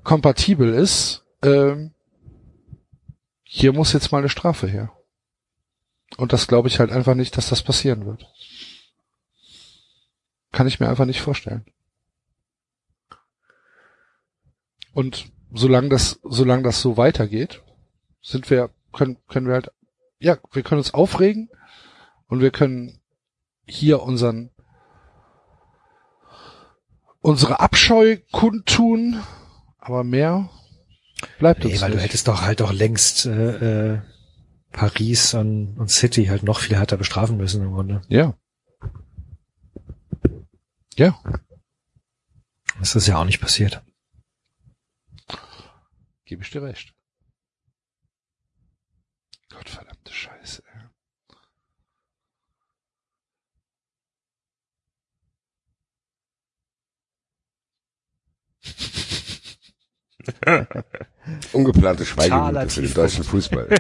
kompatibel 0.02 0.74
ist. 0.74 1.24
Ähm, 1.42 1.94
hier 3.44 3.72
muss 3.72 3.92
jetzt 3.92 4.10
mal 4.10 4.18
eine 4.18 4.28
Strafe 4.28 4.66
her. 4.66 4.90
Und 6.16 6.32
das 6.32 6.48
glaube 6.48 6.66
ich 6.66 6.80
halt 6.80 6.90
einfach 6.90 7.14
nicht, 7.14 7.36
dass 7.36 7.50
das 7.50 7.62
passieren 7.62 8.04
wird. 8.04 8.26
Kann 10.50 10.66
ich 10.66 10.80
mir 10.80 10.88
einfach 10.88 11.06
nicht 11.06 11.20
vorstellen. 11.20 11.64
Und 14.92 15.35
solange 15.52 15.88
das, 15.88 16.18
solange 16.22 16.62
das 16.62 16.80
so 16.80 16.96
weitergeht, 16.96 17.62
sind 18.22 18.50
wir, 18.50 18.70
können, 18.92 19.18
können 19.28 19.46
wir 19.46 19.54
halt, 19.54 19.70
ja, 20.18 20.36
wir 20.52 20.62
können 20.62 20.78
uns 20.78 20.94
aufregen 20.94 21.48
und 22.28 22.40
wir 22.40 22.50
können 22.50 23.00
hier 23.66 24.02
unseren, 24.02 24.50
unsere 27.20 27.60
Abscheu 27.60 28.18
kundtun, 28.32 29.22
aber 29.78 30.04
mehr 30.04 30.48
bleibt 31.38 31.64
Nee, 31.64 31.72
uns 31.72 31.80
weil 31.82 31.90
du 31.90 31.96
nicht. 31.96 32.04
hättest 32.06 32.28
doch 32.28 32.42
halt 32.42 32.62
auch 32.62 32.72
längst 32.72 33.26
äh, 33.26 33.94
äh, 33.94 34.00
Paris 34.72 35.34
und, 35.34 35.76
und 35.78 35.90
City 35.90 36.26
halt 36.26 36.42
noch 36.42 36.60
viel 36.60 36.76
härter 36.76 36.96
bestrafen 36.96 37.36
müssen 37.36 37.62
im 37.62 37.72
Grunde. 37.72 38.02
Ja. 38.08 38.34
Ja. 40.96 41.18
Das 42.78 42.94
ist 42.94 43.06
ja 43.06 43.18
auch 43.18 43.24
nicht 43.24 43.40
passiert. 43.40 43.82
Gebe 46.26 46.42
ich 46.42 46.50
dir 46.50 46.62
recht. 46.62 46.92
Gottverdammte 49.48 50.12
Scheiße. 50.12 50.62
Ungeplante 61.52 62.04
Schweigeminute 62.04 62.68
für 62.70 62.82
den 62.82 62.94
deutschen 62.94 63.24
Fußball. 63.24 63.68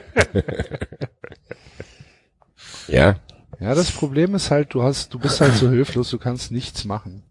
ja, 2.88 3.20
Ja, 3.58 3.74
das 3.74 3.90
Problem 3.90 4.34
ist 4.34 4.50
halt, 4.50 4.74
du 4.74 4.82
hast, 4.82 5.12
du 5.14 5.18
bist 5.18 5.40
halt 5.40 5.54
so 5.54 5.68
hilflos, 5.76 6.10
du 6.10 6.18
kannst 6.18 6.50
nichts 6.52 6.84
machen. 6.84 7.24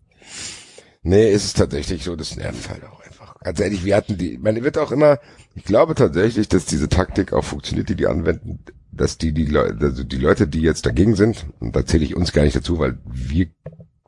nee, 1.03 1.31
ist 1.31 1.45
es 1.45 1.53
tatsächlich 1.53 2.03
so, 2.03 2.15
das 2.15 2.35
nervt 2.35 2.69
halt 2.69 2.83
auch. 2.85 3.04
Ganz 3.45 3.59
ehrlich, 3.59 3.85
wir 3.85 3.95
hatten 3.95 4.17
die, 4.17 4.39
man 4.39 4.63
wird 4.63 4.75
auch 4.79 4.91
immer, 4.91 5.19
ich 5.53 5.65
glaube 5.65 5.93
tatsächlich, 5.93 6.47
dass 6.47 6.65
diese 6.65 6.89
Taktik 6.89 7.31
auch 7.31 7.43
funktioniert, 7.43 7.89
die 7.89 7.95
die 7.95 8.07
anwenden, 8.07 8.57
dass 8.91 9.19
die, 9.19 9.33
die 9.33 9.45
Leute, 9.45 9.77
also 9.79 10.03
die 10.03 10.17
Leute, 10.17 10.47
die 10.47 10.61
jetzt 10.61 10.87
dagegen 10.87 11.15
sind, 11.15 11.45
und 11.59 11.75
da 11.75 11.85
zähle 11.85 12.05
ich 12.05 12.15
uns 12.15 12.33
gar 12.33 12.41
nicht 12.41 12.55
dazu, 12.55 12.79
weil 12.79 12.97
wir, 13.05 13.45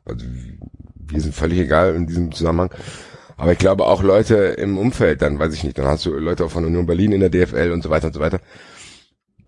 also 0.06 0.26
wir 0.96 1.22
sind 1.22 1.36
völlig 1.36 1.60
egal 1.60 1.94
in 1.94 2.08
diesem 2.08 2.32
Zusammenhang, 2.32 2.72
aber 3.38 3.52
ich 3.52 3.60
glaube 3.60 3.86
auch 3.86 4.02
Leute 4.02 4.38
im 4.38 4.80
Umfeld, 4.80 5.22
dann 5.22 5.38
weiß 5.38 5.54
ich 5.54 5.64
nicht, 5.64 5.78
dann 5.78 5.86
hast 5.86 6.04
du 6.08 6.16
Leute 6.16 6.44
auch 6.44 6.52
von 6.52 6.66
Union 6.66 6.88
Berlin 6.88 7.12
in 7.12 7.20
der 7.20 7.30
DFL 7.30 7.70
und 7.72 7.84
so 7.84 7.92
weiter 7.92 8.08
und 8.08 8.14
so 8.14 8.20
weiter. 8.20 8.40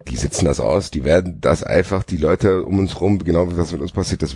Die 0.07 0.17
sitzen 0.17 0.45
das 0.45 0.59
aus, 0.59 0.91
die 0.91 1.03
werden 1.03 1.41
das 1.41 1.63
einfach, 1.63 2.03
die 2.03 2.17
Leute 2.17 2.63
um 2.63 2.77
uns 2.77 3.01
rum, 3.01 3.17
genau 3.17 3.57
was 3.57 3.71
mit 3.71 3.81
uns 3.81 3.91
passiert, 3.91 4.21
das 4.21 4.35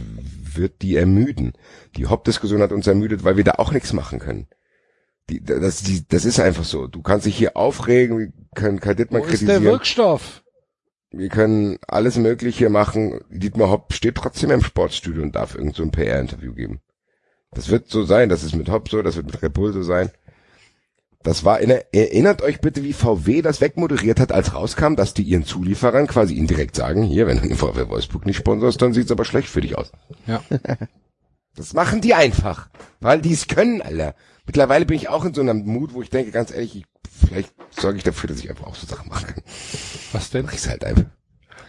wird 0.56 0.82
die 0.82 0.96
ermüden. 0.96 1.54
Die 1.96 2.08
Hauptdiskussion 2.08 2.64
hat 2.64 2.72
uns 2.72 2.88
ermüdet, 2.88 3.24
weil 3.24 3.38
wir 3.38 3.44
da 3.44 3.52
auch 3.60 3.72
nichts 3.72 3.94
machen 3.94 4.18
können. 4.18 4.48
Die, 5.30 5.42
das, 5.42 5.84
die, 5.84 6.06
das 6.08 6.26
ist 6.26 6.40
einfach 6.40 6.66
so. 6.66 6.88
Du 6.88 7.02
kannst 7.02 7.26
dich 7.26 7.38
hier 7.38 7.56
aufregen, 7.56 8.20
wir 8.20 8.34
können 8.56 8.80
Kai 8.80 8.94
Dittmann 8.94 9.22
Wo 9.22 9.26
ist 9.26 9.42
der 9.42 9.48
kritisieren, 9.48 9.64
Wirkstoff? 9.64 10.44
wir 11.14 11.30
können 11.30 11.78
alles 11.88 12.18
Mögliche 12.18 12.70
machen. 12.70 13.22
Dietmar 13.30 13.70
Hopp 13.70 13.94
steht 13.94 14.16
trotzdem 14.16 14.52
im 14.52 14.64
Sportstudio 14.64 15.22
und 15.22 15.36
darf 15.36 15.56
irgend 15.56 15.76
so 15.76 15.84
ein 15.84 15.92
PR-Interview 15.92 16.54
geben. 16.54 16.82
Das 17.52 17.70
wird 17.70 17.88
so 17.88 18.04
sein, 18.04 18.30
das 18.30 18.44
ist 18.44 18.56
mit 18.56 18.70
Hopp 18.70 18.90
so, 18.90 19.02
das 19.04 19.16
wird 19.16 19.28
mit 19.28 19.42
Red 19.42 19.54
Bull 19.54 19.74
so 19.74 19.84
sein. 19.84 20.10
Das 21.22 21.46
war, 21.46 21.62
in 21.62 21.70
erinnert 21.70 22.42
euch 22.42 22.60
bitte, 22.60 22.84
wie 22.84 22.92
VW 22.92 23.42
das 23.42 23.62
wegmoderiert 23.62 24.20
hat, 24.20 24.34
als 24.34 24.54
rauskam, 24.54 24.96
dass 24.96 25.14
die 25.14 25.22
ihren 25.22 25.46
Zulieferern 25.46 26.08
quasi 26.08 26.36
indirekt 26.36 26.76
sagen, 26.76 27.04
hier, 27.04 27.28
wenn 27.28 27.38
du 27.38 27.48
den 27.48 27.56
VW 27.56 27.88
Wolfsburg 27.88 28.26
nicht 28.26 28.38
sponsorst, 28.38 28.82
dann 28.82 28.92
sieht's 28.92 29.12
aber 29.12 29.24
schlecht 29.24 29.48
für 29.48 29.62
dich 29.62 29.78
aus. 29.78 29.92
Ja. 30.28 30.44
Das 31.56 31.74
machen 31.74 32.02
die 32.02 32.16
einfach, 32.16 32.68
weil 33.00 33.22
die 33.22 33.32
es 33.32 33.46
können, 33.46 33.80
Alter. 33.84 34.16
Mittlerweile 34.46 34.86
bin 34.86 34.98
ich 34.98 35.10
auch 35.10 35.24
in 35.26 35.34
so 35.34 35.42
einem 35.42 35.66
Mut, 35.66 35.94
wo 35.94 36.02
ich 36.02 36.10
denke, 36.10 36.32
ganz 36.32 36.52
ehrlich, 36.52 36.76
ich, 36.78 36.86
vielleicht 37.30 37.54
sorge 37.72 37.98
ich 37.98 38.04
dafür, 38.04 38.28
dass 38.30 38.40
ich 38.40 38.50
einfach 38.50 38.68
auch 38.68 38.76
so 38.76 38.86
Sachen 38.88 39.10
machen 39.10 39.28
kann. 39.28 39.44
Was 40.12 40.30
denn? 40.32 40.46
Mach 40.46 40.54
ich's 40.54 40.68
halt 40.68 40.84
einfach. 40.84 41.06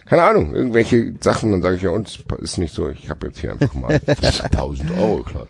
Keine 0.05 0.23
Ahnung, 0.23 0.53
irgendwelche 0.53 1.15
Sachen, 1.19 1.51
dann 1.51 1.61
sage 1.63 1.77
ich 1.77 1.81
ja, 1.81 1.89
uns 1.89 2.19
ist 2.39 2.57
nicht 2.59 2.73
so, 2.75 2.89
ich 2.89 3.09
habe 3.09 3.27
jetzt 3.27 3.39
hier 3.39 3.51
einfach 3.53 3.73
mal 3.73 3.99
1000 4.07 4.91
Euro, 4.99 5.23
klar. 5.23 5.47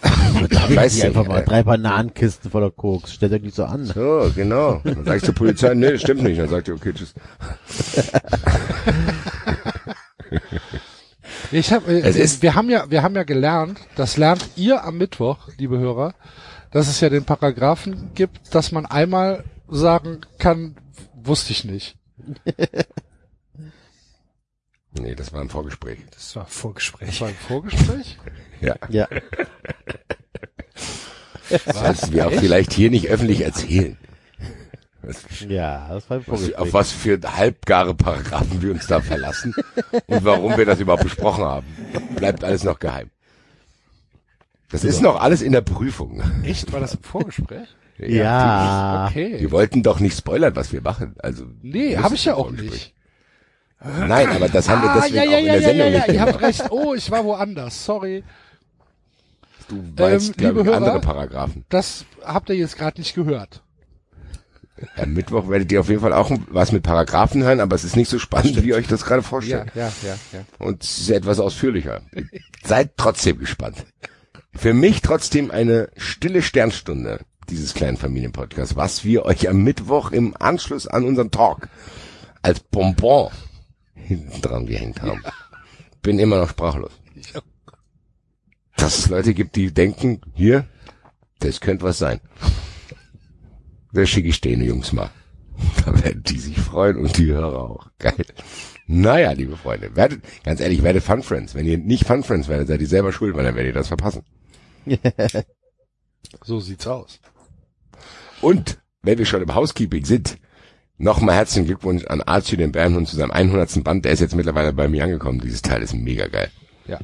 Weiß 0.00 0.92
Die 0.94 0.98
ja 1.00 1.06
einfach 1.06 1.22
nicht, 1.22 1.28
mal 1.28 1.38
ey. 1.40 1.44
drei 1.46 1.62
Bananenkisten 1.64 2.50
voller 2.50 2.70
Koks. 2.70 3.14
Stellt 3.14 3.32
euch 3.32 3.42
nicht 3.42 3.56
so 3.56 3.64
an. 3.64 3.84
So, 3.84 4.30
genau. 4.34 4.80
Dann 4.84 5.04
sag 5.04 5.16
ich 5.16 5.24
zur 5.24 5.34
Polizei, 5.34 5.74
nee, 5.74 5.90
das 5.92 6.02
stimmt 6.02 6.22
nicht. 6.22 6.38
Dann 6.38 6.48
sagt 6.48 6.68
ihr, 6.68 6.74
okay, 6.74 6.92
tschüss. 6.92 7.14
Ich 11.52 11.72
hab, 11.72 11.88
äh, 11.88 12.00
Es 12.00 12.16
ist- 12.16 12.42
wir 12.42 12.54
haben 12.54 12.68
ja, 12.70 12.90
wir 12.90 13.02
haben 13.02 13.14
ja 13.14 13.22
gelernt, 13.24 13.78
das 13.96 14.16
lernt 14.16 14.48
ihr 14.56 14.84
am 14.84 14.98
Mittwoch, 14.98 15.48
liebe 15.58 15.78
Hörer, 15.78 16.14
dass 16.70 16.88
es 16.88 17.00
ja 17.00 17.08
den 17.08 17.24
Paragraphen 17.24 18.10
gibt, 18.14 18.54
dass 18.54 18.72
man 18.72 18.84
einmal 18.86 19.44
sagen 19.68 20.20
kann, 20.38 20.76
wusste 21.14 21.52
ich 21.52 21.64
nicht. 21.64 21.96
Nee, 25.00 25.14
das 25.14 25.32
war 25.32 25.42
ein 25.42 25.50
Vorgespräch. 25.50 25.98
Das 26.12 26.34
war 26.34 26.46
Vorgespräch. 26.46 27.08
Das 27.10 27.20
war 27.20 27.28
ein 27.28 27.34
Vorgespräch? 27.34 28.18
Ja. 28.60 28.74
Ja. 28.88 29.06
Das 31.46 31.78
sollten 31.78 32.12
wir 32.12 32.26
auch 32.26 32.32
vielleicht 32.32 32.72
hier 32.72 32.90
nicht 32.90 33.06
öffentlich 33.06 33.42
erzählen. 33.42 33.96
Ja, 35.48 35.88
das 35.90 36.10
war 36.10 36.18
ein 36.18 36.24
was, 36.26 36.54
auf 36.54 36.72
was 36.72 36.90
für 36.90 37.20
halbgare 37.24 37.94
Paragraphen 37.94 38.60
wir 38.60 38.72
uns 38.72 38.86
da 38.88 39.00
verlassen 39.00 39.54
und 40.06 40.24
warum 40.24 40.56
wir 40.56 40.66
das 40.66 40.80
überhaupt 40.80 41.04
besprochen 41.04 41.44
haben. 41.44 41.66
Bleibt 42.16 42.42
alles 42.44 42.64
noch 42.64 42.78
geheim. 42.78 43.10
Das 44.70 44.84
ist 44.84 45.00
noch 45.00 45.20
alles 45.20 45.40
in 45.40 45.52
der 45.52 45.62
Prüfung. 45.62 46.22
Echt? 46.44 46.72
War 46.72 46.80
das 46.80 46.94
ein 46.94 47.02
Vorgespräch? 47.02 47.68
Ja. 48.00 49.08
Okay. 49.10 49.40
Wir 49.40 49.50
wollten 49.50 49.82
doch 49.82 49.98
nicht 49.98 50.16
spoilern, 50.16 50.54
was 50.54 50.72
wir 50.72 50.80
machen. 50.82 51.16
Also 51.18 51.46
Nee, 51.62 51.90
wir 51.90 52.02
habe 52.04 52.14
ich 52.14 52.26
ja 52.26 52.36
auch 52.36 52.52
nicht. 52.52 52.94
Nein, 53.80 54.28
aber 54.30 54.48
das 54.48 54.68
haben 54.68 54.82
wir 54.82 54.90
Ah, 54.90 54.94
deswegen 55.00 55.16
ja, 55.16 55.24
ja, 55.24 55.36
auch 55.36 55.40
in 55.40 55.46
ja, 55.46 55.52
der 55.54 55.60
ja, 55.62 55.68
Sendung 55.68 55.86
ja, 55.86 55.92
ja, 55.92 55.98
nicht 56.06 56.08
ihr 56.14 56.20
habt 56.20 56.40
recht. 56.40 56.70
Oh, 56.70 56.94
ich 56.94 57.10
war 57.10 57.24
woanders. 57.24 57.84
Sorry. 57.84 58.22
Du 59.68 59.82
weißt, 59.96 60.28
Ähm, 60.28 60.34
glaube 60.36 60.58
liebe 60.60 60.70
ich, 60.70 60.76
andere 60.76 60.92
Hörer, 60.92 61.00
Paragraphen. 61.00 61.64
Das 61.70 62.04
habt 62.24 62.48
ihr 62.50 62.54
jetzt 62.54 62.76
gerade 62.78 63.00
nicht 63.00 63.16
gehört. 63.16 63.62
Am 64.96 65.12
Mittwoch 65.12 65.48
werdet 65.48 65.70
ihr 65.72 65.80
auf 65.80 65.88
jeden 65.88 66.00
Fall 66.00 66.12
auch 66.12 66.30
was 66.48 66.72
mit 66.72 66.82
Paragraphen 66.82 67.42
hören, 67.42 67.60
aber 67.60 67.76
es 67.76 67.84
ist 67.84 67.96
nicht 67.96 68.08
so 68.08 68.18
spannend, 68.18 68.62
wie 68.62 68.68
ihr 68.68 68.76
euch 68.76 68.86
das 68.86 69.04
gerade 69.04 69.22
vorstellt. 69.22 69.72
Ja, 69.74 69.84
ja, 69.84 69.92
ja, 70.02 70.18
ja. 70.32 70.44
Und 70.58 70.82
es 70.82 70.98
ist 70.98 71.10
etwas 71.10 71.40
ausführlicher. 71.40 72.02
Seid 72.64 72.92
trotzdem 72.96 73.38
gespannt. 73.38 73.84
Für 74.54 74.74
mich 74.74 75.02
trotzdem 75.02 75.50
eine 75.50 75.90
stille 75.96 76.42
Sternstunde 76.42 77.20
dieses 77.48 77.74
kleinen 77.74 77.96
Familienpodcasts, 77.96 78.76
was 78.76 79.04
wir 79.04 79.24
euch 79.24 79.48
am 79.48 79.62
Mittwoch 79.62 80.10
im 80.10 80.36
Anschluss 80.38 80.86
an 80.86 81.04
unseren 81.04 81.30
Talk 81.30 81.68
als 82.42 82.60
Bonbon 82.60 83.30
hinten 83.94 84.40
dran 84.40 84.66
gehängt 84.66 85.02
haben. 85.02 85.22
Bin 86.02 86.18
immer 86.18 86.38
noch 86.38 86.50
sprachlos. 86.50 86.92
Dass 88.76 88.98
es 88.98 89.08
Leute 89.08 89.34
gibt, 89.34 89.56
die 89.56 89.72
denken, 89.72 90.20
hier, 90.34 90.66
das 91.40 91.60
könnte 91.60 91.84
was 91.84 91.98
sein. 91.98 92.20
Das 93.98 94.08
schicke 94.08 94.28
ich 94.28 94.40
denen 94.40 94.62
Jungs 94.62 94.92
mal. 94.92 95.10
Da 95.84 96.04
werden 96.04 96.22
die 96.22 96.38
sich 96.38 96.56
freuen 96.56 96.98
und 96.98 97.18
die 97.18 97.32
Hörer 97.32 97.58
auch. 97.58 97.90
Geil. 97.98 98.14
Naja, 98.86 99.32
liebe 99.32 99.56
Freunde, 99.56 99.96
werdet, 99.96 100.20
ganz 100.44 100.60
ehrlich, 100.60 100.84
werdet 100.84 101.02
Fun 101.02 101.24
Friends. 101.24 101.56
Wenn 101.56 101.66
ihr 101.66 101.78
nicht 101.78 102.06
Fun 102.06 102.22
Friends 102.22 102.46
werdet, 102.46 102.68
seid 102.68 102.80
ihr 102.80 102.86
selber 102.86 103.12
schuld, 103.12 103.34
weil 103.34 103.42
dann 103.42 103.56
werdet 103.56 103.74
ihr 103.74 103.78
das 103.78 103.88
verpassen. 103.88 104.22
So 106.44 106.60
sieht's 106.60 106.86
aus. 106.86 107.20
Und, 108.42 108.78
wenn 109.02 109.18
wir 109.18 109.24
schon 109.24 109.40
im 109.40 109.54
Housekeeping 109.54 110.04
sind, 110.04 110.36
nochmal 110.98 111.36
herzlichen 111.36 111.66
Glückwunsch 111.66 112.04
an 112.04 112.20
Archie 112.20 112.56
den 112.58 112.70
Bärenhund 112.70 113.08
zu 113.08 113.16
seinem 113.16 113.30
100. 113.30 113.82
Band. 113.82 114.04
Der 114.04 114.12
ist 114.12 114.20
jetzt 114.20 114.34
mittlerweile 114.34 114.72
bei 114.74 114.88
mir 114.88 115.04
angekommen. 115.04 115.40
Dieses 115.40 115.62
Teil 115.62 115.80
ist 115.80 115.94
mega 115.94 116.26
geil. 116.26 116.50
Ja. 116.86 116.98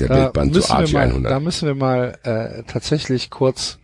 Der 0.00 0.08
Da 0.08 0.14
Bildband 0.14 0.54
zu 0.54 0.70
Archie 0.70 0.94
mal, 0.94 1.08
100. 1.08 1.30
da 1.32 1.40
müssen 1.40 1.66
wir 1.66 1.74
mal 1.74 2.18
äh, 2.22 2.62
tatsächlich 2.62 3.28
kurz 3.30 3.78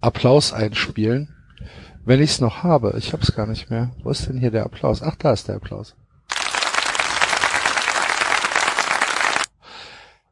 Applaus 0.00 0.52
einspielen. 0.52 1.34
Wenn 2.10 2.20
ich 2.20 2.30
es 2.30 2.40
noch 2.40 2.64
habe. 2.64 2.96
Ich 2.98 3.12
habe 3.12 3.22
es 3.22 3.36
gar 3.36 3.46
nicht 3.46 3.70
mehr. 3.70 3.92
Wo 4.02 4.10
ist 4.10 4.26
denn 4.26 4.36
hier 4.36 4.50
der 4.50 4.64
Applaus? 4.64 5.00
Ach, 5.00 5.14
da 5.14 5.32
ist 5.32 5.46
der 5.46 5.54
Applaus. 5.54 5.94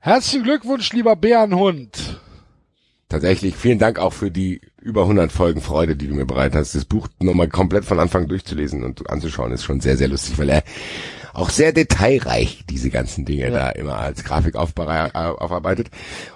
Herzlichen 0.00 0.42
Glückwunsch, 0.42 0.92
lieber 0.92 1.14
Bärenhund. 1.14 2.20
Tatsächlich, 3.08 3.54
vielen 3.54 3.78
Dank 3.78 4.00
auch 4.00 4.12
für 4.12 4.32
die 4.32 4.60
über 4.82 5.02
100 5.02 5.30
Folgen 5.30 5.60
Freude, 5.60 5.94
die 5.94 6.08
du 6.08 6.16
mir 6.16 6.26
bereit 6.26 6.56
hast. 6.56 6.74
Das 6.74 6.84
Buch 6.84 7.06
nochmal 7.20 7.46
komplett 7.46 7.84
von 7.84 8.00
Anfang 8.00 8.26
durchzulesen 8.26 8.82
und 8.82 9.08
anzuschauen, 9.08 9.52
ist 9.52 9.62
schon 9.62 9.78
sehr, 9.78 9.96
sehr 9.96 10.08
lustig, 10.08 10.36
weil 10.36 10.48
er 10.48 10.64
auch 11.32 11.50
sehr 11.50 11.72
detailreich 11.72 12.64
diese 12.68 12.90
ganzen 12.90 13.24
Dinge 13.24 13.52
da 13.52 13.70
immer 13.70 13.98
als 13.98 14.24
Grafik 14.24 14.56
aufarbeitet. 14.56 15.90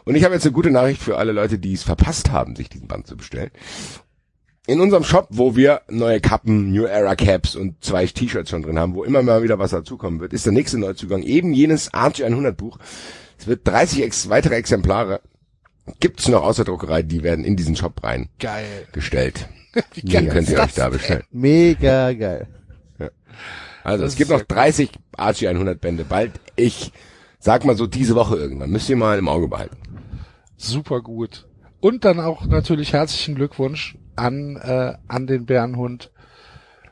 Und 0.04 0.14
ich 0.14 0.22
habe 0.22 0.34
jetzt 0.34 0.46
eine 0.46 0.52
gute 0.52 0.70
Nachricht 0.70 1.02
für 1.02 1.16
alle 1.18 1.32
Leute, 1.32 1.58
die 1.58 1.72
es 1.72 1.82
verpasst 1.82 2.30
haben, 2.30 2.54
sich 2.54 2.68
diesen 2.68 2.86
Band 2.86 3.08
zu 3.08 3.16
bestellen. 3.16 3.50
In 4.66 4.80
unserem 4.80 5.02
Shop, 5.02 5.26
wo 5.30 5.56
wir 5.56 5.82
neue 5.88 6.20
Kappen, 6.20 6.70
New 6.70 6.84
Era 6.84 7.16
Caps 7.16 7.56
und 7.56 7.82
zwei 7.82 8.06
T-Shirts 8.06 8.50
schon 8.50 8.62
drin 8.62 8.78
haben, 8.78 8.94
wo 8.94 9.02
immer 9.02 9.22
mal 9.22 9.42
wieder 9.42 9.58
was 9.58 9.72
dazukommen 9.72 10.20
wird, 10.20 10.32
ist 10.32 10.46
der 10.46 10.52
nächste 10.52 10.78
Neuzugang 10.78 11.22
eben 11.22 11.52
jenes 11.52 11.92
Archie 11.92 12.24
100 12.24 12.56
Buch. 12.56 12.78
Es 13.38 13.48
wird 13.48 13.66
30 13.66 14.04
ex 14.04 14.28
weitere 14.28 14.54
Exemplare 14.54 15.20
gibt's 15.98 16.28
noch 16.28 16.44
aus 16.44 16.56
der 16.56 16.64
Druckerei, 16.64 17.02
die 17.02 17.24
werden 17.24 17.44
in 17.44 17.56
diesen 17.56 17.74
Shop 17.74 18.00
Geil. 18.02 18.28
reingestellt. 18.38 19.48
Wie 19.94 20.02
Den 20.02 20.28
könnt 20.28 20.48
ist 20.48 20.54
ihr 20.54 20.60
euch 20.60 20.74
da 20.74 20.90
bestellen. 20.90 21.24
Mega 21.32 22.12
geil. 22.12 22.46
Also 23.82 24.04
Das 24.04 24.12
es 24.12 24.16
gibt 24.16 24.30
noch 24.30 24.42
30 24.42 24.90
Archie 25.16 25.48
100 25.48 25.80
Bände. 25.80 26.04
Bald, 26.04 26.32
ich 26.54 26.92
sag 27.40 27.64
mal 27.64 27.76
so 27.76 27.88
diese 27.88 28.14
Woche 28.14 28.36
irgendwann. 28.36 28.70
Müsst 28.70 28.88
ihr 28.88 28.94
mal 28.94 29.18
im 29.18 29.26
Auge 29.26 29.48
behalten. 29.48 29.76
Super 30.56 31.00
gut. 31.00 31.48
Und 31.80 32.04
dann 32.04 32.20
auch 32.20 32.46
natürlich 32.46 32.92
herzlichen 32.92 33.34
Glückwunsch 33.34 33.96
an, 34.16 34.56
äh, 34.56 34.96
an 35.08 35.26
den 35.26 35.46
Bärenhund 35.46 36.10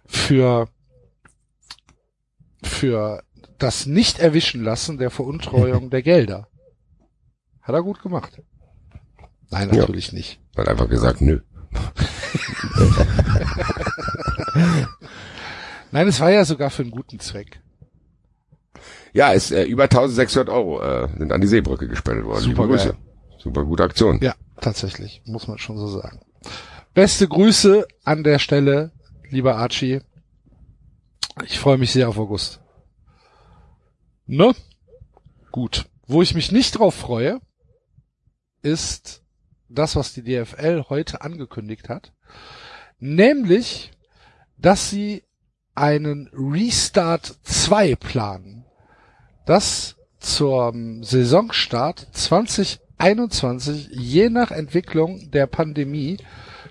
für, 0.07 0.69
für 2.63 3.23
das 3.59 3.87
nicht 3.87 4.19
erwischen 4.19 4.63
lassen 4.65 4.99
der 4.99 5.11
Veruntreuung 5.11 5.91
der 5.91 6.03
Gelder. 6.03 6.49
Hat 7.63 7.75
er 7.75 7.83
gut 7.83 8.03
gemacht. 8.03 8.41
Nein, 9.51 9.71
Ja. 9.73 9.81
natürlich 9.83 10.13
nicht. 10.13 10.41
Hat 10.57 10.69
einfach 10.69 10.89
gesagt, 10.89 11.21
nö. 11.21 11.41
Nein, 15.93 16.09
es 16.09 16.21
war 16.21 16.31
ja 16.31 16.45
sogar 16.45 16.71
für 16.71 16.83
einen 16.83 16.91
guten 16.93 17.19
Zweck. 17.21 17.61
Ja, 19.13 19.33
ist 19.33 19.51
äh, 19.51 19.65
über 19.65 19.85
1600 19.85 20.49
Euro 20.49 20.81
äh, 20.83 21.09
sind 21.19 21.33
an 21.33 21.41
die 21.41 21.49
Seebrücke 21.49 21.89
gespendet 21.89 22.27
worden. 22.27 22.43
Super 22.43 22.67
Grüße. 22.69 22.97
Super 23.39 23.65
gute 23.65 23.83
Aktion. 23.83 24.21
Ja, 24.23 24.35
tatsächlich, 24.61 25.23
muss 25.27 25.49
man 25.49 25.59
schon 25.59 25.79
so 25.79 25.89
sagen. 25.89 26.21
Beste 26.93 27.29
Grüße 27.29 27.87
an 28.03 28.25
der 28.25 28.41
Stelle, 28.41 28.91
lieber 29.29 29.57
Archie. 29.57 30.01
Ich 31.45 31.61
freue 31.61 31.79
mich 31.79 31.93
sehr 31.93 32.09
auf 32.09 32.19
August. 32.19 32.61
Ne? 34.27 34.53
Gut. 35.53 35.87
Wo 36.09 36.21
ich 36.21 36.35
mich 36.35 36.51
nicht 36.51 36.73
drauf 36.73 36.97
freue, 36.97 37.41
ist 38.63 39.23
das, 39.69 39.95
was 39.95 40.15
die 40.15 40.25
DFL 40.25 40.87
heute 40.89 41.21
angekündigt 41.21 41.89
hat. 41.89 42.13
Nämlich, 42.99 43.93
dass 44.59 44.91
sie 44.91 45.23
einen 45.77 46.29
Restart 46.33 47.39
2 47.45 47.95
planen. 47.95 48.65
Das 49.47 49.97
zum 50.19 51.05
Saisonstart 51.05 52.09
2021 52.13 53.91
je 53.93 54.29
nach 54.29 54.51
Entwicklung 54.51 55.31
der 55.31 55.47
Pandemie 55.47 56.19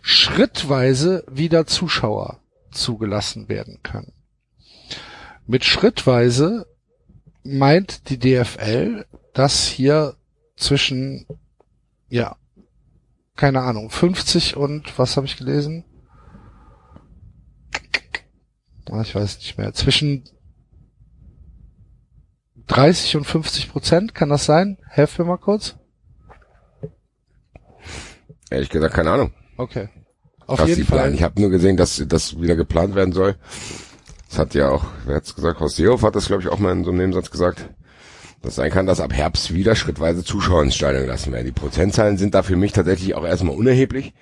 schrittweise 0.10 1.24
wieder 1.30 1.68
Zuschauer 1.68 2.42
zugelassen 2.72 3.48
werden 3.48 3.82
können. 3.84 4.12
Mit 5.46 5.66
schrittweise 5.66 6.66
meint 7.44 8.10
die 8.10 8.18
DFL, 8.18 9.06
dass 9.34 9.68
hier 9.68 10.16
zwischen, 10.58 11.28
ja, 12.08 12.36
keine 13.36 13.62
Ahnung, 13.62 13.92
50 13.92 14.58
und, 14.58 14.98
was 14.98 15.16
habe 15.16 15.28
ich 15.28 15.38
gelesen? 15.38 15.86
Ah, 18.90 19.02
Ich 19.02 19.14
weiß 19.14 19.38
nicht 19.38 19.60
mehr. 19.60 19.74
Zwischen 19.74 20.24
30 22.66 23.16
und 23.18 23.26
50 23.26 23.70
Prozent, 23.72 24.16
kann 24.16 24.30
das 24.30 24.46
sein? 24.46 24.80
Helft 24.88 25.20
mir 25.20 25.26
mal 25.26 25.38
kurz. 25.38 25.76
Ehrlich 28.50 28.70
gesagt, 28.70 28.96
keine 28.96 29.12
Ahnung. 29.12 29.34
Okay. 29.58 29.90
Auf 30.50 30.68
jeden. 30.68 30.84
Fall. 30.86 31.14
Ich 31.14 31.24
habe 31.24 31.40
nur 31.42 31.50
gesehen, 31.50 31.78
dass 31.78 32.04
das 32.08 32.40
wieder 32.42 32.56
geplant 32.56 32.96
werden 32.96 33.14
soll. 33.14 33.36
Das 34.30 34.38
hat 34.40 34.54
ja 34.54 34.70
auch, 34.70 34.86
wer 35.06 35.16
hat's 35.16 35.34
gesagt, 35.36 35.60
Horst 35.60 35.78
Seehofer 35.78 36.08
hat 36.08 36.16
das, 36.16 36.28
glaube 36.28 36.44
ich, 36.44 36.50
auch 36.50 36.60
mal 36.60 36.72
in 36.72 36.84
so 36.84 36.92
einem 36.92 37.00
Nebensatz 37.00 37.32
gesagt. 37.32 37.70
Das 38.42 38.56
sein 38.56 38.72
kann, 38.72 38.86
dass 38.86 39.02
ab 39.02 39.12
Herbst 39.12 39.54
wieder 39.54 39.76
schrittweise 39.76 40.24
Zuschauer 40.24 40.64
ins 40.64 40.76
Stadion 40.76 41.04
gelassen 41.04 41.34
werden. 41.34 41.46
Die 41.46 41.52
Prozentzahlen 41.52 42.18
sind 42.18 42.34
da 42.36 42.42
für 42.44 42.56
mich 42.56 42.72
tatsächlich 42.72 43.16
auch 43.16 43.26
erstmal 43.26 43.56
unerheblich. 43.56 44.14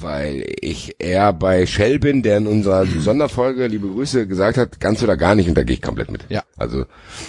Weil 0.00 0.44
ich 0.60 0.96
eher 0.98 1.32
bei 1.32 1.66
Shell 1.66 1.98
bin, 1.98 2.22
der 2.22 2.36
in 2.38 2.46
unserer 2.46 2.86
Sonderfolge, 2.86 3.66
liebe 3.66 3.88
Grüße, 3.88 4.26
gesagt 4.26 4.58
hat, 4.58 4.78
ganz 4.78 5.02
oder 5.02 5.16
gar 5.16 5.34
nicht, 5.34 5.48
und 5.48 5.54
da 5.56 5.64
gehe 5.64 5.74
ich 5.74 5.82
komplett 5.82 6.10
mit. 6.10 6.26
Ja. 6.28 6.42
Also 6.56 6.84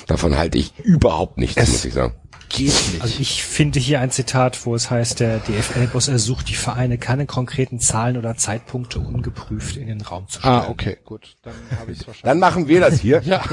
davon 0.08 0.38
halte 0.38 0.58
ich 0.58 0.78
überhaupt 0.80 1.38
nichts, 1.38 1.56
Es- 1.62 1.70
muss 1.72 1.86
ich 1.86 1.94
sagen. 1.94 2.14
Geht 2.49 2.68
nicht. 2.68 3.02
Also 3.02 3.19
ich 3.19 3.44
finde 3.44 3.80
hier 3.80 3.99
ein 3.99 4.10
Zitat, 4.10 4.65
wo 4.65 4.74
es 4.74 4.90
heißt, 4.90 5.19
der 5.19 5.40
DFL-Boss 5.40 6.07
ersucht 6.07 6.48
die 6.49 6.56
Vereine, 6.56 6.98
keine 6.98 7.26
konkreten 7.26 7.80
Zahlen 7.80 8.15
oder 8.18 8.36
Zeitpunkte 8.38 8.99
ungeprüft 8.99 9.76
in 9.76 9.88
den 9.88 10.02
Raum 10.02 10.28
zu 10.30 10.40
stellen. 10.40 10.53
ah, 10.56 10.68
okay, 10.69 10.98
gut. 11.03 11.36
Dann 11.44 11.53
habe 11.80 11.91
ich 11.91 11.99
es 11.99 12.06
Dann 12.06 12.07
wahrscheinlich. 12.07 12.40
machen 12.41 12.68
wir 12.68 12.80
das 12.82 12.99
hier. 13.02 13.22
Ja. 13.24 13.44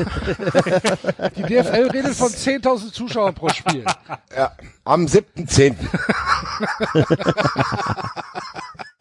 Die 1.37 1.43
DFL 1.43 1.89
redet 1.93 2.15
von 2.15 2.31
10.000 2.31 2.93
Zuschauern 2.93 3.35
pro 3.35 3.49
Spiel. 3.49 3.85
Ja, 4.37 4.53
am 4.85 5.07
7.10. 5.07 5.77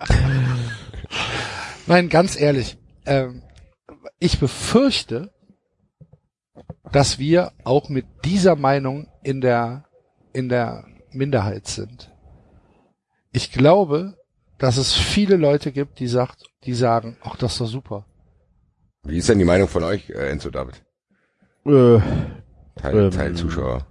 Nein, 1.88 2.10
ganz 2.10 2.40
ehrlich. 2.40 2.78
Ähm, 3.06 3.42
ich 4.20 4.40
befürchte, 4.40 5.33
dass 6.92 7.20
wir 7.20 7.52
auch 7.64 7.90
mit 7.90 8.06
dieser 8.26 8.56
Meinung 8.56 9.08
in 9.24 9.42
der, 9.42 9.86
in 10.34 10.50
der 10.50 10.86
Minderheit 11.12 11.68
sind. 11.68 12.12
Ich 13.32 13.52
glaube, 13.52 14.18
dass 14.58 14.78
es 14.78 14.94
viele 14.94 15.38
Leute 15.38 15.72
gibt, 15.72 16.00
die 16.00 16.08
sagt, 16.08 16.44
die 16.66 16.74
sagen, 16.74 17.18
ach, 17.24 17.36
das 17.38 17.54
ist 17.54 17.62
doch 17.62 17.68
super. 17.68 18.06
Wie 19.04 19.18
ist 19.18 19.28
denn 19.30 19.40
die 19.40 19.46
Meinung 19.46 19.68
von 19.68 19.84
euch, 19.84 20.10
äh, 20.10 20.30
Enzo 20.30 20.50
David? 20.50 20.84
Äh, 21.66 22.00
Teil, 22.76 22.96
Ähm, 22.98 23.12
Teilzuschauer. 23.12 23.86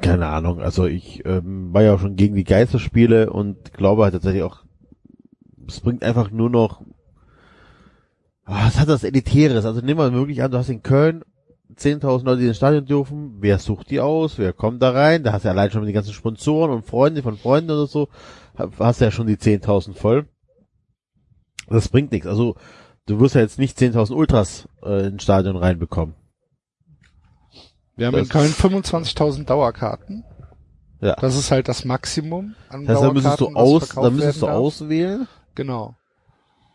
keine 0.00 0.26
Ahnung. 0.26 0.60
Also 0.60 0.86
ich 0.86 1.24
ähm, 1.24 1.72
war 1.72 1.82
ja 1.82 1.94
auch 1.94 2.00
schon 2.00 2.16
gegen 2.16 2.34
die 2.34 2.44
Geisterspiele 2.44 3.30
und 3.30 3.72
glaube 3.74 4.04
halt 4.04 4.14
tatsächlich 4.14 4.42
auch, 4.42 4.64
es 5.68 5.80
bringt 5.80 6.02
einfach 6.02 6.30
nur 6.30 6.50
noch, 6.50 6.84
ah, 8.44 8.66
es 8.68 8.78
hat 8.78 8.88
das 8.88 9.04
Elitäres. 9.04 9.64
Also 9.64 9.80
nehmen 9.80 10.00
wir 10.00 10.12
wirklich 10.12 10.42
an, 10.42 10.50
du 10.50 10.58
hast 10.58 10.68
in 10.68 10.82
Köln 10.82 11.22
10.000 11.82 12.24
Leute, 12.24 12.40
die 12.40 12.46
ins 12.48 12.56
Stadion 12.56 12.86
dürfen, 12.86 13.36
wer 13.40 13.58
sucht 13.58 13.90
die 13.90 14.00
aus, 14.00 14.38
wer 14.38 14.52
kommt 14.52 14.82
da 14.82 14.90
rein, 14.90 15.22
da 15.24 15.32
hast 15.32 15.42
du 15.44 15.48
ja 15.48 15.52
allein 15.52 15.70
schon 15.70 15.84
die 15.86 15.92
ganzen 15.92 16.12
Sponsoren 16.12 16.70
und 16.70 16.86
Freunde 16.86 17.22
von 17.22 17.36
Freunden 17.36 17.70
oder 17.70 17.86
so, 17.86 18.08
hast 18.78 19.00
du 19.00 19.04
ja 19.04 19.10
schon 19.10 19.26
die 19.26 19.36
10.000 19.36 19.94
voll. 19.94 20.26
Das 21.68 21.88
bringt 21.88 22.12
nichts. 22.12 22.26
Also 22.26 22.56
du 23.06 23.20
wirst 23.20 23.34
ja 23.34 23.40
jetzt 23.40 23.58
nicht 23.58 23.78
10.000 23.78 24.12
Ultras 24.14 24.68
äh, 24.82 25.06
ins 25.08 25.22
Stadion 25.22 25.56
reinbekommen. 25.56 26.14
Wir 27.96 28.06
haben 28.06 28.14
Das- 28.14 28.22
in 28.24 28.28
Köln 28.28 28.50
25.000 28.52 29.44
Dauerkarten. 29.44 30.24
Ja. 31.00 31.14
Das 31.16 31.36
ist 31.36 31.50
halt 31.50 31.68
das 31.68 31.84
Maximum 31.84 32.54
an 32.68 32.84
Das 32.86 33.02
heißt, 33.02 33.12
müsstest 33.12 33.40
du 33.40 33.44
Dauerkarten, 33.46 33.54
das 33.54 33.62
aus, 33.82 33.86
verkauft 33.86 34.06
dann 34.06 34.14
müsstest 34.14 34.42
du 34.42 34.46
darf. 34.46 34.54
auswählen. 34.56 35.28
Genau. 35.54 35.96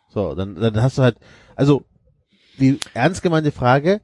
So, 0.10 0.36
dann, 0.36 0.56
dann 0.56 0.82
hast 0.82 0.98
du 0.98 1.02
halt, 1.04 1.18
also 1.56 1.84
die 2.60 2.80
ernst 2.94 3.22
gemeinte 3.24 3.52
Frage, 3.52 4.02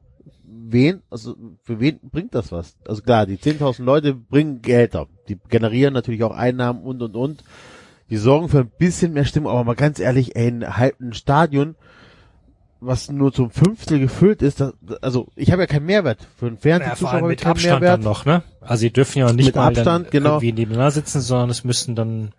wen, 0.72 1.02
also 1.10 1.36
für 1.64 1.80
wen 1.80 2.00
bringt 2.02 2.34
das 2.36 2.52
was? 2.52 2.76
Also 2.88 3.02
klar, 3.02 3.26
die 3.26 3.38
10.000 3.38 3.84
Leute 3.84 4.14
bringen 4.14 4.62
Gelder, 4.62 5.08
die 5.28 5.38
generieren 5.50 5.94
natürlich 5.94 6.24
auch 6.24 6.32
Einnahmen 6.36 6.82
und 6.84 7.02
und 7.02 7.16
und. 7.16 7.44
Die 8.10 8.18
sorgen 8.18 8.50
für 8.50 8.60
ein 8.60 8.72
bisschen 8.78 9.14
mehr 9.14 9.26
Stimmung, 9.26 9.52
aber 9.52 9.64
mal 9.64 9.76
ganz 9.76 10.00
ehrlich, 10.00 10.36
ey, 10.36 10.48
ein, 10.48 10.78
halb- 10.78 11.00
ein 11.00 11.14
Stadion, 11.14 11.76
was 12.80 13.10
nur 13.10 13.32
zum 13.32 13.50
Fünftel 13.50 13.98
gefüllt 14.00 14.42
ist, 14.42 14.60
das, 14.60 14.74
also 15.02 15.30
ich 15.36 15.52
habe 15.52 15.62
ja 15.64 15.68
keinen 15.68 15.86
Mehrwert 15.86 16.28
für 16.38 16.48
einen 16.48 16.56
Ja, 16.56 16.62
Fernsehzuschauer. 16.62 17.22
ich 17.22 17.26
mit 17.28 17.46
Abstand 17.46 17.82
Mehrwert. 17.82 17.98
dann 18.00 18.04
noch, 18.04 18.26
ne? 18.26 18.44
Also 18.60 18.82
sie 18.82 18.92
dürfen 18.92 19.20
ja 19.20 19.32
nicht 19.32 19.46
Mit 19.48 19.56
mal 19.56 19.68
Abstand, 19.68 19.88
dann 20.08 20.12
genau. 20.12 20.30
irgendwie 20.36 20.52
nebeneinander 20.52 20.92
sitzen, 20.92 21.22
sondern 21.22 21.50
es 21.50 21.64
müssten 21.64 21.96
dann 21.96 22.34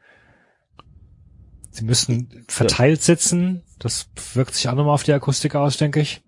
sie 1.70 1.84
müssten 1.84 2.44
verteilt 2.48 3.02
sitzen. 3.02 3.62
Das 3.78 4.08
wirkt 4.34 4.54
sich 4.54 4.68
auch 4.68 4.74
nochmal 4.74 4.94
auf 4.94 5.02
die 5.02 5.12
Akustik 5.12 5.54
aus, 5.56 5.76
denke 5.76 6.00
ich. 6.00 6.22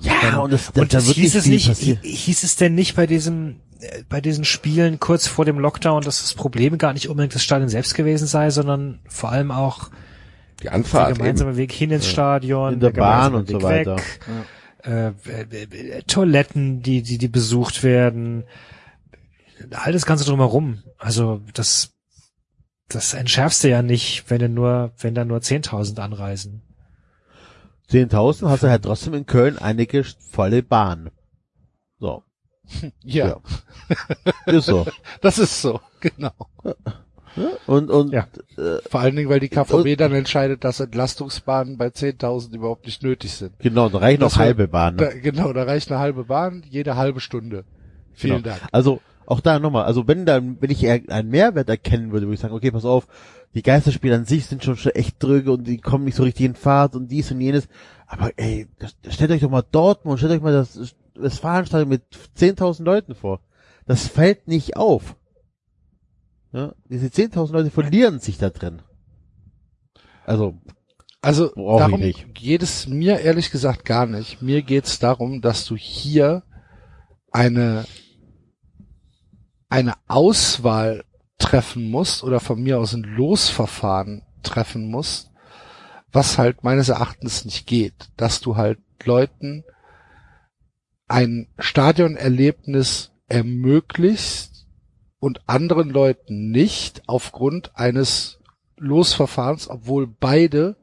Ja, 0.00 0.38
und 0.38 0.52
das, 0.52 0.72
das, 0.72 0.82
Und 0.82 0.92
da 0.94 0.98
das 0.98 1.06
wird 1.08 1.16
hieß 1.16 1.34
es 1.34 1.46
nicht, 1.46 1.68
passieren. 1.68 1.98
hieß 2.02 2.42
es 2.42 2.56
denn 2.56 2.74
nicht 2.74 2.96
bei 2.96 3.06
diesem, 3.06 3.60
äh, 3.80 4.02
bei 4.08 4.20
diesen 4.20 4.44
Spielen 4.44 4.98
kurz 4.98 5.26
vor 5.26 5.44
dem 5.44 5.58
Lockdown, 5.58 6.02
dass 6.02 6.20
das 6.22 6.34
Problem 6.34 6.78
gar 6.78 6.92
nicht 6.92 7.08
unbedingt 7.08 7.34
das 7.34 7.42
Stadion 7.42 7.68
selbst 7.68 7.94
gewesen 7.94 8.26
sei, 8.26 8.50
sondern 8.50 9.00
vor 9.08 9.30
allem 9.30 9.50
auch 9.50 9.90
Die 10.60 10.64
der 10.64 10.72
Anfahrt 10.74 11.10
eben. 11.10 11.18
gemeinsame 11.18 11.56
Weg 11.56 11.72
hin 11.72 11.90
ins 11.90 12.08
Stadion, 12.08 12.74
In 12.74 12.80
der 12.80 12.90
Bahn 12.90 13.32
gemeinsame 13.32 13.36
und 13.38 13.48
so 13.48 13.56
Weg 13.56 13.62
weiter. 13.62 13.96
weg, 13.96 14.20
äh, 14.84 15.08
äh, 15.30 15.98
äh, 15.98 16.02
Toiletten, 16.04 16.80
die, 16.82 17.02
die, 17.02 17.18
die 17.18 17.28
besucht 17.28 17.82
werden, 17.82 18.44
all 19.72 19.92
das 19.92 20.06
Ganze 20.06 20.24
drumherum. 20.24 20.82
Also 20.96 21.42
das, 21.52 21.92
das 22.88 23.12
entschärfst 23.12 23.62
du 23.64 23.68
ja 23.68 23.82
nicht, 23.82 24.24
wenn 24.28 24.38
du 24.38 24.48
nur, 24.48 24.92
wenn 24.98 25.14
da 25.14 25.26
nur 25.26 25.38
10.000 25.40 25.98
anreisen. 26.00 26.62
10.000 27.90 28.48
hast 28.48 28.62
du 28.62 28.68
halt 28.68 28.84
trotzdem 28.84 29.14
in 29.14 29.26
Köln 29.26 29.58
einige 29.58 30.04
volle 30.04 30.62
Bahn. 30.62 31.10
So, 31.98 32.22
Ja, 33.02 33.28
Ja. 33.28 33.40
ist 34.46 34.66
so. 34.66 34.86
das 35.20 35.38
ist 35.38 35.60
so, 35.60 35.80
genau. 36.00 36.32
Und, 37.66 37.90
und 37.90 38.12
Ja. 38.12 38.26
Vor 38.88 39.00
allen 39.00 39.14
Dingen, 39.16 39.28
weil 39.28 39.40
die 39.40 39.48
KVB 39.48 39.96
dann 39.96 40.12
entscheidet, 40.12 40.64
dass 40.64 40.80
Entlastungsbahnen 40.80 41.78
bei 41.78 41.86
10.000 41.88 42.54
überhaupt 42.54 42.86
nicht 42.86 43.02
nötig 43.02 43.32
sind. 43.32 43.58
genau, 43.60 43.88
da 43.88 43.98
reichen 43.98 44.20
noch 44.20 44.36
halbe 44.36 44.66
Bahn. 44.68 44.96
Da, 44.96 45.10
genau, 45.10 45.52
da 45.52 45.62
reicht 45.64 45.90
eine 45.90 46.00
halbe 46.00 46.24
Bahn, 46.24 46.64
jede 46.68 46.96
halbe 46.96 47.20
Stunde. 47.20 47.64
Vielen 48.12 48.42
Genau. 48.42 48.56
Dank. 48.56 48.68
Also 48.72 49.00
auch 49.30 49.40
da 49.40 49.58
nochmal, 49.58 49.84
also 49.84 50.08
wenn 50.08 50.26
da, 50.26 50.42
wenn 50.42 50.70
ich 50.70 50.82
eher 50.82 51.00
einen 51.08 51.30
Mehrwert 51.30 51.68
erkennen 51.68 52.10
würde, 52.10 52.26
würde 52.26 52.34
ich 52.34 52.40
sagen, 52.40 52.54
okay, 52.54 52.70
pass 52.70 52.84
auf, 52.84 53.06
die 53.54 53.62
Geisterspiele 53.62 54.14
an 54.14 54.24
sich 54.24 54.46
sind 54.46 54.64
schon, 54.64 54.76
schon 54.76 54.92
echt 54.92 55.22
dröge 55.22 55.52
und 55.52 55.64
die 55.66 55.78
kommen 55.78 56.04
nicht 56.04 56.16
so 56.16 56.24
richtig 56.24 56.46
in 56.46 56.54
Fahrt 56.54 56.96
und 56.96 57.08
dies 57.08 57.30
und 57.30 57.40
jenes. 57.40 57.68
Aber 58.06 58.32
ey, 58.36 58.68
das, 58.78 58.96
stellt 59.08 59.30
euch 59.30 59.40
doch 59.40 59.50
mal 59.50 59.62
Dortmund, 59.62 60.18
stellt 60.18 60.32
euch 60.32 60.42
mal 60.42 60.52
das 60.52 60.94
Westfalenstadion 61.14 61.88
mit 61.88 62.02
10.000 62.38 62.82
Leuten 62.82 63.14
vor. 63.14 63.40
Das 63.86 64.08
fällt 64.08 64.48
nicht 64.48 64.76
auf. 64.76 65.16
Ja, 66.52 66.74
diese 66.88 67.06
10.000 67.06 67.52
Leute 67.52 67.70
verlieren 67.70 68.18
sich 68.18 68.36
da 68.38 68.50
drin. 68.50 68.82
Also, 70.26 70.58
Also 71.22 71.52
darum 71.54 72.00
geht 72.34 72.62
es 72.62 72.88
mir 72.88 73.20
ehrlich 73.20 73.50
gesagt 73.52 73.84
gar 73.84 74.06
nicht. 74.06 74.42
Mir 74.42 74.62
geht 74.62 74.86
es 74.86 74.98
darum, 74.98 75.40
dass 75.40 75.64
du 75.64 75.76
hier 75.76 76.42
eine 77.30 77.84
eine 79.70 79.94
Auswahl 80.08 81.04
treffen 81.38 81.90
musst 81.90 82.22
oder 82.22 82.40
von 82.40 82.62
mir 82.62 82.78
aus 82.78 82.92
ein 82.92 83.02
Losverfahren 83.02 84.22
treffen 84.42 84.90
musst, 84.90 85.30
was 86.12 86.36
halt 86.36 86.62
meines 86.64 86.90
Erachtens 86.90 87.44
nicht 87.44 87.66
geht, 87.66 88.10
dass 88.16 88.40
du 88.40 88.56
halt 88.56 88.78
Leuten 89.04 89.64
ein 91.08 91.48
Stadionerlebnis 91.58 93.12
ermöglicht 93.28 94.66
und 95.18 95.48
anderen 95.48 95.90
Leuten 95.90 96.50
nicht 96.50 97.02
aufgrund 97.08 97.76
eines 97.76 98.40
Losverfahrens, 98.76 99.68
obwohl 99.68 100.06
beide 100.06 100.76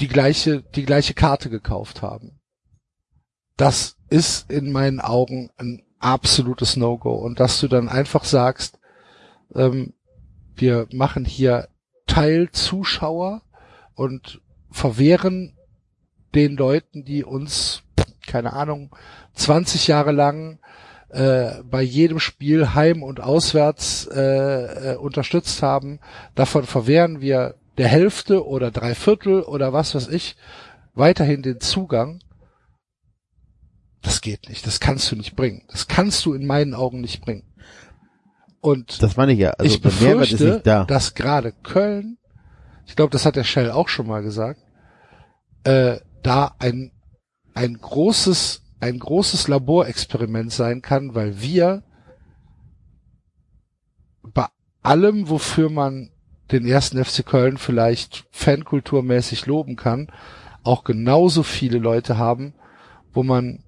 die 0.00 0.08
gleiche, 0.08 0.62
die 0.62 0.84
gleiche 0.84 1.14
Karte 1.14 1.50
gekauft 1.50 2.02
haben. 2.02 2.40
Das 3.56 3.96
ist 4.08 4.50
in 4.50 4.70
meinen 4.70 5.00
Augen 5.00 5.50
ein 5.56 5.85
absolutes 5.98 6.76
No-Go. 6.76 7.14
Und 7.14 7.40
dass 7.40 7.60
du 7.60 7.68
dann 7.68 7.88
einfach 7.88 8.24
sagst, 8.24 8.78
ähm, 9.54 9.92
wir 10.54 10.86
machen 10.92 11.24
hier 11.24 11.68
Teilzuschauer 12.06 13.42
und 13.94 14.40
verwehren 14.70 15.56
den 16.34 16.56
Leuten, 16.56 17.04
die 17.04 17.24
uns, 17.24 17.82
keine 18.26 18.52
Ahnung, 18.52 18.94
20 19.34 19.86
Jahre 19.86 20.12
lang 20.12 20.58
äh, 21.08 21.62
bei 21.62 21.82
jedem 21.82 22.20
Spiel 22.20 22.74
heim 22.74 23.02
und 23.02 23.20
auswärts 23.20 24.06
äh, 24.06 24.92
äh, 24.92 24.96
unterstützt 24.96 25.62
haben. 25.62 26.00
Davon 26.34 26.64
verwehren 26.64 27.20
wir 27.20 27.54
der 27.78 27.88
Hälfte 27.88 28.46
oder 28.46 28.70
drei 28.70 28.94
Viertel 28.94 29.42
oder 29.42 29.72
was 29.72 29.94
weiß 29.94 30.08
ich 30.08 30.36
weiterhin 30.94 31.42
den 31.42 31.60
Zugang. 31.60 32.20
Das 34.02 34.20
geht 34.20 34.48
nicht. 34.48 34.66
Das 34.66 34.80
kannst 34.80 35.10
du 35.10 35.16
nicht 35.16 35.36
bringen. 35.36 35.62
Das 35.68 35.88
kannst 35.88 36.24
du 36.24 36.34
in 36.34 36.46
meinen 36.46 36.74
Augen 36.74 37.00
nicht 37.00 37.20
bringen. 37.20 37.44
Und 38.60 39.02
das 39.02 39.16
meine 39.16 39.32
ich 39.32 39.38
ja. 39.38 39.50
Also 39.50 39.74
ich 39.74 39.80
befürchte, 39.80 40.60
da. 40.64 40.84
dass 40.84 41.14
gerade 41.14 41.52
Köln, 41.52 42.18
ich 42.86 42.96
glaube, 42.96 43.10
das 43.10 43.24
hat 43.24 43.36
der 43.36 43.44
Shell 43.44 43.70
auch 43.70 43.88
schon 43.88 44.06
mal 44.06 44.22
gesagt, 44.22 44.60
äh, 45.64 45.98
da 46.22 46.54
ein, 46.58 46.92
ein 47.54 47.78
großes, 47.78 48.62
ein 48.80 48.98
großes 48.98 49.48
Laborexperiment 49.48 50.52
sein 50.52 50.82
kann, 50.82 51.14
weil 51.14 51.40
wir 51.40 51.84
bei 54.22 54.46
allem, 54.82 55.28
wofür 55.28 55.70
man 55.70 56.10
den 56.50 56.66
ersten 56.66 57.04
FC 57.04 57.24
Köln 57.24 57.58
vielleicht 57.58 58.26
fankulturmäßig 58.30 59.46
loben 59.46 59.76
kann, 59.76 60.10
auch 60.62 60.84
genauso 60.84 61.42
viele 61.42 61.78
Leute 61.78 62.18
haben, 62.18 62.54
wo 63.12 63.22
man 63.22 63.64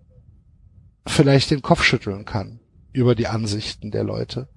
vielleicht 1.11 1.51
den 1.51 1.63
Kopf 1.63 1.83
schütteln 1.83 2.25
kann 2.25 2.61
über 2.93 3.15
die 3.15 3.27
Ansichten 3.27 3.91
der 3.91 4.05
Leute. 4.05 4.49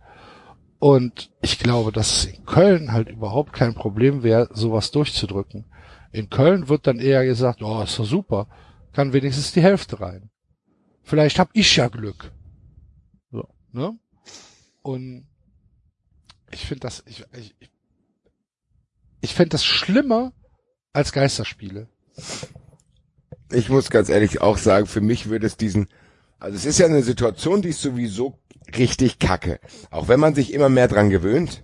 Und 0.80 1.32
ich 1.42 1.60
glaube, 1.60 1.92
dass 1.92 2.12
es 2.12 2.26
in 2.26 2.46
Köln 2.46 2.92
halt 2.92 3.10
überhaupt 3.10 3.54
kein 3.54 3.76
Problem 3.76 4.24
wäre, 4.24 4.50
sowas 4.52 4.92
durchzudrücken. 4.92 5.66
In 6.12 6.30
Köln 6.30 6.70
wird 6.70 6.88
dann 6.88 7.00
eher 7.00 7.24
gesagt, 7.24 7.62
oh, 7.62 7.84
ist 7.84 8.00
doch 8.00 8.06
super, 8.06 8.48
kann 8.92 9.14
wenigstens 9.14 9.52
die 9.52 9.62
Hälfte 9.62 10.00
rein. 10.00 10.30
Vielleicht 11.04 11.40
hab 11.40 11.50
ich 11.54 11.76
ja 11.76 11.88
Glück. 11.88 12.32
So. 13.32 13.48
Ne? 13.72 13.98
Und 14.82 15.28
ich 16.52 16.66
finde 16.66 16.82
das, 16.82 17.04
ich, 17.06 17.24
ich, 17.38 17.56
ich 19.22 19.34
fände 19.34 19.50
das 19.50 19.64
schlimmer 19.64 20.34
als 20.94 21.12
Geisterspiele. 21.12 21.88
Ich 23.52 23.70
muss 23.70 23.90
ganz 23.90 24.10
ehrlich 24.10 24.42
auch 24.42 24.58
sagen, 24.58 24.88
für 24.88 25.02
mich 25.02 25.30
würde 25.30 25.46
es 25.46 25.58
diesen, 25.58 25.88
also 26.42 26.56
es 26.56 26.66
ist 26.66 26.80
ja 26.80 26.88
eine 26.88 27.04
Situation, 27.04 27.62
die 27.62 27.70
ist 27.70 27.82
sowieso 27.82 28.40
richtig 28.76 29.20
kacke. 29.20 29.60
Auch 29.92 30.08
wenn 30.08 30.20
man 30.20 30.34
sich 30.34 30.54
immer 30.54 30.70
mehr 30.70 30.88
dran 30.88 31.12
gewöhnt 31.12 31.64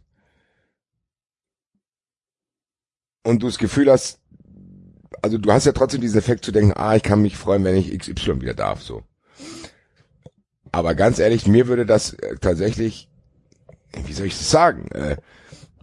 und 3.24 3.42
du 3.42 3.48
das 3.48 3.58
Gefühl 3.58 3.92
hast, 3.92 4.20
also 5.24 5.40
du 5.40 5.52
hast 5.52 5.66
ja 5.66 5.72
trotzdem 5.72 6.02
diesen 6.02 6.20
Effekt 6.20 6.46
zu 6.46 6.52
denken, 6.52 6.74
ah, 6.76 6.96
ich 6.96 7.02
kann 7.02 7.24
mich 7.24 7.38
freuen, 7.38 7.64
wenn 7.64 7.76
ich 7.76 7.98
XY 7.98 8.42
wieder 8.42 8.54
darf, 8.54 8.84
so. 8.84 9.02
Aber 10.72 10.94
ganz 10.94 11.18
ehrlich, 11.18 11.48
mir 11.48 11.68
würde 11.68 11.88
das 11.88 12.14
äh, 12.14 12.36
tatsächlich, 12.40 13.10
wie 14.06 14.14
soll 14.14 14.28
ich 14.28 14.38
das 14.38 14.52
sagen, 14.52 14.92
äh, 14.92 15.18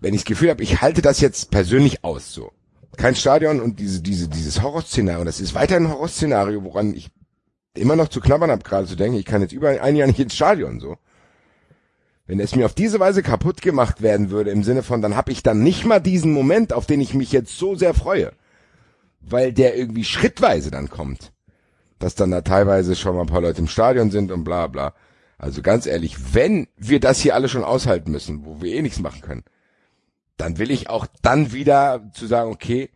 wenn 0.01 0.15
ich 0.15 0.21
das 0.21 0.29
Gefühl 0.29 0.51
habe, 0.51 0.63
ich 0.63 0.83
halte 0.83 1.03
das 1.03 1.21
jetzt 1.21 1.51
persönlich 1.51 2.05
aus, 2.05 2.33
so. 2.33 2.53
Kein 2.97 3.17
Stadion 3.17 3.61
und 3.61 3.81
diese, 3.81 4.03
diese, 4.03 4.29
dieses 4.29 4.63
Horrorszenario, 4.63 5.25
das 5.25 5.41
ist 5.41 5.55
weiterhin 5.55 5.87
ein 5.87 5.93
Horrorszenario, 5.93 6.63
woran 6.63 6.95
ich 6.95 7.11
immer 7.75 7.97
noch 7.97 8.09
zu 8.09 8.21
knabbern 8.21 8.51
habe, 8.51 8.63
gerade 8.63 8.87
zu 8.87 8.97
denken, 8.97 9.19
ich 9.19 9.25
kann 9.25 9.43
jetzt 9.43 9.53
über 9.53 9.69
ein 9.83 9.97
Jahr 9.97 10.07
nicht 10.07 10.21
ins 10.21 10.35
Stadion, 10.35 10.81
so. 10.81 10.97
Wenn 12.27 12.41
es 12.41 12.57
mir 12.57 12.65
auf 12.65 12.73
diese 12.73 13.01
Weise 13.01 13.23
kaputt 13.23 13.61
gemacht 13.61 14.01
werden 14.01 14.31
würde, 14.31 14.51
im 14.51 14.65
Sinne 14.65 14.83
von, 14.83 15.03
dann 15.03 15.15
habe 15.15 15.31
ich 15.31 15.43
dann 15.43 15.63
nicht 15.63 15.85
mal 15.85 16.01
diesen 16.01 16.33
Moment, 16.33 16.73
auf 16.73 16.87
den 16.87 17.01
ich 17.01 17.13
mich 17.13 17.33
jetzt 17.33 17.59
so 17.59 17.75
sehr 17.75 17.93
freue, 17.93 18.33
weil 19.21 19.53
der 19.53 19.77
irgendwie 19.77 20.05
schrittweise 20.05 20.71
dann 20.71 20.89
kommt, 20.89 21.33
dass 21.99 22.15
dann 22.15 22.31
da 22.31 22.41
teilweise 22.41 22.97
schon 22.97 23.15
mal 23.15 23.23
ein 23.23 23.27
paar 23.27 23.43
Leute 23.43 23.61
im 23.61 23.69
Stadion 23.69 24.11
sind 24.11 24.33
und 24.33 24.45
bla 24.45 24.69
bla. 24.69 24.95
Also 25.37 25.61
ganz 25.61 25.85
ehrlich, 25.85 26.35
wenn 26.35 26.69
wir 26.79 27.01
das 27.01 27.21
hier 27.21 27.35
alle 27.35 27.51
schon 27.51 27.65
aushalten 27.65 28.11
müssen, 28.11 28.47
wo 28.47 28.63
wir 28.63 28.73
eh 28.73 28.81
nichts 28.81 29.01
machen 29.01 29.21
können, 29.21 29.45
dann 30.39 30.59
will 30.59 30.71
ich 30.71 30.89
auch 30.89 31.07
dann 31.21 31.53
wieder 31.53 32.11
zu 32.15 32.27
sagen, 32.27 32.51
okay, 32.51 32.91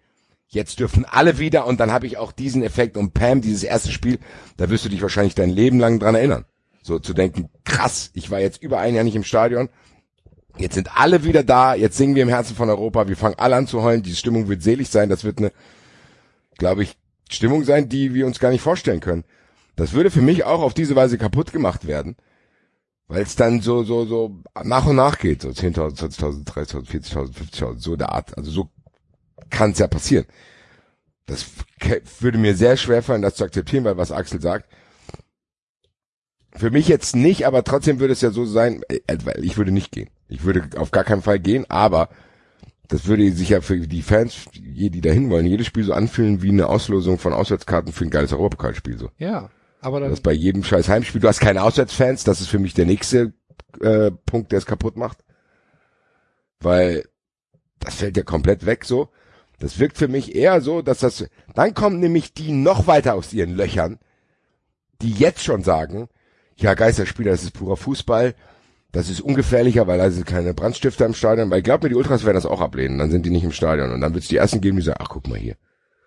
jetzt 0.49 0.81
dürfen 0.81 1.05
alle 1.05 1.39
wieder 1.39 1.67
und 1.67 1.79
dann 1.79 1.93
habe 1.93 2.07
ich 2.07 2.17
auch 2.17 2.33
diesen 2.33 2.63
Effekt 2.63 2.97
und 2.97 3.15
Pam, 3.15 3.41
dieses 3.41 3.63
erste 3.63 3.93
Spiel, 3.93 4.19
da 4.57 4.71
wirst 4.71 4.85
du 4.85 4.89
dich 4.89 5.03
wahrscheinlich 5.03 5.35
dein 5.35 5.51
Leben 5.51 5.79
lang 5.79 6.01
dran 6.01 6.15
erinnern. 6.15 6.47
So 6.83 6.99
zu 6.99 7.13
denken, 7.13 7.51
krass, 7.65 8.11
ich 8.15 8.31
war 8.31 8.41
jetzt 8.41 8.63
über 8.63 8.79
ein 8.79 8.95
Jahr 8.95 9.05
nicht 9.05 9.17
im 9.17 9.25
Stadion, 9.25 9.69
jetzt 10.57 10.75
sind 10.75 10.97
alle 10.97 11.25
wieder 11.25 11.45
da, 11.45 11.75
jetzt 11.75 11.99
singen 11.99 12.15
wir 12.15 12.23
im 12.23 12.31
Herzen 12.31 12.57
von 12.57 12.71
Europa, 12.71 13.09
wir 13.09 13.17
fangen 13.17 13.39
alle 13.39 13.57
an 13.57 13.67
zu 13.67 13.83
heulen, 13.83 14.03
die 14.03 14.15
Stimmung 14.17 14.49
wird 14.49 14.63
selig 14.63 14.89
sein, 14.89 15.11
das 15.11 15.23
wird 15.23 15.39
eine, 15.39 15.53
glaube 16.57 16.83
ich, 16.83 16.97
Stimmung 17.31 17.65
sein, 17.65 17.91
die 17.91 18.15
wir 18.15 18.27
uns 18.27 18.41
gar 18.41 18.51
nicht 18.51 18.63
vorstellen 18.63 19.01
können. 19.01 19.25
Das 19.77 19.93
würde 19.93 20.11
für 20.11 20.23
mich 20.23 20.45
auch 20.45 20.63
auf 20.63 20.73
diese 20.73 20.97
Weise 20.97 21.19
kaputt 21.19 21.53
gemacht 21.53 21.87
werden, 21.87 22.17
weil 23.07 23.23
es 23.23 23.37
dann 23.37 23.61
so, 23.61 23.85
so, 23.85 24.07
so 24.07 24.43
nach 24.65 24.87
und 24.87 24.97
nach 24.97 25.19
geht, 25.19 25.43
so 25.43 25.51
10.000, 25.51 26.17
20.000, 26.19 26.47
30.000, 26.47 26.87
40.000, 26.87 27.33
50.000, 27.35 27.79
so 27.79 27.97
der 27.97 28.13
Art. 28.13 28.37
Also 28.37 28.51
so 28.51 28.71
kann 29.51 29.73
es 29.73 29.79
ja 29.79 29.87
passieren. 29.87 30.27
Das 31.27 31.47
würde 32.21 32.39
mir 32.39 32.57
sehr 32.57 32.77
schwer 32.77 33.03
fallen, 33.03 33.23
das 33.23 33.37
zu 33.37 33.45
akzeptieren, 33.45 33.85
weil 33.85 33.97
was 33.97 34.13
Axel 34.13 34.41
sagt, 34.41 34.69
für 36.55 36.71
mich 36.71 36.89
jetzt 36.89 37.15
nicht, 37.15 37.47
aber 37.47 37.63
trotzdem 37.63 38.01
würde 38.01 38.13
es 38.13 38.21
ja 38.21 38.31
so 38.31 38.45
sein, 38.45 38.83
äh, 38.89 38.99
ich 39.41 39.57
würde 39.59 39.71
nicht 39.71 39.93
gehen. 39.93 40.11
Ich 40.29 40.45
würde 40.45 40.79
auf 40.79 40.91
gar 40.91 41.05
keinen 41.05 41.23
Fall 41.23 41.39
gehen, 41.39 41.67
aber 41.69 42.09
das 42.89 43.07
würde 43.07 43.31
sich 43.33 43.51
ja 43.51 43.61
für 43.61 43.79
die 43.79 44.03
Fans, 44.03 44.47
die 44.55 45.01
dahin 45.01 45.31
wollen, 45.31 45.47
jedes 45.47 45.67
Spiel 45.67 45.85
so 45.85 45.93
anfühlen 45.93 46.43
wie 46.43 46.49
eine 46.49 46.69
Auslosung 46.69 47.19
von 47.19 47.35
Auswärtskarten 47.35 47.93
für 47.93 48.05
ein 48.05 48.11
geiles 48.11 48.33
Europapokalspiel 48.33 48.99
so. 48.99 49.11
Ja, 49.19 49.51
aber 49.81 50.01
dann 50.01 50.09
Das 50.09 50.21
ist 50.21 50.25
bei 50.25 50.33
jedem 50.33 50.65
scheiß 50.65 50.89
Heimspiel. 50.89 51.21
Du 51.21 51.29
hast 51.29 51.41
keine 51.41 51.63
Auswärtsfans, 51.63 52.25
das 52.25 52.41
ist 52.41 52.49
für 52.49 52.59
mich 52.59 52.75
der 52.75 52.87
nächste 52.87 53.35
äh, 53.81 54.11
Punkt, 54.11 54.53
der 54.53 54.59
es 54.59 54.67
kaputt 54.67 54.97
macht. 54.97 55.19
Weil 56.61 57.05
das 57.79 57.97
fällt 57.97 58.17
ja 58.17 58.23
komplett 58.23 58.67
weg 58.67 58.85
so. 58.85 59.11
Das 59.59 59.79
wirkt 59.79 59.99
für 59.99 60.09
mich 60.09 60.35
eher 60.35 60.61
so, 60.61 60.83
dass 60.83 61.01
das, 61.01 61.27
dann 61.55 61.75
kommen 61.75 61.99
nämlich 62.01 62.33
die 62.33 62.53
noch 62.53 62.87
weiter 62.87 63.15
aus 63.15 63.33
ihren 63.33 63.57
Löchern, 63.57 63.99
die 65.03 65.13
jetzt 65.13 65.43
schon 65.43 65.63
sagen, 65.63 66.09
ja, 66.57 66.75
Geisterspieler, 66.75 67.33
das 67.33 67.43
ist 67.43 67.53
purer 67.53 67.77
Fußball, 67.77 68.35
das 68.93 69.11
ist 69.11 69.21
ungefährlicher, 69.21 69.87
weil 69.87 69.99
da 69.99 70.11
sind 70.11 70.27
keine 70.27 70.55
Brandstifter 70.55 71.07
im 71.07 71.15
Stadion, 71.15 71.51
weil 71.51 71.63
glaub 71.63 71.83
mir, 71.83 71.89
die 71.89 71.95
Ultras 71.95 72.25
werden 72.25 72.37
das 72.37 72.47
auch 72.47 72.61
ablehnen, 72.61 72.99
dann 72.99 73.11
sind 73.11 73.27
die 73.27 73.31
nicht 73.31 73.45
im 73.45 73.53
Stadion 73.53 73.93
und 73.93 74.01
dann 74.01 74.15
wird 74.15 74.23
es 74.23 74.29
die 74.29 74.37
ersten 74.37 74.61
geben, 74.61 74.79
die 74.79 74.85
sagen, 74.85 75.01
ach 75.01 75.09
guck 75.09 75.29
mal 75.29 75.39
hier, 75.39 75.57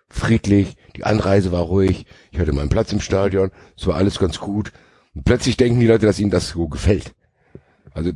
friedlich, 0.08 0.76
die 0.96 1.04
Anreise 1.04 1.52
war 1.52 1.62
ruhig, 1.62 2.06
ich 2.30 2.38
hatte 2.38 2.52
meinen 2.52 2.68
Platz 2.68 2.92
im 2.92 3.00
Stadion, 3.00 3.50
es 3.76 3.86
war 3.86 3.96
alles 3.96 4.18
ganz 4.18 4.40
gut 4.40 4.72
und 5.14 5.24
plötzlich 5.24 5.56
denken 5.56 5.80
die 5.80 5.86
Leute, 5.86 6.06
dass 6.06 6.18
ihnen 6.18 6.30
das 6.30 6.48
so 6.48 6.68
gefällt. 6.68 7.14
Also 7.94 8.12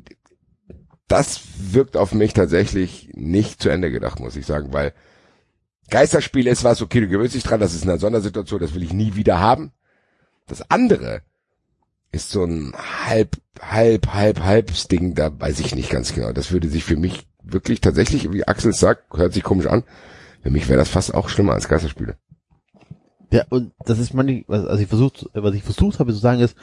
das 1.08 1.40
wirkt 1.58 1.96
auf 1.96 2.12
mich 2.12 2.32
tatsächlich 2.32 3.10
nicht 3.14 3.62
zu 3.62 3.68
Ende 3.68 3.90
gedacht, 3.90 4.18
muss 4.18 4.36
ich 4.36 4.46
sagen, 4.46 4.72
weil 4.72 4.92
Geisterspiel 5.90 6.46
ist 6.46 6.64
was, 6.64 6.82
okay, 6.82 7.00
du 7.00 7.08
gewöhnst 7.08 7.34
dich 7.34 7.44
dran, 7.44 7.60
das 7.60 7.74
ist 7.74 7.84
eine 7.84 7.98
Sondersituation, 7.98 8.60
das 8.60 8.74
will 8.74 8.82
ich 8.82 8.92
nie 8.92 9.14
wieder 9.14 9.40
haben. 9.40 9.72
Das 10.46 10.70
andere 10.70 11.22
ist 12.12 12.30
so 12.30 12.44
ein 12.44 12.72
halb, 13.06 13.36
halb, 13.60 14.08
halb, 14.12 14.40
halb 14.40 14.72
Ding, 14.88 15.14
da 15.14 15.38
weiß 15.38 15.60
ich 15.60 15.74
nicht 15.74 15.90
ganz 15.90 16.14
genau. 16.14 16.32
Das 16.32 16.50
würde 16.50 16.68
sich 16.68 16.84
für 16.84 16.96
mich 16.96 17.26
wirklich 17.42 17.80
tatsächlich, 17.80 18.32
wie 18.32 18.46
Axel 18.46 18.72
sagt, 18.72 19.16
hört 19.16 19.32
sich 19.32 19.42
komisch 19.42 19.66
an. 19.66 19.84
Für 20.42 20.50
mich 20.50 20.68
wäre 20.68 20.78
das 20.78 20.88
fast 20.88 21.14
auch 21.14 21.28
schlimmer 21.28 21.54
als 21.54 21.68
Geisterspiele. 21.68 22.16
Ja, 23.32 23.44
und 23.48 23.72
das 23.84 23.98
ist 23.98 24.14
meine, 24.14 24.44
also 24.48 24.78
ich 24.78 24.88
versucht, 24.88 25.28
was 25.34 25.54
ich 25.54 25.62
versucht 25.62 25.98
habe 25.98 26.12
zu 26.12 26.18
sagen 26.18 26.40
ist, 26.40 26.56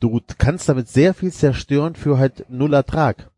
du 0.00 0.20
kannst 0.38 0.68
damit 0.68 0.88
sehr 0.88 1.14
viel 1.14 1.32
zerstören 1.32 1.94
für 1.94 2.18
halt 2.18 2.46
null 2.48 2.72
Ertrag. 2.74 3.30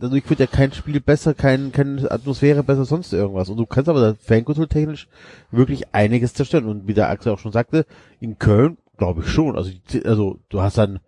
Dadurch 0.00 0.28
wird 0.30 0.40
ja 0.40 0.46
kein 0.46 0.72
Spiel 0.72 1.00
besser, 1.00 1.34
kein, 1.34 1.72
keine 1.72 2.10
Atmosphäre 2.10 2.62
besser, 2.62 2.84
sonst 2.84 3.12
irgendwas. 3.12 3.50
Und 3.50 3.58
du 3.58 3.66
kannst 3.66 3.88
aber 3.88 4.14
fankulturtechnisch 4.14 5.08
wirklich 5.50 5.94
einiges 5.94 6.34
zerstören. 6.34 6.66
Und 6.66 6.88
wie 6.88 6.94
der 6.94 7.10
Axel 7.10 7.32
auch 7.32 7.38
schon 7.38 7.52
sagte, 7.52 7.84
in 8.18 8.38
Köln 8.38 8.78
glaube 8.96 9.22
ich 9.22 9.28
schon. 9.28 9.56
Also, 9.56 9.70
also 10.04 10.38
du 10.48 10.60
hast 10.60 10.78
dann 10.78 11.00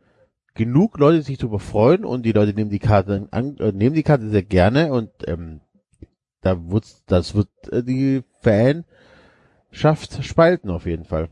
genug 0.54 0.98
Leute, 0.98 1.18
die 1.18 1.24
sich 1.24 1.38
darüber 1.38 1.58
freuen 1.58 2.04
und 2.04 2.24
die 2.24 2.32
Leute 2.32 2.52
nehmen 2.54 2.70
die 2.70 2.78
Karte 2.78 3.28
an, 3.30 3.56
äh, 3.58 3.72
nehmen 3.72 3.94
die 3.94 4.02
Karte 4.02 4.28
sehr 4.28 4.42
gerne 4.42 4.92
und 4.92 5.10
ähm, 5.26 5.60
da 6.42 6.70
wird's, 6.70 7.04
das 7.06 7.34
wird 7.34 7.48
äh, 7.70 7.82
die 7.82 8.22
Fanschaft 8.40 10.22
spalten 10.24 10.70
auf 10.70 10.86
jeden 10.86 11.04
Fall. 11.04 11.28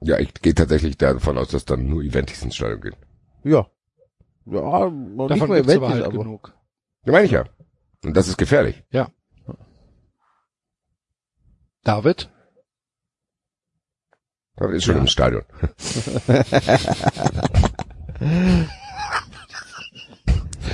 Ja, 0.00 0.18
ich 0.18 0.34
gehe 0.34 0.54
tatsächlich 0.54 0.96
davon 0.96 1.38
aus, 1.38 1.48
dass 1.48 1.64
dann 1.64 1.88
nur 1.88 2.02
Eventis 2.02 2.42
ins 2.42 2.56
Stadion 2.56 2.80
gehen. 2.80 2.96
Ja. 3.44 3.68
Ja, 4.46 4.90
noch 4.90 5.28
nicht 5.28 5.30
davon 5.30 5.48
mal 5.48 5.56
gibt's 5.62 5.72
aber 5.76 5.86
Eventis, 5.86 5.88
halt 5.90 6.04
aber. 6.04 6.18
genug. 6.18 6.54
Ja, 7.04 7.12
meine 7.12 7.24
ich 7.26 7.30
ja. 7.32 7.44
Und 8.04 8.16
das 8.16 8.28
ist 8.28 8.36
gefährlich. 8.38 8.82
David? 11.84 12.30
Das 14.56 14.70
ist 14.70 14.84
schon 14.84 14.94
Ja. 14.96 15.00
im 15.00 15.06
Stadion. 15.08 15.42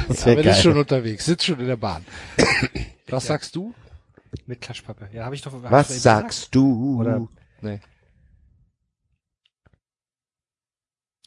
Das 0.09 0.21
David 0.25 0.45
geil. 0.45 0.53
ist 0.55 0.63
schon 0.63 0.77
unterwegs, 0.77 1.25
sitzt 1.25 1.45
schon 1.47 1.61
in 1.61 1.67
der 1.67 1.77
Bahn. 1.77 2.05
Was 3.09 3.27
sagst 3.27 3.55
du? 3.57 3.75
Mit 4.47 4.61
Klatschpappe. 4.61 5.09
Ja, 5.13 5.25
habe 5.25 5.35
ich 5.35 5.43
doch. 5.43 5.53
hab 5.53 5.71
Was 5.71 6.03
sagst 6.03 6.55
du? 6.55 7.01
Oder- 7.01 7.27
Nee. 7.61 7.81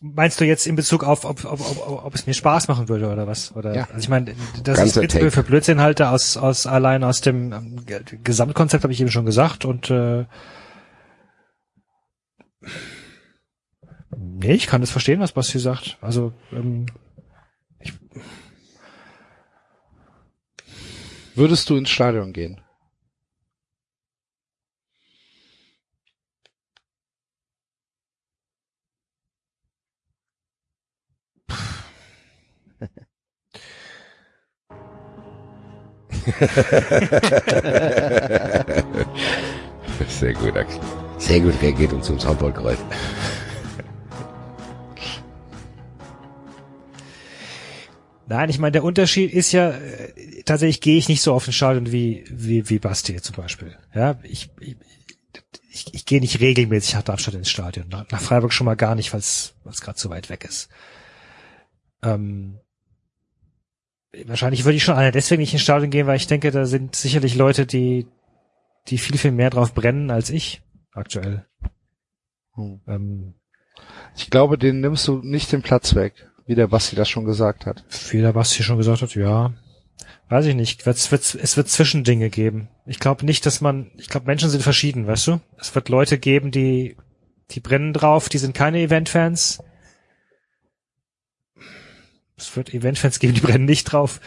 Meinst 0.04 0.42
du 0.42 0.46
jetzt 0.46 0.66
in 0.66 0.76
Bezug 0.76 1.04
auf, 1.04 1.26
ob, 1.26 1.46
ob, 1.46 1.60
ob, 1.62 2.06
ob 2.06 2.16
es 2.16 2.26
mir 2.26 2.34
Spaß 2.34 2.68
machen 2.68 2.90
würde 2.90 3.12
oder 3.12 3.28
was? 3.28 3.56
Oder 3.56 3.76
Ja. 3.76 3.84
also 3.84 4.00
ich 4.00 4.10
meine, 4.10 4.34
dass 4.64 4.80
Ganzer 4.80 5.04
ich 5.04 5.10
Take. 5.10 5.30
für 5.30 5.44
Blödsinn 5.44 5.80
halte 5.80 6.10
aus, 6.10 6.38
aus 6.38 6.66
allein 6.66 7.04
aus 7.04 7.22
dem 7.22 7.54
ähm, 7.54 7.86
Ge- 7.86 8.02
Gesamtkonzept 8.24 8.84
habe 8.84 8.92
ich 8.94 9.00
eben 9.00 9.12
schon 9.12 9.26
gesagt 9.28 9.64
und 9.64 9.92
äh, 9.92 10.26
nee, 14.18 14.54
ich 14.54 14.66
kann 14.66 14.82
das 14.82 14.90
verstehen, 14.90 15.20
was 15.20 15.34
Basti 15.34 15.60
sagt. 15.60 16.00
Also 16.02 16.34
ähm, 16.52 16.88
Würdest 21.36 21.70
du 21.70 21.78
ins 21.78 21.90
Stadion 21.90 22.34
gehen? 22.34 22.60
Sehr 40.08 40.34
gut, 40.34 40.56
Axel. 40.56 40.80
Sehr 41.18 41.40
gut 41.40 41.60
reagiert 41.62 41.94
und 41.94 42.04
zum 42.04 42.20
Soundboard 42.20 42.56
gerollt. 42.56 42.80
Nein, 48.28 48.50
ich 48.50 48.60
meine, 48.60 48.72
der 48.72 48.86
Unterschied 48.86 49.34
ist 49.34 49.52
ja, 49.52 49.72
äh, 49.72 50.44
tatsächlich 50.46 50.80
gehe 50.80 50.98
ich 50.98 51.10
nicht 51.10 51.22
so 51.22 51.34
auf 51.34 51.44
den 51.44 51.54
Stadion 51.54 51.92
wie, 51.92 52.24
wie, 52.30 52.70
wie 52.70 52.80
Basti 52.80 53.22
zum 53.22 53.36
Beispiel. 53.36 53.76
Ja, 53.94 54.18
ich, 54.24 54.50
ich, 54.62 54.78
ich, 55.70 55.94
ich 55.94 56.06
gehe 56.06 56.22
nicht 56.22 56.40
regelmäßig 56.40 56.94
nach 56.94 57.04
Darmstadt 57.04 57.34
ins 57.34 57.50
Stadion. 57.50 57.90
Nach, 57.90 58.22
Freiburg 58.22 58.54
schon 58.54 58.66
mal 58.66 58.76
gar 58.76 58.96
nicht, 58.96 59.12
weil 59.12 59.20
es 59.20 59.54
gerade 59.82 60.00
so 60.00 60.10
weit 60.10 60.30
weg 60.30 60.46
ist. 60.46 60.70
Ähm, 62.04 62.60
wahrscheinlich 64.26 64.66
würde 64.66 64.76
ich 64.76 64.84
schon 64.84 64.96
alleine 64.96 65.12
deswegen 65.12 65.42
nicht 65.42 65.54
ins 65.54 65.62
Stadion 65.62 65.90
gehen, 65.92 66.08
weil 66.08 66.18
ich 66.18 66.28
denke, 66.28 66.52
da 66.52 66.66
sind 66.66 66.96
sicherlich 66.96 67.36
Leute, 67.36 67.66
die, 67.66 68.08
die 68.88 68.98
viel, 68.98 69.18
viel 69.18 69.32
mehr 69.32 69.50
drauf 69.50 69.74
brennen 69.74 70.12
als 70.12 70.30
ich 70.30 70.62
aktuell. 70.94 71.46
Hm. 72.56 72.82
Ähm, 72.88 73.34
Ich 74.16 74.30
glaube, 74.30 74.58
den 74.58 74.82
nimmst 74.82 75.08
du 75.08 75.22
nicht 75.24 75.52
den 75.52 75.62
Platz 75.62 75.96
weg, 75.96 76.30
wie 76.46 76.56
der 76.56 76.68
Basti 76.68 76.96
das 76.96 77.10
schon 77.10 77.26
gesagt 77.26 77.66
hat. 77.66 77.84
Wie 78.10 78.22
der 78.22 78.34
Basti 78.34 78.64
schon 78.64 78.78
gesagt 78.78 79.02
hat, 79.02 79.16
ja. 79.16 79.54
Weiß 80.30 80.46
ich 80.46 80.56
nicht. 80.56 80.86
Es 80.88 81.12
wird, 81.12 81.36
es 81.36 81.58
wird 81.58 81.68
Zwischendinge 81.70 82.30
geben. 82.30 82.70
Ich 82.86 83.00
glaube 83.00 83.26
nicht, 83.26 83.46
dass 83.46 83.62
man, 83.62 83.92
ich 83.98 84.08
glaube, 84.10 84.28
Menschen 84.28 84.50
sind 84.50 84.64
verschieden, 84.64 85.08
weißt 85.08 85.28
du? 85.28 85.42
Es 85.58 85.76
wird 85.76 85.90
Leute 85.90 86.18
geben, 86.18 86.52
die, 86.52 86.96
die 87.52 87.60
brennen 87.60 87.94
drauf, 87.94 88.30
die 88.30 88.38
sind 88.38 88.54
keine 88.56 88.80
Eventfans. 88.80 89.62
Es 92.42 92.56
wird 92.56 92.74
Eventfans 92.74 93.20
geben, 93.20 93.34
die 93.34 93.42
brennen 93.42 93.66
nicht 93.66 93.86
drauf. 93.86 94.20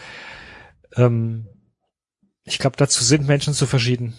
Ähm, 0.95 1.47
ich 2.43 2.59
glaube, 2.59 2.77
dazu 2.77 3.03
sind 3.03 3.27
Menschen 3.27 3.53
zu 3.53 3.65
verschieden. 3.65 4.15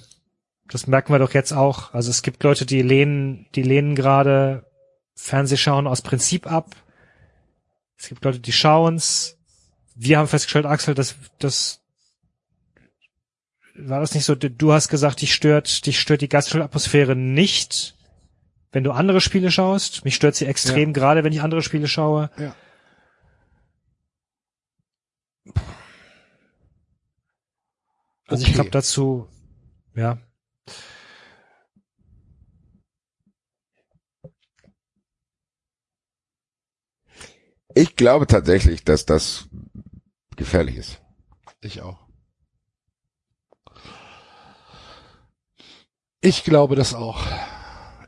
Das 0.69 0.87
merken 0.87 1.13
wir 1.13 1.19
doch 1.19 1.33
jetzt 1.33 1.53
auch. 1.53 1.95
Also 1.95 2.11
es 2.11 2.23
gibt 2.23 2.43
Leute, 2.43 2.67
die 2.67 2.83
lehnen, 2.83 3.47
die 3.55 3.63
lehnen 3.63 3.95
gerade 3.95 4.67
Fernsehschauen 5.15 5.87
aus 5.87 6.03
Prinzip 6.03 6.51
ab. 6.51 6.75
Es 7.97 8.09
gibt 8.09 8.25
Leute, 8.25 8.41
die 8.41 8.53
schauen's. 8.53 9.39
Wir 9.95 10.19
haben 10.19 10.29
festgestellt, 10.29 10.67
Axel, 10.67 10.95
dass, 10.95 11.15
dass 11.39 11.81
war 13.79 14.01
das 14.01 14.15
nicht 14.15 14.25
so, 14.25 14.35
du 14.35 14.73
hast 14.73 14.89
gesagt, 14.89 15.21
dich 15.23 15.35
stört, 15.35 15.87
dich 15.87 16.01
stört 16.01 16.21
die 16.23 16.29
Gastspielatmosphäre 16.29 17.15
nicht, 17.15 17.95
wenn 18.73 18.85
du 18.85 18.93
andere 18.93 19.21
Spiele 19.21 19.51
schaust. 19.51 20.05
Mich 20.05 20.15
stört 20.15 20.35
sie 20.35 20.47
extrem, 20.47 20.91
Ja. 20.91 20.93
gerade 20.93 21.25
wenn 21.25 21.33
ich 21.33 21.43
andere 21.43 21.63
Spiele 21.63 21.87
schaue. 21.89 22.31
Ja. 22.39 22.55
Also 28.27 28.43
ich 28.43 28.49
Okay. 28.49 28.55
glaube 28.55 28.71
dazu, 28.71 29.29
ja. 29.95 30.19
Ich 37.75 37.95
glaube 37.97 38.27
tatsächlich, 38.27 38.85
dass 38.85 39.05
das 39.05 39.49
gefährlich 40.37 40.77
ist. 40.77 41.01
Ich 41.61 41.83
auch. 41.83 42.07
Ich 46.21 46.43
glaube 46.45 46.75
das 46.75 46.95
auch. 46.95 47.27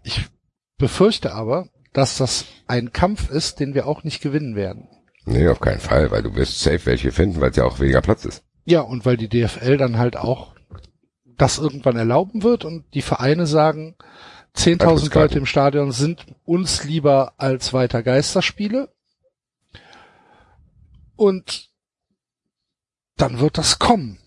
Ich 0.02 0.27
befürchte 0.78 1.35
aber, 1.35 1.69
dass 1.93 2.16
das 2.16 2.47
ein 2.66 2.93
Kampf 2.93 3.31
ist, 3.31 3.60
den 3.60 3.74
wir 3.74 3.86
auch 3.86 4.05
nicht 4.05 4.20
gewinnen 4.23 4.56
werden. 4.56 4.89
Nee, 5.28 5.48
auf 5.48 5.60
keinen 5.60 5.80
Fall, 5.80 6.10
weil 6.10 6.22
du 6.22 6.34
wirst 6.34 6.60
safe 6.60 6.86
welche 6.86 7.12
finden, 7.12 7.40
weil 7.40 7.50
es 7.50 7.56
ja 7.56 7.64
auch 7.64 7.80
weniger 7.80 8.00
Platz 8.00 8.24
ist. 8.24 8.42
Ja, 8.64 8.80
und 8.80 9.05
weil 9.05 9.16
die 9.16 9.28
DFL 9.28 9.76
dann 9.76 9.98
halt 9.98 10.16
auch 10.16 10.55
das 11.36 11.59
irgendwann 11.59 11.96
erlauben 11.96 12.42
wird 12.42 12.64
und 12.64 12.84
die 12.94 13.02
Vereine 13.02 13.46
sagen, 13.46 13.94
10.000 14.56 14.70
Eintrittskarte. 14.72 15.18
Leute 15.18 15.38
im 15.38 15.46
Stadion 15.46 15.92
sind 15.92 16.26
uns 16.44 16.84
lieber 16.84 17.34
als 17.36 17.72
weiter 17.72 18.02
Geisterspiele. 18.02 18.92
Und 21.14 21.70
dann 23.16 23.38
wird 23.38 23.59
das 23.59 23.78
kommen. 23.78 24.18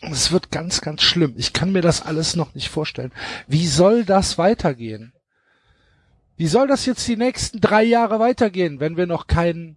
Es 0.00 0.32
wird 0.32 0.50
ganz, 0.50 0.80
ganz 0.80 1.02
schlimm. 1.02 1.34
Ich 1.36 1.52
kann 1.52 1.72
mir 1.72 1.82
das 1.82 2.02
alles 2.02 2.34
noch 2.34 2.54
nicht 2.54 2.68
vorstellen. 2.68 3.12
Wie 3.46 3.66
soll 3.66 4.04
das 4.04 4.38
weitergehen? 4.38 5.12
Wie 6.38 6.46
soll 6.46 6.68
das 6.68 6.86
jetzt 6.86 7.06
die 7.08 7.16
nächsten 7.16 7.60
drei 7.60 7.82
Jahre 7.82 8.20
weitergehen, 8.20 8.80
wenn 8.80 8.96
wir 8.96 9.06
noch 9.06 9.26
keinen 9.26 9.76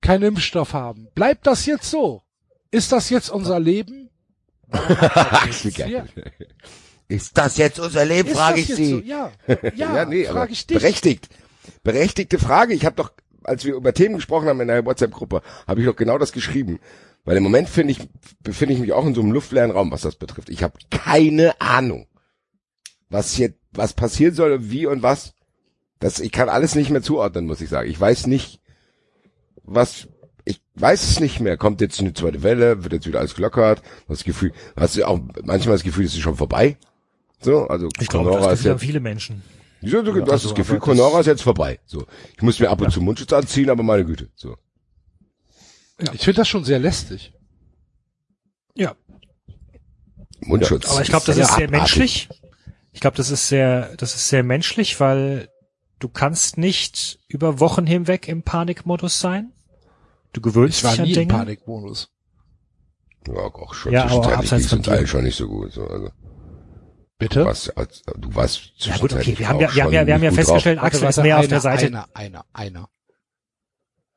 keinen 0.00 0.22
Impfstoff 0.22 0.72
haben? 0.72 1.08
Bleibt 1.14 1.46
das 1.46 1.66
jetzt 1.66 1.90
so? 1.90 2.22
Ist 2.70 2.92
das 2.92 3.10
jetzt 3.10 3.28
unser 3.28 3.60
Leben? 3.60 4.08
Ist 7.08 7.36
das 7.36 7.56
jetzt 7.56 7.78
unser 7.78 8.04
Leben, 8.04 8.28
Ist 8.30 8.36
frage 8.38 8.60
ich 8.60 8.68
Sie. 8.68 8.90
So? 8.90 8.98
Ja, 9.00 9.32
ja, 9.46 9.56
Ja, 9.74 10.04
nee, 10.04 10.26
aber 10.26 10.38
frage 10.40 10.52
ich 10.52 10.66
dich. 10.66 10.78
berechtigt. 10.78 11.28
Berechtigte 11.82 12.38
Frage. 12.38 12.74
Ich 12.74 12.84
habe 12.86 12.96
doch, 12.96 13.12
als 13.44 13.64
wir 13.64 13.74
über 13.74 13.92
Themen 13.92 14.14
gesprochen 14.14 14.48
haben 14.48 14.60
in 14.60 14.68
der 14.68 14.84
WhatsApp-Gruppe, 14.86 15.42
habe 15.66 15.80
ich 15.80 15.86
doch 15.86 15.96
genau 15.96 16.16
das 16.16 16.32
geschrieben. 16.32 16.80
Weil 17.24 17.36
im 17.36 17.42
Moment 17.42 17.68
finde 17.68 17.92
ich, 17.92 18.08
befinde 18.40 18.74
ich 18.74 18.80
mich 18.80 18.92
auch 18.92 19.06
in 19.06 19.14
so 19.14 19.20
einem 19.20 19.32
luftleeren 19.32 19.70
Raum, 19.70 19.90
was 19.90 20.02
das 20.02 20.16
betrifft. 20.16 20.48
Ich 20.48 20.62
habe 20.62 20.78
keine 20.90 21.60
Ahnung, 21.60 22.06
was 23.10 23.32
hier, 23.34 23.52
was 23.72 23.92
passieren 23.92 24.34
soll, 24.34 24.70
wie 24.70 24.86
und 24.86 25.02
was. 25.02 25.34
Das, 26.02 26.18
ich 26.18 26.32
kann 26.32 26.48
alles 26.48 26.74
nicht 26.74 26.90
mehr 26.90 27.00
zuordnen, 27.00 27.46
muss 27.46 27.60
ich 27.60 27.68
sagen. 27.68 27.88
Ich 27.88 27.98
weiß 27.98 28.26
nicht, 28.26 28.60
was, 29.62 30.08
ich 30.44 30.60
weiß 30.74 31.00
es 31.08 31.20
nicht 31.20 31.38
mehr. 31.38 31.56
Kommt 31.56 31.80
jetzt 31.80 32.00
eine 32.00 32.12
zweite 32.12 32.42
Welle, 32.42 32.82
wird 32.82 32.92
jetzt 32.92 33.06
wieder 33.06 33.20
alles 33.20 33.36
gelockert. 33.36 33.78
Du 33.78 33.84
hast 34.08 34.18
das 34.18 34.24
Gefühl, 34.24 34.52
hast 34.74 34.96
du 34.96 35.06
auch 35.06 35.20
manchmal 35.44 35.76
das 35.76 35.84
Gefühl, 35.84 36.04
es 36.04 36.14
ist 36.14 36.20
schon 36.20 36.36
vorbei. 36.36 36.76
So, 37.40 37.68
also 37.68 37.88
Ich 38.00 38.08
glaube, 38.08 38.32
das 38.32 38.60
ist 38.60 38.68
haben 38.68 38.80
viele 38.80 38.98
Menschen. 38.98 39.44
Wieso, 39.80 40.02
du, 40.02 40.12
du 40.12 40.22
hast 40.22 40.30
also, 40.30 40.48
das 40.48 40.56
Gefühl, 40.56 40.80
Conora 40.80 41.20
ist 41.20 41.26
jetzt 41.26 41.42
vorbei. 41.42 41.78
So. 41.86 42.04
Ich 42.34 42.42
muss 42.42 42.58
mir 42.58 42.68
ab 42.68 42.80
und 42.80 42.90
zu 42.90 43.00
Mundschutz 43.00 43.32
anziehen, 43.32 43.70
aber 43.70 43.84
meine 43.84 44.04
Güte. 44.04 44.28
So. 44.34 44.56
Ich 46.12 46.22
finde 46.22 46.38
das 46.38 46.48
schon 46.48 46.64
sehr 46.64 46.80
lästig. 46.80 47.32
Ja. 48.74 48.96
Mundschutz. 50.40 50.90
Aber 50.90 51.02
ich 51.02 51.08
glaube, 51.08 51.26
das 51.26 51.36
ja 51.36 51.44
ist 51.44 51.54
sehr 51.54 51.68
abartig. 51.68 51.70
menschlich. 51.70 52.28
Ich 52.90 53.00
glaube, 53.00 53.16
das 53.16 53.30
ist 53.30 53.48
sehr, 53.48 53.94
das 53.98 54.16
ist 54.16 54.28
sehr 54.28 54.42
menschlich, 54.42 54.98
weil 54.98 55.48
du 56.02 56.08
kannst 56.08 56.58
nicht 56.58 57.20
über 57.28 57.60
Wochen 57.60 57.86
hinweg 57.86 58.28
im 58.28 58.42
Panikmodus 58.42 59.20
sein. 59.20 59.52
Du 60.32 60.40
gewöhnst 60.40 60.78
Ich 60.78 60.84
war 60.84 60.90
dich 60.92 61.00
an 61.00 61.06
nie 61.06 61.12
im 61.12 61.18
Dinge. 61.28 61.32
Panikmodus. 61.32 62.10
Ja, 63.28 63.34
auch 63.34 63.74
schon 63.74 63.92
Ja, 63.92 64.02
aber 64.04 64.08
zwischenzeitlich 64.10 64.52
abseits 64.52 64.66
von 64.84 64.92
allen 64.92 65.06
schon 65.06 65.24
nicht 65.24 65.36
so 65.36 65.46
gut. 65.46 65.72
So. 65.72 65.86
Also, 65.86 66.06
du 66.08 66.12
Bitte? 67.18 67.44
warst, 67.44 67.76
als- 67.76 68.02
du 68.18 68.34
warst 68.34 68.72
Ja 68.78 68.96
gut, 68.96 69.12
okay, 69.12 69.22
zwischenzeitlich 69.22 69.38
wir 69.38 69.48
haben 69.48 69.60
ja, 69.60 69.68
auch 69.68 69.74
wir 69.74 69.84
haben 69.84 69.92
ja, 69.92 70.06
wir 70.06 70.14
haben 70.14 70.22
ja 70.24 70.32
festgestellt, 70.32 70.78
Warte, 70.82 70.96
Axel 70.96 71.08
ist 71.08 71.16
mehr 71.22 71.36
auf 71.36 71.40
einer, 71.40 71.48
der 71.48 71.60
Seite. 71.60 71.86
Einer, 71.86 72.08
einer, 72.14 72.44
einer. 72.52 72.88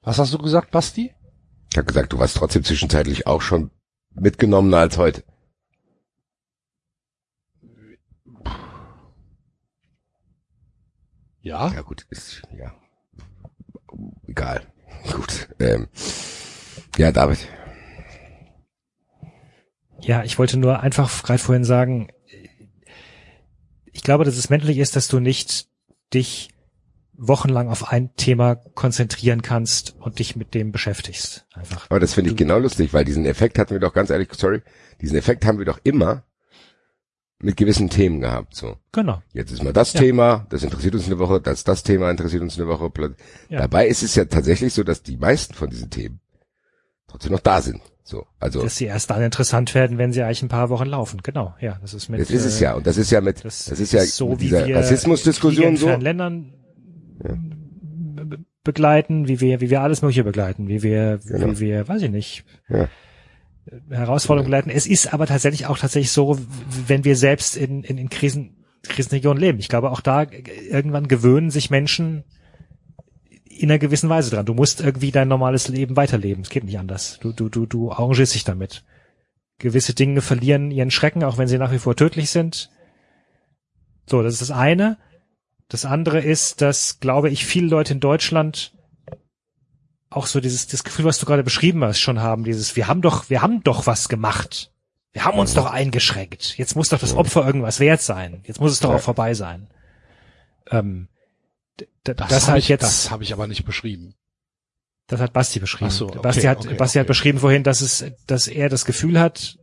Was 0.01 0.17
hast 0.19 0.33
du 0.33 0.37
gesagt, 0.39 0.71
Basti? 0.71 1.09
Drauf. 1.09 1.15
Ich 1.71 1.77
habe 1.77 1.85
gesagt, 1.87 2.13
du 2.13 2.19
warst 2.19 2.37
trotzdem 2.37 2.63
zwischenzeitlich 2.63 3.27
auch 3.27 3.41
schon 3.41 3.69
mitgenommener 4.13 4.77
als 4.77 4.97
heute. 4.97 5.23
Ja. 11.45 11.71
Ja 11.71 11.81
gut, 11.81 12.07
ist 12.09 12.41
ja 12.57 12.73
egal. 14.27 14.61
Gut. 15.13 15.47
Ähm, 15.59 15.87
ja, 16.97 17.11
David. 17.11 17.47
Ja, 20.01 20.23
ich 20.23 20.39
wollte 20.39 20.57
nur 20.57 20.79
einfach 20.79 21.21
gerade 21.21 21.37
vorhin 21.37 21.63
sagen, 21.63 22.09
ich 23.85 24.01
glaube, 24.01 24.25
dass 24.25 24.37
es 24.37 24.49
menschlich 24.49 24.79
ist, 24.79 24.95
dass 24.95 25.07
du 25.07 25.19
nicht 25.19 25.67
dich 26.15 26.49
wochenlang 27.13 27.69
auf 27.69 27.91
ein 27.91 28.15
Thema 28.15 28.55
konzentrieren 28.55 29.43
kannst 29.43 29.95
und 29.99 30.17
dich 30.17 30.35
mit 30.35 30.55
dem 30.55 30.71
beschäftigst. 30.71 31.45
Einfach. 31.53 31.85
Aber 31.89 31.99
das 31.99 32.15
finde 32.15 32.31
ich 32.31 32.35
genau 32.35 32.57
lustig, 32.57 32.91
weil 32.91 33.05
diesen 33.05 33.25
Effekt 33.25 33.59
hatten 33.59 33.71
wir 33.71 33.79
doch 33.79 33.93
ganz 33.93 34.09
ehrlich, 34.09 34.29
sorry, 34.33 34.63
diesen 34.99 35.15
Effekt 35.15 35.45
haben 35.45 35.59
wir 35.59 35.65
doch 35.65 35.79
immer 35.83 36.23
mit 37.39 37.57
gewissen 37.57 37.89
Themen 37.89 38.21
gehabt. 38.21 38.55
So, 38.55 38.77
Genau. 38.91 39.21
jetzt 39.33 39.51
ist 39.51 39.63
mal 39.63 39.73
das 39.73 39.93
Ja. 39.93 39.99
Thema, 39.99 40.47
das 40.49 40.63
interessiert 40.63 40.95
uns 40.95 41.05
eine 41.07 41.19
Woche, 41.19 41.41
das 41.41 41.63
das 41.63 41.83
Thema 41.83 42.09
interessiert 42.09 42.41
uns 42.41 42.57
eine 42.57 42.67
Woche. 42.67 42.89
Ja. 43.49 43.59
Dabei 43.59 43.87
ist 43.87 44.03
es 44.03 44.15
ja 44.15 44.25
tatsächlich 44.25 44.73
so, 44.73 44.83
dass 44.83 45.03
die 45.03 45.17
meisten 45.17 45.53
von 45.53 45.69
diesen 45.69 45.89
Themen 45.89 46.19
trotzdem 47.07 47.31
noch 47.33 47.41
da 47.41 47.61
sind. 47.61 47.81
So, 48.07 48.25
also 48.39 48.61
Dass 48.61 48.75
sie 48.77 48.85
erst 48.85 49.09
dann 49.09 49.21
interessant 49.23 49.73
werden, 49.73 49.97
wenn 49.97 50.13
sie 50.13 50.21
eigentlich 50.21 50.43
ein 50.43 50.47
paar 50.47 50.69
Wochen 50.69 50.85
laufen. 50.85 51.21
Genau, 51.23 51.55
ja, 51.59 51.77
das 51.81 51.93
ist 51.95 52.07
mit. 52.07 52.21
das 52.21 52.29
ist 52.29 52.45
es 52.45 52.61
äh, 52.61 52.65
ja 52.65 52.73
und 52.75 52.85
das 52.85 52.97
ist 52.97 53.09
ja 53.11 53.19
mit 53.19 53.43
Das, 53.43 53.65
das, 53.65 53.79
ist 53.79 53.93
ja 53.93 54.01
so, 54.05 54.39
wie 54.39 54.51
wir 54.51 54.75
Rassismusdiskussion 54.75 55.69
in 55.69 55.77
so. 55.77 55.89
Ländern 55.89 56.53
be- 57.17 58.39
begleiten, 58.63 59.27
wie 59.27 59.41
wir, 59.41 59.59
wie 59.61 59.69
wir 59.69 59.81
alles 59.81 60.01
Mögliche 60.01 60.23
begleiten, 60.23 60.67
wie 60.67 60.83
wir, 60.83 61.19
Genau. 61.25 61.47
wie 61.53 61.59
wir, 61.61 61.87
weiß 61.87 62.01
ich 62.03 62.11
nicht, 62.11 62.45
Ja. 62.69 62.87
Herausforderungen 63.89 64.45
begleiten. 64.45 64.69
Es 64.69 64.87
ist 64.87 65.13
aber 65.13 65.25
tatsächlich 65.25 65.65
auch 65.65 65.77
tatsächlich 65.77 66.11
so, 66.11 66.37
wenn 66.87 67.03
wir 67.03 67.15
selbst 67.15 67.57
in, 67.57 67.83
in, 67.83 67.97
in 67.97 68.09
Krisen, 68.09 68.63
Krisenregionen 68.83 69.41
leben. 69.41 69.59
Ich 69.59 69.69
glaube, 69.69 69.91
auch 69.91 70.01
da 70.01 70.23
äh, 70.23 70.43
irgendwann 70.69 71.07
gewöhnen 71.07 71.49
sich 71.49 71.69
Menschen 71.69 72.23
in 73.45 73.71
einer 73.71 73.79
gewissen 73.79 74.09
Weise 74.09 74.29
dran. 74.29 74.45
Du 74.45 74.53
musst 74.53 74.81
irgendwie 74.81 75.11
dein 75.11 75.27
normales 75.27 75.67
Leben 75.67 75.95
weiterleben. 75.95 76.43
Es 76.43 76.49
geht 76.49 76.65
nicht 76.65 76.77
anders. 76.77 77.19
Du, 77.21 77.31
du, 77.31 77.49
du, 77.49 77.65
du 77.65 77.91
arrangierst 77.91 78.35
dich 78.35 78.43
damit. 78.43 78.83
Gewisse 79.57 79.93
Dinge 79.93 80.21
verlieren 80.21 80.71
ihren 80.71 80.91
Schrecken, 80.91 81.23
auch 81.23 81.37
wenn 81.37 81.47
sie 81.47 81.57
nach 81.57 81.71
wie 81.71 81.79
vor 81.79 81.95
tödlich 81.95 82.29
sind. 82.29 82.69
So, 84.07 84.21
das 84.21 84.33
ist 84.33 84.41
das 84.41 84.51
eine. 84.51 84.97
Das 85.69 85.85
andere 85.85 86.19
ist, 86.19 86.61
dass, 86.61 86.99
glaube 86.99 87.29
ich, 87.29 87.45
viele 87.45 87.67
Leute 87.67 87.93
in 87.93 87.99
Deutschland 87.99 88.74
auch 90.15 90.27
so 90.27 90.39
dieses 90.39 90.67
das 90.67 90.83
Gefühl, 90.83 91.05
was 91.05 91.19
du 91.19 91.25
gerade 91.25 91.43
beschrieben 91.43 91.83
hast, 91.83 91.99
schon 91.99 92.21
haben, 92.21 92.43
dieses, 92.43 92.75
wir 92.75 92.87
haben 92.87 93.01
doch, 93.01 93.29
wir 93.29 93.41
haben 93.41 93.63
doch 93.63 93.87
was 93.87 94.09
gemacht. 94.09 94.71
Wir 95.13 95.23
haben 95.23 95.39
uns 95.39 95.53
doch 95.53 95.65
eingeschränkt. 95.65 96.57
Jetzt 96.57 96.75
muss 96.75 96.89
doch 96.89 96.99
das 96.99 97.13
Opfer 97.15 97.45
irgendwas 97.45 97.79
wert 97.79 98.01
sein. 98.01 98.41
Jetzt 98.43 98.59
muss 98.59 98.73
es 98.73 98.81
doch 98.81 98.93
auch 98.93 99.01
vorbei 99.01 99.33
sein. 99.33 99.67
Ähm, 100.69 101.07
Das, 102.03 102.15
das, 102.15 102.47
habe 102.47 102.59
ich, 102.59 102.67
jetzt, 102.67 102.83
das 102.83 103.11
habe 103.11 103.23
ich 103.23 103.33
aber 103.33 103.47
nicht 103.47 103.65
beschrieben. 103.65 104.13
das 105.07 105.19
hat 105.19 105.33
Basti 105.33 105.59
beschrieben. 105.59 105.89
Ach 105.91 105.95
so, 105.95 106.07
okay, 106.07 106.19
Basti 106.21 106.41
hat, 106.43 106.65
okay, 106.65 106.75
Basti 106.75 106.97
hat 106.99 107.03
okay. 107.03 107.07
beschrieben 107.09 107.39
vorhin, 107.39 107.63
dass 107.63 107.81
es, 107.81 108.05
dass 108.27 108.47
er 108.47 108.69
das 108.69 108.85
Gefühl 108.85 109.19
hat, 109.19 109.57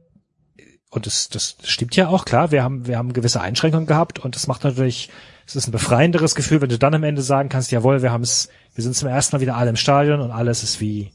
und 0.90 1.06
das, 1.06 1.28
das 1.28 1.56
stimmt 1.64 1.96
ja 1.96 2.08
auch, 2.08 2.24
klar, 2.24 2.50
wir 2.50 2.62
haben, 2.62 2.86
wir 2.86 2.98
haben 2.98 3.12
gewisse 3.12 3.40
Einschränkungen 3.40 3.86
gehabt 3.86 4.18
und 4.18 4.36
das 4.36 4.46
macht 4.46 4.64
natürlich, 4.64 5.08
es 5.52 5.64
ist 5.64 5.68
ein 5.68 5.72
befreienderes 5.72 6.34
Gefühl, 6.34 6.62
wenn 6.62 6.70
du 6.70 6.78
dann 6.78 6.94
am 6.94 7.04
Ende 7.04 7.20
sagen 7.20 7.50
kannst, 7.50 7.70
jawohl, 7.70 8.00
wir 8.00 8.10
haben 8.10 8.22
es, 8.22 8.48
wir 8.74 8.82
sind 8.82 8.96
zum 8.96 9.08
ersten 9.08 9.36
Mal 9.36 9.40
wieder 9.40 9.56
alle 9.56 9.70
im 9.70 9.76
Stadion 9.76 10.20
und 10.20 10.30
alles 10.30 10.62
ist 10.62 10.80
wie, 10.80 11.12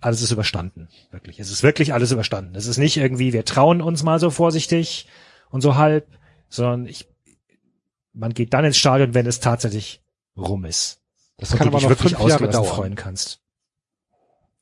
alles 0.00 0.20
ist 0.20 0.32
überstanden. 0.32 0.88
Wirklich. 1.10 1.40
Es 1.40 1.50
ist 1.50 1.62
wirklich 1.62 1.94
alles 1.94 2.12
überstanden. 2.12 2.54
Es 2.54 2.66
ist 2.66 2.76
nicht 2.76 2.98
irgendwie, 2.98 3.32
wir 3.32 3.44
trauen 3.46 3.80
uns 3.80 4.02
mal 4.02 4.20
so 4.20 4.28
vorsichtig 4.28 5.08
und 5.48 5.62
so 5.62 5.76
halb, 5.76 6.06
sondern 6.50 6.86
ich, 6.86 7.08
man 8.12 8.34
geht 8.34 8.52
dann 8.52 8.66
ins 8.66 8.76
Stadion, 8.76 9.14
wenn 9.14 9.26
es 9.26 9.40
tatsächlich 9.40 10.02
rum 10.36 10.66
ist. 10.66 11.00
Das 11.38 11.52
Und 11.52 11.58
kann 11.58 11.70
du 11.70 11.76
dich 11.76 11.82
noch 11.84 11.90
wirklich 11.90 12.12
fünf 12.12 12.28
Jahre 12.28 12.34
ausgelassen 12.34 12.64
freuen 12.64 12.94
kannst. 12.96 13.40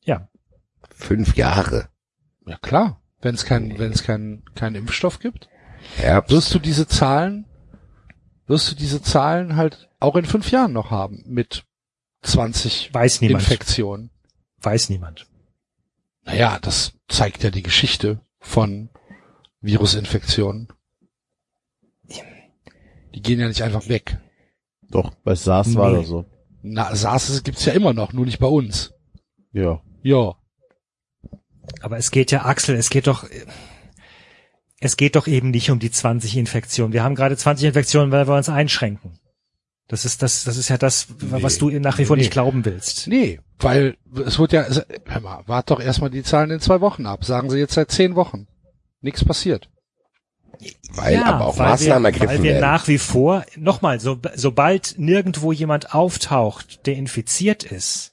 Ja. 0.04 0.28
Fünf 0.90 1.36
Jahre. 1.36 1.88
Ja 2.46 2.56
klar. 2.56 3.02
Wenn 3.20 3.34
es 3.34 3.44
keinen, 3.44 3.76
wenn 3.80 3.90
es 3.90 4.04
keinen, 4.04 4.44
keinen 4.54 4.76
Impfstoff 4.76 5.18
gibt, 5.18 5.48
Herbst. 5.96 6.30
wirst 6.30 6.54
du 6.54 6.60
diese 6.60 6.86
Zahlen, 6.86 7.47
wirst 8.48 8.70
du 8.70 8.74
diese 8.74 9.00
Zahlen 9.02 9.56
halt 9.56 9.88
auch 10.00 10.16
in 10.16 10.24
fünf 10.24 10.50
Jahren 10.50 10.72
noch 10.72 10.90
haben 10.90 11.22
mit 11.26 11.64
20 12.22 12.92
Weiß 12.92 13.20
niemand. 13.20 13.42
Infektionen. 13.44 14.10
Weiß 14.60 14.88
niemand. 14.90 15.26
Naja, 16.24 16.58
das 16.60 16.92
zeigt 17.08 17.42
ja 17.44 17.50
die 17.50 17.62
Geschichte 17.62 18.20
von 18.40 18.90
Virusinfektionen. 19.60 20.68
Die 23.14 23.22
gehen 23.22 23.40
ja 23.40 23.48
nicht 23.48 23.62
einfach 23.62 23.88
weg. 23.88 24.18
Doch, 24.90 25.14
bei 25.24 25.34
SARS 25.34 25.74
war 25.74 25.90
Nee. 25.90 25.98
das 25.98 26.08
so. 26.08 26.24
Na, 26.62 26.94
SARS 26.94 27.42
gibt's 27.42 27.64
ja 27.64 27.72
immer 27.72 27.92
noch, 27.92 28.12
nur 28.12 28.24
nicht 28.26 28.38
bei 28.38 28.46
uns. 28.46 28.92
Ja. 29.52 29.82
Ja. 30.02 30.34
Aber 31.80 31.96
es 31.98 32.10
geht 32.10 32.30
ja, 32.30 32.44
Axel, 32.44 32.76
es 32.76 32.90
geht 32.90 33.06
doch, 33.06 33.24
es 34.80 34.96
geht 34.96 35.16
doch 35.16 35.26
eben 35.26 35.50
nicht 35.50 35.70
um 35.70 35.78
die 35.78 35.90
20 35.90 36.36
Infektionen. 36.36 36.92
Wir 36.92 37.02
haben 37.02 37.14
gerade 37.14 37.36
20 37.36 37.66
Infektionen, 37.68 38.12
weil 38.12 38.28
wir 38.28 38.36
uns 38.36 38.48
einschränken. 38.48 39.18
Das 39.88 40.04
ist 40.04 40.22
das, 40.22 40.44
das 40.44 40.56
ist 40.58 40.68
ja 40.68 40.76
das, 40.76 41.08
was 41.20 41.60
Nee. 41.60 41.70
du 41.72 41.80
nach 41.80 41.98
wie 41.98 42.04
vor 42.04 42.16
Nee. 42.16 42.22
nicht 42.22 42.32
glauben 42.32 42.64
willst. 42.64 43.06
Nee, 43.08 43.40
weil 43.58 43.96
es 44.26 44.38
wird 44.38 44.52
ja, 44.52 44.66
hör 45.06 45.20
mal, 45.20 45.42
wart 45.46 45.70
doch 45.70 45.80
erstmal 45.80 46.10
die 46.10 46.22
Zahlen 46.22 46.50
in 46.50 46.60
zwei 46.60 46.80
Wochen 46.80 47.06
ab. 47.06 47.24
Sagen 47.24 47.48
sie 47.50 47.58
jetzt 47.58 47.74
seit 47.74 47.90
zehn 47.90 48.14
Wochen. 48.14 48.46
Nichts 49.00 49.24
passiert. 49.24 49.70
Weil 50.92 51.22
aber 51.22 51.46
auch 51.46 51.58
weil 51.58 51.68
Maßnahmen 51.70 52.02
wir, 52.02 52.06
ergriffen 52.08 52.28
Weil 52.28 52.42
wir 52.42 52.50
werden. 52.54 52.60
nach 52.60 52.88
wie 52.88 52.98
vor, 52.98 53.44
nochmal, 53.56 54.00
so, 54.00 54.18
sobald 54.34 54.96
nirgendwo 54.98 55.52
jemand 55.52 55.94
auftaucht, 55.94 56.84
der 56.86 56.96
infiziert 56.96 57.62
ist, 57.64 58.12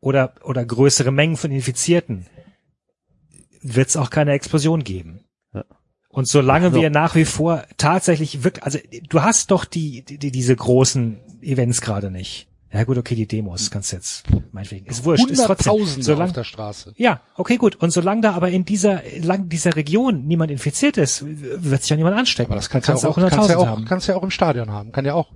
oder, 0.00 0.34
oder 0.44 0.64
größere 0.64 1.10
Mengen 1.10 1.36
von 1.36 1.50
Infizierten, 1.50 2.26
wird 3.60 3.88
es 3.88 3.96
auch 3.96 4.10
keine 4.10 4.32
Explosion 4.32 4.84
geben. 4.84 5.24
Und 6.08 6.26
solange 6.26 6.70
so. 6.70 6.76
wir 6.76 6.90
nach 6.90 7.14
wie 7.14 7.24
vor 7.24 7.64
tatsächlich 7.76 8.42
wirklich, 8.42 8.64
also 8.64 8.78
du 9.08 9.22
hast 9.22 9.50
doch 9.50 9.64
die, 9.64 10.02
die 10.02 10.30
diese 10.30 10.56
großen 10.56 11.18
Events 11.42 11.80
gerade 11.80 12.10
nicht. 12.10 12.48
Ja 12.72 12.84
gut, 12.84 12.98
okay, 12.98 13.14
die 13.14 13.26
Demos 13.26 13.70
kannst 13.70 13.92
jetzt, 13.92 14.24
meinetwegen, 14.52 14.84
ist 14.86 15.04
wurscht, 15.04 15.30
ist 15.30 15.42
trotzdem. 15.42 15.86
Solange, 16.02 16.28
auf 16.28 16.32
der 16.34 16.44
Straße. 16.44 16.92
ja, 16.96 17.22
okay, 17.34 17.56
gut. 17.56 17.76
Und 17.76 17.92
solange 17.92 18.20
da 18.20 18.32
aber 18.32 18.50
in 18.50 18.66
dieser, 18.66 19.02
lang 19.22 19.48
dieser 19.48 19.74
Region 19.74 20.26
niemand 20.26 20.50
infiziert 20.50 20.98
ist, 20.98 21.24
wird 21.26 21.80
sich 21.80 21.90
ja 21.90 21.96
niemand 21.96 22.16
anstecken. 22.16 22.52
Aber 22.52 22.56
das 22.56 22.68
kannst, 22.68 22.88
du 22.88 22.92
ja 22.92 22.98
auch, 23.08 23.16
kannst, 23.16 23.48
ja 23.48 23.56
auch, 23.56 23.84
kannst 23.86 24.08
ja 24.08 24.16
auch 24.16 24.22
im 24.22 24.30
Stadion 24.30 24.70
haben. 24.70 24.92
Kann 24.92 25.06
ja 25.06 25.14
auch 25.14 25.32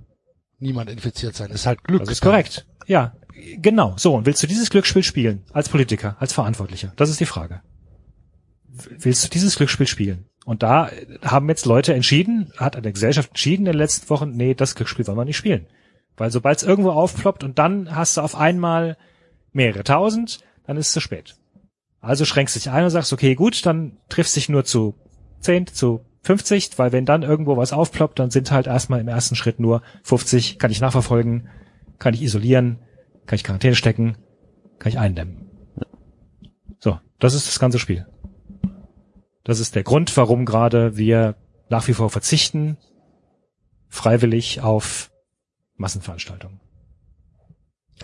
niemand 0.59 0.91
infiziert 0.91 1.35
sein. 1.35 1.49
Ist 1.49 1.65
halt 1.65 1.83
Glück. 1.83 2.01
Das 2.01 2.09
ist 2.09 2.21
korrekt. 2.21 2.67
Ja, 2.85 3.13
genau. 3.57 3.95
So, 3.97 4.15
und 4.15 4.27
willst 4.27 4.43
du 4.43 4.47
dieses 4.47 4.69
Glücksspiel 4.69 5.03
spielen? 5.03 5.43
Als 5.51 5.69
Politiker, 5.69 6.15
als 6.19 6.33
Verantwortlicher? 6.33 6.93
Das 6.97 7.09
ist 7.09 7.19
die 7.19 7.25
Frage. 7.25 7.61
Willst 8.67 9.23
du 9.23 9.29
dieses 9.29 9.55
Glücksspiel 9.55 9.87
spielen? 9.87 10.25
Und 10.45 10.61
da 10.61 10.89
haben 11.23 11.49
jetzt 11.49 11.65
Leute 11.65 11.93
entschieden, 11.93 12.51
hat 12.57 12.75
eine 12.75 12.91
Gesellschaft 12.91 13.29
entschieden 13.29 13.65
in 13.65 13.73
den 13.73 13.77
letzten 13.77 14.09
Wochen, 14.09 14.31
nee, 14.31 14.53
das 14.53 14.75
Glücksspiel 14.75 15.07
wollen 15.07 15.17
wir 15.17 15.25
nicht 15.25 15.37
spielen. 15.37 15.67
Weil 16.17 16.31
sobald 16.31 16.57
es 16.57 16.63
irgendwo 16.63 16.91
aufploppt 16.91 17.43
und 17.43 17.59
dann 17.59 17.95
hast 17.95 18.17
du 18.17 18.21
auf 18.21 18.35
einmal 18.35 18.97
mehrere 19.51 19.83
tausend, 19.83 20.39
dann 20.65 20.77
ist 20.77 20.87
es 20.87 20.93
zu 20.93 20.99
spät. 20.99 21.35
Also 22.01 22.25
schränkst 22.25 22.55
dich 22.55 22.69
ein 22.69 22.83
und 22.83 22.89
sagst, 22.89 23.13
okay, 23.13 23.35
gut, 23.35 23.65
dann 23.65 23.97
triffst 24.09 24.35
dich 24.35 24.49
nur 24.49 24.65
zu 24.65 24.95
10, 25.39 25.67
zu 25.67 26.05
50, 26.23 26.77
weil 26.77 26.91
wenn 26.91 27.05
dann 27.05 27.23
irgendwo 27.23 27.55
was 27.57 27.73
aufploppt, 27.73 28.19
dann 28.19 28.29
sind 28.29 28.51
halt 28.51 28.67
erstmal 28.67 28.99
im 28.99 29.07
ersten 29.07 29.35
Schritt 29.35 29.59
nur 29.59 29.81
50, 30.03 30.59
kann 30.59 30.71
ich 30.71 30.81
nachverfolgen, 30.81 31.49
kann 31.99 32.13
ich 32.13 32.21
isolieren, 32.21 32.79
kann 33.25 33.37
ich 33.37 33.43
Quarantäne 33.43 33.75
stecken, 33.75 34.17
kann 34.79 34.91
ich 34.91 34.99
eindämmen. 34.99 35.49
So, 36.79 36.99
das 37.19 37.33
ist 37.33 37.47
das 37.47 37.59
ganze 37.59 37.79
Spiel. 37.79 38.05
Das 39.43 39.59
ist 39.59 39.75
der 39.75 39.83
Grund, 39.83 40.15
warum 40.15 40.45
gerade 40.45 40.97
wir 40.97 41.35
nach 41.69 41.87
wie 41.87 41.93
vor 41.93 42.09
verzichten, 42.09 42.77
freiwillig 43.89 44.61
auf 44.61 45.11
Massenveranstaltungen. 45.75 46.59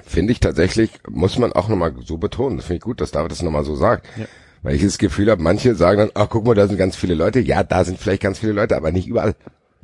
Finde 0.05 0.33
ich 0.33 0.39
tatsächlich, 0.39 0.91
muss 1.09 1.37
man 1.37 1.53
auch 1.53 1.67
nochmal 1.67 1.93
so 2.03 2.17
betonen. 2.17 2.57
Das 2.57 2.65
finde 2.65 2.77
ich 2.77 2.83
gut, 2.83 3.01
dass 3.01 3.11
David 3.11 3.31
das 3.31 3.41
nochmal 3.41 3.63
so 3.63 3.75
sagt. 3.75 4.07
Ja. 4.17 4.25
Weil 4.61 4.75
ich 4.75 4.83
das 4.83 4.97
Gefühl 4.97 5.31
habe, 5.31 5.41
manche 5.41 5.75
sagen 5.75 5.99
dann, 5.99 6.11
ach 6.13 6.29
guck 6.29 6.45
mal, 6.45 6.55
da 6.55 6.67
sind 6.67 6.77
ganz 6.77 6.95
viele 6.95 7.15
Leute. 7.15 7.39
Ja, 7.39 7.63
da 7.63 7.85
sind 7.85 7.99
vielleicht 7.99 8.21
ganz 8.21 8.39
viele 8.39 8.51
Leute, 8.51 8.75
aber 8.75 8.91
nicht 8.91 9.07
überall. 9.07 9.35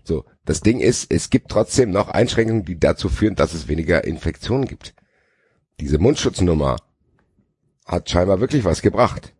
So, 0.04 0.26
das 0.44 0.62
Ding 0.62 0.80
ist, 0.80 1.12
es 1.12 1.30
gibt 1.30 1.50
trotzdem 1.50 1.92
noch 1.92 2.10
Einschränkungen, 2.10 2.66
die 2.66 2.80
dazu 2.80 3.10
führen, 3.10 3.36
dass 3.36 3.54
es 3.54 3.68
weniger 3.68 4.04
Infektionen 4.04 4.66
gibt. 4.66 4.94
Diese 5.80 5.98
Mundschutznummer 5.98 6.78
hat 7.86 8.10
scheinbar 8.10 8.40
wirklich 8.40 8.64
was 8.66 8.82
gebracht. 8.82 9.35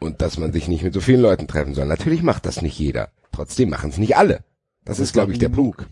Und 0.00 0.22
dass 0.22 0.38
man 0.38 0.52
sich 0.52 0.68
nicht 0.68 0.82
mit 0.82 0.94
so 0.94 1.00
vielen 1.00 1.20
Leuten 1.20 1.48
treffen 1.48 1.74
soll. 1.74 1.86
Natürlich 1.86 2.22
macht 2.22 2.46
das 2.46 2.62
nicht 2.62 2.78
jeder. 2.78 3.10
Trotzdem 3.32 3.70
machen 3.70 3.90
es 3.90 3.98
nicht 3.98 4.16
alle. 4.16 4.44
Das, 4.84 5.00
ist, 5.00 5.12
glaube 5.12 5.32
ich, 5.32 5.38
der 5.38 5.48
Punkt. 5.48 5.86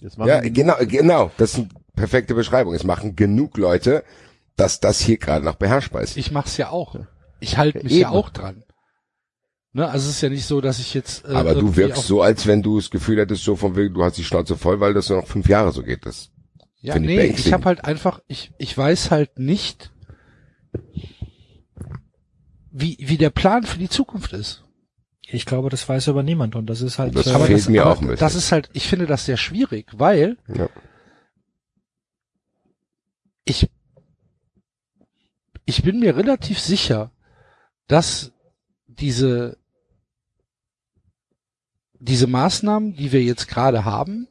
Das 0.00 0.16
Ja, 0.16 0.40
genau, 0.40 0.76
genau. 0.80 1.30
Das 1.38 1.52
ist 1.52 1.58
eine 1.58 1.68
perfekte 1.96 2.34
Beschreibung. 2.34 2.74
Es 2.74 2.84
machen 2.84 3.16
genug 3.16 3.58
Leute, 3.58 4.04
dass 4.56 4.80
das 4.80 5.00
hier 5.00 5.18
gerade 5.18 5.44
noch 5.44 5.56
beherrschbar 5.56 6.02
ist. 6.02 6.16
Ich 6.16 6.30
mach's 6.30 6.56
ja 6.56 6.70
auch. 6.70 6.96
Ich 7.40 7.58
halte 7.58 7.82
mich 7.82 7.92
Eben. 7.92 8.02
ja 8.02 8.10
auch 8.10 8.30
dran. 8.30 8.64
Ne, 9.72 9.88
also 9.88 10.08
es 10.08 10.16
ist 10.16 10.22
ja 10.22 10.28
nicht 10.28 10.46
so, 10.46 10.60
dass 10.60 10.78
ich 10.78 10.94
jetzt. 10.94 11.24
Äh, 11.26 11.34
Aber 11.34 11.54
du 11.54 11.76
wirkst 11.76 12.04
so, 12.04 12.22
als 12.22 12.46
wenn 12.46 12.62
du 12.62 12.78
das 12.78 12.90
Gefühl 12.90 13.18
hättest, 13.18 13.44
so 13.44 13.54
von 13.54 13.76
wegen, 13.76 13.94
du 13.94 14.02
hast 14.02 14.16
die 14.16 14.24
Schnauze 14.24 14.56
voll, 14.56 14.80
weil 14.80 14.94
das 14.94 15.08
nur 15.08 15.20
noch 15.20 15.28
fünf 15.28 15.48
Jahre 15.48 15.72
so 15.72 15.82
geht. 15.82 16.06
Das 16.06 16.30
Ja, 16.80 16.98
nee, 16.98 17.26
ich 17.26 17.52
habe 17.52 17.64
halt 17.66 17.84
einfach, 17.84 18.20
ich, 18.28 18.52
ich 18.58 18.76
weiß 18.76 19.10
halt 19.10 19.38
nicht, 19.38 19.92
wie, 22.80 22.96
wie 23.00 23.16
der 23.16 23.30
Plan 23.30 23.64
für 23.64 23.78
die 23.78 23.88
Zukunft 23.88 24.32
ist. 24.32 24.64
Ich 25.30 25.44
glaube, 25.44 25.68
das 25.68 25.86
weiß 25.88 26.08
aber 26.08 26.22
niemand 26.22 26.54
und 26.56 26.66
das 26.66 26.80
ist 26.80 26.98
halt. 26.98 27.14
Das 27.14 27.26
äh, 27.26 27.32
Aber 27.32 27.46
fehlt 27.46 27.58
das, 27.58 27.68
mir 27.68 27.82
aber 27.82 27.92
auch 27.92 28.00
ein 28.00 28.06
bisschen. 28.06 28.20
das 28.20 28.34
ist 28.34 28.50
halt, 28.52 28.70
ich 28.72 28.86
finde 28.86 29.06
das 29.06 29.26
sehr 29.26 29.36
schwierig, 29.36 29.86
weil 29.98 30.38
Ja. 30.48 30.68
ich, 33.44 33.68
ich 35.64 35.82
bin 35.82 36.00
mir 36.00 36.16
relativ 36.16 36.58
sicher, 36.58 37.10
dass 37.88 38.32
diese, 38.86 39.58
diese 41.98 42.26
Maßnahmen, 42.26 42.94
die 42.96 43.12
wir 43.12 43.22
jetzt 43.22 43.48
gerade 43.48 43.84
haben, 43.84 44.28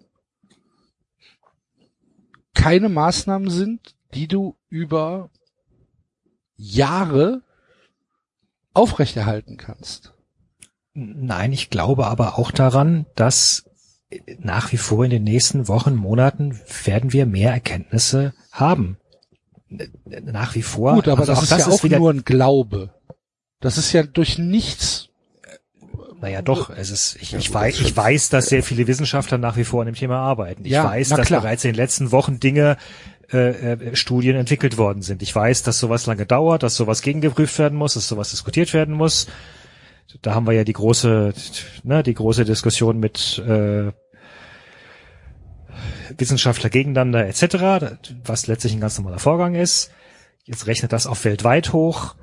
keine 2.56 2.90
Maßnahmen 2.90 3.50
sind, 3.52 3.96
die 4.16 4.28
du 4.28 4.56
über 4.70 5.30
Jahre 6.56 7.44
aufrechterhalten 8.78 9.58
kannst. 9.58 10.14
Nein, 10.94 11.54
ich 11.54 11.70
glaube 11.70 12.08
aber 12.08 12.40
auch 12.40 12.52
daran, 12.52 13.06
dass 13.16 13.66
nach 14.40 14.72
wie 14.72 14.78
vor 14.78 15.04
in 15.04 15.12
den 15.12 15.24
nächsten 15.24 15.68
Wochen, 15.68 15.96
Monaten 15.96 16.60
werden 16.86 17.14
wir 17.14 17.26
mehr 17.26 17.52
Erkenntnisse 17.52 18.34
haben. 18.52 18.98
Nach 20.24 20.56
wie 20.56 20.62
vor. 20.62 20.94
Gut, 20.96 21.08
aber 21.08 21.20
also 21.22 21.34
das 21.34 21.44
ist 21.44 21.52
ja 21.52 21.68
auch 21.68 21.84
nur 22.00 22.12
ein 22.12 22.24
Glaube. 22.24 22.94
Das 23.60 23.78
ist 23.78 23.92
ja 23.92 24.04
durch 24.04 24.38
nichts. 24.38 25.10
Naja, 26.20 26.42
doch, 26.42 26.72
es 26.72 26.90
ist, 26.90 27.18
ich, 27.22 27.36
ich 27.36 27.54
weiß, 27.54 27.78
das 27.78 27.86
ich 27.86 27.96
weiß, 27.96 28.30
dass 28.30 28.48
sehr 28.48 28.64
viele 28.64 28.88
Wissenschaftler 28.88 29.38
nach 29.38 29.56
wie 29.56 29.64
vor 29.64 29.82
an 29.82 29.86
dem 29.86 29.96
Thema 29.96 30.18
arbeiten. 30.20 30.66
Ich 30.66 30.72
Ja, 30.72 30.86
weiß, 30.86 31.10
dass 31.10 31.28
klar. 31.28 31.42
bereits 31.42 31.64
in 31.64 31.72
den 31.72 31.76
letzten 31.76 32.12
Wochen 32.12 32.40
Dinge, 32.40 32.78
äh, 33.32 33.74
äh, 33.74 33.96
Studien 33.96 34.36
entwickelt 34.36 34.78
worden 34.78 35.02
sind. 35.02 35.22
Ich 35.22 35.36
weiß, 35.36 35.64
dass 35.64 35.80
sowas 35.80 36.06
lange 36.06 36.26
dauert, 36.26 36.64
dass 36.64 36.76
sowas 36.76 37.02
gegengeprüft 37.02 37.60
werden 37.60 37.78
muss, 37.78 37.96
dass 37.96 38.08
sowas 38.08 38.30
diskutiert 38.32 38.74
werden 38.74 38.96
muss. 38.96 39.28
Da 40.22 40.34
haben 40.34 40.48
wir 40.48 40.54
ja 40.54 40.64
die 40.64 40.74
große, 40.74 41.34
ne, 41.84 42.04
die 42.04 42.14
große 42.14 42.46
Diskussion 42.46 43.00
mit 43.00 43.40
äh, 43.40 43.92
Wissenschaftler 46.18 46.70
gegeneinander 46.70 47.28
etc., 47.28 47.98
was 48.24 48.48
letztlich 48.48 48.74
ein 48.74 48.80
ganz 48.80 48.98
normaler 48.98 49.20
Vorgang 49.20 49.56
ist. 49.56 49.92
Jetzt 50.46 50.68
rechnet 50.68 50.94
das 50.94 51.08
auf 51.08 51.26
weltweit 51.26 51.74
hoch. 51.74 52.16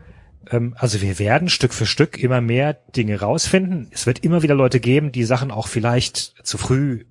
Ähm, 0.50 0.74
also 0.78 1.02
wir 1.02 1.18
werden 1.18 1.50
Stück 1.50 1.74
für 1.74 1.86
Stück 1.86 2.18
immer 2.18 2.40
mehr 2.40 2.72
Dinge 2.72 3.20
rausfinden. 3.20 3.88
Es 3.90 4.06
wird 4.06 4.20
immer 4.20 4.42
wieder 4.42 4.54
Leute 4.54 4.80
geben, 4.80 5.12
die 5.12 5.24
Sachen 5.24 5.50
auch 5.50 5.68
vielleicht 5.68 6.34
zu 6.44 6.56
früh 6.56 7.04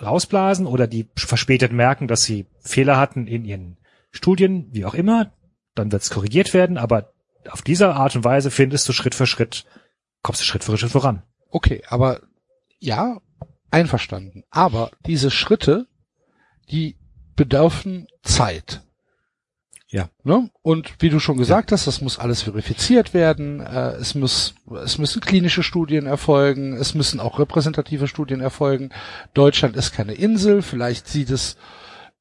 rausblasen 0.00 0.66
oder 0.66 0.86
die 0.86 1.08
verspätet 1.16 1.72
merken, 1.72 2.08
dass 2.08 2.24
sie 2.24 2.46
Fehler 2.60 2.96
hatten 2.96 3.26
in 3.26 3.44
ihren 3.44 3.76
Studien, 4.10 4.68
wie 4.72 4.84
auch 4.84 4.94
immer. 4.94 5.32
Dann 5.74 5.92
wird 5.92 6.02
es 6.02 6.10
korrigiert 6.10 6.52
werden, 6.54 6.78
aber 6.78 7.12
auf 7.48 7.62
diese 7.62 7.94
Art 7.94 8.16
und 8.16 8.24
Weise 8.24 8.50
findest 8.50 8.88
du 8.88 8.92
Schritt 8.92 9.14
für 9.14 9.26
Schritt, 9.26 9.64
kommst 10.22 10.40
du 10.40 10.44
Schritt 10.44 10.64
für 10.64 10.76
Schritt 10.76 10.90
voran. 10.90 11.22
Okay, 11.48 11.82
aber 11.88 12.20
ja, 12.78 13.20
einverstanden. 13.70 14.44
Aber 14.50 14.90
diese 15.06 15.30
Schritte, 15.30 15.86
die 16.70 16.96
bedürfen 17.36 18.06
Zeit. 18.22 18.82
Ja. 19.92 20.08
Ne? 20.22 20.48
Und 20.62 20.94
wie 21.00 21.10
du 21.10 21.18
schon 21.18 21.36
gesagt 21.36 21.72
hast, 21.72 21.88
das 21.88 22.00
muss 22.00 22.20
alles 22.20 22.42
verifiziert 22.42 23.12
werden. 23.12 23.60
Äh, 23.60 23.94
es 23.94 24.14
muss, 24.14 24.54
es 24.84 24.98
müssen 24.98 25.20
klinische 25.20 25.64
Studien 25.64 26.06
erfolgen. 26.06 26.74
Es 26.76 26.94
müssen 26.94 27.18
auch 27.18 27.40
repräsentative 27.40 28.06
Studien 28.06 28.40
erfolgen. 28.40 28.90
Deutschland 29.34 29.76
ist 29.76 29.92
keine 29.92 30.14
Insel. 30.14 30.62
Vielleicht 30.62 31.08
sieht 31.08 31.30
es 31.30 31.56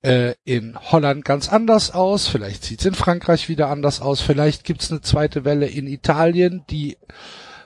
äh, 0.02 0.34
in 0.46 0.80
Holland 0.80 1.24
ganz 1.26 1.48
anders 1.48 1.94
aus. 1.94 2.28
Vielleicht 2.28 2.64
sieht 2.64 2.80
es 2.80 2.88
in 2.88 2.96
Frankreich 2.96 3.50
wieder 3.50 3.70
anders 3.70 4.02
aus. 4.02 4.20
Vielleicht 4.20 4.64
gibt 4.64 4.82
es 4.82 4.92
eine 4.92 5.02
zweite 5.02 5.46
Welle 5.46 5.68
in 5.68 5.86
Italien, 5.86 6.64
die 6.72 6.98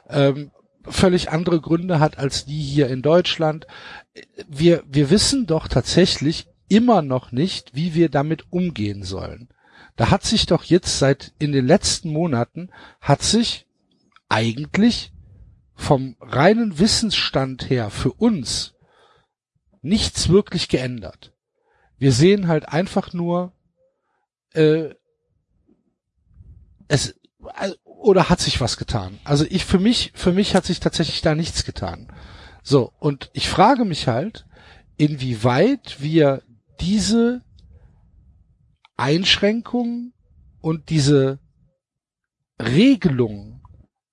ähm, 0.09 0.51
völlig 0.83 1.31
andere 1.31 1.61
Gründe 1.61 2.01
hat 2.01 2.17
als 2.17 2.43
die 2.43 2.61
hier 2.61 2.89
in 2.89 3.01
Deutschland. 3.01 3.67
Wir, 4.49 4.83
wir 4.85 5.09
wissen 5.09 5.45
doch 5.45 5.69
tatsächlich 5.69 6.47
immer 6.67 7.01
noch 7.01 7.31
nicht, 7.31 7.73
wie 7.73 7.93
wir 7.93 8.09
damit 8.09 8.51
umgehen 8.51 9.03
sollen. 9.03 9.47
Da 9.95 10.09
hat 10.09 10.23
sich 10.23 10.45
doch 10.45 10.63
jetzt 10.63 10.99
seit 10.99 11.33
in 11.39 11.51
den 11.51 11.67
letzten 11.67 12.11
Monaten 12.11 12.69
hat 12.99 13.21
sich 13.21 13.67
eigentlich 14.29 15.11
vom 15.75 16.15
reinen 16.19 16.79
Wissensstand 16.79 17.69
her 17.69 17.89
für 17.89 18.11
uns 18.13 18.73
nichts 19.81 20.29
wirklich 20.29 20.69
geändert. 20.69 21.33
Wir 21.97 22.11
sehen 22.11 22.47
halt 22.47 22.69
einfach 22.69 23.13
nur, 23.13 23.53
äh, 24.53 24.95
es 26.87 27.15
äh, 27.59 27.71
oder 27.83 28.29
hat 28.29 28.39
sich 28.39 28.59
was 28.59 28.77
getan. 28.77 29.19
Also 29.23 29.45
ich 29.49 29.65
für 29.65 29.79
mich 29.79 30.11
für 30.15 30.31
mich 30.31 30.55
hat 30.55 30.65
sich 30.65 30.79
tatsächlich 30.79 31.21
da 31.21 31.35
nichts 31.35 31.65
getan. 31.65 32.11
So 32.61 32.93
und 32.99 33.29
ich 33.33 33.49
frage 33.49 33.85
mich 33.85 34.07
halt, 34.07 34.45
inwieweit 34.97 36.01
wir 36.01 36.43
diese 36.79 37.41
Einschränkungen 38.95 40.13
und 40.61 40.89
diese 40.89 41.39
Regelungen, 42.59 43.61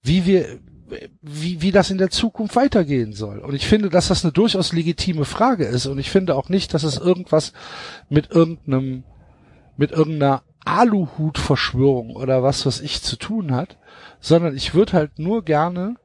wie 0.02 0.26
wir, 0.26 0.60
wie, 1.20 1.62
wie 1.62 1.72
das 1.72 1.90
in 1.90 1.98
der 1.98 2.10
Zukunft 2.10 2.56
weitergehen 2.56 3.12
soll. 3.12 3.38
Und 3.38 3.54
ich 3.54 3.66
finde, 3.66 3.90
dass 3.90 4.08
das 4.08 4.24
eine 4.24 4.32
durchaus 4.32 4.72
legitime 4.72 5.24
Frage 5.24 5.64
ist. 5.64 5.86
Und 5.86 5.98
ich 5.98 6.10
finde 6.10 6.34
auch 6.34 6.48
nicht, 6.48 6.74
dass 6.74 6.82
es 6.82 6.96
irgendwas 6.96 7.52
mit 8.08 8.30
irgendeinem, 8.30 9.04
mit 9.76 9.92
irgendeiner 9.92 10.42
Aluhut-Verschwörung 10.64 12.16
oder 12.16 12.42
was, 12.42 12.66
was 12.66 12.80
ich 12.80 13.02
zu 13.02 13.16
tun 13.16 13.52
hat, 13.52 13.78
sondern 14.20 14.56
ich 14.56 14.74
würde 14.74 14.92
halt 14.92 15.18
nur 15.18 15.44
gerne 15.44 15.96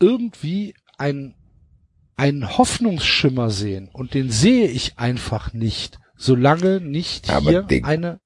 irgendwie 0.00 0.74
ein, 0.98 1.34
einen 2.16 2.56
Hoffnungsschimmer 2.56 3.50
sehen. 3.50 3.88
Und 3.92 4.14
den 4.14 4.30
sehe 4.30 4.68
ich 4.68 4.98
einfach 4.98 5.52
nicht 5.52 5.98
solange 6.16 6.80
nicht 6.80 7.30
Aber 7.30 7.50
hier 7.50 7.62
den- 7.62 7.84
eine 7.84 8.20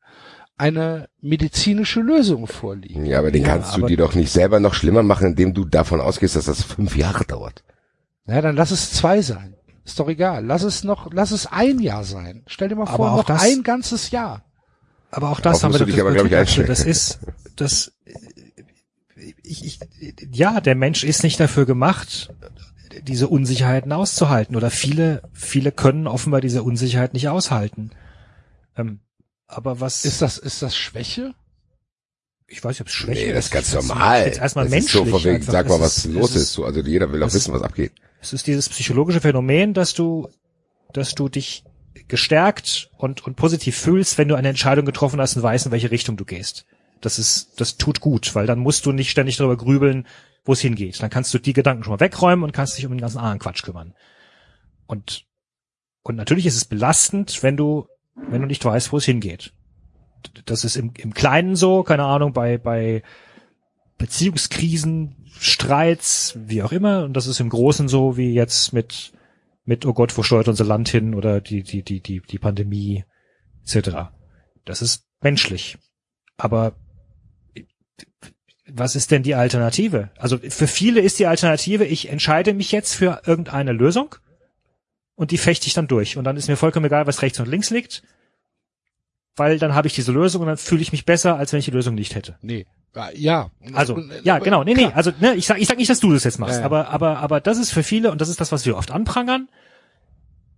eine 0.57 1.09
medizinische 1.23 2.01
Lösung 2.01 2.47
vorliegt. 2.47 3.07
Ja, 3.07 3.19
aber 3.21 3.31
den 3.31 3.43
Ja, 3.43 3.49
kannst 3.49 3.77
du 3.79 3.87
dir 3.87 3.97
doch 3.97 4.15
nicht 4.15 4.31
selber 4.31 4.61
noch 4.61 4.75
schlimmer 4.75 5.03
machen, 5.03 5.29
indem 5.29 5.55
du 5.55 5.65
davon 5.65 6.03
ausgehst, 6.03 6.37
dass 6.37 6.45
das 6.45 6.63
fünf 6.63 6.97
Jahre 6.97 7.25
dauert. 7.25 7.65
Ja, 8.27 8.43
dann 8.43 8.57
lass 8.57 8.71
es 8.71 8.93
zwei 8.93 9.23
sein. 9.23 9.55
Ist 9.87 9.99
doch 9.99 10.09
egal. 10.11 10.45
Lass 10.45 10.63
es 10.63 10.85
noch, 10.85 11.11
lass 11.15 11.31
es 11.31 11.47
ein 11.47 11.79
Jahr 11.79 12.05
sein. 12.05 12.43
Stell 12.47 12.69
dir 12.69 12.77
mal 12.77 12.83
Aber 12.83 12.97
vor, 12.97 13.11
auch 13.13 13.17
noch 13.17 13.25
das- 13.25 13.41
ein 13.43 13.63
ganzes 13.63 14.11
Jahr. 14.11 14.45
Aber 15.11 15.31
auch 15.31 15.41
das 15.41 15.61
Darauf 15.61 15.63
haben 15.63 15.73
wir 15.73 15.79
doch 15.79 15.87
dich 15.87 16.01
aber, 16.01 16.27
ich, 16.27 16.37
einstellen. 16.37 16.69
Das 16.69 16.85
ist, 16.85 17.21
das, 17.57 17.93
ich, 19.43 19.65
ich, 19.65 19.81
ja, 20.31 20.61
der 20.61 20.75
Mensch 20.75 21.05
ist 21.05 21.23
nicht 21.23 21.41
dafür 21.41 21.65
gemacht, 21.65 22.29
diese 23.03 23.29
Unsicherheiten 23.29 23.93
auszuhalten. 23.93 24.57
Oder 24.57 24.71
viele, 24.71 25.23
viele 25.33 25.73
können 25.73 26.07
offenbar 26.07 26.41
diese 26.41 26.63
Unsicherheit 26.63 27.15
nicht 27.15 27.29
aushalten. 27.29 27.91
Ähm, 28.77 29.01
aber 29.47 29.81
was, 29.81 30.05
Ist 30.05 30.23
das, 30.23 30.39
ist 30.39 30.63
das 30.63 30.77
Schwäche? 30.77 31.35
ich 32.53 32.65
weiß 32.65 32.71
nicht, 32.75 32.81
ob 32.81 32.87
es 32.89 32.95
Schwäche 32.95 33.27
Nee, 33.29 33.33
das 33.33 33.45
ist 33.47 33.47
ist. 33.47 33.53
ganz 33.53 33.71
Das 33.71 33.87
normal. 33.87 34.25
Jetzt 34.27 34.39
erstmal 34.41 34.65
das 34.65 34.71
menschlich. 34.73 35.03
ist 35.03 35.11
so 35.11 35.19
von 35.19 35.25
wegen, 35.25 35.43
sag 35.43 35.69
mal, 35.69 35.79
was 35.81 35.99
ist- 35.99 36.13
los 36.13 36.31
es 36.31 36.43
ist. 36.43 36.53
So, 36.53 36.65
also 36.65 36.81
jeder 36.81 37.13
will 37.13 37.23
es 37.23 37.33
wissen, 37.35 37.51
ist- 37.55 37.61
was 37.61 37.63
abgeht. 37.63 37.93
Es 38.21 38.33
ist 38.33 38.47
dieses 38.49 38.69
psychologische 38.69 39.21
Phänomen, 39.21 39.73
dass 39.73 39.95
du, 39.95 40.29
dass 40.93 41.15
du 41.15 41.29
dich 41.29 41.65
gestärkt 42.09 42.91
und, 42.99 43.25
und 43.25 43.37
positiv 43.37 43.77
fühlst, 43.79 44.19
wenn 44.19 44.29
du 44.29 44.35
eine 44.35 44.49
Entscheidung 44.49 44.85
getroffen 44.85 45.21
hast 45.21 45.37
und 45.37 45.43
weißt, 45.45 45.67
in 45.67 45.73
welche 45.73 45.91
Richtung 45.93 46.17
du 46.17 46.25
gehst. 46.25 46.67
Das 47.01 47.19
ist, 47.19 47.61
das 47.61 47.77
tut 47.77 48.01
gut, 48.01 48.35
weil 48.35 48.47
dann 48.47 48.59
musst 48.59 48.85
du 48.85 48.93
nicht 48.93 49.11
ständig 49.11 49.37
darüber 49.37 49.57
grübeln, 49.57 50.07
wo 50.45 50.53
es 50.53 50.61
hingeht. 50.61 51.03
Dann 51.03 51.11
kannst 51.11 51.33
du 51.35 51.39
die 51.39 51.53
Gedanken 51.53 51.85
schon 51.85 51.93
mal 51.93 52.01
wegräumen 52.01 52.45
und 52.45 52.53
kannst 52.53 52.77
dich 52.77 52.87
um 52.87 52.93
den 52.93 53.01
ganzen 53.01 53.19
anderen 53.19 53.39
Quatsch 53.39 53.63
kümmern. 53.63 53.95
Und, 54.87 55.27
und 56.03 56.17
natürlich 56.17 56.47
ist 56.47 56.57
es 56.57 56.65
belastend, 56.65 57.43
wenn 57.43 57.57
du, 57.57 57.87
wenn 58.15 58.41
du 58.41 58.47
nicht 58.47 58.65
weißt, 58.65 58.93
wo 58.93 58.97
es 58.97 59.05
hingeht. 59.05 59.53
Das 60.45 60.65
ist 60.65 60.77
im, 60.77 60.93
im 60.99 61.15
Kleinen 61.15 61.57
so, 61.57 61.83
keine 61.83 62.05
Ahnung, 62.05 62.33
bei, 62.33 62.59
bei 62.59 63.03
Beziehungskrisen, 63.99 65.17
Streits, 65.39 66.37
wie 66.37 66.63
auch 66.63 66.73
immer. 66.73 67.05
Und 67.05 67.15
das 67.15 67.27
ist 67.27 67.41
im 67.41 67.49
Großen 67.49 67.89
so, 67.89 68.17
wie 68.17 68.35
jetzt 68.35 68.73
mit, 68.73 69.13
mit, 69.65 69.87
oh 69.87 69.95
Gott, 69.95 70.17
wo 70.17 70.23
steuert 70.23 70.49
unser 70.49 70.65
Land 70.65 70.89
hin 70.89 71.15
oder 71.15 71.41
die, 71.41 71.63
die, 71.63 71.83
die, 71.83 72.01
die, 72.01 72.21
die 72.21 72.39
Pandemie, 72.39 73.05
etc. 73.63 74.11
Das 74.65 74.83
ist 74.83 75.07
menschlich. 75.23 75.79
Aber 76.37 76.75
was 78.75 78.95
ist 78.97 79.11
denn 79.11 79.23
die 79.23 79.35
Alternative? 79.35 80.11
Also 80.19 80.39
für 80.39 80.67
viele 80.67 81.01
ist 81.01 81.19
die 81.19 81.27
Alternative, 81.27 81.85
ich 81.85 82.09
entscheide 82.09 82.55
mich 82.55 82.73
jetzt 82.73 82.95
für 82.95 83.23
irgendeine 83.27 83.73
Lösung 83.73 84.15
und 85.15 85.31
die 85.31 85.39
fechte 85.39 85.67
ich 85.67 85.75
dann 85.75 85.89
durch. 85.89 86.17
Und 86.17 86.25
dann 86.25 86.37
ist 86.37 86.49
mir 86.49 86.57
vollkommen 86.57 86.87
egal, 86.87 87.07
was 87.07 87.23
rechts 87.23 87.41
und 87.41 87.49
links 87.49 87.71
liegt, 87.71 88.03
weil 89.37 89.59
dann 89.59 89.75
habe 89.75 89.87
ich 89.89 89.95
diese 89.95 90.13
Lösung 90.13 90.43
und 90.43 90.49
dann 90.49 90.57
fühle 90.57 90.83
ich 90.83 90.93
mich 90.93 91.05
besser, 91.05 91.37
als 91.37 91.53
wenn 91.53 91.59
ich 91.61 91.65
die 91.67 91.71
Lösung 91.71 91.95
nicht 91.95 92.15
hätte. 92.15 92.37
Nee. 92.43 92.67
Ja. 93.15 93.51
Also, 93.73 93.95
Und- 93.95 94.13
ja, 94.25 94.39
genau, 94.41 94.65
nee, 94.65 94.75
nee, 94.75 94.87
also, 94.93 95.13
ne, 95.21 95.35
ich 95.35 95.47
sag, 95.47 95.61
ich 95.61 95.69
sag 95.69 95.79
nicht, 95.79 95.89
dass 95.91 96.01
du 96.01 96.13
das 96.13 96.25
jetzt 96.25 96.39
machst, 96.41 96.55
Ja, 96.55 96.61
ja. 96.61 96.67
aber, 96.67 96.89
aber, 96.89 97.19
aber 97.19 97.41
das 97.41 97.57
ist 97.59 97.71
für 97.71 97.85
viele, 97.85 98.11
und 98.11 98.21
das 98.21 98.29
ist 98.29 98.41
das, 98.41 98.51
was 98.51 98.67
wir 98.67 98.77
oft 98.77 98.91
anprangern, 98.91 99.49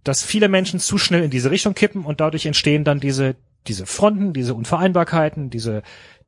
dass 0.03 0.25
viele 0.25 0.49
Menschen 0.49 0.81
zu 0.81 0.97
schnell 0.97 1.23
in 1.25 1.31
diese 1.31 1.51
Richtung 1.51 1.75
kippen 1.75 2.05
und 2.07 2.21
dadurch 2.21 2.47
entstehen 2.47 2.85
dann 2.85 3.01
diese, 3.01 3.37
diese 3.67 3.85
Fronten, 3.85 4.33
diese 4.33 4.55
Unvereinbarkeiten, 4.55 5.51
diese, 5.51 5.83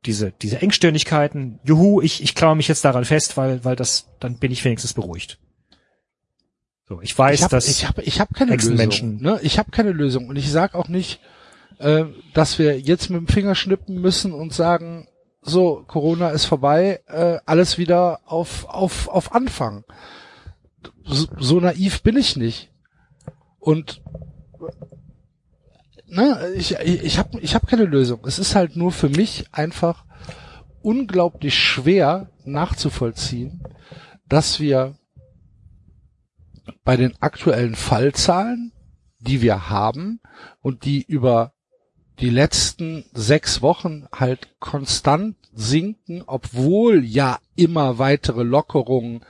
diese, 0.05 0.31
diese 0.31 0.61
Engstirnigkeiten. 0.61 1.59
Juhu, 1.63 2.01
ich, 2.01 2.21
ich 2.23 2.35
klaue 2.35 2.55
mich 2.55 2.67
jetzt 2.67 2.85
daran 2.85 3.05
fest, 3.05 3.37
weil, 3.37 3.63
weil 3.65 3.75
das, 3.75 4.07
dann 4.19 4.37
bin 4.37 4.51
ich 4.51 4.63
wenigstens 4.63 4.93
beruhigt. 4.93 5.39
So, 6.87 7.01
ich 7.01 7.17
weiß, 7.17 7.35
ich 7.39 7.43
habe 7.43 7.51
dass, 7.51 7.67
ich 7.67 7.87
hab, 7.87 7.97
ich 7.99 8.19
hab 8.19 8.33
keine 8.33 8.55
Lösung. 8.55 8.75
Hexenmenschen- 8.77 9.21
Ne? 9.21 9.39
Ich 9.41 9.57
habe 9.57 9.71
keine 9.71 9.91
Lösung 9.91 10.27
und 10.29 10.35
ich 10.35 10.51
sag 10.51 10.75
auch 10.75 10.87
nicht, 10.87 11.19
äh, 11.79 12.05
dass 12.33 12.59
wir 12.59 12.79
jetzt 12.79 13.09
mit 13.09 13.19
dem 13.19 13.27
Finger 13.27 13.55
schnippen 13.55 13.99
müssen 13.99 14.31
und 14.33 14.53
sagen, 14.53 15.07
so 15.41 15.83
Corona 15.87 16.29
ist 16.29 16.45
vorbei, 16.45 17.01
äh, 17.07 17.37
alles 17.45 17.77
wieder 17.77 18.21
auf 18.25 18.65
auf 18.65 19.07
auf 19.07 19.33
Anfang. 19.33 19.83
So, 21.03 21.27
so 21.39 21.59
naiv 21.59 22.01
bin 22.03 22.17
ich 22.17 22.35
nicht. 22.35 22.71
Und 23.59 24.01
ne, 26.15 26.53
ich 26.55 26.75
ich, 26.79 27.17
habe 27.19 27.39
ich 27.39 27.55
hab 27.55 27.67
keine 27.67 27.85
Lösung. 27.85 28.25
Es 28.25 28.39
ist 28.39 28.55
halt 28.55 28.75
nur 28.75 28.91
für 28.91 29.09
mich 29.09 29.45
einfach 29.51 30.05
unglaublich 30.81 31.57
schwer 31.57 32.29
nachzuvollziehen, 32.43 33.63
dass 34.27 34.59
wir 34.59 34.95
bei 36.83 36.97
den 36.97 37.13
aktuellen 37.21 37.75
Fallzahlen, 37.75 38.71
die 39.19 39.41
wir 39.41 39.69
haben 39.69 40.19
und 40.61 40.85
die 40.85 41.03
über 41.03 41.53
die 42.19 42.29
letzten 42.29 43.05
sechs 43.13 43.61
Wochen 43.61 44.07
halt 44.11 44.59
konstant 44.59 45.35
sinken, 45.53 46.23
obwohl 46.25 47.03
ja 47.03 47.39
immer 47.55 47.97
weitere 47.97 48.43
Lockerungen 48.43 49.25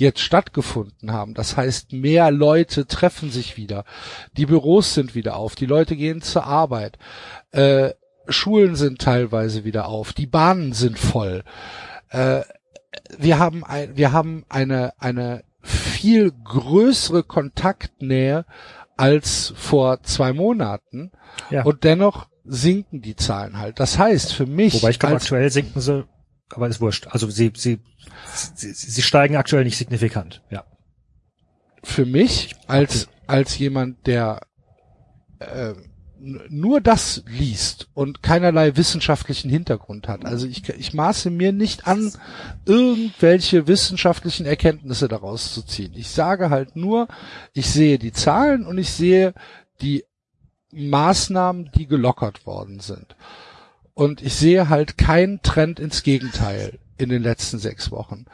jetzt 0.00 0.20
stattgefunden 0.20 1.12
haben. 1.12 1.34
Das 1.34 1.56
heißt, 1.56 1.92
mehr 1.92 2.30
Leute 2.30 2.86
treffen 2.86 3.30
sich 3.30 3.56
wieder. 3.56 3.84
Die 4.36 4.46
Büros 4.46 4.94
sind 4.94 5.14
wieder 5.14 5.36
auf. 5.36 5.54
Die 5.54 5.66
Leute 5.66 5.94
gehen 5.94 6.22
zur 6.22 6.44
Arbeit. 6.44 6.98
Äh, 7.52 7.90
Schulen 8.28 8.76
sind 8.76 9.00
teilweise 9.00 9.64
wieder 9.64 9.88
auf. 9.88 10.12
Die 10.12 10.26
Bahnen 10.26 10.72
sind 10.72 10.98
voll. 10.98 11.44
Äh, 12.08 12.42
wir 13.18 13.38
haben 13.38 13.64
ein, 13.64 13.96
wir 13.96 14.12
haben 14.12 14.44
eine, 14.48 14.92
eine 14.98 15.44
viel 15.62 16.32
größere 16.32 17.22
Kontaktnähe 17.22 18.44
als 18.96 19.52
vor 19.56 20.02
zwei 20.02 20.32
Monaten. 20.32 21.12
ja. 21.50 21.62
Und 21.64 21.84
dennoch 21.84 22.28
sinken 22.44 23.02
die 23.02 23.16
Zahlen 23.16 23.58
halt. 23.58 23.78
Das 23.80 23.98
heißt, 23.98 24.32
für 24.32 24.46
mich 24.46 24.74
wobei 24.74 24.90
ich 24.90 24.98
glaube, 24.98 25.16
aktuell 25.16 25.50
sinken 25.50 25.80
sie, 25.80 26.04
aber 26.54 26.68
ist 26.68 26.80
wurscht. 26.80 27.08
Also 27.08 27.28
sie, 27.30 27.52
sie, 27.54 27.80
sie, 28.34 28.72
sie 28.72 29.02
steigen 29.02 29.36
aktuell 29.36 29.64
nicht 29.64 29.76
signifikant, 29.76 30.42
ja. 30.50 30.64
für 31.82 32.06
mich 32.06 32.54
als, 32.66 33.08
als 33.26 33.58
jemand, 33.58 34.06
der 34.06 34.40
äh, 35.38 35.74
nur 36.20 36.80
das 36.80 37.22
liest 37.26 37.88
und 37.94 38.22
keinerlei 38.22 38.76
wissenschaftlichen 38.76 39.50
Hintergrund 39.50 40.06
hat. 40.06 40.26
Also 40.26 40.46
ich, 40.46 40.68
ich 40.68 40.92
maße 40.92 41.30
mir 41.30 41.52
nicht 41.52 41.86
an, 41.86 42.12
irgendwelche 42.66 43.66
wissenschaftlichen 43.66 44.44
Erkenntnisse 44.44 45.08
daraus 45.08 45.54
zu 45.54 45.62
ziehen. 45.62 45.92
Ich 45.94 46.10
sage 46.10 46.50
halt 46.50 46.76
nur, 46.76 47.08
ich 47.54 47.70
sehe 47.70 47.98
die 47.98 48.12
Zahlen 48.12 48.66
und 48.66 48.76
ich 48.76 48.90
sehe 48.90 49.32
die 49.80 50.04
Maßnahmen, 50.72 51.70
die 51.74 51.86
gelockert 51.86 52.46
worden 52.46 52.80
sind. 52.80 53.16
Und 54.00 54.22
ich 54.22 54.34
sehe 54.34 54.70
halt 54.70 54.96
keinen 54.96 55.42
Trend 55.42 55.78
ins 55.78 56.02
Gegenteil 56.02 56.78
in 56.96 57.10
den 57.10 57.22
letzten 57.22 57.58
sechs 57.58 57.90
Wochen. 57.90 58.24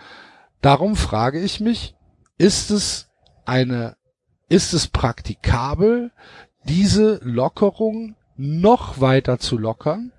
Darum 0.61 0.95
frage 0.95 1.41
ich 1.41 1.59
mich, 1.59 1.97
ist 2.39 2.71
es 2.71 3.09
eine, 3.47 3.97
ist 4.49 4.75
es 4.75 4.87
praktikabel, 4.87 6.13
diese 6.69 7.19
Lockerung 7.25 8.15
noch 8.37 9.01
weiter 9.01 9.41
zu 9.41 9.59
lockern, 9.59 10.13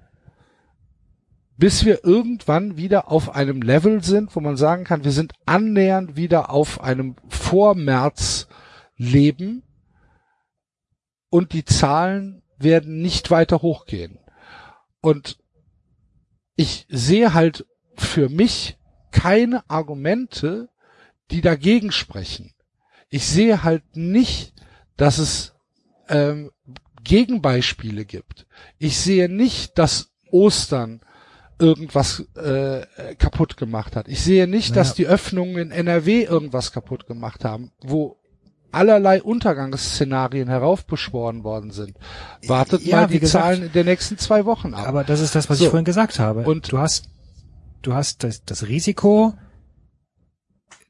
bis 1.56 1.86
wir 1.86 2.03
irgendwann 2.03 2.76
wieder 2.76 3.10
auf 3.10 3.34
einem 3.34 3.61
Level 3.61 4.03
sind, 4.03 4.36
wo 4.36 4.41
man 4.41 4.57
sagen 4.57 4.84
kann, 4.84 5.06
wir 5.06 5.14
sind 5.14 5.32
annähernd 5.45 6.18
wieder 6.18 6.49
auf 6.49 6.82
einem 6.82 7.15
Vor-März-Leben 7.30 9.64
und 11.30 11.53
die 11.53 11.64
Zahlen 11.64 12.44
werden 12.57 13.02
nicht 13.02 13.32
weiter 13.32 13.61
hochgehen. 13.61 14.19
Und 15.02 15.38
ich 16.56 16.86
sehe 16.90 17.34
halt 17.34 17.65
für 17.95 18.30
mich 18.30 18.78
keine 19.11 19.69
Argumente, 19.69 20.69
die 21.32 21.41
dagegen 21.41 21.91
sprechen. 21.91 22.53
Ich 23.10 23.26
sehe 23.26 23.64
halt 23.64 23.95
nicht, 23.95 24.53
dass 24.95 25.18
es 25.18 25.53
ähm, 26.10 26.52
Gegenbeispiele 27.03 28.06
gibt. 28.06 28.48
Ich 28.78 28.98
sehe 28.98 29.30
nicht, 29.30 29.78
dass 29.78 30.11
Ostern 30.30 31.02
irgendwas 31.60 32.19
äh, 32.36 32.86
kaputt 33.15 33.57
gemacht 33.57 33.95
hat. 33.95 34.07
Ich 34.07 34.22
sehe 34.22 34.48
nicht, 34.48 34.72
Naja. 34.72 34.82
dass 34.82 34.94
die 34.94 35.07
Öffnungen 35.07 35.57
in 35.57 35.72
NRW 35.72 36.24
irgendwas 36.24 36.72
kaputt 36.72 37.07
gemacht 37.07 37.45
haben, 37.45 37.72
wo 37.82 38.19
allerlei 38.78 39.22
Untergangsszenarien 39.22 40.48
heraufbeschworen 40.48 41.44
worden 41.44 41.72
sind. 41.72 41.98
Wartet 42.48 42.84
Ja, 42.84 43.02
mal 43.02 43.08
die 43.08 43.20
gesagt. 43.20 43.44
Zahlen 43.45 43.64
in 43.64 43.72
den 43.74 43.86
nächsten 43.86 44.18
zwei 44.18 44.45
Wochen 44.45 44.74
ab. 44.74 44.88
Aber 44.88 45.04
das 45.04 45.20
ist 45.20 45.36
das, 45.36 45.49
was 45.49 45.58
So. 45.58 45.66
ich 45.66 45.70
vorhin 45.70 45.86
gesagt 45.86 46.20
habe. 46.20 46.41
Und- 46.41 46.72
du 46.72 46.78
hast, 46.78 47.10
du 47.82 47.94
hast 47.94 48.24
das, 48.24 48.44
das 48.45 48.68
Risiko, 48.68 49.34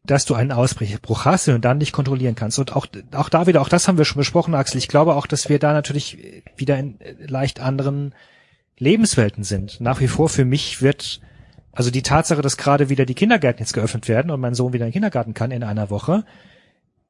dass 0.06 0.24
du 0.26 0.36
einen 0.36 0.52
Ausbruch 0.54 1.26
hast 1.26 1.50
und 1.50 1.66
dann 1.66 1.80
nicht 1.80 1.92
kontrollieren 1.92 2.36
kannst. 2.36 2.60
Und 2.60 2.76
auch, 2.76 2.88
auch 3.14 3.28
da 3.30 3.46
wieder, 3.46 3.62
auch 3.62 3.70
das 3.70 3.88
haben 3.88 3.98
wir 3.98 4.06
schon 4.06 4.20
besprochen, 4.20 4.56
Axel. 4.56 4.78
Ich 4.78 4.88
glaube 4.88 5.16
auch, 5.16 5.28
dass 5.28 5.50
wir 5.50 5.60
da 5.60 5.74
natürlich 5.74 6.44
wieder 6.56 6.78
in 6.78 6.98
leicht 7.20 7.60
anderen 7.60 8.16
Lebenswelten 8.78 9.44
sind. 9.44 9.82
Nach 9.82 10.00
wie 10.00 10.08
vor 10.08 10.30
für 10.30 10.46
mich 10.46 10.82
wird, 10.82 11.20
also 11.74 11.92
die 11.92 12.04
Tatsache, 12.04 12.42
dass 12.42 12.56
gerade 12.58 12.90
wieder 12.90 13.06
die 13.06 13.16
Kindergärten 13.16 13.60
jetzt 13.60 13.74
geöffnet 13.74 14.08
werden 14.08 14.32
und 14.32 14.40
mein 14.40 14.54
Sohn 14.54 14.72
wieder 14.72 14.86
in 14.86 14.90
den 14.92 14.94
Kindergarten 14.94 15.34
kann 15.34 15.52
in 15.52 15.64
einer 15.64 15.90
Woche, 15.90 16.24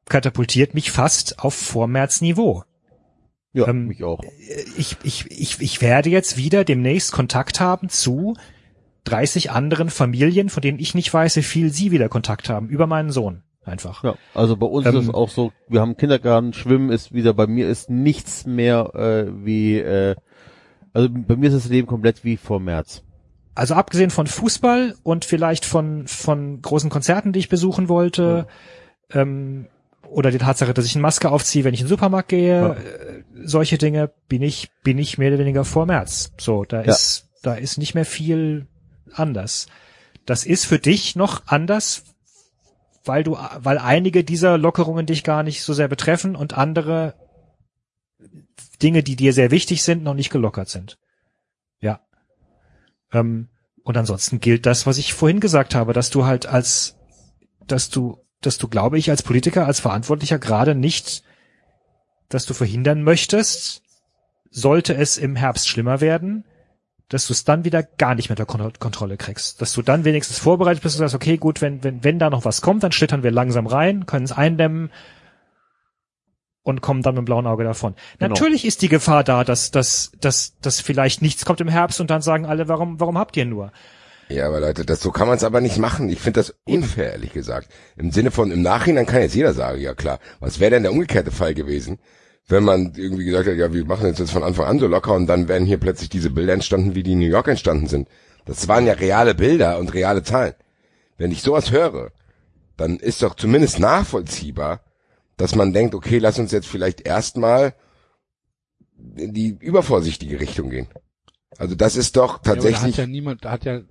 katapultiert 0.09 0.73
mich 0.73 0.91
fast 0.91 1.39
auf 1.39 1.53
Vormärz-Niveau 1.53 2.63
Ja, 3.53 3.67
Ähm, 3.67 3.87
mich 3.87 4.03
auch. 4.03 4.21
ich, 4.77 4.97
ich, 5.03 5.25
ich, 5.29 5.61
ich 5.61 5.81
werde 5.81 6.09
jetzt 6.09 6.37
wieder 6.37 6.63
demnächst 6.63 7.11
Kontakt 7.11 7.59
haben 7.59 7.89
zu 7.89 8.35
30 9.05 9.51
anderen 9.51 9.89
Familien, 9.89 10.49
von 10.49 10.61
denen 10.61 10.79
ich 10.79 10.93
nicht 10.95 11.13
weiß, 11.13 11.37
wie 11.37 11.43
viel 11.43 11.71
sie 11.71 11.91
wieder 11.91 12.09
Kontakt 12.09 12.49
haben, 12.49 12.67
über 12.69 12.87
meinen 12.87 13.11
Sohn. 13.11 13.43
Einfach. 13.63 14.01
Ja, 14.03 14.15
also 14.33 14.55
bei 14.55 14.65
uns 14.65 14.85
Ähm, 14.85 14.95
ist 14.95 15.03
es 15.09 15.13
auch 15.13 15.29
so, 15.29 15.51
wir 15.67 15.81
haben 15.81 15.97
Kindergarten, 15.97 16.53
Schwimmen 16.53 16.89
ist 16.89 17.13
wieder, 17.13 17.33
bei 17.33 17.47
mir 17.47 17.67
ist 17.67 17.89
nichts 17.89 18.45
mehr 18.45 18.93
äh, 18.95 19.45
wie, 19.45 19.77
äh, 19.77 20.15
also 20.93 21.09
bei 21.11 21.35
mir 21.35 21.47
ist 21.47 21.55
das 21.55 21.69
Leben 21.69 21.85
komplett 21.85 22.23
wie 22.23 22.37
vor 22.37 22.61
März. 22.61 23.03
Also 23.55 23.73
abgesehen 23.73 24.09
von 24.09 24.27
Fußball 24.27 24.95
und 25.03 25.25
vielleicht 25.25 25.65
von, 25.65 26.07
von 26.07 26.61
großen 26.61 26.89
Konzerten, 26.89 27.33
die 27.33 27.39
ich 27.39 27.49
besuchen 27.49 27.89
wollte, 27.89 28.47
ähm, 29.11 29.67
oder 30.09 30.31
die 30.31 30.37
Tatsache, 30.37 30.73
dass 30.73 30.85
ich 30.85 30.95
eine 30.95 31.01
Maske 31.01 31.29
aufziehe, 31.29 31.63
wenn 31.63 31.73
ich 31.73 31.81
in 31.81 31.85
den 31.85 31.89
Supermarkt 31.89 32.29
gehe, 32.29 32.61
Ja. 32.61 32.73
äh, 32.73 33.23
solche 33.43 33.77
Dinge 33.77 34.11
bin 34.27 34.41
ich, 34.41 34.69
bin 34.83 34.97
ich 34.97 35.17
mehr 35.17 35.29
oder 35.29 35.39
weniger 35.39 35.65
vor 35.65 35.85
März. 35.85 36.31
So, 36.37 36.63
da 36.65 36.83
Ja. 36.83 36.91
ist, 36.91 37.27
da 37.43 37.53
ist 37.55 37.77
nicht 37.77 37.93
mehr 37.95 38.05
viel 38.05 38.67
anders. 39.13 39.67
Das 40.25 40.45
ist 40.45 40.65
für 40.65 40.79
dich 40.79 41.15
noch 41.15 41.43
anders, 41.47 42.03
weil 43.05 43.23
du, 43.23 43.37
weil 43.59 43.77
einige 43.77 44.23
dieser 44.23 44.57
Lockerungen 44.57 45.05
dich 45.05 45.23
gar 45.23 45.43
nicht 45.43 45.61
so 45.63 45.73
sehr 45.73 45.87
betreffen 45.87 46.35
und 46.35 46.57
andere 46.57 47.13
Dinge, 48.81 49.03
die 49.03 49.15
dir 49.15 49.33
sehr 49.33 49.51
wichtig 49.51 49.83
sind, 49.83 50.03
noch 50.03 50.13
nicht 50.13 50.29
gelockert 50.29 50.69
sind. 50.69 50.97
Ja. 51.79 52.01
Ähm, 53.13 53.47
und 53.83 53.95
ansonsten 53.97 54.39
gilt 54.39 54.65
das, 54.65 54.85
was 54.85 54.97
ich 54.97 55.13
vorhin 55.13 55.39
gesagt 55.39 55.73
habe, 55.75 55.93
dass 55.93 56.09
du 56.09 56.25
halt 56.25 56.45
als, 56.45 56.97
dass 57.65 57.89
du, 57.89 58.17
dass 58.41 58.57
du, 58.57 58.67
glaube 58.67 58.97
ich, 58.97 59.09
als 59.09 59.23
Politiker, 59.23 59.65
als 59.65 59.79
Verantwortlicher 59.79 60.39
gerade 60.39 60.75
nicht, 60.75 61.23
dass 62.29 62.45
du 62.45 62.53
verhindern 62.53 63.03
möchtest, 63.03 63.81
sollte 64.49 64.95
es 64.95 65.17
im 65.17 65.35
Herbst 65.35 65.67
schlimmer 65.67 66.01
werden, 66.01 66.45
dass 67.09 67.27
du 67.27 67.33
es 67.33 67.45
dann 67.45 67.63
wieder 67.63 67.83
gar 67.83 68.15
nicht 68.15 68.29
mit 68.29 68.39
der 68.39 68.45
Kon 68.45 68.73
Kontrolle 68.79 69.17
kriegst. 69.17 69.61
Dass 69.61 69.73
du 69.73 69.81
dann 69.81 70.03
wenigstens 70.03 70.39
vorbereitet 70.39 70.83
bist 70.83 70.95
und 70.95 70.99
sagst, 70.99 71.15
okay, 71.15 71.37
gut, 71.37 71.61
wenn, 71.61 71.83
wenn, 71.83 72.03
wenn 72.03 72.19
da 72.19 72.29
noch 72.29 72.45
was 72.45 72.61
kommt, 72.61 72.83
dann 72.83 72.91
schlittern 72.91 73.23
wir 73.23 73.31
langsam 73.31 73.65
rein, 73.65 74.05
können 74.05 74.25
es 74.25 74.31
eindämmen 74.31 74.91
und 76.63 76.81
kommen 76.81 77.01
dann 77.01 77.15
mit 77.15 77.21
dem 77.21 77.25
blauen 77.25 77.47
Auge 77.47 77.63
davon. 77.63 77.95
Genau. 78.19 78.33
Natürlich 78.33 78.65
ist 78.65 78.81
die 78.81 78.89
Gefahr 78.89 79.23
da, 79.23 79.45
dass, 79.45 79.71
dass, 79.71 80.11
dass, 80.19 80.59
dass 80.59 80.81
vielleicht 80.81 81.21
nichts 81.21 81.45
kommt 81.45 81.61
im 81.61 81.69
Herbst 81.69 82.01
und 82.01 82.09
dann 82.09 82.21
sagen 82.21 82.45
alle, 82.45 82.67
warum, 82.67 82.99
warum 82.99 83.17
habt 83.17 83.37
ihr 83.37 83.45
nur? 83.45 83.71
Ja, 84.29 84.47
aber 84.47 84.59
Leute, 84.59 84.85
das 84.85 84.99
so 84.99 85.11
kann 85.11 85.27
man 85.27 85.37
es 85.37 85.43
aber 85.43 85.61
nicht 85.61 85.77
machen. 85.77 86.09
Ich 86.09 86.19
finde 86.19 86.41
das 86.41 86.55
unfair, 86.65 87.13
ehrlich 87.13 87.31
gesagt. 87.31 87.69
Im 87.95 88.11
Sinne 88.11 88.31
von 88.31 88.51
im 88.51 88.61
Nachhinein 88.61 89.05
kann 89.05 89.21
jetzt 89.21 89.35
jeder 89.35 89.53
sagen, 89.53 89.79
ja 89.79 89.93
klar, 89.93 90.19
was 90.39 90.59
wäre 90.59 90.71
denn 90.71 90.83
der 90.83 90.91
umgekehrte 90.91 91.31
Fall 91.31 91.53
gewesen, 91.53 91.99
wenn 92.49 92.63
man 92.63 92.93
irgendwie 92.95 93.25
gesagt 93.25 93.47
hat, 93.47 93.55
ja, 93.55 93.73
wir 93.73 93.85
machen 93.85 94.07
jetzt 94.07 94.19
das 94.19 94.31
von 94.31 94.43
Anfang 94.43 94.65
an 94.65 94.79
so 94.79 94.87
locker 94.87 95.13
und 95.13 95.27
dann 95.27 95.47
wären 95.47 95.65
hier 95.65 95.77
plötzlich 95.77 96.09
diese 96.09 96.29
Bilder 96.29 96.53
entstanden, 96.53 96.95
wie 96.95 97.03
die 97.03 97.13
in 97.13 97.19
New 97.19 97.25
York 97.25 97.47
entstanden 97.47 97.87
sind. 97.87 98.09
Das 98.45 98.67
waren 98.67 98.85
ja 98.85 98.93
reale 98.93 99.35
Bilder 99.35 99.79
und 99.79 99.93
reale 99.93 100.23
Zahlen. 100.23 100.53
Wenn 101.17 101.31
ich 101.31 101.41
sowas 101.41 101.71
höre, 101.71 102.11
dann 102.77 102.97
ist 102.97 103.23
doch 103.23 103.35
zumindest 103.35 103.79
nachvollziehbar, 103.79 104.81
dass 105.35 105.55
man 105.55 105.73
denkt, 105.73 105.95
okay, 105.95 106.19
lass 106.19 106.39
uns 106.39 106.51
jetzt 106.51 106.67
vielleicht 106.67 107.05
erstmal 107.05 107.73
in 109.15 109.33
die 109.33 109.57
übervorsichtige 109.59 110.39
Richtung 110.39 110.69
gehen. 110.69 110.87
Also 111.57 111.75
das 111.75 111.95
ist 111.95 112.15
doch 112.15 112.43
Ja, 112.45 112.51
aber 112.51 112.55
da 112.55 112.69
tatsächlich 112.69 112.93
hat 112.93 112.97
ja 112.97 113.07
niemand, 113.07 113.45
da 113.45 113.51
hat 113.51 113.65
ja, 113.65 113.81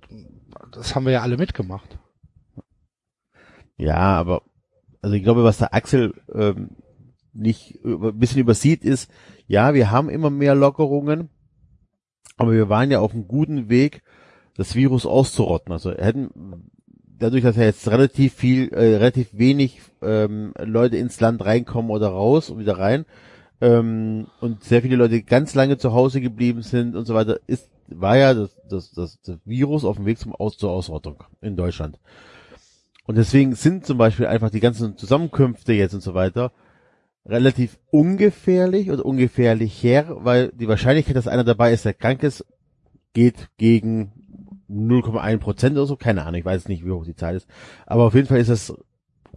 das 0.71 0.95
haben 0.95 1.05
wir 1.05 1.13
ja 1.13 1.21
alle 1.21 1.37
mitgemacht. 1.37 1.99
Ja, 3.77 3.95
aber 3.95 4.41
also 5.01 5.15
ich 5.15 5.23
glaube, 5.23 5.43
was 5.43 5.59
der 5.59 5.73
Axel 5.73 6.13
ähm, 6.33 6.69
nicht 7.33 7.79
ein 7.85 8.17
bisschen 8.17 8.41
übersieht, 8.41 8.83
ist, 8.83 9.11
ja, 9.45 9.73
wir 9.73 9.91
haben 9.91 10.09
immer 10.09 10.29
mehr 10.29 10.55
Lockerungen, 10.55 11.29
aber 12.37 12.51
wir 12.53 12.69
waren 12.69 12.91
ja 12.91 12.99
auf 12.99 13.13
einem 13.13 13.27
guten 13.27 13.69
Weg, 13.69 14.01
das 14.55 14.75
Virus 14.75 15.05
auszurotten. 15.05 15.71
Also 15.71 15.91
hätten 15.91 16.71
dadurch, 17.05 17.43
dass 17.43 17.55
ja 17.55 17.63
jetzt 17.63 17.89
relativ 17.89 18.33
viel, 18.33 18.69
äh, 18.69 18.95
relativ 18.95 19.29
wenig 19.33 19.81
ähm, 20.01 20.53
Leute 20.59 20.97
ins 20.97 21.19
Land 21.19 21.45
reinkommen 21.45 21.91
oder 21.91 22.07
raus 22.09 22.49
und 22.49 22.59
wieder 22.59 22.79
rein 22.79 23.05
ähm, 23.61 24.27
und 24.39 24.63
sehr 24.63 24.81
viele 24.81 24.95
Leute 24.95 25.21
ganz 25.23 25.55
lange 25.55 25.77
zu 25.77 25.93
Hause 25.93 26.21
geblieben 26.21 26.61
sind 26.61 26.95
und 26.95 27.05
so 27.05 27.13
weiter, 27.13 27.39
ist 27.47 27.69
war 27.89 28.17
ja 28.17 28.33
das, 28.33 28.55
das, 28.69 28.91
das, 28.91 29.21
das 29.21 29.37
Virus 29.45 29.85
auf 29.85 29.97
dem 29.97 30.05
Weg 30.05 30.19
zum 30.19 30.35
Aus 30.35 30.57
zur 30.57 30.71
Ausrottung 30.71 31.23
in 31.41 31.55
Deutschland. 31.55 31.99
Und 33.05 33.17
deswegen 33.17 33.55
sind 33.55 33.85
zum 33.85 33.97
Beispiel 33.97 34.27
einfach 34.27 34.49
die 34.49 34.59
ganzen 34.59 34.97
Zusammenkünfte 34.97 35.73
jetzt 35.73 35.93
und 35.93 36.01
so 36.01 36.13
weiter 36.13 36.51
relativ 37.25 37.77
ungefährlich 37.89 38.89
oder 38.89 39.05
ungefährlicher, 39.05 40.23
weil 40.23 40.51
die 40.53 40.67
Wahrscheinlichkeit, 40.67 41.15
dass 41.15 41.27
einer 41.27 41.43
dabei 41.43 41.73
ist, 41.73 41.85
der 41.85 41.93
krank 41.93 42.23
ist, 42.23 42.45
geht 43.13 43.49
gegen 43.57 44.13
0,1 44.69 45.37
Prozent 45.37 45.77
oder 45.77 45.85
so. 45.85 45.97
Keine 45.97 46.23
Ahnung, 46.23 46.39
ich 46.39 46.45
weiß 46.45 46.67
nicht, 46.67 46.85
wie 46.85 46.91
hoch 46.91 47.05
die 47.05 47.15
Zahl 47.15 47.35
ist. 47.35 47.47
Aber 47.85 48.03
auf 48.03 48.15
jeden 48.15 48.27
Fall 48.27 48.39
ist 48.39 48.49
es 48.49 48.73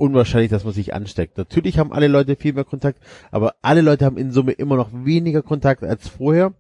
unwahrscheinlich, 0.01 0.51
dass 0.51 0.65
man 0.65 0.73
sich 0.73 0.95
ansteckt. 0.95 1.37
Natürlich 1.37 1.79
haben 1.79 1.93
alle 1.93 2.09
Leute 2.09 2.37
viel 2.37 2.55
mehr 2.55 2.65
Kontakt, 2.65 3.03
aber 3.31 3.55
alle 3.61 3.83
Leute 3.83 4.07
haben 4.07 4.17
in 4.17 4.33
Summe 4.33 4.53
immer 4.53 4.77
noch 4.77 4.91
weniger 4.93 5.43
Kontakt 5.43 5.83
als 5.85 6.09
vorher. 6.09 6.55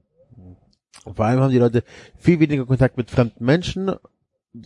Und 1.04 1.16
vor 1.16 1.24
allem 1.24 1.40
haben 1.40 1.50
die 1.50 1.58
Leute 1.58 1.82
viel 2.18 2.38
weniger 2.38 2.66
Kontakt 2.66 2.98
mit 2.98 3.10
fremden 3.10 3.44
Menschen, 3.44 3.92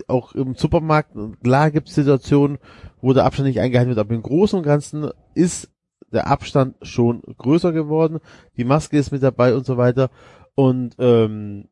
auch 0.09 0.35
im 0.35 0.55
Supermarkt, 0.55 1.15
klar 1.43 1.71
gibt 1.71 1.89
es 1.89 1.95
Situationen, 1.95 2.59
wo 3.01 3.13
der 3.13 3.25
Abstand 3.25 3.49
nicht 3.49 3.61
eingehalten 3.61 3.91
wird, 3.91 3.99
aber 3.99 4.15
im 4.15 4.23
Großen 4.23 4.59
und 4.59 4.65
Ganzen 4.65 5.11
ist 5.35 5.71
der 6.11 6.27
Abstand 6.27 6.75
schon 6.83 7.23
größer 7.23 7.73
geworden, 7.73 8.21
die 8.57 8.65
Maske 8.65 8.97
ist 8.99 9.13
mit 9.13 9.23
dabei 9.23 9.55
und 9.55 9.67
so 9.67 9.77
weiter. 9.77 10.11
Und 10.55 10.97
ähm, 10.99 11.69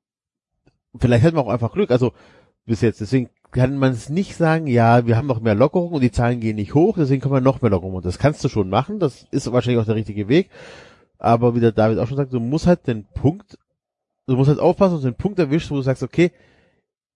vielleicht 0.96 1.24
hätten 1.24 1.36
wir 1.36 1.42
auch 1.42 1.48
einfach 1.48 1.72
Glück, 1.72 1.90
also 1.90 2.12
bis 2.66 2.80
jetzt, 2.82 3.00
deswegen 3.00 3.30
kann 3.52 3.76
man 3.76 3.92
es 3.92 4.08
nicht 4.08 4.34
sagen, 4.36 4.66
ja, 4.66 5.06
wir 5.06 5.16
haben 5.16 5.26
noch 5.26 5.40
mehr 5.40 5.54
Lockerungen 5.54 5.94
und 5.94 6.00
die 6.00 6.10
Zahlen 6.10 6.40
gehen 6.40 6.56
nicht 6.56 6.74
hoch, 6.74 6.96
deswegen 6.98 7.20
können 7.20 7.34
wir 7.34 7.40
noch 7.40 7.60
mehr 7.60 7.70
Lockerungen. 7.70 7.98
Und 7.98 8.06
das 8.06 8.18
kannst 8.18 8.42
du 8.42 8.48
schon 8.48 8.70
machen, 8.70 8.98
das 8.98 9.26
ist 9.30 9.52
wahrscheinlich 9.52 9.80
auch 9.80 9.86
der 9.86 9.94
richtige 9.94 10.28
Weg. 10.28 10.50
Aber 11.18 11.54
wie 11.54 11.60
der 11.60 11.72
David 11.72 11.98
auch 11.98 12.08
schon 12.08 12.16
sagt, 12.16 12.32
du 12.32 12.40
musst 12.40 12.66
halt 12.66 12.86
den 12.86 13.04
Punkt, 13.04 13.58
du 14.26 14.36
musst 14.36 14.48
halt 14.48 14.58
aufpassen, 14.58 14.96
du 14.96 15.02
den 15.02 15.14
Punkt 15.14 15.38
erwischst, 15.38 15.70
wo 15.70 15.76
du 15.76 15.82
sagst, 15.82 16.02
okay, 16.02 16.32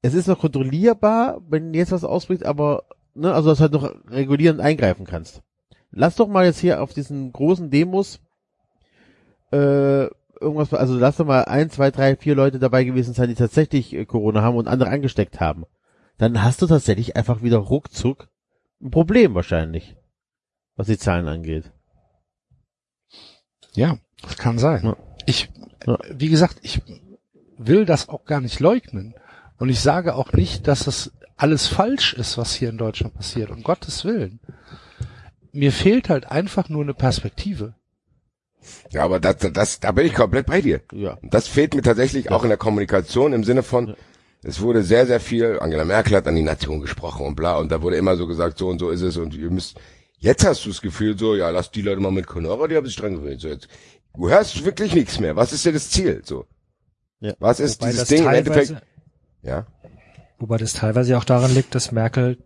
es 0.03 0.15
ist 0.15 0.29
noch 0.29 0.39
kontrollierbar, 0.39 1.41
wenn 1.49 1.75
jetzt 1.75 1.93
was 1.93 2.05
ausbricht, 2.05 2.45
aber, 2.45 2.85
ne, 3.15 3.33
also 3.33 3.49
dass 3.49 3.59
du 3.59 3.63
halt 3.63 3.73
noch 3.73 3.95
regulierend 4.11 4.61
eingreifen 4.61 5.07
kannst. 5.07 5.43
Lass 5.91 6.17
doch 6.17 6.29
mal 6.29 6.45
jetzt 6.45 6.61
hier 6.61 6.83
auf 6.83 6.93
diesen 6.93 7.33
großen 7.33 7.71
Demos, 7.71 8.21
äh, 9.53 10.05
irgendwas, 10.39 10.75
also 10.75 10.99
lass 10.99 11.17
doch 11.17 11.25
mal 11.25 11.45
ein, 11.45 11.71
zwei, 11.71 11.91
drei, 11.91 12.15
vier 12.15 12.35
Leute 12.35 12.59
dabei 12.59 12.85
gewesen 12.85 13.15
sein, 13.15 13.29
die 13.29 13.35
tatsächlich 13.35 13.95
äh, 13.95 14.05
Corona 14.05 14.43
haben 14.43 14.57
und 14.57 14.69
andere 14.69 14.91
angesteckt 14.91 15.41
haben. 15.41 15.65
Dann 16.19 16.43
hast 16.43 16.63
du 16.63 16.67
tatsächlich 16.67 17.17
einfach 17.17 17.43
wieder 17.43 17.59
ruckzuck 17.59 18.29
ein 18.81 18.91
Problem 18.91 19.35
wahrscheinlich, 19.35 19.97
was 20.77 20.87
die 20.87 20.99
Zahlen 20.99 21.29
angeht. 21.29 21.73
Ja, 23.75 23.99
das 24.23 24.37
kann 24.37 24.59
sein. 24.59 24.85
Ja. 24.85 24.97
Ich, 25.27 25.51
Ja. 25.87 25.99
wie 26.11 26.29
gesagt, 26.29 26.59
ich 26.63 26.81
will 27.59 27.85
das 27.85 28.09
auch 28.09 28.25
gar 28.25 28.41
nicht 28.41 28.61
leugnen. 28.61 29.15
Und 29.59 29.69
ich 29.69 29.81
sage 29.81 30.15
auch 30.15 30.33
nicht, 30.33 30.67
dass 30.69 30.81
das 30.85 31.13
alles 31.37 31.67
falsch 31.67 32.15
ist, 32.15 32.39
was 32.39 32.55
hier 32.55 32.71
in 32.71 32.79
Deutschland 32.79 33.15
passiert, 33.15 33.51
um 33.51 33.63
Gottes 33.63 34.05
Willen. 34.05 34.41
Mir 35.53 35.73
fehlt 35.73 36.09
halt 36.11 36.31
einfach 36.31 36.69
nur 36.69 36.83
eine 36.83 36.95
Perspektive. 36.95 37.75
Ja, 38.91 39.05
aber 39.05 39.21
das, 39.21 39.37
das, 39.53 39.81
da 39.81 39.93
bin 39.93 40.07
ich 40.07 40.15
komplett 40.15 40.47
bei 40.47 40.61
dir. 40.61 40.81
Ja. 40.93 41.19
Das 41.23 41.47
fehlt 41.49 41.75
mir 41.75 41.83
tatsächlich 41.83 42.31
auch 42.31 42.43
in 42.43 42.49
der 42.49 42.59
Kommunikation 42.59 43.33
im 43.33 43.45
Sinne 43.45 43.63
von, 43.63 43.97
es 44.47 44.61
wurde 44.61 44.83
sehr, 44.83 45.07
sehr 45.07 45.19
viel, 45.19 45.59
Angela 45.61 45.85
Merkel 45.85 46.17
hat 46.17 46.29
an 46.29 46.37
die 46.37 46.43
Nation 46.43 46.81
gesprochen 46.81 47.27
und 47.27 47.35
bla, 47.35 47.59
und 47.59 47.71
da 47.73 47.83
wurde 47.83 47.97
immer 47.97 48.17
so 48.17 48.27
gesagt, 48.27 48.59
so 48.59 48.69
und 48.69 48.79
so 48.79 48.91
ist 48.91 49.03
es 49.03 49.17
und 49.17 49.35
ihr 49.35 49.51
müsst, 49.51 49.79
jetzt 50.19 50.47
hast 50.47 50.65
du 50.65 50.69
das 50.71 50.81
Gefühl 50.81 51.19
so, 51.19 51.35
ja, 51.35 51.51
lass 51.51 51.71
die 51.73 51.83
Leute 51.83 52.01
mal 52.01 52.13
mit 52.13 52.27
Conora, 52.27 52.69
die 52.69 52.77
haben 52.77 52.87
sich 52.87 52.97
dran 52.97 53.17
gewöhnt, 53.17 53.41
so 53.41 53.49
jetzt, 53.49 53.67
du 54.15 54.29
hörst 54.29 54.65
wirklich 54.65 54.95
nichts 54.95 55.19
mehr, 55.19 55.35
was 55.35 55.53
ist 55.53 55.67
denn 55.67 55.75
das 55.75 55.91
Ziel, 55.91 56.23
so? 56.25 56.47
Ja. 57.21 57.35
Was 57.41 57.61
ist 57.61 57.81
Wobei 57.81 57.91
dieses 57.91 58.09
Ding 58.09 58.23
im 58.23 58.29
Endeffekt? 58.31 58.77
Ja, 59.43 59.67
Wobei 60.39 60.59
das 60.59 60.75
teilweise 60.75 61.17
auch 61.17 61.25
daran 61.25 61.55
liegt, 61.55 61.75
dass 61.75 61.93
Merkel 61.93 62.39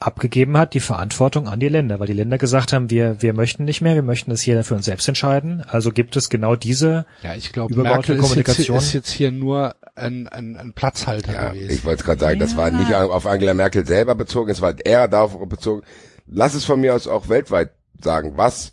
abgegeben 0.00 0.56
hat, 0.56 0.74
die 0.74 0.80
Verantwortung 0.80 1.48
an 1.48 1.60
die 1.60 1.68
Länder, 1.68 2.00
weil 2.00 2.06
die 2.06 2.12
Länder 2.12 2.38
gesagt 2.38 2.72
haben, 2.72 2.90
wir, 2.90 3.20
wir 3.20 3.34
möchten 3.34 3.64
nicht 3.64 3.82
mehr, 3.82 3.94
wir 3.94 4.02
möchten 4.02 4.30
das 4.30 4.44
jeder 4.44 4.64
für 4.64 4.74
uns 4.74 4.86
selbst 4.86 5.06
entscheiden. 5.06 5.62
Also 5.68 5.92
gibt 5.92 6.16
es 6.16 6.30
genau 6.30 6.56
diese, 6.56 7.06
Ja, 7.22 7.34
ich 7.34 7.52
glaube, 7.52 7.74
Übergeordnete 7.74 8.14
Merkel 8.14 8.16
ist 8.16 8.36
jetzt, 8.36 8.46
Kommunikation. 8.46 8.78
ist 8.78 8.92
jetzt 8.94 9.10
hier 9.10 9.32
nur 9.32 9.76
ein, 9.94 10.28
ein, 10.28 10.56
ein 10.56 10.72
Platzhalter 10.72 11.32
ja, 11.32 11.48
gewesen. 11.50 11.70
ich 11.70 11.84
wollte 11.84 12.04
gerade 12.04 12.20
sagen, 12.20 12.40
das 12.40 12.56
war 12.56 12.70
nicht 12.70 12.94
auf 12.94 13.26
Angela 13.26 13.54
Merkel 13.54 13.86
selber 13.86 14.14
bezogen, 14.14 14.50
es 14.50 14.60
war 14.60 14.74
eher 14.84 15.08
darauf 15.08 15.38
bezogen, 15.48 15.82
lass 16.26 16.54
es 16.54 16.64
von 16.64 16.80
mir 16.80 16.94
aus 16.94 17.06
auch 17.06 17.28
weltweit 17.28 17.70
sagen, 18.00 18.32
was 18.36 18.72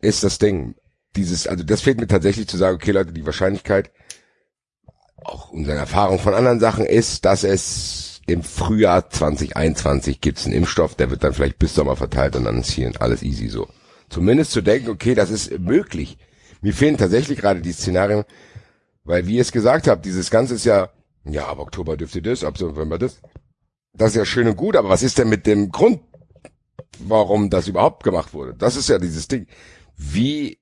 ist 0.00 0.24
das 0.24 0.38
Ding? 0.38 0.74
Dieses, 1.16 1.46
also 1.46 1.64
das 1.64 1.82
fehlt 1.82 2.00
mir 2.00 2.06
tatsächlich 2.06 2.48
zu 2.48 2.56
sagen, 2.56 2.76
okay 2.76 2.92
Leute, 2.92 3.12
die 3.12 3.26
Wahrscheinlichkeit, 3.26 3.90
auch 5.16 5.50
unsere 5.50 5.76
Erfahrung 5.76 6.18
von 6.18 6.34
anderen 6.34 6.60
Sachen 6.60 6.84
ist, 6.84 7.24
dass 7.24 7.44
es 7.44 8.11
im 8.26 8.42
Frühjahr 8.42 9.10
2021 9.10 10.20
gibt's 10.20 10.46
einen 10.46 10.54
Impfstoff, 10.54 10.94
der 10.94 11.10
wird 11.10 11.24
dann 11.24 11.34
vielleicht 11.34 11.58
bis 11.58 11.74
Sommer 11.74 11.96
verteilt 11.96 12.36
und 12.36 12.44
dann 12.44 12.60
ist 12.60 12.70
hier 12.70 12.92
alles 13.00 13.22
easy 13.22 13.48
so. 13.48 13.68
Zumindest 14.08 14.52
zu 14.52 14.60
denken, 14.60 14.90
okay, 14.90 15.14
das 15.14 15.30
ist 15.30 15.58
möglich. 15.58 16.18
Mir 16.60 16.72
fehlen 16.72 16.96
tatsächlich 16.96 17.38
gerade 17.38 17.60
die 17.60 17.72
Szenarien, 17.72 18.24
weil 19.04 19.26
wie 19.26 19.36
ihr 19.36 19.42
es 19.42 19.52
gesagt 19.52 19.88
habt, 19.88 20.04
dieses 20.04 20.30
Ganze 20.30 20.54
ist 20.54 20.64
ja, 20.64 20.90
ja, 21.24 21.46
ab 21.48 21.58
Oktober 21.58 21.96
dürfte 21.96 22.22
das, 22.22 22.44
ab 22.44 22.60
November 22.60 22.98
das. 22.98 23.20
Das 23.94 24.10
ist 24.10 24.16
ja 24.16 24.24
schön 24.24 24.48
und 24.48 24.56
gut, 24.56 24.76
aber 24.76 24.88
was 24.88 25.02
ist 25.02 25.18
denn 25.18 25.28
mit 25.28 25.46
dem 25.46 25.70
Grund, 25.70 26.00
warum 26.98 27.50
das 27.50 27.68
überhaupt 27.68 28.04
gemacht 28.04 28.32
wurde? 28.32 28.54
Das 28.54 28.76
ist 28.76 28.88
ja 28.88 28.98
dieses 28.98 29.28
Ding. 29.28 29.46
Wie 29.96 30.58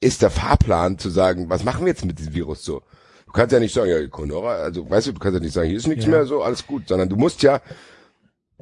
ist 0.00 0.22
der 0.22 0.30
Fahrplan 0.30 0.98
zu 0.98 1.08
sagen, 1.08 1.48
was 1.48 1.64
machen 1.64 1.84
wir 1.84 1.92
jetzt 1.92 2.04
mit 2.04 2.18
diesem 2.18 2.34
Virus 2.34 2.64
so? 2.64 2.82
Du 3.34 3.40
kannst 3.40 3.52
ja 3.52 3.58
nicht 3.58 3.74
sagen, 3.74 3.90
ja, 3.90 4.06
Conora, 4.06 4.54
also 4.58 4.88
weißt 4.88 5.08
du, 5.08 5.12
du 5.12 5.18
kannst 5.18 5.34
ja 5.34 5.40
nicht 5.40 5.52
sagen, 5.52 5.66
hier 5.66 5.76
ist 5.76 5.88
nichts 5.88 6.04
Ja. 6.04 6.10
mehr, 6.12 6.24
so, 6.24 6.44
alles 6.44 6.68
gut, 6.68 6.86
sondern 6.86 7.08
du 7.08 7.16
musst 7.16 7.42
ja 7.42 7.60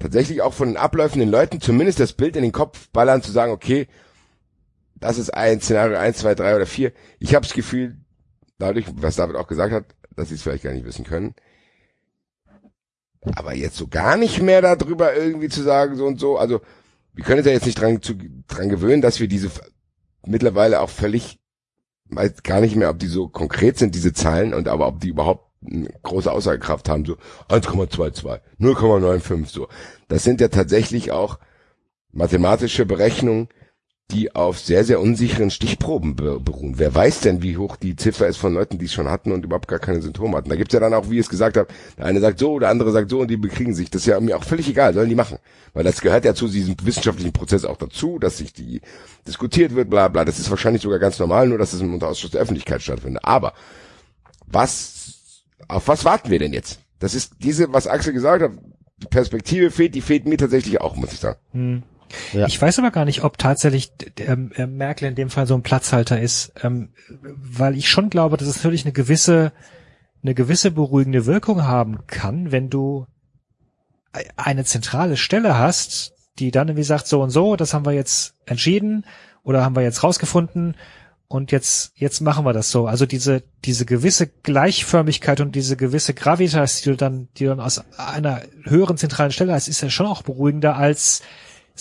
tatsächlich 0.00 0.40
auch 0.40 0.54
von 0.54 0.68
den 0.68 0.78
Abläufen 0.78 1.20
den 1.20 1.28
Leuten 1.28 1.60
zumindest 1.60 2.00
das 2.00 2.14
Bild 2.14 2.36
in 2.36 2.42
den 2.42 2.52
Kopf 2.52 2.88
ballern, 2.88 3.22
zu 3.22 3.30
sagen, 3.32 3.52
okay, 3.52 3.86
das 4.94 5.18
ist 5.18 5.28
ein 5.34 5.60
Szenario, 5.60 5.98
eins, 5.98 6.16
zwei, 6.16 6.34
drei 6.34 6.56
oder 6.56 6.64
vier. 6.64 6.92
Ich 7.18 7.34
habe 7.34 7.44
das 7.44 7.52
Gefühl, 7.54 7.98
dadurch, 8.58 8.86
was 8.94 9.16
David 9.16 9.36
auch 9.36 9.46
gesagt 9.46 9.74
hat, 9.74 9.84
dass 10.16 10.30
sie 10.30 10.36
es 10.36 10.42
vielleicht 10.42 10.64
gar 10.64 10.72
nicht 10.72 10.86
wissen 10.86 11.04
können. 11.04 11.34
Aber 13.36 13.54
jetzt 13.54 13.76
so 13.76 13.88
gar 13.88 14.16
nicht 14.16 14.40
mehr 14.40 14.62
darüber 14.62 15.14
irgendwie 15.14 15.50
zu 15.50 15.62
sagen, 15.62 15.96
so 15.96 16.06
und 16.06 16.18
so, 16.18 16.38
also 16.38 16.62
wir 17.12 17.24
können 17.24 17.40
uns 17.40 17.46
ja 17.46 17.52
jetzt 17.52 17.66
nicht 17.66 17.78
dran, 17.78 18.00
zu, 18.00 18.14
dran 18.48 18.70
gewöhnen, 18.70 19.02
dass 19.02 19.20
wir 19.20 19.28
diese 19.28 19.50
mittlerweile 20.24 20.80
auch 20.80 20.88
völlig, 20.88 21.40
weiß 22.14 22.42
gar 22.42 22.60
nicht 22.60 22.76
mehr, 22.76 22.90
ob 22.90 22.98
die 22.98 23.06
so 23.06 23.28
konkret 23.28 23.78
sind, 23.78 23.94
diese 23.94 24.12
Zahlen, 24.12 24.54
und 24.54 24.68
aber 24.68 24.86
ob 24.86 25.00
die 25.00 25.08
überhaupt 25.08 25.46
eine 25.64 25.88
große 26.02 26.30
Aussagekraft 26.30 26.88
haben, 26.88 27.04
so 27.04 27.16
1,22, 27.48 28.40
0,95, 28.60 29.46
so. 29.46 29.68
Das 30.08 30.24
sind 30.24 30.40
ja 30.40 30.48
tatsächlich 30.48 31.12
auch 31.12 31.38
mathematische 32.12 32.84
Berechnungen, 32.84 33.48
die 34.12 34.34
auf 34.34 34.58
sehr, 34.58 34.84
sehr 34.84 35.00
unsicheren 35.00 35.50
Stichproben 35.50 36.14
be 36.14 36.38
beruhen. 36.38 36.78
Wer 36.78 36.94
weiß 36.94 37.20
denn, 37.20 37.42
wie 37.42 37.56
hoch 37.56 37.76
die 37.76 37.96
Ziffer 37.96 38.28
ist 38.28 38.36
von 38.36 38.54
Leuten, 38.54 38.78
die 38.78 38.84
es 38.84 38.92
schon 38.92 39.08
hatten 39.08 39.32
und 39.32 39.44
überhaupt 39.44 39.68
gar 39.68 39.78
keine 39.78 40.02
Symptome 40.02 40.36
hatten. 40.36 40.50
Da 40.50 40.56
gibt's 40.56 40.74
ja 40.74 40.80
dann 40.80 40.94
auch, 40.94 41.10
wie 41.10 41.14
ich 41.14 41.26
es 41.26 41.28
gesagt 41.28 41.56
habe, 41.56 41.68
der 41.96 42.04
eine 42.04 42.20
sagt 42.20 42.38
so, 42.38 42.58
der 42.58 42.68
andere 42.68 42.92
sagt 42.92 43.10
so 43.10 43.20
und 43.20 43.28
die 43.28 43.36
bekriegen 43.36 43.74
sich. 43.74 43.90
Das 43.90 44.02
ist 44.02 44.06
ja 44.06 44.20
mir 44.20 44.36
auch 44.36 44.44
völlig 44.44 44.68
egal, 44.68 44.94
sollen 44.94 45.08
die 45.08 45.14
machen. 45.14 45.38
Weil 45.72 45.84
das 45.84 46.00
gehört 46.00 46.24
ja 46.24 46.34
zu 46.34 46.48
diesem 46.48 46.76
wissenschaftlichen 46.82 47.32
Prozess 47.32 47.64
auch 47.64 47.76
dazu, 47.78 48.18
dass 48.18 48.38
sich 48.38 48.52
die 48.52 48.82
diskutiert 49.26 49.74
wird, 49.74 49.90
bla 49.90 50.08
bla. 50.08 50.24
Das 50.24 50.38
ist 50.38 50.50
wahrscheinlich 50.50 50.82
sogar 50.82 50.98
ganz 50.98 51.18
normal, 51.18 51.48
nur 51.48 51.58
dass 51.58 51.72
es 51.72 51.80
im 51.80 51.94
Unterausschuss 51.94 52.30
der 52.30 52.42
Öffentlichkeit 52.42 52.82
stattfindet. 52.82 53.24
Aber 53.24 53.54
was, 54.46 55.42
auf 55.68 55.88
was 55.88 56.04
warten 56.04 56.30
wir 56.30 56.38
denn 56.38 56.52
jetzt? 56.52 56.80
Das 56.98 57.14
ist 57.14 57.32
diese, 57.40 57.72
was 57.72 57.86
Axel 57.86 58.12
gesagt 58.12 58.42
hat, 58.42 58.52
die 58.98 59.06
Perspektive 59.08 59.70
fehlt, 59.70 59.94
die 59.94 60.00
fehlt 60.00 60.26
mir 60.26 60.36
tatsächlich 60.36 60.80
auch, 60.80 60.94
muss 60.96 61.12
ich 61.12 61.18
sagen. 61.18 61.38
hm. 61.52 61.82
Ja. 62.32 62.46
Ich 62.46 62.60
weiß 62.60 62.78
aber 62.78 62.90
gar 62.90 63.04
nicht, 63.04 63.24
ob 63.24 63.38
tatsächlich 63.38 63.92
ähm, 64.18 64.52
äh, 64.54 64.66
Merkel 64.66 65.08
in 65.08 65.14
dem 65.14 65.30
Fall 65.30 65.46
so 65.46 65.54
ein 65.54 65.62
Platzhalter 65.62 66.20
ist, 66.20 66.52
ähm, 66.62 66.92
weil 67.20 67.76
ich 67.76 67.88
schon 67.88 68.10
glaube, 68.10 68.36
dass 68.36 68.48
es 68.48 68.56
natürlich 68.56 68.84
eine 68.84 68.92
gewisse, 68.92 69.52
eine 70.22 70.34
gewisse 70.34 70.70
beruhigende 70.70 71.26
Wirkung 71.26 71.64
haben 71.64 72.06
kann, 72.06 72.52
wenn 72.52 72.70
du 72.70 73.06
eine 74.36 74.64
zentrale 74.64 75.16
Stelle 75.16 75.58
hast, 75.58 76.12
die 76.38 76.50
dann 76.50 76.68
irgendwie 76.68 76.84
sagt, 76.84 77.06
so 77.06 77.22
und 77.22 77.30
so, 77.30 77.56
das 77.56 77.74
haben 77.74 77.86
wir 77.86 77.92
jetzt 77.92 78.34
entschieden 78.46 79.06
oder 79.42 79.64
haben 79.64 79.76
wir 79.76 79.82
jetzt 79.82 80.02
rausgefunden 80.02 80.76
und 81.28 81.50
jetzt, 81.50 81.92
jetzt 81.94 82.20
machen 82.20 82.44
wir 82.44 82.52
das 82.52 82.70
so. 82.70 82.86
Also 82.86 83.06
diese, 83.06 83.42
diese 83.64 83.86
gewisse 83.86 84.26
Gleichförmigkeit 84.26 85.40
und 85.40 85.54
diese 85.54 85.76
gewisse 85.76 86.12
Gravitas, 86.12 86.82
die 86.82 86.90
du 86.90 86.96
dann, 86.96 87.28
die 87.36 87.44
du 87.44 87.50
dann 87.50 87.60
aus 87.60 87.82
einer 87.96 88.42
höheren 88.64 88.98
zentralen 88.98 89.32
Stelle 89.32 89.54
hast, 89.54 89.68
ist 89.68 89.80
ja 89.80 89.88
schon 89.88 90.06
auch 90.06 90.22
beruhigender 90.22 90.76
als 90.76 91.22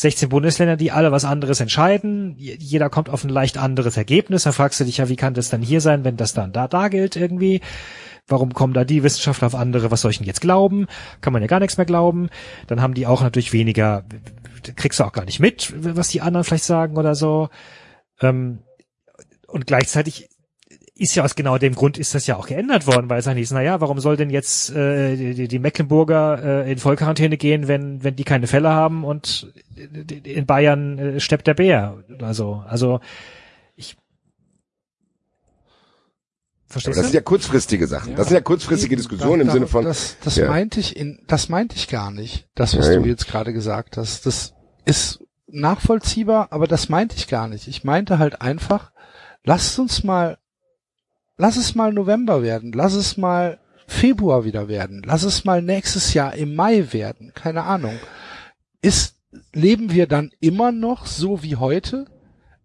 16 0.01 0.29
Bundesländer, 0.29 0.77
die 0.77 0.91
alle 0.91 1.11
was 1.11 1.25
anderes 1.25 1.59
entscheiden. 1.59 2.35
Jeder 2.37 2.89
kommt 2.89 3.07
auf 3.07 3.23
ein 3.23 3.29
leicht 3.29 3.59
anderes 3.59 3.97
Ergebnis. 3.97 4.43
Dann 4.43 4.53
fragst 4.53 4.79
du 4.79 4.83
dich 4.83 4.97
ja, 4.97 5.09
wie 5.09 5.15
kann 5.15 5.35
das 5.35 5.49
dann 5.49 5.61
hier 5.61 5.79
sein, 5.79 6.03
wenn 6.03 6.17
das 6.17 6.33
dann 6.33 6.51
da, 6.51 6.67
da 6.67 6.87
gilt 6.87 7.15
irgendwie? 7.15 7.61
Warum 8.27 8.53
kommen 8.53 8.73
da 8.73 8.83
die 8.83 9.03
Wissenschaftler 9.03 9.45
auf 9.45 9.55
andere? 9.55 9.91
Was 9.91 10.01
soll 10.01 10.09
ich 10.09 10.17
denn 10.17 10.25
jetzt 10.25 10.41
glauben? 10.41 10.87
Kann 11.21 11.33
man 11.33 11.43
ja 11.43 11.47
gar 11.47 11.59
nichts 11.59 11.77
mehr 11.77 11.85
glauben. 11.85 12.29
Dann 12.65 12.81
haben 12.81 12.95
die 12.95 13.05
auch 13.05 13.21
natürlich 13.21 13.53
weniger, 13.53 14.03
kriegst 14.75 14.99
du 14.99 15.03
auch 15.03 15.13
gar 15.13 15.25
nicht 15.25 15.39
mit, 15.39 15.71
was 15.77 16.07
die 16.07 16.21
anderen 16.21 16.45
vielleicht 16.45 16.63
sagen 16.63 16.97
oder 16.97 17.13
so. 17.13 17.49
Ähm, 18.21 18.63
und 19.45 19.67
gleichzeitig 19.67 20.29
ist 21.01 21.15
ja 21.15 21.23
aus 21.23 21.35
genau 21.35 21.57
dem 21.57 21.73
Grund 21.75 21.97
ist 21.97 22.13
das 22.13 22.27
ja 22.27 22.35
auch 22.35 22.47
geändert 22.47 22.85
worden, 22.87 23.09
weil 23.09 23.19
es 23.19 23.27
eigentlich 23.27 23.43
ist, 23.43 23.51
naja, 23.51 23.81
warum 23.81 23.99
soll 23.99 24.17
denn 24.17 24.29
jetzt 24.29 24.69
äh, 24.69 25.33
die, 25.33 25.47
die 25.47 25.59
Mecklenburger 25.59 26.65
äh, 26.65 26.71
in 26.71 26.77
Vollquarantäne 26.77 27.37
gehen, 27.37 27.67
wenn, 27.67 28.03
wenn 28.03 28.15
die 28.15 28.23
keine 28.23 28.47
Fälle 28.47 28.69
haben 28.69 29.03
und 29.03 29.51
in 30.23 30.45
Bayern 30.45 30.99
äh, 30.99 31.19
steppt 31.19 31.47
der 31.47 31.55
Bär 31.55 31.97
oder 32.13 32.33
so. 32.33 32.63
Also 32.67 32.99
ich 33.75 33.97
Aber 36.69 36.73
verstehst 36.73 36.97
das 36.97 37.01
du? 37.05 37.11
sind 37.11 37.13
ja 37.15 37.21
kurzfristige 37.21 37.87
Sachen. 37.87 38.15
Das 38.15 38.27
sind 38.27 38.35
ja 38.35 38.41
kurzfristige 38.41 38.93
Eben, 38.93 39.01
Diskussionen 39.01 39.39
da- 39.39 39.45
im 39.45 39.51
Sinne 39.51 39.67
von, 39.67 39.83
Das, 39.83 40.17
das 40.23 40.35
Ja. 40.35 40.47
meinte 40.47 40.79
ich 40.79 40.95
in, 40.95 41.23
das 41.27 41.49
meinte 41.49 41.75
ich 41.75 41.87
gar 41.87 42.11
nicht. 42.11 42.47
Das, 42.55 42.77
was 42.77 42.87
Ja, 42.87 42.95
du 42.99 43.05
jetzt 43.05 43.27
gerade 43.27 43.53
gesagt 43.53 43.97
hast, 43.97 44.25
das 44.25 44.53
ist 44.85 45.23
nachvollziehbar, 45.47 46.47
aber 46.51 46.67
das 46.67 46.89
meinte 46.89 47.15
ich 47.17 47.27
gar 47.27 47.47
nicht. 47.47 47.67
Ich 47.67 47.83
meinte 47.83 48.19
halt 48.19 48.41
einfach, 48.41 48.91
lasst 49.43 49.77
uns 49.79 50.03
mal, 50.03 50.37
lass 51.41 51.57
es 51.57 51.73
mal 51.73 51.91
November 51.91 52.43
werden, 52.43 52.71
lass 52.71 52.93
es 52.93 53.17
mal 53.17 53.57
Februar 53.87 54.45
wieder 54.45 54.67
werden, 54.67 55.01
lass 55.03 55.23
es 55.23 55.43
mal 55.43 55.63
nächstes 55.63 56.13
Jahr 56.13 56.35
im 56.35 56.53
Mai 56.53 56.93
werden, 56.93 57.33
keine 57.33 57.63
Ahnung. 57.63 57.97
Ist, 58.83 59.15
leben 59.51 59.91
wir 59.91 60.05
dann 60.05 60.29
immer 60.39 60.71
noch 60.71 61.07
so 61.07 61.41
wie 61.41 61.55
heute? 61.55 62.05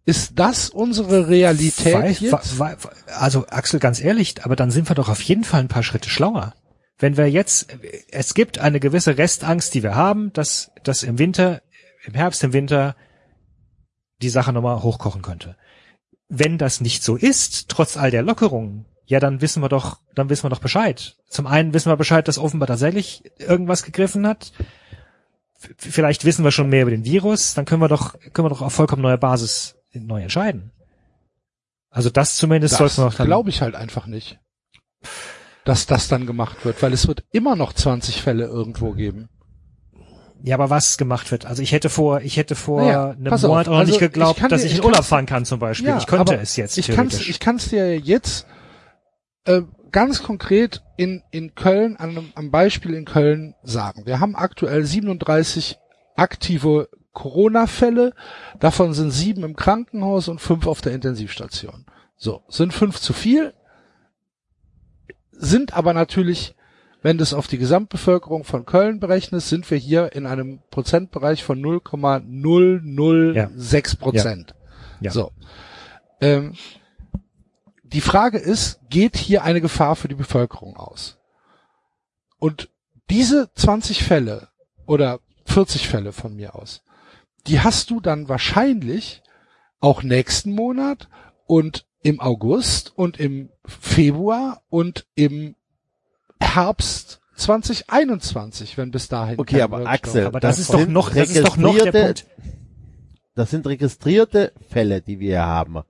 Ist 0.04 0.38
das 0.38 0.68
unsere 0.68 1.28
Realität 1.28 1.94
Weil- 1.94 2.12
jetzt? 2.12 2.58
weil- 2.58 2.76
also 3.18 3.46
Axel, 3.48 3.80
ganz 3.80 3.98
ehrlich, 4.00 4.44
aber 4.44 4.56
dann 4.56 4.70
sind 4.70 4.90
wir 4.90 4.94
doch 4.94 5.08
auf 5.08 5.22
jeden 5.22 5.42
Fall 5.44 5.60
ein 5.60 5.68
paar 5.68 5.82
Schritte 5.82 6.10
schlauer. 6.10 6.54
Wenn 6.98 7.16
wir 7.16 7.30
jetzt, 7.30 7.68
es 8.10 8.34
gibt 8.34 8.58
eine 8.58 8.78
gewisse 8.78 9.16
Restangst, 9.16 9.72
die 9.74 9.82
wir 9.82 9.94
haben, 9.94 10.32
dass, 10.34 10.70
dass 10.84 11.02
im 11.02 11.18
Winter, 11.18 11.62
im 12.04 12.12
Herbst, 12.14 12.44
im 12.44 12.52
Winter 12.52 12.94
die 14.22 14.28
Sache 14.28 14.52
nochmal 14.52 14.82
hochkochen 14.82 15.22
könnte. 15.22 15.56
Wenn 16.28 16.58
das 16.58 16.80
nicht 16.80 17.02
so 17.02 17.16
ist, 17.16 17.68
trotz 17.68 17.96
all 17.96 18.10
der 18.10 18.22
Lockerungen, 18.22 18.86
ja, 19.06 19.20
dann 19.20 19.40
wissen 19.40 19.62
wir 19.62 19.68
doch, 19.68 20.00
dann 20.14 20.28
wissen 20.28 20.44
wir 20.44 20.50
doch 20.50 20.60
Bescheid. 20.60 21.16
Zum 21.28 21.46
einen 21.46 21.72
wissen 21.72 21.90
wir 21.90 21.96
Bescheid, 21.96 22.26
dass 22.26 22.38
offenbar 22.38 22.66
tatsächlich 22.66 23.22
irgendwas 23.38 23.84
gegriffen 23.84 24.26
hat. 24.26 24.52
Vielleicht 25.78 26.24
wissen 26.24 26.44
wir 26.44 26.50
schon 26.50 26.68
mehr 26.68 26.82
über 26.82 26.90
den 26.90 27.04
Virus, 27.04 27.54
dann 27.54 27.64
können 27.64 27.80
wir 27.80 27.88
doch, 27.88 28.14
können 28.32 28.46
wir 28.46 28.50
doch 28.50 28.62
auf 28.62 28.72
vollkommen 28.72 29.02
neuer 29.02 29.16
Basis 29.16 29.76
neu 29.92 30.22
entscheiden. 30.22 30.72
Also 31.90 32.10
das 32.10 32.36
zumindest 32.36 32.72
Das 32.72 32.78
sollten 32.78 32.96
wir 32.98 33.06
auch 33.06 33.14
dann. 33.14 33.26
glaube 33.26 33.48
ich 33.48 33.62
halt 33.62 33.74
einfach 33.74 34.06
nicht, 34.06 34.38
dass 35.64 35.86
das 35.86 36.08
dann 36.08 36.26
gemacht 36.26 36.64
wird, 36.64 36.82
weil 36.82 36.92
es 36.92 37.08
wird 37.08 37.24
immer 37.32 37.56
noch 37.56 37.72
20 37.72 38.20
Fälle 38.20 38.44
irgendwo 38.44 38.92
geben. 38.92 39.28
Ja, 40.46 40.54
aber 40.54 40.70
was 40.70 40.96
gemacht 40.96 41.32
wird. 41.32 41.44
Also 41.44 41.60
ich 41.62 41.72
hätte 41.72 41.90
vor, 41.90 42.20
ich 42.20 42.36
hätte 42.36 42.54
vor 42.54 42.80
Naja, 42.82 43.10
einem 43.10 43.24
pass 43.24 43.42
auf, 43.44 43.50
Monat 43.50 43.66
auch 43.66 43.72
noch 43.72 43.78
also 43.80 43.90
nicht 43.90 43.98
geglaubt, 44.00 44.36
ich 44.36 44.40
kann 44.42 44.50
dass 44.50 44.60
dir- 44.60 44.66
ich 44.68 44.72
ich 44.74 44.78
in 44.78 44.84
Urlaub 44.84 44.98
kann's- 44.98 45.08
fahren 45.08 45.26
kann 45.26 45.44
zum 45.44 45.58
Beispiel. 45.58 45.94
ich 45.98 46.06
könnte 46.06 46.34
es 46.36 46.54
jetzt 46.56 46.78
Ich 46.78 46.86
kann 46.86 47.06
es 47.08 47.12
theoretisch. 47.14 47.28
ich 47.30 47.40
kann's 47.40 47.68
dir 47.68 47.98
jetzt 47.98 48.46
äh, 49.44 49.62
ganz 49.90 50.22
konkret 50.22 50.82
in, 50.96 51.22
in 51.32 51.54
Köln, 51.56 51.96
an 51.96 52.10
einem, 52.10 52.32
am 52.36 52.50
Beispiel 52.52 52.94
in 52.94 53.04
Köln 53.04 53.54
sagen. 53.64 54.06
Wir 54.06 54.20
haben 54.20 54.36
aktuell 54.36 54.84
37 54.84 55.78
aktive 56.16 56.88
Corona-Fälle, 57.12 58.12
davon 58.60 58.92
sind 58.94 59.10
sieben 59.10 59.42
im 59.42 59.56
Krankenhaus 59.56 60.28
und 60.28 60.40
fünf 60.40 60.66
auf 60.68 60.80
der 60.80 60.92
Intensivstation. 60.92 61.86
So, 62.16 62.44
sind 62.48 62.72
fünf 62.72 63.00
zu 63.00 63.12
viel, 63.12 63.52
sind 65.32 65.74
aber 65.74 65.92
natürlich, 65.92 66.54
wenn 67.02 67.18
du 67.18 67.22
es 67.22 67.34
auf 67.34 67.46
die 67.46 67.58
Gesamtbevölkerung 67.58 68.42
von 68.44 68.64
Köln 68.66 69.00
berechnest, 69.00 69.48
sind 69.48 69.70
wir 69.70 69.78
hier 69.78 70.12
in 70.12 70.26
einem 70.26 70.60
Prozentbereich 70.70 71.44
von 71.44 71.60
0,006 71.60 73.96
Prozent. 73.96 74.54
Ja. 75.00 75.10
So. 75.10 75.32
Ähm, 76.20 76.54
die 77.82 78.00
Frage 78.00 78.38
ist, 78.38 78.80
geht 78.88 79.16
hier 79.16 79.44
eine 79.44 79.60
Gefahr 79.60 79.96
für 79.96 80.08
die 80.08 80.14
Bevölkerung 80.14 80.76
aus? 80.76 81.18
Und 82.38 82.70
diese 83.10 83.50
20 83.54 84.02
Fälle 84.02 84.48
oder 84.86 85.20
40 85.46 85.88
Fälle 85.88 86.12
von 86.12 86.34
mir 86.34 86.54
aus, 86.54 86.82
die 87.46 87.60
hast 87.60 87.90
du 87.90 88.00
dann 88.00 88.28
wahrscheinlich 88.28 89.22
auch 89.80 90.02
nächsten 90.02 90.52
Monat 90.52 91.08
und 91.46 91.86
im 92.02 92.20
August 92.20 92.92
und 92.96 93.18
im 93.18 93.50
Februar 93.64 94.62
und 94.68 95.06
im 95.14 95.55
Herbst 96.40 97.20
2021, 97.36 98.78
wenn 98.78 98.90
bis 98.90 99.08
dahin. 99.08 99.38
Okay, 99.38 99.60
aber 99.62 99.78
Wirkstoff- 99.80 99.86
Axel, 99.88 100.26
Aber 100.26 100.40
das, 100.40 100.56
Das 100.56 100.58
ist 100.60 100.72
doch 100.74 100.86
noch, 100.86 101.12
das 101.12 101.30
ist 101.30 101.46
doch 101.46 101.56
noch 101.56 101.78
der 101.78 101.92
Punkt. 101.92 102.26
Das 103.34 103.50
sind 103.50 103.66
registrierte 103.66 104.52
Fälle, 104.70 105.02
die 105.02 105.20
wir 105.20 105.42
haben. 105.44 105.82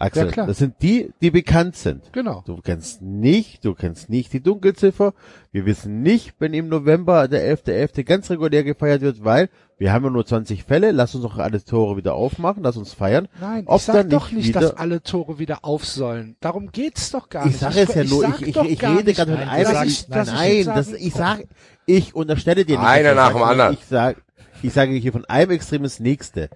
Axel, 0.00 0.26
Ja, 0.26 0.32
klar. 0.32 0.46
das 0.46 0.58
sind 0.58 0.74
die, 0.80 1.12
die 1.20 1.30
bekannt 1.32 1.74
sind. 1.74 2.12
Genau. 2.12 2.42
Du 2.46 2.60
kennst 2.62 3.02
nicht, 3.02 3.64
du 3.64 3.74
kennst 3.74 4.08
nicht 4.08 4.32
die 4.32 4.40
Dunkelziffer. 4.40 5.12
Wir 5.50 5.66
wissen 5.66 6.02
nicht, 6.02 6.34
wenn 6.38 6.54
im 6.54 6.68
November 6.68 7.26
der 7.26 7.42
11.11. 7.56 8.04
ganz 8.04 8.30
regulär 8.30 8.62
gefeiert 8.62 9.00
wird, 9.02 9.24
weil 9.24 9.48
wir 9.76 9.92
haben 9.92 10.04
ja 10.04 10.10
nur 10.10 10.24
20 10.24 10.62
Fälle. 10.62 10.92
Lass 10.92 11.14
uns 11.16 11.24
doch 11.24 11.38
alle 11.38 11.62
Tore 11.64 11.96
wieder 11.96 12.14
aufmachen, 12.14 12.62
lass 12.62 12.76
uns 12.76 12.92
feiern. 12.92 13.26
Nein, 13.40 13.64
Ob 13.66 13.78
ich 13.78 13.82
sag 13.86 13.94
dann 13.94 14.10
doch 14.10 14.26
nicht 14.30 14.36
nicht, 14.36 14.48
wieder- 14.50 14.60
dass 14.60 14.76
alle 14.76 15.02
Tore 15.02 15.38
wieder 15.40 15.58
auf 15.64 15.84
sollen. 15.84 16.36
Darum 16.40 16.70
geht's 16.70 17.10
doch 17.10 17.28
gar 17.28 17.46
Ich 17.46 17.52
nicht. 17.52 17.60
sage 17.60 17.80
es 17.80 17.94
ja 17.94 18.04
nur, 18.04 18.20
sag 18.22 18.40
ich, 18.40 18.48
ich, 18.48 18.54
doch 18.54 18.64
ich 18.64 18.78
gar 18.78 18.92
rede 18.92 19.04
nicht, 19.04 19.16
gerade 19.16 19.30
mit 19.32 19.40
Nein, 19.40 19.48
einem, 19.48 19.66
sagst- 19.66 19.90
ich, 19.90 20.00
ich 20.02 20.08
nein, 20.08 20.52
jetzt 20.56 20.66
das, 20.68 20.92
ich 20.92 21.12
sag, 21.14 21.44
ich 21.86 22.14
unterstelle 22.14 22.64
dir 22.64 22.78
nicht. 22.78 22.86
Einer 22.88 23.10
ich 23.10 23.16
nach 23.16 23.26
sage 23.32 23.38
dem 23.38 23.42
anderen. 23.42 23.72
Ich 23.74 23.84
sage, 23.84 24.16
ich 24.62 24.72
sage 24.72 24.92
hier 24.92 25.12
von 25.12 25.24
einem 25.24 25.50
Extrem 25.52 25.82
ins 25.84 25.98
nächste. 26.00 26.50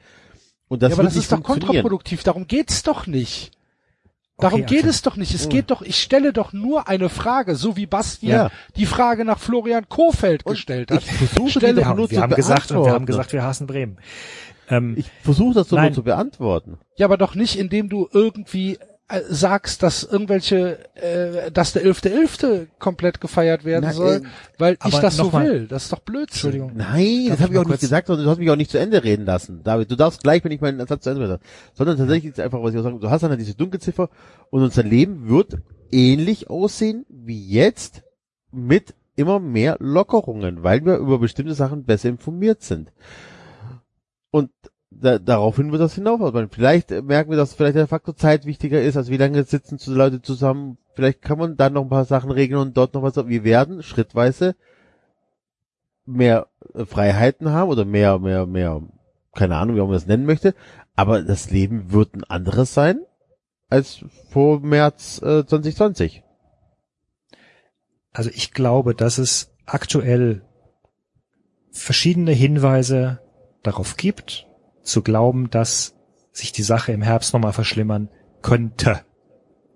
Und 0.72 0.82
das 0.82 0.90
ja, 0.90 0.96
aber 0.96 1.02
das 1.02 1.16
ist 1.16 1.30
doch 1.30 1.42
kontraproduktiv. 1.42 2.22
Darum 2.24 2.46
geht's 2.46 2.82
doch 2.82 3.06
nicht. 3.06 3.50
Darum 4.38 4.60
Okay, 4.62 4.68
geht 4.70 4.78
Axel. 4.78 4.90
es 4.90 5.02
doch 5.02 5.16
nicht. 5.16 5.34
Es 5.34 5.50
geht 5.50 5.70
doch, 5.70 5.82
ich 5.82 6.00
stelle 6.00 6.32
doch 6.32 6.54
nur 6.54 6.88
eine 6.88 7.10
Frage, 7.10 7.56
so 7.56 7.76
wie 7.76 7.84
Bastian 7.84 8.32
Ja. 8.46 8.50
die 8.76 8.86
Frage 8.86 9.26
nach 9.26 9.38
Florian 9.38 9.86
Kofeld 9.90 10.46
gestellt 10.46 10.90
hat. 10.90 11.02
ich 11.02 11.12
versuche 11.12 11.50
Stelle- 11.50 11.82
Ja, 11.82 11.92
nur 11.94 12.10
wir 12.10 12.16
zu 12.16 12.22
haben 12.22 12.34
gesagt, 12.34 12.70
und 12.72 12.86
wir 12.86 12.92
haben 12.92 13.04
gesagt, 13.04 13.34
wir 13.34 13.42
hassen 13.42 13.66
Bremen. 13.66 13.98
Ähm, 14.70 14.94
Ich 14.96 15.10
versuche 15.22 15.52
das 15.56 15.68
doch 15.68 15.78
nur 15.78 15.92
zu 15.92 16.02
beantworten. 16.04 16.78
Ja, 16.96 17.04
aber 17.06 17.18
doch 17.18 17.34
nicht, 17.34 17.58
indem 17.58 17.90
du 17.90 18.08
irgendwie 18.10 18.78
sagst, 19.28 19.82
dass 19.82 20.04
irgendwelche, 20.04 20.78
äh, 20.94 21.50
dass 21.50 21.72
der 21.72 21.84
11.11. 21.84 22.66
komplett 22.78 23.20
gefeiert 23.20 23.64
werden 23.64 23.84
Na, 23.86 23.92
soll, 23.92 24.16
äh, 24.16 24.22
weil 24.58 24.78
ich 24.86 24.98
das 24.98 25.16
so 25.16 25.30
mal- 25.30 25.44
will. 25.46 25.66
Das 25.66 25.84
ist 25.84 25.92
doch 25.92 26.00
Blödsinn. 26.00 26.50
Entschuldigung. 26.52 26.72
Nein, 26.74 27.26
Darf 27.28 27.36
das 27.38 27.44
habe 27.44 27.54
ich 27.54 27.58
auch 27.60 27.64
nicht 27.66 27.80
gesagt, 27.80 28.06
sondern 28.06 28.24
du 28.24 28.30
hast 28.30 28.38
mich 28.38 28.50
auch 28.50 28.56
nicht 28.56 28.70
zu 28.70 28.78
Ende 28.78 29.02
reden 29.04 29.24
lassen. 29.26 29.62
David, 29.62 29.90
du 29.90 29.96
darfst 29.96 30.22
gleich, 30.22 30.44
wenn 30.44 30.52
ich 30.52 30.60
meinen 30.60 30.86
Satz 30.86 31.04
zu 31.04 31.10
Ende 31.10 31.22
rede. 31.22 31.40
Sondern 31.74 31.96
tatsächlich 31.96 32.32
ist 32.32 32.40
einfach, 32.40 32.62
was 32.62 32.72
ich 32.72 32.78
auch 32.80 32.84
sagen, 32.84 33.00
du 33.00 33.10
hast 33.10 33.22
dann 33.22 33.38
diese 33.38 33.54
Dunkelziffer 33.54 34.08
und 34.50 34.62
unser 34.62 34.82
Leben 34.82 35.28
wird 35.28 35.58
ähnlich 35.90 36.48
aussehen 36.50 37.04
wie 37.08 37.46
jetzt 37.48 38.02
mit 38.50 38.94
immer 39.14 39.40
mehr 39.40 39.76
Lockerungen, 39.78 40.62
weil 40.62 40.84
wir 40.84 40.96
über 40.96 41.18
bestimmte 41.18 41.54
Sachen 41.54 41.84
besser 41.84 42.08
informiert 42.08 42.62
sind. 42.62 42.90
Und 44.30 44.50
da, 45.00 45.18
daraufhin 45.18 45.72
wird 45.72 45.82
das 45.82 45.94
hinaufarbeiten. 45.94 46.50
Vielleicht 46.50 46.90
merken 46.90 47.30
wir, 47.30 47.36
dass 47.36 47.54
vielleicht 47.54 47.76
der 47.76 47.86
Faktor 47.86 48.16
Zeit 48.16 48.46
wichtiger 48.46 48.82
ist, 48.82 48.96
als 48.96 49.10
wie 49.10 49.16
lange 49.16 49.42
sitzen 49.44 49.78
zu 49.78 49.94
Leute 49.94 50.22
zusammen. 50.22 50.78
Vielleicht 50.94 51.22
kann 51.22 51.38
man 51.38 51.56
dann 51.56 51.72
noch 51.72 51.82
ein 51.82 51.88
paar 51.88 52.04
Sachen 52.04 52.30
regeln 52.30 52.60
und 52.60 52.76
dort 52.76 52.94
noch 52.94 53.02
was. 53.02 53.16
Wir 53.16 53.44
werden 53.44 53.82
schrittweise 53.82 54.54
mehr 56.04 56.48
äh, 56.74 56.84
Freiheiten 56.84 57.50
haben 57.50 57.70
oder 57.70 57.84
mehr, 57.84 58.18
mehr, 58.18 58.46
mehr, 58.46 58.82
keine 59.34 59.56
Ahnung, 59.56 59.76
wie 59.76 59.80
man 59.80 59.92
das 59.92 60.06
nennen 60.06 60.26
möchte. 60.26 60.54
Aber 60.94 61.22
das 61.22 61.50
Leben 61.50 61.92
wird 61.92 62.14
ein 62.14 62.24
anderes 62.24 62.74
sein 62.74 63.00
als 63.68 64.04
vor 64.28 64.60
März 64.60 65.22
äh, 65.22 65.46
2020. 65.46 66.22
Also 68.12 68.28
ich 68.28 68.52
glaube, 68.52 68.94
dass 68.94 69.16
es 69.16 69.54
aktuell 69.64 70.42
verschiedene 71.70 72.32
Hinweise 72.32 73.20
darauf 73.62 73.96
gibt, 73.96 74.46
zu 74.82 75.02
glauben, 75.02 75.50
dass 75.50 75.94
sich 76.32 76.52
die 76.52 76.62
Sache 76.62 76.92
im 76.92 77.02
Herbst 77.02 77.32
nochmal 77.32 77.52
verschlimmern 77.52 78.08
könnte. 78.40 79.00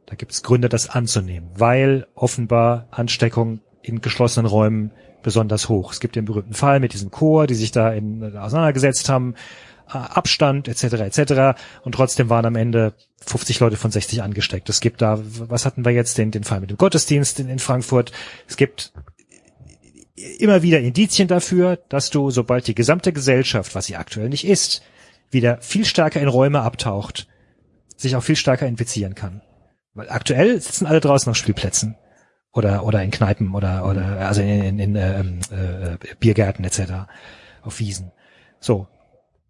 Da 0.07 0.15
gibt 0.15 0.33
es 0.33 0.43
Gründe, 0.43 0.69
das 0.69 0.89
anzunehmen, 0.89 1.51
weil 1.55 2.07
offenbar 2.15 2.89
Ansteckung 2.91 3.61
in 3.83 4.01
geschlossenen 4.01 4.47
Räumen 4.47 4.93
besonders 5.23 5.69
hoch. 5.69 5.93
Es 5.93 6.01
gibt 6.01 6.17
den 6.17 6.25
berühmten 6.25 6.55
Fall 6.55 6.81
mit 6.81 6.93
diesem 6.93 7.11
Chor, 7.11 7.47
die 7.47 7.55
sich 7.55 7.73
da 7.73 7.93
in, 7.93 8.37
auseinandergesetzt 8.37 9.09
haben, 9.09 9.35
äh, 9.89 9.99
Abstand 9.99 10.69
etc. 10.69 10.85
etc. 10.85 11.61
Und 11.83 11.97
trotzdem 11.97 12.31
waren 12.31 12.47
am 12.47 12.57
Ende 12.57 12.95
50 13.27 13.61
Leute 13.61 13.77
von 13.77 13.91
60 13.91 14.23
angesteckt. 14.23 14.69
Es 14.69 14.81
gibt 14.81 15.03
da, 15.03 15.19
was 15.23 15.67
hatten 15.67 15.85
wir 15.85 15.93
jetzt, 15.93 16.19
den, 16.19 16.31
den 16.31 16.45
Fall 16.45 16.61
mit 16.61 16.71
dem 16.71 16.77
Gottesdienst 16.77 17.41
in, 17.41 17.49
in 17.49 17.59
Frankfurt. 17.59 18.13
Es 18.47 18.57
gibt 18.57 18.93
immer 20.39 20.63
wieder 20.63 20.81
Indizien 20.81 21.29
dafür, 21.29 21.79
dass 21.89 22.11
du, 22.11 22.31
sobald 22.31 22.67
die 22.67 22.75
gesamte 22.75 23.13
Gesellschaft, 23.13 23.75
was 23.75 23.87
sie 23.87 23.97
aktuell 23.97 24.29
nicht 24.29 24.47
ist, 24.47 24.83
wieder 25.31 25.61
viel 25.61 25.85
stärker 25.85 26.21
in 26.21 26.29
Räume 26.29 26.61
abtaucht, 26.61 27.29
sich 27.97 28.17
auch 28.17 28.23
viel 28.23 28.37
stärker 28.37 28.67
infizieren 28.67 29.15
kann. 29.15 29.43
Weil 29.95 30.11
aktuell 30.11 30.61
sitzen 30.61 30.87
alle 30.87 31.01
draußen 31.01 31.31
auf 31.31 31.37
Spielplätzen 31.37 31.97
oder 32.53 32.85
oder 32.85 33.03
in 33.03 33.11
Kneipen 33.11 33.55
oder 33.55 33.87
oder 33.87 34.27
also 34.27 34.41
in, 34.41 34.49
in, 34.49 34.79
in 34.79 34.97
ähm, 34.97 35.41
äh, 35.51 36.15
Biergärten 36.19 36.65
etc. 36.65 37.09
auf 37.63 37.81
Wiesen. 37.81 38.13
So. 38.61 38.89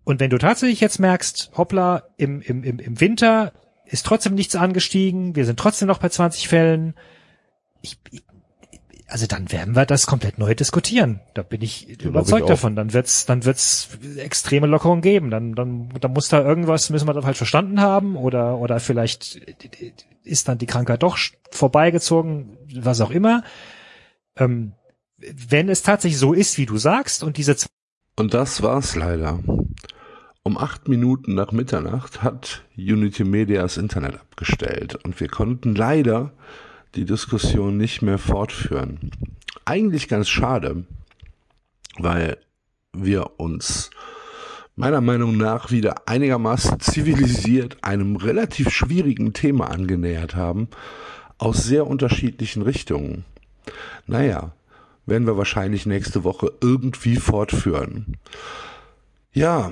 Und 0.05 0.20
wenn 0.20 0.31
du 0.31 0.39
tatsächlich 0.39 0.81
jetzt 0.81 1.01
merkst, 1.01 1.51
hoppla, 1.57 2.05
im, 2.16 2.40
im, 2.40 2.62
im, 2.62 2.78
im 2.78 3.01
Winter 3.01 3.53
ist 3.86 4.07
trotzdem 4.07 4.35
nichts 4.35 4.55
angestiegen, 4.55 5.35
wir 5.35 5.44
sind 5.44 5.59
trotzdem 5.59 5.89
noch 5.89 5.98
bei 5.98 6.09
20 6.09 6.47
Fällen, 6.47 6.94
ich, 7.81 7.98
ich 8.11 8.23
also 9.08 9.26
dann 9.26 9.52
werden 9.52 9.76
wir 9.76 9.86
das 9.86 10.06
komplett 10.06 10.38
neu 10.38 10.54
diskutieren. 10.54 11.20
Da 11.34 11.42
bin 11.42 11.62
ich 11.62 11.88
ich 11.88 12.02
überzeugt 12.02 12.44
auch. 12.44 12.48
davon. 12.48 12.74
Dann 12.74 12.92
wird's, 12.92 13.24
dann 13.26 13.44
wird's 13.44 13.88
extreme 14.16 14.66
Lockerungen 14.66 15.02
geben. 15.02 15.30
Dann, 15.30 15.54
dann, 15.54 15.90
dann 16.00 16.12
muss 16.12 16.28
da 16.28 16.42
irgendwas, 16.42 16.90
müssen 16.90 17.06
wir 17.06 17.14
da 17.14 17.22
falsch 17.22 17.38
verstanden 17.38 17.80
haben 17.80 18.16
oder, 18.16 18.58
oder 18.58 18.80
vielleicht 18.80 19.40
ist 20.24 20.48
dann 20.48 20.58
die 20.58 20.66
Krankheit 20.66 21.02
doch 21.02 21.18
vorbeigezogen, 21.50 22.56
was 22.74 23.00
auch 23.00 23.10
immer. 23.10 23.44
Ähm, 24.36 24.72
wenn 25.18 25.68
es 25.68 25.82
tatsächlich 25.82 26.18
so 26.18 26.32
ist, 26.32 26.58
wie 26.58 26.66
du 26.66 26.76
sagst 26.76 27.22
und 27.22 27.36
diese 27.36 27.56
Und 28.16 28.34
das 28.34 28.62
war's 28.62 28.96
leider. 28.96 29.38
Um 30.42 30.58
acht 30.58 30.88
Minuten 30.88 31.34
nach 31.34 31.52
Mitternacht 31.52 32.22
hat 32.22 32.64
Unity 32.76 33.24
Media 33.24 33.62
das 33.62 33.76
Internet 33.76 34.14
abgestellt 34.14 34.96
und 35.04 35.18
wir 35.20 35.28
konnten 35.28 35.74
leider 35.74 36.32
die 36.97 37.05
Diskussion 37.05 37.77
nicht 37.77 38.02
mehr 38.02 38.18
fortführen. 38.18 39.10
Eigentlich 39.64 40.09
ganz 40.09 40.28
schade, 40.28 40.85
weil 41.98 42.39
wir 42.93 43.39
uns 43.39 43.90
meiner 44.74 45.01
Meinung 45.01 45.36
nach 45.36 45.70
wieder 45.70 46.09
einigermaßen 46.09 46.81
zivilisiert 46.81 47.78
einem 47.82 48.16
relativ 48.16 48.70
schwierigen 48.70 49.32
Thema 49.32 49.70
angenähert 49.70 50.35
haben, 50.36 50.68
aus 51.39 51.64
sehr 51.64 51.86
unterschiedlichen 51.86 52.62
Richtungen. 52.62 53.24
Naja, 54.06 54.52
werden 55.05 55.27
wir 55.27 55.36
wahrscheinlich 55.36 55.86
nächste 55.86 56.24
Woche 56.24 56.52
irgendwie 56.60 57.16
fortführen. 57.16 58.16
Ja, 59.32 59.70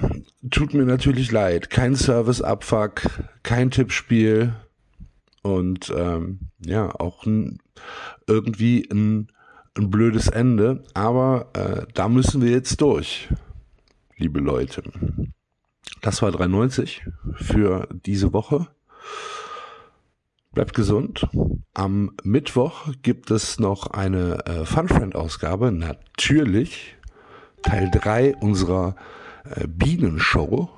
tut 0.51 0.75
mir 0.75 0.85
natürlich 0.85 1.33
leid. 1.33 1.71
Kein 1.71 1.97
Service-Abfuck, 1.97 3.03
kein 3.43 3.71
Tippspiel 3.71 4.55
und 5.45 5.93
ähm, 5.97 6.41
ja, 6.59 6.93
auch 6.99 7.25
ein, 7.27 7.59
irgendwie 8.27 8.89
ein, 8.91 9.29
ein 9.77 9.91
blödes 9.91 10.27
Ende. 10.27 10.83
Aber 10.95 11.51
äh, 11.53 11.87
da 11.95 12.09
müssen 12.09 12.43
wir 12.43 12.51
jetzt 12.51 12.81
durch, 12.81 13.29
liebe 14.17 14.41
Leute. 14.41 14.83
Das 16.03 16.21
war 16.23 16.31
3,90 16.31 17.01
für 17.37 17.89
diese 18.05 18.33
Woche. 18.33 18.67
Bleibt 20.53 20.75
gesund. 20.75 21.27
Am 21.75 22.13
Mittwoch 22.23 22.89
gibt 23.03 23.31
es 23.31 23.59
noch 23.59 23.89
eine 23.89 24.47
äh, 24.47 24.65
Funfriend-Ausgabe. 24.65 25.73
Natürlich 25.73 26.97
Teil 27.63 27.91
3 27.91 28.37
unserer 28.37 28.95
äh, 29.45 29.67
Bienenshow. 29.67 30.71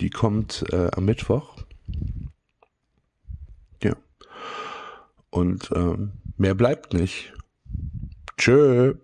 Die 0.00 0.10
kommt 0.10 0.64
äh, 0.72 0.88
am 0.92 1.04
Mittwoch. 1.04 1.56
Ja. 3.82 3.94
Und 5.32 5.70
ähm, 5.74 6.12
mehr 6.36 6.54
bleibt 6.54 6.92
nicht. 6.92 7.32
Tschö. 8.36 8.94